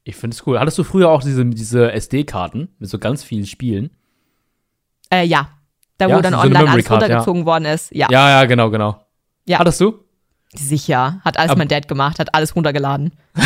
Ich 0.04 0.16
finde 0.16 0.36
es 0.36 0.46
cool. 0.46 0.60
Hattest 0.60 0.78
du 0.78 0.84
früher 0.84 1.10
auch 1.10 1.24
diese, 1.24 1.46
diese 1.46 1.92
SD-Karten 1.92 2.70
mit 2.80 2.90
so 2.90 3.00
ganz 3.00 3.24
vielen 3.24 3.46
Spielen? 3.46 3.92
Äh, 5.10 5.26
ja. 5.26 5.50
Da, 5.98 6.08
Ja, 6.08 6.18
wo 6.18 6.22
dann 6.22 6.34
so 6.34 6.40
online 6.40 6.70
alles 6.70 6.86
Card, 6.86 7.02
ja. 7.02 7.08
runtergezogen 7.08 7.46
worden 7.46 7.66
ist. 7.66 7.94
Ja, 7.94 8.08
Ja, 8.10 8.30
ja, 8.30 8.46
genau, 8.46 8.70
genau. 8.70 9.06
Ja. 9.46 9.60
Hattest 9.60 9.82
du? 9.82 10.00
Sicher. 10.56 11.20
Hat 11.24 11.38
alles 11.38 11.52
Aber- 11.52 11.60
mein 11.60 11.68
Dad 11.68 11.88
gemacht, 11.88 12.20
hat 12.20 12.34
alles 12.34 12.56
runtergeladen. 12.56 13.14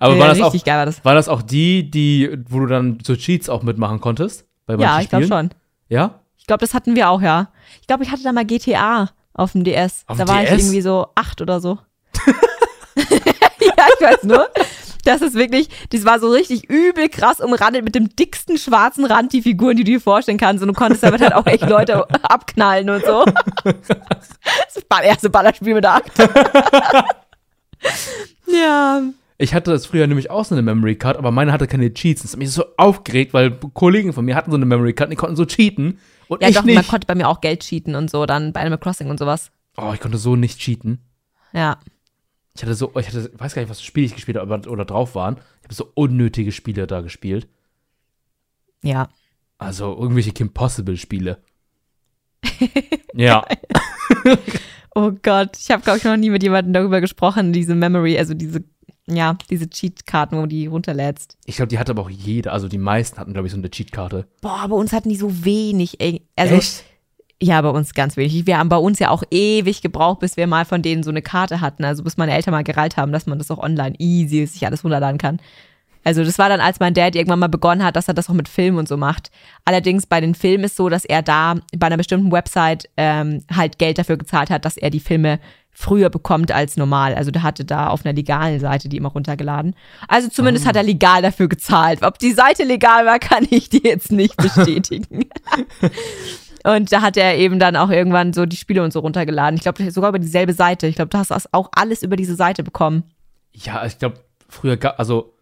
Aber 0.00 0.14
Ja, 0.14 0.20
war, 0.20 0.28
das 0.28 0.40
auch, 0.40 0.54
war 0.66 0.86
das. 0.86 1.04
war 1.04 1.14
das 1.14 1.28
auch 1.28 1.42
die, 1.42 1.90
die, 1.90 2.38
wo 2.48 2.60
du 2.60 2.66
dann 2.66 2.98
so 3.04 3.16
Cheats 3.16 3.48
auch 3.48 3.62
mitmachen 3.62 4.00
konntest? 4.00 4.46
Bei 4.66 4.74
Ja, 4.76 5.00
ich 5.00 5.08
glaube 5.08 5.26
schon. 5.26 5.50
Ja? 5.88 6.20
Ich 6.36 6.46
glaube, 6.46 6.60
das 6.60 6.74
hatten 6.74 6.94
wir 6.94 7.10
auch, 7.10 7.20
ja. 7.22 7.48
Ich 7.80 7.86
glaube, 7.86 8.04
ich 8.04 8.10
hatte 8.10 8.22
da 8.22 8.32
mal 8.32 8.44
GTA 8.44 9.10
auf 9.34 9.52
dem 9.52 9.64
DS. 9.64 10.04
Auf 10.06 10.18
da 10.18 10.26
war 10.28 10.42
ich 10.42 10.48
DS? 10.48 10.62
irgendwie 10.62 10.80
so 10.80 11.08
acht 11.14 11.40
oder 11.40 11.60
so. 11.60 11.78
ja, 12.96 13.04
ich 13.06 14.04
weiß 14.04 14.22
nur. 14.24 14.48
Das 15.08 15.22
ist 15.22 15.34
wirklich, 15.34 15.68
das 15.90 16.04
war 16.04 16.20
so 16.20 16.28
richtig 16.30 16.68
übel 16.68 17.08
krass 17.08 17.40
umrandet 17.40 17.82
mit 17.82 17.94
dem 17.94 18.14
dicksten 18.14 18.58
schwarzen 18.58 19.06
Rand, 19.06 19.32
die 19.32 19.40
Figuren, 19.40 19.74
die 19.76 19.84
du 19.84 19.92
dir 19.92 20.00
vorstellen 20.02 20.36
kannst. 20.36 20.62
Und 20.62 20.68
du 20.68 20.74
konntest 20.74 21.02
damit 21.02 21.22
halt 21.22 21.32
auch 21.32 21.46
echt 21.46 21.66
Leute 21.66 22.06
abknallen 22.24 22.90
und 22.90 23.04
so. 23.04 23.24
Das 23.64 24.84
war 24.90 24.98
das 25.00 25.06
erste 25.08 25.30
Ballerspiel 25.30 25.74
mit 25.74 25.84
acht. 25.86 26.10
ja. 28.46 29.02
Ich 29.38 29.54
hatte 29.54 29.70
das 29.70 29.86
früher 29.86 30.06
nämlich 30.06 30.30
auch 30.30 30.44
so 30.44 30.54
eine 30.54 30.62
Memory 30.62 30.96
Card, 30.96 31.16
aber 31.16 31.30
meine 31.30 31.52
hatte 31.52 31.66
keine 31.66 31.92
Cheats. 31.94 32.22
Das 32.22 32.32
hat 32.32 32.38
mich 32.38 32.50
so 32.50 32.64
aufgeregt, 32.76 33.32
weil 33.32 33.52
Kollegen 33.52 34.12
von 34.12 34.24
mir 34.24 34.34
hatten 34.34 34.50
so 34.50 34.56
eine 34.56 34.66
Memory 34.66 34.92
Card 34.94 35.08
und 35.08 35.12
die 35.12 35.16
konnten 35.16 35.36
so 35.36 35.44
cheaten. 35.46 35.98
Und 36.28 36.42
Ja, 36.42 36.48
ich 36.48 36.56
doch, 36.56 36.64
man 36.64 36.74
nicht. 36.74 36.88
konnte 36.90 37.06
bei 37.06 37.14
mir 37.14 37.28
auch 37.28 37.40
Geld 37.40 37.60
cheaten 37.60 37.94
und 37.94 38.10
so, 38.10 38.26
dann 38.26 38.52
bei 38.52 38.60
Animal 38.60 38.78
Crossing 38.78 39.08
und 39.10 39.18
sowas. 39.18 39.50
Oh, 39.76 39.92
ich 39.94 40.00
konnte 40.00 40.18
so 40.18 40.34
nicht 40.36 40.58
cheaten. 40.58 40.98
Ja. 41.52 41.78
Ich 42.58 42.62
hatte 42.64 42.74
so, 42.74 42.90
ich 42.98 43.06
hatte, 43.06 43.30
ich 43.32 43.40
weiß 43.40 43.54
gar 43.54 43.62
nicht, 43.62 43.68
was 43.70 43.78
für 43.78 43.86
Spiele 43.86 44.06
ich 44.06 44.16
gespielt 44.16 44.36
habe 44.36 44.52
aber- 44.52 44.68
oder 44.68 44.84
drauf 44.84 45.14
waren. 45.14 45.36
Ich 45.60 45.64
habe 45.66 45.74
so 45.74 45.92
unnötige 45.94 46.50
Spiele 46.50 46.88
da 46.88 47.02
gespielt. 47.02 47.46
Ja. 48.82 49.08
Also 49.58 49.96
irgendwelche 49.96 50.32
Kim 50.32 50.52
Possible-Spiele. 50.52 51.38
ja. 53.14 53.44
Oh 54.96 55.12
Gott, 55.22 55.56
ich 55.56 55.70
habe, 55.70 55.84
glaube 55.84 55.98
ich, 55.98 56.04
noch 56.04 56.16
nie 56.16 56.30
mit 56.30 56.42
jemandem 56.42 56.72
darüber 56.72 57.00
gesprochen, 57.00 57.52
diese 57.52 57.76
Memory, 57.76 58.18
also 58.18 58.34
diese, 58.34 58.64
ja, 59.06 59.36
diese 59.50 59.70
Cheat-Karten, 59.70 60.36
wo 60.36 60.42
du 60.42 60.48
die 60.48 60.66
runterlädst. 60.66 61.38
Ich 61.46 61.54
glaube, 61.56 61.68
die 61.68 61.78
hatte 61.78 61.92
aber 61.92 62.02
auch 62.02 62.10
jeder. 62.10 62.52
Also 62.52 62.66
die 62.66 62.78
meisten 62.78 63.18
hatten, 63.18 63.34
glaube 63.34 63.46
ich, 63.46 63.52
so 63.52 63.58
eine 63.58 63.70
Cheatkarte. 63.70 64.26
Boah, 64.40 64.66
bei 64.68 64.74
uns 64.74 64.92
hatten 64.92 65.10
die 65.10 65.16
so 65.16 65.44
wenig, 65.44 66.00
ey. 66.00 66.26
Also, 66.34 66.56
Echt? 66.56 66.84
Ja, 67.40 67.60
bei 67.60 67.68
uns 67.68 67.94
ganz 67.94 68.16
wenig. 68.16 68.46
Wir 68.46 68.58
haben 68.58 68.68
bei 68.68 68.76
uns 68.76 68.98
ja 68.98 69.10
auch 69.10 69.22
ewig 69.30 69.80
gebraucht, 69.80 70.20
bis 70.20 70.36
wir 70.36 70.46
mal 70.46 70.64
von 70.64 70.82
denen 70.82 71.04
so 71.04 71.10
eine 71.10 71.22
Karte 71.22 71.60
hatten. 71.60 71.84
Also, 71.84 72.02
bis 72.02 72.16
meine 72.16 72.32
Eltern 72.32 72.52
mal 72.52 72.64
gereilt 72.64 72.96
haben, 72.96 73.12
dass 73.12 73.26
man 73.26 73.38
das 73.38 73.50
auch 73.50 73.58
online 73.58 73.94
easy 73.98 74.44
sich 74.46 74.66
alles 74.66 74.82
runterladen 74.82 75.18
kann. 75.18 75.38
Also, 76.02 76.24
das 76.24 76.38
war 76.38 76.48
dann, 76.48 76.60
als 76.60 76.80
mein 76.80 76.94
Dad 76.94 77.14
irgendwann 77.14 77.38
mal 77.38 77.48
begonnen 77.48 77.84
hat, 77.84 77.94
dass 77.94 78.08
er 78.08 78.14
das 78.14 78.28
auch 78.28 78.34
mit 78.34 78.48
Filmen 78.48 78.78
und 78.78 78.88
so 78.88 78.96
macht. 78.96 79.30
Allerdings 79.64 80.06
bei 80.06 80.20
den 80.20 80.34
Filmen 80.34 80.64
ist 80.64 80.76
so, 80.76 80.88
dass 80.88 81.04
er 81.04 81.22
da 81.22 81.54
bei 81.76 81.86
einer 81.86 81.96
bestimmten 81.96 82.32
Website 82.32 82.88
ähm, 82.96 83.44
halt 83.54 83.78
Geld 83.78 83.98
dafür 83.98 84.16
gezahlt 84.16 84.50
hat, 84.50 84.64
dass 84.64 84.76
er 84.76 84.90
die 84.90 85.00
Filme 85.00 85.38
früher 85.70 86.10
bekommt 86.10 86.50
als 86.50 86.76
normal. 86.76 87.14
Also 87.14 87.30
der 87.30 87.44
hatte 87.44 87.64
da 87.64 87.86
auf 87.86 88.04
einer 88.04 88.12
legalen 88.12 88.58
Seite 88.58 88.88
die 88.88 88.96
immer 88.96 89.10
runtergeladen. 89.10 89.76
Also 90.08 90.28
zumindest 90.28 90.66
hat 90.66 90.74
er 90.74 90.82
legal 90.82 91.22
dafür 91.22 91.46
gezahlt. 91.46 92.02
Ob 92.02 92.18
die 92.18 92.32
Seite 92.32 92.64
legal 92.64 93.06
war, 93.06 93.18
kann 93.20 93.46
ich 93.48 93.68
dir 93.68 93.82
jetzt 93.84 94.10
nicht 94.10 94.36
bestätigen. 94.36 95.26
Und 96.64 96.92
da 96.92 97.02
hat 97.02 97.16
er 97.16 97.36
eben 97.36 97.58
dann 97.58 97.76
auch 97.76 97.90
irgendwann 97.90 98.32
so 98.32 98.46
die 98.46 98.56
Spiele 98.56 98.82
und 98.82 98.92
so 98.92 99.00
runtergeladen. 99.00 99.56
Ich 99.56 99.62
glaube, 99.62 99.90
sogar 99.90 100.10
über 100.10 100.18
dieselbe 100.18 100.52
Seite. 100.52 100.86
Ich 100.86 100.96
glaube, 100.96 101.08
du 101.10 101.18
hast 101.18 101.30
das 101.30 101.52
auch 101.52 101.70
alles 101.72 102.02
über 102.02 102.16
diese 102.16 102.34
Seite 102.34 102.62
bekommen. 102.62 103.04
Ja, 103.52 103.84
ich 103.86 103.98
glaube, 103.98 104.16
früher 104.48 104.76
gab, 104.76 104.98
also, 104.98 105.34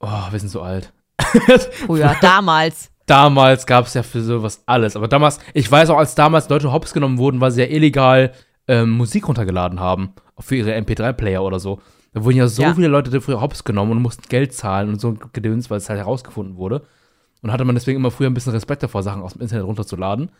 oh, 0.00 0.08
wir 0.30 0.38
sind 0.38 0.48
so 0.48 0.62
alt. 0.62 0.92
Früher, 1.86 2.16
damals. 2.20 2.90
Damals 3.06 3.66
gab 3.66 3.86
es 3.86 3.94
ja 3.94 4.02
für 4.02 4.22
sowas 4.22 4.62
alles. 4.66 4.96
Aber 4.96 5.08
damals, 5.08 5.38
ich 5.52 5.70
weiß 5.70 5.90
auch, 5.90 5.98
als 5.98 6.14
damals 6.14 6.48
Leute 6.48 6.72
hops 6.72 6.92
genommen 6.92 7.18
wurden, 7.18 7.40
weil 7.40 7.50
sie 7.50 7.60
ja 7.62 7.66
illegal 7.68 8.32
ähm, 8.68 8.90
Musik 8.90 9.26
runtergeladen 9.28 9.80
haben. 9.80 10.14
Für 10.38 10.56
ihre 10.56 10.74
MP3-Player 10.76 11.42
oder 11.42 11.58
so. 11.60 11.80
Da 12.14 12.24
wurden 12.24 12.36
ja 12.38 12.46
so 12.48 12.62
Ja. 12.62 12.74
viele 12.74 12.88
Leute 12.88 13.10
dafür 13.10 13.40
hops 13.40 13.64
genommen 13.64 13.92
und 13.92 14.02
mussten 14.02 14.22
Geld 14.28 14.54
zahlen 14.54 14.88
und 14.88 15.00
so 15.00 15.08
ein 15.08 15.20
Gedöns, 15.32 15.70
weil 15.70 15.78
es 15.78 15.88
halt 15.88 15.98
herausgefunden 15.98 16.56
wurde. 16.56 16.82
Und 17.42 17.52
hatte 17.52 17.64
man 17.64 17.74
deswegen 17.74 17.96
immer 17.98 18.10
früher 18.10 18.28
ein 18.28 18.34
bisschen 18.34 18.52
Respekt 18.52 18.82
davor, 18.82 19.02
Sachen 19.02 19.22
aus 19.22 19.32
dem 19.32 19.42
Internet 19.42 19.64
runterzuladen. 19.66 20.30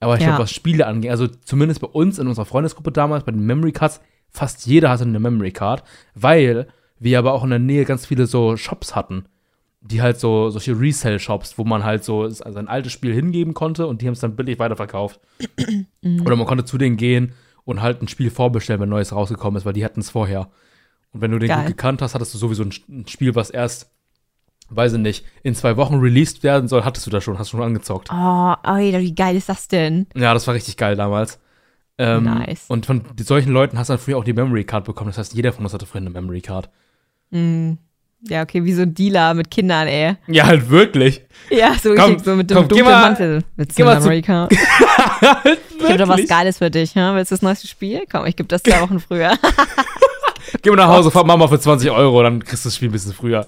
Aber 0.00 0.14
ich 0.14 0.20
Ja. 0.22 0.28
glaube, 0.28 0.44
was 0.44 0.52
Spiele 0.52 0.86
angeht, 0.86 1.10
also 1.10 1.26
zumindest 1.26 1.80
bei 1.80 1.88
uns 1.88 2.18
in 2.18 2.26
unserer 2.26 2.46
Freundesgruppe 2.46 2.92
damals, 2.92 3.24
bei 3.24 3.32
den 3.32 3.44
Memory 3.44 3.72
Cards, 3.72 4.00
fast 4.30 4.66
jeder 4.66 4.88
hatte 4.90 5.04
eine 5.04 5.20
Memory 5.20 5.52
Card, 5.52 5.82
weil 6.14 6.68
wir 6.98 7.18
aber 7.18 7.32
auch 7.34 7.44
in 7.44 7.50
der 7.50 7.58
Nähe 7.58 7.84
ganz 7.84 8.06
viele 8.06 8.26
so 8.26 8.56
Shops 8.56 8.94
hatten. 8.96 9.26
Die 9.82 10.02
halt 10.02 10.20
so, 10.20 10.50
solche 10.50 10.78
Resell-Shops, 10.78 11.56
wo 11.56 11.64
man 11.64 11.84
halt 11.84 12.04
so 12.04 12.28
sein 12.28 12.68
altes 12.68 12.92
Spiel 12.92 13.14
hingeben 13.14 13.54
konnte 13.54 13.86
und 13.86 14.02
die 14.02 14.06
haben 14.06 14.12
es 14.12 14.20
dann 14.20 14.36
billig 14.36 14.58
weiterverkauft. 14.58 15.20
Oder 16.24 16.36
man 16.36 16.46
konnte 16.46 16.64
zu 16.66 16.76
denen 16.78 16.96
gehen 16.98 17.32
und 17.64 17.80
halt 17.80 18.02
ein 18.02 18.08
Spiel 18.08 18.30
vorbestellen, 18.30 18.80
wenn 18.80 18.88
neues 18.90 19.12
rausgekommen 19.12 19.56
ist, 19.58 19.64
weil 19.64 19.72
die 19.72 19.84
hatten 19.84 20.00
es 20.00 20.10
vorher. 20.10 20.50
Und 21.12 21.22
wenn 21.22 21.30
du 21.30 21.38
den 21.38 21.48
Geil. 21.48 21.58
gut 21.60 21.66
gekannt 21.68 22.02
hast, 22.02 22.14
hattest 22.14 22.34
du 22.34 22.38
sowieso 22.38 22.62
ein, 22.62 22.72
ein 22.90 23.06
Spiel, 23.08 23.34
was 23.34 23.48
erst, 23.50 23.90
weiß 24.70 24.94
ich 24.94 24.98
nicht, 24.98 25.24
in 25.42 25.54
zwei 25.54 25.76
Wochen 25.76 25.96
released 25.96 26.42
werden 26.42 26.68
soll, 26.68 26.84
hattest 26.84 27.06
du 27.06 27.10
da 27.10 27.20
schon, 27.20 27.38
hast 27.38 27.52
du 27.52 27.56
schon 27.56 27.66
angezockt. 27.66 28.08
Oh, 28.12 28.54
Alter, 28.62 29.00
wie 29.00 29.14
geil 29.14 29.36
ist 29.36 29.48
das 29.48 29.68
denn? 29.68 30.06
Ja, 30.14 30.32
das 30.34 30.46
war 30.46 30.54
richtig 30.54 30.76
geil 30.76 30.96
damals. 30.96 31.38
Ähm, 31.98 32.24
Nice. 32.24 32.64
Und 32.68 32.86
von 32.86 33.02
solchen 33.20 33.52
Leuten 33.52 33.78
hast 33.78 33.88
du 33.88 33.92
dann 33.94 34.00
früher 34.00 34.16
auch 34.16 34.24
die 34.24 34.32
Memory 34.32 34.64
Card 34.64 34.84
bekommen. 34.86 35.10
Das 35.10 35.18
heißt, 35.18 35.34
jeder 35.34 35.52
von 35.52 35.64
uns 35.64 35.74
hatte 35.74 35.84
früher 35.86 36.00
eine 36.00 36.10
Memory 36.10 36.40
Card. 36.40 36.70
Hm. 37.30 37.76
Ja, 38.28 38.42
okay, 38.42 38.62
wie 38.64 38.72
so 38.74 38.82
ein 38.82 38.92
Dealer 38.94 39.32
mit 39.32 39.50
Kindern, 39.50 39.86
ey. 39.88 40.14
Ja, 40.26 40.44
halt 40.46 40.68
wirklich. 40.68 41.22
Ja, 41.50 41.72
so, 41.74 41.94
Komm, 41.94 42.04
richtig, 42.10 42.24
so 42.24 42.34
mit 42.36 42.50
dem 42.50 42.56
komm, 42.58 42.68
geh 42.68 42.74
dunklen 42.76 42.92
mal- 42.92 43.00
Mantel. 43.02 43.44
Willst 43.56 43.78
du 43.78 43.84
mal 43.84 43.92
eine 43.92 44.00
zu- 44.00 44.06
Amerika? 44.06 44.48
Ich 45.82 45.88
hab 45.88 45.96
doch 45.98 46.08
was 46.08 46.26
Geiles 46.28 46.58
für 46.58 46.70
dich, 46.70 46.94
ja? 46.94 47.14
Willst 47.14 47.30
du 47.30 47.34
das 47.34 47.42
neueste 47.42 47.66
Spiel? 47.66 48.02
Komm, 48.10 48.26
ich 48.26 48.36
gebe 48.36 48.46
das 48.48 48.62
zwei 48.62 48.80
Wochen 48.82 49.00
früher. 49.00 49.32
Geh 50.62 50.70
mal 50.70 50.76
nach 50.76 50.88
Hause, 50.88 51.10
fahr 51.10 51.24
Mama 51.24 51.48
für 51.48 51.58
20 51.58 51.90
Euro, 51.90 52.22
dann 52.22 52.44
kriegst 52.44 52.64
du 52.64 52.68
das 52.68 52.76
Spiel 52.76 52.88
ein 52.88 52.92
bisschen 52.92 53.14
früher. 53.14 53.46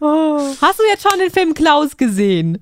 Hast 0.00 0.78
du 0.78 0.82
jetzt 0.90 1.02
schon 1.08 1.18
den 1.18 1.30
Film 1.30 1.54
Klaus 1.54 1.96
gesehen? 1.96 2.58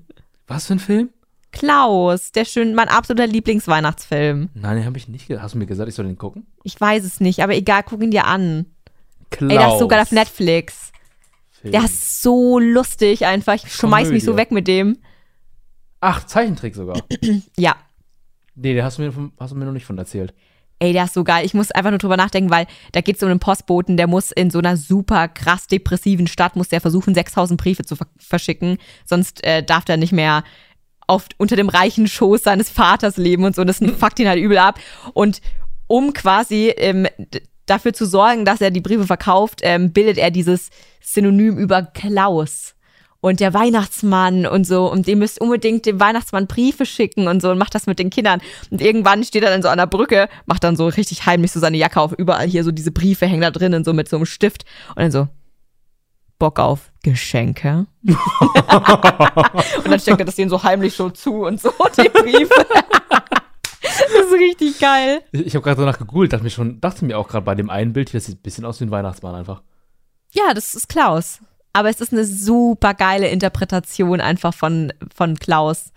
Was 0.47 0.67
für 0.67 0.73
ein 0.73 0.79
Film? 0.79 1.09
Klaus, 1.51 2.31
der 2.31 2.45
schön, 2.45 2.75
mein 2.75 2.87
absoluter 2.87 3.27
Lieblingsweihnachtsfilm. 3.27 4.49
Nein, 4.53 4.77
den 4.77 4.85
habe 4.85 4.97
ich 4.97 5.07
nicht. 5.09 5.27
ge- 5.27 5.39
Hast 5.39 5.53
du 5.53 5.57
mir 5.57 5.65
gesagt, 5.65 5.89
ich 5.89 5.95
soll 5.95 6.05
den 6.05 6.17
gucken? 6.17 6.47
Ich 6.63 6.79
weiß 6.79 7.03
es 7.03 7.19
nicht, 7.19 7.41
aber 7.43 7.55
egal, 7.55 7.83
guck 7.83 8.01
ihn 8.01 8.11
dir 8.11 8.25
an. 8.25 8.67
Klaus. 9.31 9.51
Ey, 9.51 9.57
das 9.57 9.73
ist 9.73 9.79
sogar 9.79 10.01
auf 10.01 10.11
Netflix. 10.11 10.91
Film. 11.51 11.73
Der 11.73 11.83
ist 11.83 12.21
so 12.21 12.57
lustig 12.57 13.25
einfach. 13.25 13.53
Ich 13.55 13.73
schmeiß 13.73 14.09
mich 14.09 14.23
so 14.23 14.31
Komödie. 14.31 14.41
weg 14.41 14.51
mit 14.51 14.67
dem. 14.67 14.97
Ach, 15.99 16.25
Zeichentrick 16.25 16.73
sogar. 16.75 17.01
Ja. 17.57 17.75
nee, 18.55 18.73
den 18.73 18.83
hast 18.83 18.97
du, 18.97 19.01
mir, 19.03 19.31
hast 19.39 19.51
du 19.51 19.55
mir 19.55 19.65
noch 19.65 19.73
nicht 19.73 19.85
von 19.85 19.97
erzählt. 19.97 20.33
Ey, 20.81 20.93
der 20.93 21.03
ist 21.03 21.13
so 21.13 21.23
geil. 21.23 21.45
Ich 21.45 21.53
muss 21.53 21.69
einfach 21.69 21.91
nur 21.91 21.99
drüber 21.99 22.17
nachdenken, 22.17 22.49
weil 22.49 22.65
da 22.91 23.01
geht 23.01 23.15
es 23.15 23.21
um 23.21 23.29
einen 23.29 23.39
Postboten, 23.39 23.97
der 23.97 24.07
muss 24.07 24.31
in 24.31 24.49
so 24.49 24.57
einer 24.57 24.77
super 24.77 25.27
krass 25.27 25.67
depressiven 25.67 26.25
Stadt, 26.25 26.55
muss 26.55 26.69
der 26.69 26.81
versuchen, 26.81 27.13
6000 27.13 27.61
Briefe 27.61 27.83
zu 27.83 27.95
ver 27.95 28.07
verschicken. 28.17 28.79
Sonst 29.05 29.43
äh, 29.43 29.61
darf 29.61 29.85
der 29.85 29.97
nicht 29.97 30.11
mehr 30.11 30.43
auf, 31.05 31.27
unter 31.37 31.55
dem 31.55 31.69
reichen 31.69 32.07
Schoß 32.07 32.41
seines 32.41 32.71
Vaters 32.71 33.17
leben 33.17 33.43
und 33.43 33.55
so. 33.55 33.63
Das 33.63 33.77
fuckt 33.99 34.17
ihn 34.17 34.27
halt 34.27 34.39
übel 34.39 34.57
ab. 34.57 34.79
Und 35.13 35.41
um 35.85 36.13
quasi 36.13 36.73
ähm, 36.75 37.07
dafür 37.67 37.93
zu 37.93 38.07
sorgen, 38.07 38.43
dass 38.43 38.59
er 38.59 38.71
die 38.71 38.81
Briefe 38.81 39.05
verkauft, 39.05 39.59
ähm, 39.61 39.93
bildet 39.93 40.17
er 40.17 40.31
dieses 40.31 40.71
Synonym 40.99 41.59
über 41.59 41.83
Klaus. 41.83 42.73
Und 43.21 43.39
der 43.39 43.53
Weihnachtsmann 43.53 44.45
und 44.47 44.65
so. 44.65 44.91
Und 44.91 45.07
ihr 45.07 45.15
müsst 45.15 45.39
unbedingt 45.39 45.85
dem 45.85 45.99
Weihnachtsmann 45.99 46.47
Briefe 46.47 46.85
schicken 46.85 47.27
und 47.27 47.41
so 47.41 47.51
und 47.51 47.57
macht 47.57 47.75
das 47.75 47.85
mit 47.85 47.99
den 47.99 48.09
Kindern. 48.09 48.41
Und 48.71 48.81
irgendwann 48.81 49.23
steht 49.23 49.43
er 49.43 49.51
dann 49.51 49.61
so 49.61 49.69
an 49.69 49.77
der 49.77 49.85
Brücke, 49.85 50.27
macht 50.47 50.63
dann 50.63 50.75
so 50.75 50.87
richtig 50.87 51.25
heimlich 51.25 51.51
so 51.51 51.59
seine 51.59 51.77
Jacke 51.77 52.01
auf. 52.01 52.13
Überall 52.13 52.47
hier 52.47 52.63
so 52.63 52.71
diese 52.71 52.91
Briefe 52.91 53.27
hängen 53.27 53.41
da 53.41 53.51
drinnen, 53.51 53.83
so 53.83 53.93
mit 53.93 54.09
so 54.09 54.17
einem 54.17 54.25
Stift. 54.25 54.65
Und 54.89 54.99
dann 54.99 55.11
so, 55.11 55.27
Bock 56.41 56.57
auf 56.57 56.91
Geschenke. 57.03 57.85
und 58.03 58.15
dann 59.85 59.99
steckt 59.99 60.19
er 60.19 60.25
das 60.25 60.33
denen 60.33 60.49
so 60.49 60.63
heimlich 60.63 60.95
so 60.95 61.11
zu 61.11 61.45
und 61.45 61.61
so, 61.61 61.71
die 62.01 62.09
Briefe. 62.09 62.65
das 63.91 64.25
ist 64.25 64.33
richtig 64.33 64.79
geil. 64.79 65.21
Ich, 65.31 65.45
ich 65.45 65.53
habe 65.53 65.63
gerade 65.63 65.81
danach 65.81 65.99
gegoogelt, 65.99 66.33
dachte 66.33 66.43
mir 66.43 66.49
schon, 66.49 66.81
dachte 66.81 67.05
mir 67.05 67.19
auch 67.19 67.27
gerade 67.27 67.45
bei 67.45 67.53
dem 67.53 67.69
einen 67.69 67.93
Bild, 67.93 68.09
hier, 68.09 68.19
das 68.19 68.25
sieht 68.25 68.39
ein 68.39 68.41
bisschen 68.41 68.65
aus 68.65 68.79
wie 68.79 68.85
ein 68.85 68.91
Weihnachtsmann 68.91 69.35
einfach. 69.35 69.61
Ja, 70.31 70.55
das 70.55 70.73
ist 70.73 70.89
Klaus. 70.89 71.41
Aber 71.73 71.89
es 71.89 72.01
ist 72.01 72.11
eine 72.11 72.25
super 72.25 72.93
geile 72.93 73.27
Interpretation 73.29 74.19
einfach 74.21 74.53
von, 74.53 74.91
von 75.15 75.35
Klaus, 75.37 75.91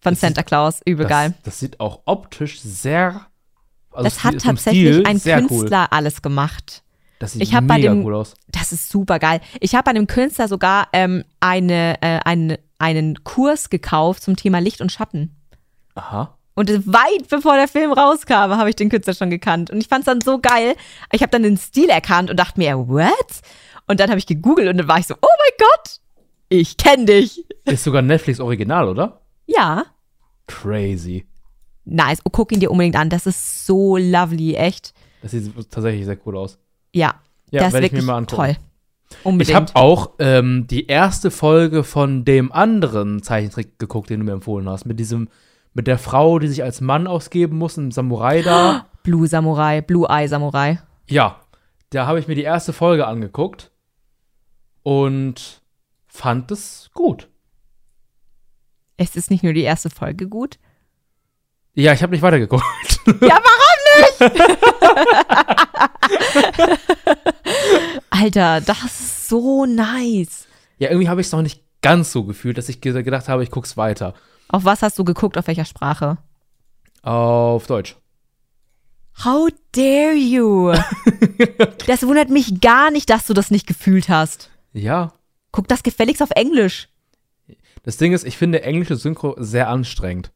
von 0.00 0.14
Das 0.14 0.20
Santa 0.20 0.42
Claus. 0.42 0.80
Übel 0.84 1.06
geil. 1.06 1.30
Das, 1.36 1.42
das 1.44 1.60
sieht 1.60 1.78
auch 1.80 2.00
optisch 2.04 2.60
sehr. 2.60 3.26
also 3.92 4.04
Das 4.04 4.24
hat 4.24 4.38
tatsächlich 4.42 4.96
Stil 4.96 5.06
ein 5.06 5.20
Künstler 5.46 5.92
alles 5.92 6.22
gemacht. 6.22 6.82
Cool. 6.82 7.16
Das 7.20 7.32
sieht 7.32 7.42
Ich 7.42 7.54
hab 7.54 7.66
bei 7.66 7.76
mega 7.76 7.92
dem- 7.92 8.04
cool 8.04 8.14
aus. 8.14 8.34
Das 8.48 8.72
ist 8.72 8.88
super 8.88 9.18
geil. 9.18 9.40
Ich 9.60 9.74
habe 9.74 9.84
bei 9.84 9.92
dem 9.92 10.06
Künstler 10.06 10.48
sogar 10.48 10.88
ähm, 10.94 11.22
eine, 11.38 12.00
äh, 12.02 12.18
einen, 12.24 12.56
einen 12.78 13.22
Kurs 13.24 13.68
gekauft 13.70 14.22
zum 14.22 14.36
Thema 14.36 14.58
Licht 14.58 14.80
und 14.80 14.90
Schatten. 14.90 15.36
Aha. 15.94 16.34
Und 16.54 16.70
weit 16.92 17.28
bevor 17.28 17.54
der 17.56 17.68
Film 17.68 17.92
rauskam, 17.92 18.32
habe 18.56 18.68
ich 18.70 18.76
den 18.76 18.88
Künstler 18.88 19.14
schon 19.14 19.30
gekannt. 19.30 19.70
Und 19.70 19.78
ich 19.80 19.88
fand 19.88 20.00
es 20.00 20.06
dann 20.06 20.20
so 20.20 20.38
geil. 20.40 20.74
Ich 21.12 21.22
habe 21.22 21.30
dann 21.30 21.42
den 21.42 21.56
Stil 21.56 21.88
erkannt 21.88 22.30
und 22.30 22.36
dachte 22.38 22.58
mir, 22.58 22.76
what? 22.88 23.12
Und 23.90 23.98
dann 23.98 24.08
habe 24.08 24.18
ich 24.20 24.26
gegoogelt 24.26 24.68
und 24.68 24.78
dann 24.78 24.86
war 24.86 24.98
ich 25.00 25.06
so, 25.08 25.14
oh 25.20 25.26
mein 25.26 25.66
Gott, 25.68 25.98
ich 26.48 26.76
kenne 26.76 27.06
dich. 27.06 27.44
Ist 27.64 27.82
sogar 27.82 28.02
Netflix 28.02 28.38
Original, 28.38 28.88
oder? 28.88 29.20
Ja, 29.46 29.84
Crazy. 30.46 31.26
nice. 31.84 32.20
Oh, 32.24 32.30
guck 32.30 32.52
ihn 32.52 32.60
dir 32.60 32.70
unbedingt 32.70 32.94
an. 32.94 33.10
Das 33.10 33.26
ist 33.26 33.66
so 33.66 33.96
lovely, 33.96 34.54
echt. 34.54 34.94
Das 35.22 35.32
sieht 35.32 35.52
tatsächlich 35.70 36.04
sehr 36.04 36.18
cool 36.24 36.36
aus. 36.36 36.58
Ja, 36.92 37.14
Ja, 37.50 37.62
das 37.62 37.72
werde 37.72 37.86
ich 37.86 37.92
mir 37.92 38.02
mal 38.02 38.16
angucken. 38.16 38.36
toll. 38.36 38.56
Ich 39.10 39.26
Unbedingt. 39.26 39.56
habe 39.56 39.74
auch 39.74 40.10
ähm, 40.20 40.68
die 40.68 40.86
erste 40.86 41.32
Folge 41.32 41.82
von 41.82 42.24
dem 42.24 42.52
anderen 42.52 43.24
Zeichentrick 43.24 43.76
geguckt, 43.80 44.08
den 44.08 44.20
du 44.20 44.26
mir 44.26 44.32
empfohlen 44.32 44.68
hast. 44.68 44.86
Mit 44.86 45.00
diesem, 45.00 45.28
mit 45.74 45.88
der 45.88 45.98
Frau, 45.98 46.38
die 46.38 46.46
sich 46.46 46.62
als 46.62 46.80
Mann 46.80 47.08
ausgeben 47.08 47.58
muss, 47.58 47.76
ein 47.76 47.90
Samurai 47.90 48.42
da. 48.42 48.86
Blue 49.02 49.26
Samurai, 49.26 49.80
Blue 49.80 50.06
Eye 50.08 50.28
Samurai. 50.28 50.78
Ja, 51.08 51.40
da 51.90 52.06
habe 52.06 52.20
ich 52.20 52.28
mir 52.28 52.36
die 52.36 52.42
erste 52.44 52.72
Folge 52.72 53.06
angeguckt 53.08 53.69
und 54.82 55.62
fand 56.06 56.50
es 56.50 56.90
gut. 56.94 57.28
Es 58.96 59.16
ist 59.16 59.30
nicht 59.30 59.42
nur 59.42 59.52
die 59.52 59.62
erste 59.62 59.88
Folge 59.90 60.28
gut. 60.28 60.58
Ja, 61.74 61.92
ich 61.92 62.02
habe 62.02 62.12
nicht 62.12 62.22
weitergeguckt. 62.22 62.64
Ja, 63.22 63.40
warum 63.42 64.28
nicht? 64.28 64.48
Alter, 68.10 68.60
das 68.60 68.82
ist 68.84 69.28
so 69.28 69.64
nice. 69.66 70.46
ja, 70.78 70.90
irgendwie 70.90 71.08
habe 71.08 71.20
ich 71.20 71.26
es 71.28 71.32
noch 71.32 71.42
nicht 71.42 71.62
ganz 71.82 72.12
so 72.12 72.24
gefühlt, 72.24 72.58
dass 72.58 72.68
ich 72.68 72.80
ge- 72.80 73.02
gedacht 73.02 73.28
habe, 73.28 73.42
ich 73.42 73.50
guck's 73.50 73.76
weiter. 73.76 74.14
Auf 74.48 74.64
was 74.64 74.82
hast 74.82 74.98
du 74.98 75.04
geguckt? 75.04 75.38
Auf 75.38 75.46
welcher 75.46 75.64
Sprache? 75.64 76.18
Auf 77.02 77.66
Deutsch. 77.66 77.96
How 79.24 79.48
dare 79.72 80.12
you? 80.14 80.72
das 81.86 82.02
wundert 82.06 82.28
mich 82.30 82.60
gar 82.60 82.90
nicht, 82.90 83.08
dass 83.10 83.26
du 83.26 83.32
das 83.34 83.50
nicht 83.50 83.66
gefühlt 83.66 84.08
hast. 84.08 84.50
Ja. 84.72 85.12
Guck 85.52 85.68
das 85.68 85.82
gefälligst 85.82 86.22
auf 86.22 86.30
Englisch. 86.30 86.88
Das 87.82 87.96
Ding 87.96 88.12
ist, 88.12 88.26
ich 88.26 88.36
finde 88.36 88.62
englische 88.62 88.96
Synchro 88.96 89.34
sehr 89.38 89.68
anstrengend. 89.68 90.32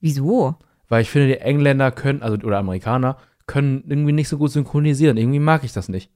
Wieso? 0.00 0.56
Weil 0.88 1.02
ich 1.02 1.10
finde, 1.10 1.28
die 1.28 1.40
Engländer 1.40 1.90
können, 1.90 2.22
also 2.22 2.36
oder 2.38 2.58
Amerikaner, 2.58 3.18
können 3.46 3.84
irgendwie 3.88 4.12
nicht 4.12 4.28
so 4.28 4.38
gut 4.38 4.50
synchronisieren. 4.50 5.16
Irgendwie 5.16 5.38
mag 5.38 5.64
ich 5.64 5.72
das 5.72 5.88
nicht. 5.88 6.10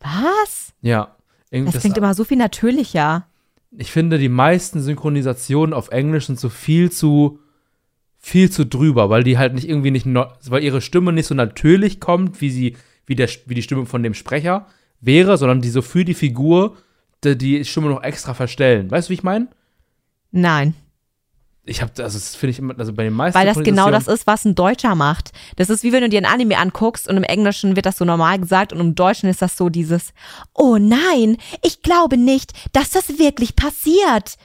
Was? 0.00 0.72
Ja. 0.80 1.16
Das 1.50 1.80
klingt 1.80 1.98
immer 1.98 2.14
so 2.14 2.24
viel 2.24 2.38
natürlicher. 2.38 3.26
ich 3.76 3.90
finde, 3.90 4.18
die 4.18 4.28
meisten 4.28 4.80
Synchronisationen 4.80 5.74
auf 5.74 5.90
Englisch 5.90 6.26
sind 6.26 6.38
so 6.38 6.48
viel 6.48 6.90
zu 6.90 7.40
viel 8.22 8.50
zu 8.50 8.66
drüber, 8.66 9.08
weil 9.08 9.24
die 9.24 9.38
halt 9.38 9.54
nicht 9.54 9.66
irgendwie 9.66 9.90
nicht, 9.90 10.06
weil 10.06 10.62
ihre 10.62 10.82
Stimme 10.82 11.12
nicht 11.12 11.26
so 11.26 11.34
natürlich 11.34 12.00
kommt, 12.00 12.40
wie 12.42 12.50
sie, 12.50 12.76
wie 13.06 13.16
der, 13.16 13.28
wie 13.46 13.54
die 13.54 13.62
Stimme 13.62 13.86
von 13.86 14.02
dem 14.02 14.12
Sprecher 14.12 14.66
wäre, 15.00 15.38
sondern 15.38 15.62
die 15.62 15.70
so 15.70 15.80
für 15.80 16.04
die 16.04 16.14
Figur 16.14 16.76
die, 17.24 17.64
Stimme 17.64 17.88
noch 17.88 18.02
extra 18.02 18.34
verstellen. 18.34 18.90
Weißt 18.90 19.08
du, 19.08 19.10
wie 19.10 19.14
ich 19.14 19.22
meine? 19.22 19.48
Nein. 20.30 20.74
Ich 21.64 21.82
habe, 21.82 21.92
also 22.02 22.18
das 22.18 22.34
finde 22.34 22.52
ich 22.52 22.58
immer, 22.58 22.76
also 22.78 22.92
bei 22.92 23.04
den 23.04 23.12
meisten 23.12 23.38
Weil 23.38 23.46
das 23.46 23.58
genau 23.58 23.90
das 23.90 24.08
ist, 24.08 24.26
was 24.26 24.44
ein 24.44 24.54
Deutscher 24.54 24.94
macht. 24.94 25.30
Das 25.56 25.68
ist 25.68 25.84
wie 25.84 25.92
wenn 25.92 26.00
du 26.02 26.08
dir 26.08 26.18
ein 26.18 26.26
Anime 26.26 26.58
anguckst 26.58 27.06
und 27.06 27.16
im 27.16 27.22
Englischen 27.22 27.76
wird 27.76 27.86
das 27.86 27.98
so 27.98 28.04
normal 28.04 28.38
gesagt 28.38 28.72
und 28.72 28.80
im 28.80 28.94
Deutschen 28.94 29.28
ist 29.28 29.42
das 29.42 29.56
so 29.56 29.68
dieses, 29.68 30.12
oh 30.54 30.78
nein, 30.78 31.36
ich 31.62 31.82
glaube 31.82 32.16
nicht, 32.16 32.52
dass 32.72 32.90
das 32.90 33.18
wirklich 33.18 33.56
passiert. 33.56 34.36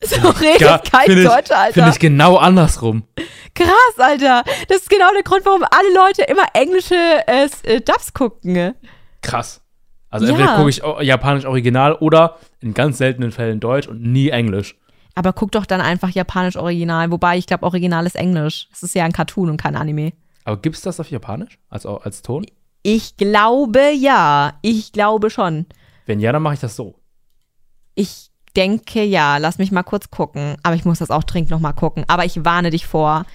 So 0.02 0.30
redet 0.30 0.62
Ja, 0.62 0.78
kein 0.78 1.10
ich- 1.10 1.26
Deutscher, 1.26 1.58
Alter. 1.58 1.74
Finde 1.74 1.90
ich 1.90 1.98
genau 1.98 2.36
andersrum. 2.36 3.04
Krass, 3.54 3.98
Alter. 3.98 4.44
Das 4.68 4.78
ist 4.78 4.88
genau 4.88 5.12
der 5.12 5.22
Grund, 5.22 5.44
warum 5.44 5.62
alle 5.62 5.92
Leute 5.94 6.22
immer 6.22 6.44
englische 6.54 6.94
äh, 6.94 7.50
äh, 7.64 7.80
Dubs 7.82 8.14
gucken. 8.14 8.74
Krass. 9.20 9.60
Also 10.10 10.26
Ja. 10.26 10.32
entweder 10.32 10.56
gucke 10.56 10.70
ich 10.70 10.82
japanisch 11.06 11.44
Original 11.46 11.94
oder 11.94 12.36
in 12.60 12.74
ganz 12.74 12.98
seltenen 12.98 13.32
Fällen 13.32 13.60
Deutsch 13.60 13.86
und 13.88 14.02
nie 14.02 14.28
Englisch. 14.30 14.76
Aber 15.14 15.32
guck 15.32 15.52
doch 15.52 15.66
dann 15.66 15.80
einfach 15.80 16.10
japanisch 16.10 16.56
Original. 16.56 17.10
Wobei, 17.10 17.36
ich 17.38 17.46
glaube, 17.46 17.64
Original 17.64 18.06
ist 18.06 18.16
Englisch. 18.16 18.68
Es 18.72 18.82
ist 18.82 18.94
ja 18.94 19.04
ein 19.04 19.12
Cartoon 19.12 19.50
und 19.50 19.56
kein 19.56 19.76
Anime. 19.76 20.12
Aber 20.44 20.56
gibt's 20.56 20.82
das 20.82 20.98
auf 21.00 21.10
Japanisch 21.10 21.58
als, 21.68 21.84
als 21.86 22.22
Ton? 22.22 22.46
Ich 22.82 23.16
glaube 23.16 23.90
ja. 23.92 24.54
Ich 24.62 24.92
glaube 24.92 25.30
schon. 25.30 25.66
Wenn 26.06 26.20
ja, 26.20 26.32
dann 26.32 26.42
mache 26.42 26.54
ich 26.54 26.60
das 26.60 26.76
so. 26.76 26.94
Ich 27.94 28.30
denke 28.56 29.02
ja. 29.04 29.36
Lass 29.36 29.58
mich 29.58 29.70
mal 29.72 29.82
kurz 29.82 30.10
gucken. 30.10 30.56
Aber 30.62 30.74
ich 30.74 30.84
muss 30.84 31.00
das 31.00 31.10
auch 31.10 31.24
dringend 31.24 31.50
noch 31.50 31.60
mal 31.60 31.72
gucken. 31.72 32.04
Aber 32.08 32.24
ich 32.24 32.44
warne 32.44 32.70
dich 32.70 32.86
vor. 32.86 33.26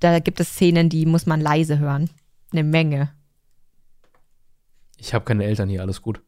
da 0.00 0.18
gibt 0.18 0.40
es 0.40 0.48
Szenen, 0.50 0.88
die 0.90 1.06
muss 1.06 1.26
man 1.26 1.40
leise 1.40 1.78
hören. 1.78 2.10
Eine 2.52 2.64
Menge. 2.64 3.10
Ich 4.96 5.14
habe 5.14 5.24
keine 5.24 5.44
Eltern 5.44 5.68
hier, 5.68 5.82
alles 5.82 6.02
gut. 6.02 6.20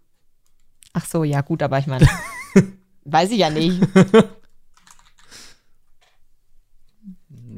Ach 0.93 1.05
so, 1.05 1.24
ja, 1.24 1.40
gut, 1.40 1.62
aber 1.62 1.78
ich 1.78 1.86
meine, 1.86 2.07
weiß 3.05 3.31
ich 3.31 3.39
ja 3.39 3.51
nicht. 3.51 3.81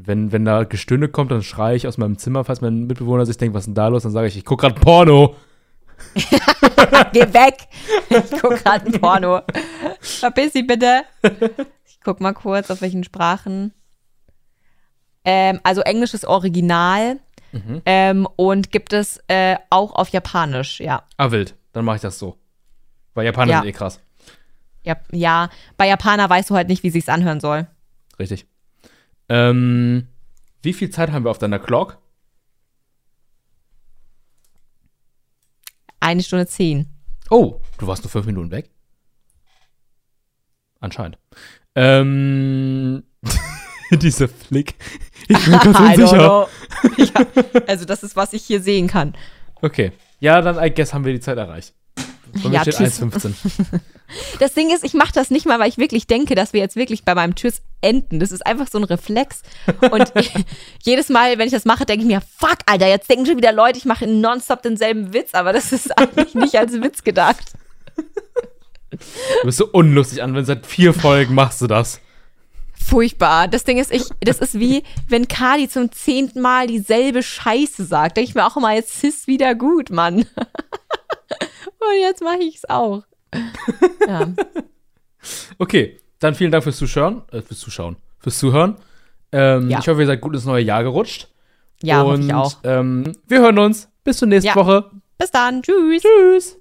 Wenn, 0.02 0.32
wenn 0.32 0.46
da 0.46 0.64
Gestöhne 0.64 1.08
kommt, 1.08 1.30
dann 1.30 1.42
schreie 1.42 1.76
ich 1.76 1.86
aus 1.86 1.98
meinem 1.98 2.16
Zimmer, 2.16 2.42
falls 2.42 2.62
mein 2.62 2.86
Mitbewohner 2.86 3.26
sich 3.26 3.36
denkt, 3.36 3.54
was 3.54 3.62
ist 3.62 3.66
denn 3.66 3.74
da 3.74 3.88
los? 3.88 4.02
Dann 4.02 4.10
sage 4.10 4.28
ich, 4.28 4.36
ich 4.36 4.46
gucke 4.46 4.66
gerade 4.66 4.80
Porno. 4.80 5.36
Geh 7.12 7.32
weg! 7.32 7.68
Ich 8.08 8.40
guck 8.40 8.64
gerade 8.64 8.86
ein 8.86 8.92
Porno. 8.98 9.42
Verpiss 10.00 10.52
dich 10.52 10.66
bitte. 10.66 11.02
Ich 11.86 12.00
guck 12.02 12.20
mal 12.20 12.32
kurz, 12.32 12.70
auf 12.70 12.80
welchen 12.80 13.04
Sprachen. 13.04 13.72
Ähm, 15.24 15.60
also 15.62 15.82
Englisch 15.82 16.14
ist 16.14 16.24
Original 16.24 17.20
Mhm. 17.52 17.82
ähm, 17.86 18.28
und 18.36 18.70
gibt 18.70 18.92
es 18.92 19.20
äh, 19.28 19.56
auch 19.70 19.92
auf 19.94 20.08
Japanisch, 20.10 20.80
ja. 20.80 21.02
Ah, 21.16 21.30
wild. 21.30 21.54
Dann 21.72 21.84
mache 21.84 21.96
ich 21.96 22.02
das 22.02 22.18
so. 22.18 22.36
Weil 23.14 23.24
Japaner 23.26 23.50
Ja. 23.52 23.58
sind 23.60 23.68
eh 23.68 23.72
krass. 23.72 24.00
ja. 24.82 24.96
Ja, 25.12 25.50
bei 25.76 25.86
Japaner 25.88 26.28
weißt 26.30 26.50
du 26.50 26.54
halt 26.54 26.68
nicht, 26.68 26.82
wie 26.82 26.90
sich's 26.90 27.08
anhören 27.08 27.40
soll. 27.40 27.66
Richtig. 28.18 28.46
Ähm, 29.28 30.06
wie 30.62 30.72
viel 30.72 30.90
Zeit 30.90 31.10
haben 31.12 31.24
wir 31.24 31.30
auf 31.30 31.38
deiner 31.38 31.58
Clock? 31.58 31.98
Eine 36.00 36.22
Stunde 36.22 36.46
zehn. 36.46 36.88
Oh, 37.30 37.60
du 37.78 37.86
warst 37.86 38.02
nur 38.02 38.10
fünf 38.10 38.26
Minuten 38.26 38.50
weg? 38.50 38.70
Anscheinend. 40.80 41.18
Ähm, 41.74 43.02
diese 44.02 44.28
Flick. 44.28 44.74
Ich 45.28 45.44
bin 45.44 45.52
ganz 45.58 45.78
unsicher. 45.78 46.48
ja, 46.96 47.26
also 47.66 47.84
das 47.84 48.02
ist, 48.02 48.16
was 48.16 48.32
ich 48.32 48.44
hier 48.44 48.60
sehen 48.60 48.86
kann. 48.86 49.14
Okay. 49.62 49.92
Ja, 50.20 50.40
dann, 50.40 50.62
I 50.62 50.72
guess, 50.72 50.92
haben 50.92 51.04
wir 51.04 51.12
die 51.12 51.20
Zeit 51.20 51.38
erreicht. 51.38 51.74
Bei 52.42 52.50
Ja, 52.50 52.62
steht 52.62 52.76
tschüss. 52.76 53.02
1,15. 53.02 53.32
Das 54.38 54.54
Ding 54.54 54.74
ist, 54.74 54.84
ich 54.84 54.94
mache 54.94 55.12
das 55.12 55.30
nicht 55.30 55.46
mal, 55.46 55.58
weil 55.58 55.68
ich 55.68 55.78
wirklich 55.78 56.06
denke, 56.06 56.34
dass 56.34 56.52
wir 56.52 56.60
jetzt 56.60 56.76
wirklich 56.76 57.04
bei 57.04 57.14
meinem 57.14 57.34
Tschüss 57.34 57.62
enden. 57.80 58.20
Das 58.20 58.32
ist 58.32 58.44
einfach 58.44 58.68
so 58.68 58.78
ein 58.78 58.84
Reflex. 58.84 59.42
Und 59.90 60.12
jedes 60.82 61.08
Mal, 61.08 61.38
wenn 61.38 61.46
ich 61.46 61.52
das 61.52 61.64
mache, 61.64 61.86
denke 61.86 62.02
ich 62.02 62.08
mir, 62.08 62.20
fuck, 62.20 62.58
Alter, 62.66 62.88
jetzt 62.88 63.08
denken 63.08 63.26
schon 63.26 63.36
wieder 63.36 63.52
Leute, 63.52 63.78
ich 63.78 63.84
mache 63.84 64.06
nonstop 64.06 64.62
denselben 64.62 65.12
Witz, 65.12 65.34
aber 65.34 65.52
das 65.52 65.72
ist 65.72 65.96
eigentlich 65.96 66.34
nicht 66.34 66.56
als 66.56 66.72
Witz 66.80 67.04
gedacht. 67.04 67.52
Du 68.90 69.44
bist 69.44 69.58
so 69.58 69.66
unlustig 69.66 70.22
an, 70.22 70.34
wenn 70.34 70.44
seit 70.44 70.66
vier 70.66 70.92
Folgen 70.92 71.34
machst 71.34 71.62
du 71.62 71.66
das. 71.66 72.00
Furchtbar. 72.82 73.46
Das 73.48 73.64
Ding 73.64 73.78
ist, 73.78 73.92
ich, 73.92 74.04
das 74.20 74.38
ist 74.38 74.58
wie, 74.58 74.82
wenn 75.08 75.28
Kali 75.28 75.68
zum 75.68 75.92
zehnten 75.92 76.40
Mal 76.40 76.66
dieselbe 76.66 77.22
Scheiße 77.22 77.84
sagt. 77.84 78.16
Denke 78.16 78.30
ich 78.30 78.34
mir 78.34 78.46
auch 78.46 78.56
immer, 78.56 78.74
jetzt 78.74 79.04
ist 79.04 79.26
wieder 79.26 79.54
gut, 79.54 79.90
Mann. 79.90 80.16
Und 81.78 82.00
jetzt 82.00 82.22
mache 82.22 82.42
ich 82.42 82.56
es 82.56 82.68
auch. 82.68 83.02
Ja. 84.08 84.28
Okay, 85.58 85.98
dann 86.18 86.34
vielen 86.34 86.50
Dank 86.50 86.64
fürs 86.64 86.78
Zuschauen. 86.78 87.22
Äh, 87.30 87.42
fürs 87.42 87.60
Zuschauen. 87.60 87.96
Fürs 88.18 88.38
Zuhören. 88.38 88.76
Ähm, 89.32 89.68
Ja. 89.70 89.78
Ich 89.78 89.88
hoffe, 89.88 90.00
ihr 90.00 90.06
seid 90.06 90.20
gut 90.20 90.34
ins 90.34 90.44
neue 90.46 90.64
Jahr 90.64 90.82
gerutscht. 90.82 91.28
Ja, 91.82 92.02
Und 92.02 92.10
hoffe 92.12 92.22
ich 92.26 92.34
auch. 92.34 92.54
Ähm, 92.64 93.12
wir 93.28 93.40
hören 93.40 93.58
uns. 93.58 93.88
Bis 94.04 94.16
zur 94.18 94.28
nächsten 94.28 94.48
Ja. 94.48 94.56
Woche. 94.56 94.90
Bis 95.18 95.30
dann. 95.30 95.62
Tschüss. 95.62 96.02
Tschüss. 96.02 96.56